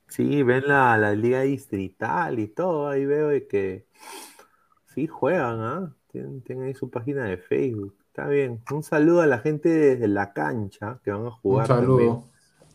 Sí, 0.07 0.43
ven 0.43 0.67
la, 0.67 0.97
la 0.97 1.13
liga 1.13 1.41
distrital 1.41 2.39
y 2.39 2.47
todo. 2.47 2.87
Ahí 2.87 3.05
veo 3.05 3.29
de 3.29 3.47
que 3.47 3.87
sí 4.93 5.07
juegan, 5.07 5.59
¿ah? 5.61 5.95
Tienen, 6.07 6.41
tienen 6.41 6.65
ahí 6.65 6.73
su 6.73 6.89
página 6.89 7.25
de 7.25 7.37
Facebook. 7.37 7.95
Está 8.07 8.27
bien. 8.27 8.61
Un 8.71 8.83
saludo 8.83 9.21
a 9.21 9.25
la 9.27 9.39
gente 9.39 9.69
desde 9.69 10.07
la 10.07 10.33
cancha 10.33 10.99
que 11.03 11.11
van 11.11 11.25
a 11.25 11.31
jugar 11.31 11.67
saludo. 11.67 12.29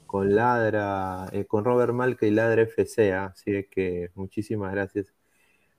con 0.07 0.35
Ladra, 0.35 1.29
eh, 1.33 1.45
con 1.45 1.65
Robert 1.65 1.93
Malca 1.93 2.27
y 2.27 2.33
Ladra 2.33 2.63
FC, 2.63 3.13
¿ah? 3.13 3.27
Así 3.27 3.65
que 3.71 4.11
muchísimas 4.15 4.73
gracias. 4.73 5.15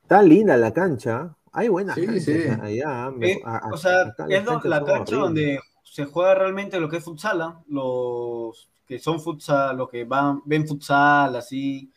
Está 0.02 0.22
linda 0.22 0.56
la 0.56 0.74
cancha. 0.74 1.36
Hay 1.52 1.68
buenas 1.68 1.96
Sí, 1.96 2.06
canchas 2.06 2.24
sí. 2.26 2.44
allá. 2.62 3.06
¿ah? 3.06 3.08
Eh, 3.10 3.18
Me- 3.18 3.42
a- 3.44 3.58
a- 3.58 3.70
o 3.74 3.78
sea, 3.78 4.02
acá 4.02 4.26
es 4.30 4.46
la 4.64 4.84
cancha 4.84 5.16
donde 5.16 5.60
se 5.84 6.06
juega 6.06 6.36
realmente 6.36 6.80
lo 6.80 6.90
que 6.90 6.98
es 6.98 7.04
futsal, 7.04 7.42
¿ah? 7.42 7.64
los 7.68 8.70
que 8.86 9.00
son 9.00 9.20
futsal, 9.20 9.78
los 9.78 9.90
que 9.90 10.04
van, 10.04 10.42
ven 10.46 10.68
futsal, 10.68 11.36
así, 11.36 11.92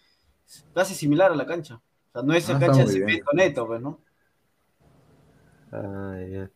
casi 0.75 0.95
similar 0.95 1.33
a 1.33 1.35
la 1.37 1.47
cancha. 1.47 1.77
O 1.77 2.13
sea, 2.13 2.23
no 2.23 2.35
es 2.35 2.49
Ah, 2.49 2.53
la 2.53 2.59
está 2.59 2.67
cancha 2.67 2.85
de 2.85 2.93
cemento 2.99 3.31
neto, 3.33 3.67
pues, 3.67 3.81
¿no? 3.81 3.99
Ah, 5.73 6.19
ya. 6.31 6.51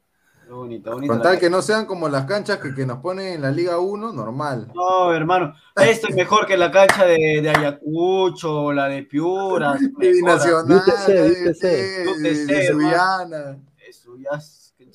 Bonita. 0.49 0.91
Con 0.93 1.21
tal 1.23 1.39
que 1.39 1.51
no 1.51 1.61
sean 1.63 1.87
como 1.87 2.09
las 2.09 2.25
canchas 2.27 2.59
que, 2.59 2.75
que 2.75 2.87
nos 2.87 2.99
ponen 2.99 3.35
en 3.35 3.43
la 3.43 3.51
Liga 3.51 3.79
1, 3.79 4.13
normal. 4.13 4.73
No, 4.75 5.13
hermano, 5.13 5.55
esto 5.75 6.09
es 6.09 6.15
mejor 6.15 6.47
que 6.47 6.57
la 6.57 6.71
cancha 6.71 7.05
de, 7.05 7.41
de 7.43 7.51
Ayacucho 7.51 8.63
o 8.65 8.73
la 8.73 8.89
de 8.89 9.03
Piura. 9.03 9.73
¿ah? 9.73 9.79
Binacional, 9.99 10.79
UTC, 10.79 11.07
de, 11.07 12.15
de, 12.21 12.47
de 12.47 12.67
Subiana. 12.69 13.59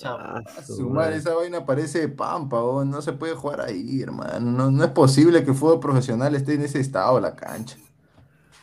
Ah, 0.03 0.43
A 0.57 0.63
su 0.63 0.75
su 0.77 0.89
madre. 0.89 0.93
madre, 0.93 1.15
esa 1.17 1.35
vaina 1.35 1.65
parece 1.65 2.07
pampa, 2.09 2.59
oh, 2.61 2.83
no 2.85 3.01
se 3.01 3.13
puede 3.13 3.35
jugar 3.35 3.61
ahí, 3.61 4.01
hermano. 4.01 4.39
No, 4.51 4.71
no 4.71 4.83
es 4.83 4.91
posible 4.91 5.43
que 5.43 5.51
el 5.51 5.57
fútbol 5.57 5.79
profesional 5.79 6.33
esté 6.35 6.55
en 6.55 6.63
ese 6.63 6.79
estado, 6.79 7.19
la 7.19 7.35
cancha. 7.35 7.77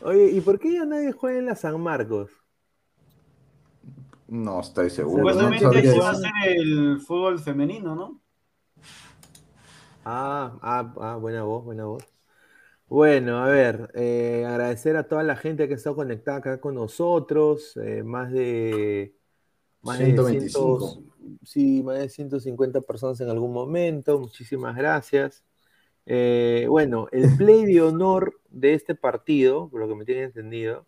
Oye, 0.01 0.31
¿y 0.32 0.40
por 0.40 0.59
qué 0.59 0.73
ya 0.74 0.85
nadie 0.85 1.12
juega 1.12 1.39
en 1.39 1.47
la 1.47 1.55
San 1.56 1.81
Marcos? 1.81 2.31
No 4.29 4.61
estoy 4.61 4.91
seguro. 4.91 5.25
no 5.25 5.31
Supuestamente 5.31 5.65
sabría 5.65 5.93
se 5.93 5.99
va 5.99 6.09
a 6.09 6.13
hacer 6.13 6.31
el 6.57 7.01
fútbol 7.01 7.39
femenino, 7.39 7.95
¿no? 7.95 8.21
Ah, 10.05 10.59
ah, 10.63 10.95
ah, 11.01 11.17
buena 11.17 11.43
voz, 11.43 11.65
buena 11.65 11.87
voz. 11.87 12.05
Bueno, 12.89 13.39
a 13.39 13.49
ver, 13.49 13.91
eh, 13.95 14.47
agradecer 14.47 14.97
a 14.97 15.09
toda 15.09 15.23
la 15.23 15.37
gente 15.37 15.69
que 15.69 15.75
está 15.75 15.93
conectada 15.93 16.39
acá 16.39 16.61
con 16.61 16.75
nosotros, 16.75 17.77
eh, 17.77 18.03
más 18.03 18.33
de 18.33 19.15
más 19.83 19.99
de 19.99 20.07
125. 20.07 21.03
100, 21.19 21.39
sí, 21.43 21.83
más 21.83 21.99
de 21.99 22.09
150 22.09 22.81
personas 22.83 23.21
en 23.21 23.29
algún 23.29 23.53
momento, 23.53 24.19
muchísimas 24.19 24.77
gracias. 24.77 25.45
Eh, 26.07 26.67
bueno, 26.69 27.09
el 27.13 27.23
play 27.37 27.67
de 27.67 27.83
honor 27.83 28.41
de 28.49 28.75
este 28.75 28.95
partido, 28.95 29.69
por 29.69 29.81
lo 29.81 29.89
que 29.89 29.95
me 29.95 30.05
tiene 30.05 30.23
entendido, 30.25 30.87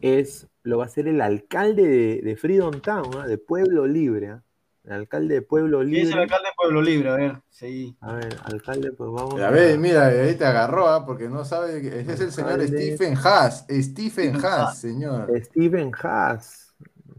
es, 0.00 0.46
lo 0.62 0.78
va 0.78 0.84
a 0.84 0.86
hacer 0.86 1.08
el 1.08 1.20
alcalde 1.20 1.86
de, 1.86 2.20
de 2.22 2.36
Freedom 2.36 2.80
Town, 2.80 3.10
¿ah? 3.20 3.26
de 3.26 3.38
Pueblo 3.38 3.86
Libre, 3.86 4.28
¿ah? 4.30 4.42
el 4.84 4.92
alcalde 4.92 5.34
de 5.34 5.42
Pueblo 5.42 5.80
¿Quién 5.80 5.94
es 5.94 5.98
el 6.02 6.06
Libre. 6.08 6.22
alcalde 6.22 6.44
de 6.46 6.52
Pueblo 6.56 6.82
Libre? 6.82 7.08
A 7.10 7.16
ver, 7.16 7.32
sí. 7.50 7.96
A 8.00 8.12
ver, 8.14 8.36
alcalde, 8.44 8.92
pues 8.92 9.10
vamos 9.10 9.40
A 9.40 9.50
ver, 9.50 9.78
mira, 9.78 10.06
ahí 10.06 10.34
te 10.34 10.44
agarró, 10.46 10.88
¿ah? 10.88 11.04
porque 11.04 11.28
no 11.28 11.44
sabe, 11.44 11.82
que- 11.82 12.00
ese 12.00 12.12
es 12.14 12.20
el 12.20 12.32
señor 12.32 12.52
Alcalde. 12.52 12.96
Stephen 12.96 13.14
Haas, 13.22 13.66
Stephen 13.68 13.82
Stephen 13.82 14.34
Haas, 14.36 14.44
Haas. 14.44 14.78
señor. 14.78 15.32
Steven 15.44 15.90
Haas. 16.02 16.74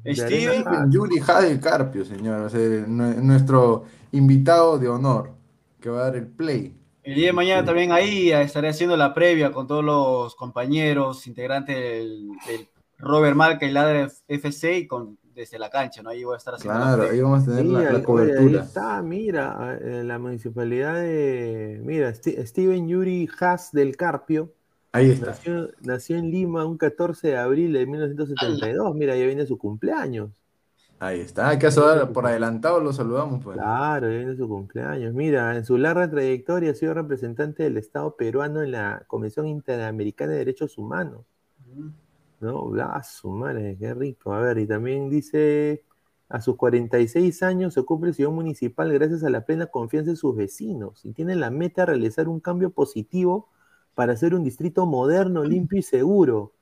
Stephen 0.05 0.67
Haas. 0.67 0.89
Yuri 0.89 1.19
Haas 1.19 1.43
del 1.43 1.59
Carpio, 1.59 2.05
señor, 2.05 2.41
o 2.41 2.49
sea, 2.49 2.59
nue- 2.59 3.15
nuestro 3.21 3.83
invitado 4.13 4.79
de 4.79 4.87
honor, 4.87 5.31
que 5.79 5.89
va 5.89 5.99
a 6.01 6.03
dar 6.05 6.15
el 6.15 6.27
play. 6.27 6.75
El 7.09 7.15
día 7.15 7.27
de 7.27 7.33
mañana 7.33 7.65
también 7.65 7.91
ahí 7.91 8.31
estaré 8.31 8.69
haciendo 8.69 8.95
la 8.95 9.13
previa 9.13 9.51
con 9.51 9.65
todos 9.67 9.83
los 9.83 10.35
compañeros, 10.35 11.25
integrantes 11.27 11.75
del, 11.75 12.27
del 12.47 12.67
Robert 12.97 13.35
Malca 13.35 13.65
y 13.65 13.71
Ladre 13.71 14.07
FC 14.27 14.77
y 14.79 14.87
con, 14.87 15.17
desde 15.33 15.57
la 15.57 15.69
cancha, 15.69 16.01
¿no? 16.03 16.09
Ahí 16.11 16.23
voy 16.23 16.35
a 16.35 16.37
estar 16.37 16.53
haciendo 16.55 16.77
la 16.79 16.85
Claro, 16.85 16.97
previa. 17.03 17.13
ahí 17.15 17.21
vamos 17.21 17.41
a 17.41 17.45
tener 17.45 17.61
Sí, 17.65 17.71
la, 17.71 17.79
la 17.79 17.79
ahí- 17.79 17.87
oye, 17.89 17.97
ahí 17.97 18.03
cobertura. 18.03 18.61
está, 18.63 19.01
mira, 19.01 19.79
eh, 19.81 20.03
la 20.05 20.19
municipalidad 20.19 20.95
de, 20.95 21.81
mira, 21.83 22.13
Steven 22.13 22.87
Yuri 22.87 23.27
Haas 23.39 23.71
del 23.71 23.95
Carpio, 23.97 24.53
Ahí 24.91 25.11
está. 25.11 25.27
nació, 25.27 25.69
nació 25.81 26.17
en 26.17 26.29
Lima 26.31 26.65
un 26.65 26.77
14 26.77 27.27
de 27.29 27.37
abril 27.37 27.73
de 27.73 27.85
1972, 27.85 28.95
mira, 28.95 29.15
ya 29.15 29.25
viene 29.25 29.45
su 29.45 29.57
cumpleaños, 29.57 30.29
Ahí 30.99 31.21
está. 31.21 31.47
Hay 31.47 31.57
que 31.57 31.71
saludar 31.71 32.11
por 32.11 32.25
adelantado, 32.25 32.81
lo 32.81 32.91
saludamos, 32.91 33.41
pues. 33.41 33.57
claro, 33.57 34.09
viene 34.09 34.35
su 34.35 34.49
cumpleaños, 34.49 35.13
mira, 35.13 35.55
en 35.55 35.63
su 35.63 35.77
larga 35.77 36.09
trayectoria 36.09 36.71
ha 36.71 36.75
sido 36.75 36.93
representante 36.93 37.63
del 37.63 37.77
Estado 37.77 38.15
peruano 38.17 38.61
en 38.61 38.71
la 38.71 39.03
Comisión 39.07 39.47
Interamericana 39.47 40.33
de 40.33 40.39
Derechos 40.39 40.77
Humanos, 40.77 41.21
¿no? 42.41 42.65
Bla, 42.65 43.01
su 43.03 43.29
madre, 43.29 43.77
qué 43.79 43.93
rico. 43.93 44.33
A 44.33 44.41
ver, 44.41 44.57
y 44.57 44.67
también 44.67 45.09
dice, 45.09 45.85
a 46.27 46.41
sus 46.41 46.57
46 46.57 47.43
años 47.43 47.75
se 47.75 47.79
ocupa 47.79 48.07
el 48.07 48.13
sillón 48.13 48.35
municipal 48.35 48.91
gracias 48.91 49.23
a 49.23 49.29
la 49.29 49.45
plena 49.45 49.67
confianza 49.67 50.11
de 50.11 50.17
sus 50.17 50.35
vecinos 50.35 51.05
y 51.05 51.13
tiene 51.13 51.35
la 51.35 51.49
meta 51.49 51.83
de 51.83 51.85
realizar 51.87 52.27
un 52.27 52.41
cambio 52.41 52.71
positivo 52.71 53.47
para 53.95 54.13
hacer 54.13 54.35
un 54.35 54.43
distrito 54.43 54.85
moderno, 54.85 55.45
limpio 55.45 55.79
y 55.79 55.81
seguro, 55.81 56.53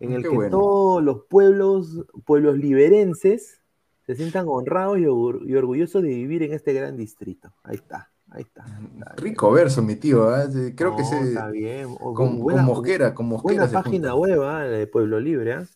en 0.00 0.12
el 0.12 0.22
Qué 0.22 0.28
que 0.28 0.34
bueno. 0.34 0.50
todos 0.58 1.02
los 1.02 1.22
pueblos, 1.28 2.04
pueblos 2.24 2.56
liberenses 2.58 3.62
se 4.06 4.14
sientan 4.14 4.46
honrados 4.48 4.98
y, 4.98 5.06
or- 5.06 5.40
y 5.44 5.54
orgullosos 5.56 6.02
de 6.02 6.08
vivir 6.08 6.42
en 6.42 6.52
este 6.52 6.72
gran 6.72 6.96
distrito. 6.96 7.52
Ahí 7.64 7.76
está, 7.76 8.10
ahí 8.30 8.42
está. 8.42 8.64
Rico 9.16 9.50
verso, 9.50 9.82
mi 9.82 9.96
tío. 9.96 10.28
Sí, 10.50 10.74
Creo 10.76 10.94
que 10.96 11.04
se. 11.04 11.18
está 11.20 11.48
bien. 11.50 11.88
O- 12.00 12.14
Con, 12.14 12.38
buena- 12.38 12.64
con 12.64 12.74
Mosquera, 12.74 13.14
con 13.14 13.26
Mosquera 13.26 13.64
Buena 13.64 13.82
página 13.82 14.14
web, 14.14 14.38
la 14.40 14.62
de 14.64 14.86
Pueblo 14.86 15.18
Libre, 15.18 15.54
¿ah? 15.54 15.66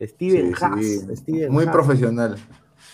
Steven 0.00 0.54
Sí, 0.56 0.64
Haas. 0.64 0.80
sí, 0.80 1.16
Steven 1.16 1.52
Muy 1.52 1.64
Haas. 1.64 1.72
profesional. 1.72 2.36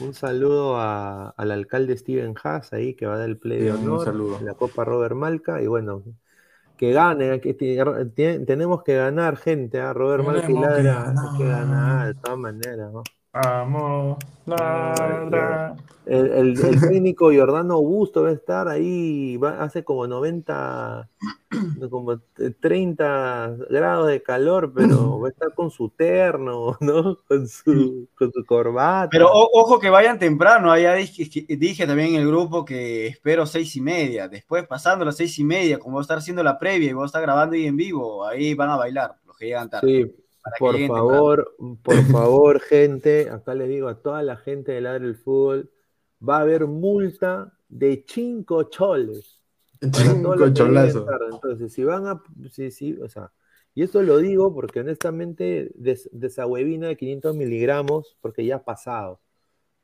Un 0.00 0.12
saludo 0.14 0.76
a- 0.76 1.30
al 1.30 1.50
alcalde 1.52 1.96
Steven 1.96 2.34
Haas 2.42 2.72
ahí 2.72 2.94
que 2.94 3.06
va 3.06 3.14
a 3.14 3.18
dar 3.18 3.28
el 3.28 3.38
play 3.38 3.60
de 3.62 3.72
un 3.72 4.04
saludo. 4.04 4.38
en 4.38 4.44
la 4.46 4.54
Copa 4.54 4.84
Robert 4.84 5.14
Malca 5.14 5.62
y 5.62 5.66
bueno, 5.68 6.02
que 6.76 6.92
gane, 6.92 7.30
aquí 7.32 7.54
tiene- 7.54 8.06
tiene- 8.14 8.44
tenemos 8.46 8.82
que 8.82 8.96
ganar 8.96 9.36
gente. 9.36 9.80
Robert 9.92 10.24
y 10.24 10.26
Tenemos 10.26 10.46
que 10.46 10.82
Ladra, 10.82 11.14
hay 11.32 11.38
que 11.38 11.44
ganar 11.48 12.06
de 12.06 12.14
todas 12.20 12.38
maneras, 12.38 12.92
¿no? 12.92 13.02
Vamos, 13.44 14.18
ladra. 14.46 15.76
El, 16.06 16.26
el- 16.30 16.64
el 16.64 16.80
técnico 16.80 17.32
Jordano 17.34 17.74
Augusto 17.74 18.22
va 18.22 18.28
a 18.28 18.32
estar 18.32 18.68
ahí, 18.68 19.36
va- 19.38 19.60
hace 19.62 19.82
como 19.82 20.06
90, 20.06 21.08
como 21.90 22.20
30 22.60 23.56
grados 23.68 24.06
de 24.06 24.22
calor, 24.22 24.72
pero 24.74 25.18
va 25.20 25.26
a 25.26 25.30
estar 25.30 25.52
con 25.54 25.70
su 25.70 25.88
terno, 25.90 26.76
¿no? 26.80 27.18
Con 27.26 27.48
su, 27.48 28.08
con 28.16 28.32
su 28.32 28.44
corbata. 28.46 29.08
Pero 29.10 29.28
o- 29.32 29.50
ojo 29.60 29.80
que 29.80 29.90
vayan 29.90 30.18
temprano, 30.18 30.70
allá 30.70 30.94
dije, 30.94 31.28
dije 31.56 31.86
también 31.88 32.14
en 32.14 32.20
el 32.22 32.28
grupo 32.28 32.64
que 32.64 33.08
espero 33.08 33.44
seis 33.44 33.74
y 33.76 33.80
media, 33.80 34.28
después 34.28 34.64
pasando 34.66 35.04
las 35.04 35.16
seis 35.16 35.36
y 35.40 35.44
media, 35.44 35.78
como 35.80 35.94
voy 35.94 36.00
a 36.00 36.02
estar 36.02 36.18
haciendo 36.18 36.42
la 36.44 36.56
previa 36.58 36.88
y 36.90 36.92
voy 36.92 37.02
a 37.02 37.06
estar 37.06 37.20
grabando 37.22 37.56
ahí 37.56 37.66
en 37.66 37.76
vivo, 37.76 38.24
ahí 38.24 38.54
van 38.54 38.70
a 38.70 38.76
bailar, 38.76 39.16
los 39.26 39.36
que 39.36 39.46
llegan 39.46 39.68
tarde. 39.68 40.04
Sí, 40.04 40.14
por 40.58 40.78
favor, 40.86 41.54
por 41.82 42.02
favor, 42.04 42.60
gente, 42.60 43.28
acá 43.30 43.54
les 43.54 43.68
digo 43.68 43.88
a 43.88 44.00
toda 44.02 44.22
la 44.22 44.36
gente 44.36 44.72
del 44.72 44.84
Ladre 44.84 45.06
del 45.06 45.16
Fútbol, 45.16 45.70
va 46.26 46.38
a 46.38 46.40
haber 46.40 46.66
multa 46.66 47.52
de 47.68 48.04
5 48.06 48.64
choles. 48.64 49.40
para 49.80 49.90
todos 49.92 50.06
Cinco 50.14 50.28
los 50.36 50.36
que 50.36 50.40
lleguen 50.46 50.54
cholazos. 50.54 51.06
tarde. 51.06 51.26
Entonces, 51.32 51.72
si 51.72 51.84
van 51.84 52.06
a, 52.06 52.22
sí, 52.50 52.70
sí, 52.70 52.98
o 53.02 53.08
sea, 53.08 53.30
y 53.74 53.82
esto 53.82 54.00
lo 54.02 54.16
digo 54.18 54.54
porque 54.54 54.80
honestamente 54.80 55.70
des, 55.74 56.08
desahuevina 56.12 56.88
de 56.88 56.96
500 56.96 57.36
miligramos 57.36 58.16
porque 58.22 58.46
ya 58.46 58.56
ha 58.56 58.64
pasado. 58.64 59.20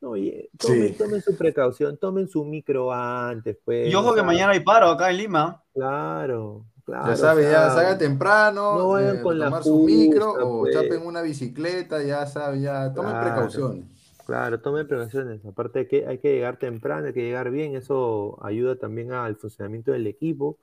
No, 0.01 0.17
y, 0.17 0.29
eh, 0.29 0.49
tomen, 0.57 0.87
Sí. 0.89 0.95
tomen 0.97 1.21
su 1.21 1.37
precaución, 1.37 1.97
tomen 1.97 2.27
su 2.27 2.43
micro 2.43 2.91
antes, 2.91 3.57
pues. 3.63 3.89
Y 3.89 3.95
ojo 3.95 4.13
que 4.15 4.23
mañana 4.23 4.51
hay 4.53 4.59
paro 4.61 4.87
acá 4.87 5.11
en 5.11 5.17
Lima. 5.17 5.63
Claro, 5.73 6.65
claro. 6.83 7.07
Ya 7.07 7.15
saben, 7.15 7.47
o 7.47 7.49
ya 7.51 7.69
salgan 7.69 7.97
temprano, 7.97 8.77
no 8.77 8.89
vayan 8.89 9.17
eh, 9.17 9.21
con 9.21 9.39
la 9.39 9.45
tomar 9.45 9.63
su 9.63 9.79
micro 9.79 10.25
justa, 10.25 10.45
o 10.45 10.59
pues. 10.61 10.73
chapen 10.75 11.01
una 11.05 11.21
bicicleta, 11.21 12.03
ya 12.03 12.25
saben, 12.27 12.61
ya 12.61 12.93
tomen 12.93 13.17
Claro. 13.19 13.19
precauciones. 13.19 13.85
Claro, 14.25 14.61
tomen 14.61 14.87
precauciones. 14.87 15.45
Aparte 15.45 15.79
de 15.79 15.87
que 15.87 16.07
hay 16.07 16.19
que 16.19 16.33
llegar 16.33 16.57
temprano, 16.57 17.07
hay 17.07 17.13
que 17.13 17.21
llegar 17.21 17.51
bien, 17.51 17.75
eso 17.75 18.37
ayuda 18.43 18.77
también 18.77 19.11
al 19.11 19.35
funcionamiento 19.35 19.91
del 19.91 20.07
equipo, 20.07 20.59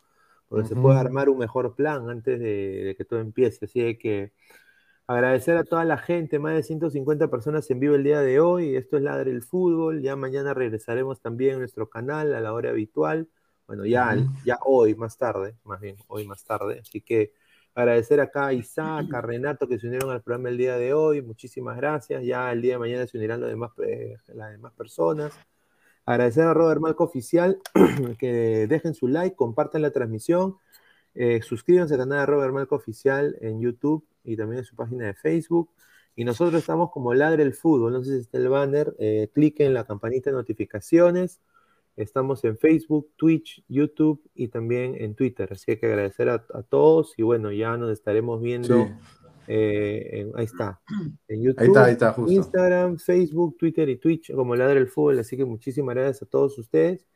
porque 0.49 0.67
se 0.69 0.77
puede 0.77 0.99
armar 0.99 1.29
un 1.29 1.39
mejor 1.39 1.75
plan 1.77 2.09
antes 2.11 2.41
de, 2.41 2.85
de 2.85 2.97
que 2.97 3.05
todo 3.05 3.21
empiece. 3.21 3.67
Así 3.67 3.97
que 3.99 4.33
agradecer 5.07 5.57
a 5.57 5.65
toda 5.65 5.85
la 5.85 5.99
gente, 5.99 6.39
más 6.39 6.55
de 6.55 6.63
150 6.63 7.29
personas 7.29 7.71
en 7.71 7.81
vivo 7.81 7.95
el 7.97 8.05
día 8.05 8.21
de 8.23 8.41
hoy. 8.41 8.77
Esto 8.77 8.97
es 8.97 9.03
Ladre 9.03 9.31
el 9.31 9.43
Fútbol. 9.43 10.03
Ya 10.03 10.17
mañana 10.17 10.55
regresaremos 10.55 11.21
también 11.21 11.57
a 11.57 11.59
nuestro 11.59 11.91
canal 11.91 12.35
a 12.35 12.41
la 12.41 12.53
hora 12.55 12.71
habitual. 12.71 13.29
Bueno, 13.71 13.87
ya, 13.87 14.17
ya 14.45 14.59
hoy, 14.65 14.97
más 14.97 15.17
tarde, 15.17 15.55
más 15.63 15.81
bien, 15.81 15.95
hoy 16.09 16.27
más 16.27 16.43
tarde. 16.43 16.81
Así 16.81 17.01
que 17.01 17.33
agradecer 17.73 18.21
acá 18.21 18.47
a 18.47 18.53
Isaac, 18.53 19.15
a 19.15 19.21
Renato 19.21 19.69
que 19.69 19.79
se 19.79 19.87
unieron 19.87 20.11
al 20.11 20.23
programa 20.23 20.49
el 20.49 20.59
día 20.59 20.77
de 20.77 20.93
hoy. 20.93 21.23
Muchísimas 21.23 21.77
gracias. 21.77 22.25
Ya 22.25 22.51
el 22.51 22.63
día 22.63 22.73
de 22.73 22.79
mañana 22.81 23.07
se 23.07 23.17
unirán 23.17 23.41
los 23.41 23.49
demás, 23.49 23.71
eh, 23.87 24.17
las 24.35 24.51
demás 24.51 24.73
personas. 24.73 25.33
Agradecer 26.05 26.43
a 26.49 26.53
Robert 26.53 26.81
Malco 26.81 27.05
Oficial 27.05 27.61
que 28.19 28.67
dejen 28.69 28.93
su 28.93 29.07
like, 29.07 29.37
compartan 29.37 29.83
la 29.83 29.93
transmisión, 29.93 30.57
eh, 31.15 31.41
suscríbanse 31.41 31.95
al 31.95 32.01
canal 32.01 32.19
de 32.19 32.27
Robert 32.27 32.53
Malco 32.53 32.75
Oficial 32.75 33.37
en 33.41 33.61
YouTube 33.61 34.05
y 34.25 34.37
también 34.37 34.59
en 34.59 34.65
su 34.65 34.75
página 34.75 35.07
de 35.07 35.15
Facebook. 35.15 35.71
Y 36.17 36.25
nosotros 36.25 36.61
estamos 36.61 36.91
como 36.91 37.15
Ladre 37.15 37.45
el 37.45 37.55
Fútbol, 37.55 37.93
no 37.93 38.03
sé 38.03 38.15
si 38.17 38.21
está 38.23 38.39
el 38.39 38.49
banner, 38.49 38.97
eh, 38.99 39.31
cliquen 39.33 39.69
en 39.69 39.75
la 39.75 39.85
campanita 39.85 40.31
de 40.31 40.35
notificaciones. 40.35 41.41
Estamos 42.01 42.43
en 42.45 42.57
Facebook, 42.59 43.11
Twitch, 43.17 43.63
YouTube 43.69 44.21
y 44.35 44.49
también 44.49 44.95
en 44.99 45.15
Twitter. 45.15 45.49
Así 45.53 45.77
que 45.77 45.87
agradecer 45.87 46.29
a, 46.29 46.45
a 46.55 46.63
todos 46.63 47.15
y 47.17 47.23
bueno, 47.23 47.53
ya 47.53 47.77
nos 47.77 47.91
estaremos 47.91 48.41
viendo. 48.41 48.87
Sí. 48.87 48.93
eh, 49.49 50.21
en- 50.21 50.33
ahí 50.37 50.45
está. 50.45 50.81
En 51.29 51.43
YouTube, 51.43 51.61
Ahí 51.61 51.67
está, 51.69 51.85
ahí 51.85 51.93
está, 51.93 52.13
justo. 52.13 52.33
Instagram, 52.33 52.99
Facebook, 52.99 53.57
Twitter 53.59 53.89
y 53.89 53.97
Twitch 53.97 54.33
como 54.35 54.55
Ladre 54.57 54.79
el 54.81 54.89
Fútbol. 54.89 55.19
Así 55.19 55.37
que 55.37 55.45
muchísimas 55.45 55.95
gracias 55.95 56.23
a 56.23 56.27
todos 56.27 56.57
ustedes. 56.59 57.07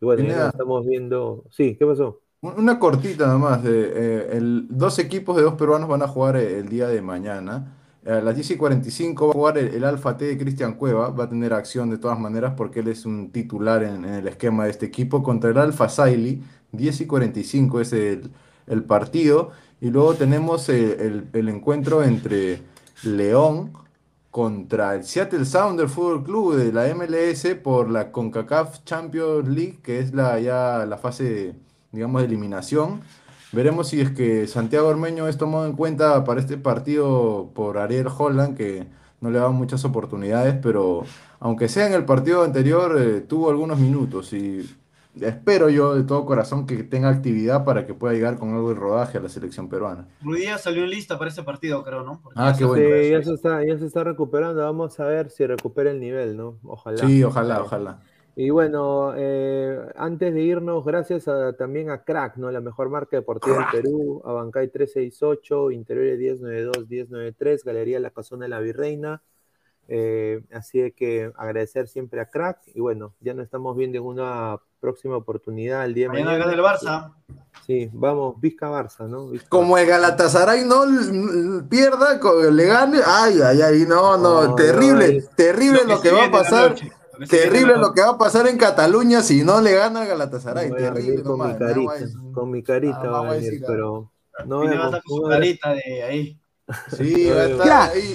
Y 0.00 0.04
bueno, 0.04 0.22
ya 0.24 0.36
nos 0.36 0.48
estamos 0.54 0.86
viendo. 0.86 1.44
Sí, 1.50 1.76
¿qué 1.76 1.86
pasó? 1.86 2.20
Un- 2.40 2.54
Una 2.58 2.78
cortita 2.78 3.26
nomás, 3.28 3.62
de, 3.62 3.70
eh, 3.94 4.28
el, 4.36 4.66
dos 4.68 4.98
equipos 4.98 5.36
de 5.36 5.42
dos 5.42 5.54
peruanos 5.54 5.88
van 5.88 6.02
a 6.02 6.08
jugar 6.08 6.36
eh, 6.36 6.58
el 6.58 6.68
día 6.68 6.88
de 6.88 7.00
mañana. 7.00 7.78
A 8.06 8.20
las 8.20 8.34
10 8.34 8.50
y 8.52 8.56
45 8.56 9.26
va 9.26 9.30
a 9.30 9.34
jugar 9.34 9.58
el, 9.58 9.84
Alfa 9.84 10.16
T 10.16 10.26
de 10.26 10.36
Cristian 10.38 10.74
Cueva, 10.74 11.08
va 11.08 11.24
a 11.24 11.28
tener 11.28 11.54
acción 11.54 11.88
de 11.88 11.96
todas 11.98 12.18
maneras 12.18 12.54
porque 12.56 12.80
él 12.80 12.88
es 12.88 13.06
un 13.06 13.30
titular 13.30 13.82
en, 13.82 14.04
el 14.04 14.28
esquema 14.28 14.64
de 14.64 14.70
este 14.70 14.86
equipo 14.86 15.22
contra 15.22 15.50
el 15.50 15.58
Alfa 15.58 15.88
Saili, 15.88 16.42
10 16.72 17.00
y 17.00 17.06
45 17.06 17.80
es 17.80 17.92
el, 17.92 18.30
el 18.66 18.82
partido. 18.84 19.52
Y 19.80 19.90
luego 19.90 20.14
tenemos 20.14 20.68
eh, 20.68 20.96
el, 21.00 21.28
el 21.32 21.48
encuentro 21.48 22.02
entre 22.02 22.62
León 23.04 23.72
contra 24.34 24.96
el 24.96 25.04
Seattle 25.04 25.44
Sounders 25.44 25.92
Fútbol 25.92 26.24
Club 26.24 26.56
de 26.56 26.72
la 26.72 26.92
MLS 26.92 27.46
por 27.62 27.88
la 27.88 28.10
CONCACAF 28.10 28.82
Champions 28.84 29.48
League, 29.48 29.78
que 29.80 30.00
es 30.00 30.12
la, 30.12 30.40
ya 30.40 30.84
la 30.86 30.98
fase, 30.98 31.54
digamos, 31.92 32.20
de 32.20 32.26
eliminación. 32.26 33.00
Veremos 33.54 33.88
si 33.88 34.00
es 34.00 34.10
que 34.10 34.48
Santiago 34.48 34.88
Ormeño 34.88 35.28
es 35.28 35.38
tomado 35.38 35.64
en 35.66 35.74
cuenta 35.74 36.24
para 36.24 36.40
este 36.40 36.58
partido 36.58 37.50
por 37.54 37.78
Ariel 37.78 38.08
Holland, 38.08 38.56
que 38.56 38.86
no 39.20 39.30
le 39.30 39.38
da 39.38 39.48
muchas 39.50 39.84
oportunidades, 39.84 40.56
pero 40.60 41.04
aunque 41.38 41.68
sea 41.68 41.86
en 41.86 41.94
el 41.94 42.04
partido 42.04 42.42
anterior, 42.42 43.00
eh, 43.00 43.20
tuvo 43.20 43.50
algunos 43.50 43.78
minutos 43.78 44.32
y 44.32 44.68
espero 45.20 45.68
yo 45.68 45.94
de 45.94 46.02
todo 46.02 46.26
corazón 46.26 46.66
que 46.66 46.82
tenga 46.82 47.08
actividad 47.08 47.64
para 47.64 47.86
que 47.86 47.94
pueda 47.94 48.12
llegar 48.14 48.38
con 48.38 48.54
algo 48.54 48.70
de 48.70 48.74
rodaje 48.74 49.18
a 49.18 49.20
la 49.20 49.28
selección 49.28 49.68
peruana. 49.68 50.08
Ruidía 50.20 50.58
salió 50.58 50.82
en 50.82 50.90
lista 50.90 51.16
para 51.16 51.30
ese 51.30 51.44
partido, 51.44 51.84
creo, 51.84 52.02
¿no? 52.02 52.20
Porque 52.22 52.40
ah, 52.40 52.54
qué 52.58 52.64
bueno. 52.64 52.84
Sí, 52.84 53.10
ya 53.10 53.22
se, 53.22 53.34
está, 53.34 53.64
ya 53.64 53.78
se 53.78 53.86
está 53.86 54.02
recuperando. 54.02 54.62
Vamos 54.62 54.98
a 54.98 55.04
ver 55.04 55.30
si 55.30 55.46
recupera 55.46 55.92
el 55.92 56.00
nivel, 56.00 56.36
¿no? 56.36 56.58
Ojalá. 56.64 56.98
Sí, 57.06 57.22
ojalá, 57.22 57.62
ojalá. 57.62 58.00
Y 58.36 58.50
bueno, 58.50 59.12
eh, 59.16 59.78
antes 59.96 60.34
de 60.34 60.40
irnos, 60.42 60.84
gracias 60.84 61.26
también 61.56 61.90
a 61.90 62.02
Crack, 62.02 62.36
¿no? 62.36 62.50
La 62.50 62.60
mejor 62.60 62.90
marca 62.90 63.16
deportiva 63.16 63.58
del 63.58 63.82
Perú, 63.82 64.22
Abancay 64.24 64.68
368, 64.68 65.70
Interiores 65.70 66.18
1092, 66.18 66.88
1093, 66.88 67.64
Galería 67.64 68.00
La 68.00 68.10
Casona 68.10 68.46
de 68.46 68.48
la 68.48 68.58
Virreina. 68.58 69.22
Eh, 69.86 70.42
así 70.52 70.92
que 70.92 71.30
agradecer 71.36 71.86
siempre 71.86 72.20
a 72.20 72.26
Crack. 72.28 72.58
Y 72.74 72.80
bueno, 72.80 73.14
ya 73.20 73.34
nos 73.34 73.44
estamos 73.44 73.76
viendo 73.76 73.98
en 73.98 74.04
una 74.04 74.58
próxima 74.80 75.16
oportunidad 75.16 75.84
el 75.84 75.94
día 75.94 76.08
de 76.08 76.24
mañana. 76.24 76.52
el 76.52 76.60
Barça. 76.60 77.12
Sí, 77.66 77.88
vamos, 77.92 78.40
Vizca 78.40 78.68
Barça, 78.68 79.08
¿no? 79.08 79.30
Como 79.48 79.78
el 79.78 79.86
Galatasaray 79.86 80.64
no 80.64 80.84
pierda, 81.68 82.20
le 82.50 82.66
gane. 82.66 82.98
Ay, 83.06 83.40
ay, 83.42 83.62
ay, 83.62 83.86
no, 83.86 84.16
no, 84.18 84.54
terrible, 84.54 85.22
terrible 85.36 85.84
lo 85.86 86.00
que, 86.00 86.10
va 86.10 86.24
a 86.24 86.30
pasar. 86.30 86.74
Terrible 87.28 87.76
lo 87.76 87.92
que 87.92 88.00
va 88.00 88.10
a 88.10 88.18
pasar 88.18 88.46
en 88.46 88.58
Cataluña 88.58 89.22
si 89.22 89.42
no 89.42 89.60
le 89.60 89.72
gana 89.72 90.02
a 90.02 90.04
Galatasaray. 90.06 90.70
Terrible, 90.70 91.22
con, 91.22 91.46
mi 91.46 91.58
carita, 91.58 91.92
con 92.32 92.50
mi 92.50 92.62
carita, 92.62 93.00
ah, 93.04 93.08
va 93.08 93.18
a 93.30 93.32
venir, 93.32 93.62
pero 93.66 94.10
no 94.46 94.60
vemos, 94.60 94.90
con 94.90 95.02
su 95.02 95.22
carita 95.28 95.74
de 95.74 96.02
ahí. 96.02 96.40
Sí, 96.96 97.30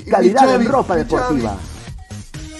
calidad 0.10 0.56
en 0.56 0.68
ropa 0.68 0.96
deportiva. 0.96 1.56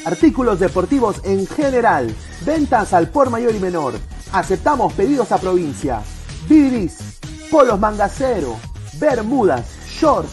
Artículos 0.06 0.60
deportivos 0.60 1.22
en 1.24 1.48
general. 1.48 2.14
Ventas 2.46 2.94
al 2.94 3.10
por 3.10 3.30
mayor 3.30 3.56
y 3.56 3.60
menor. 3.60 3.94
Aceptamos 4.32 4.94
pedidos 4.94 5.32
a 5.32 5.40
provincia. 5.40 6.04
Bidris, 6.48 7.20
polos 7.50 7.80
mangacero, 7.80 8.56
bermudas, 9.00 9.66
shorts, 9.88 10.32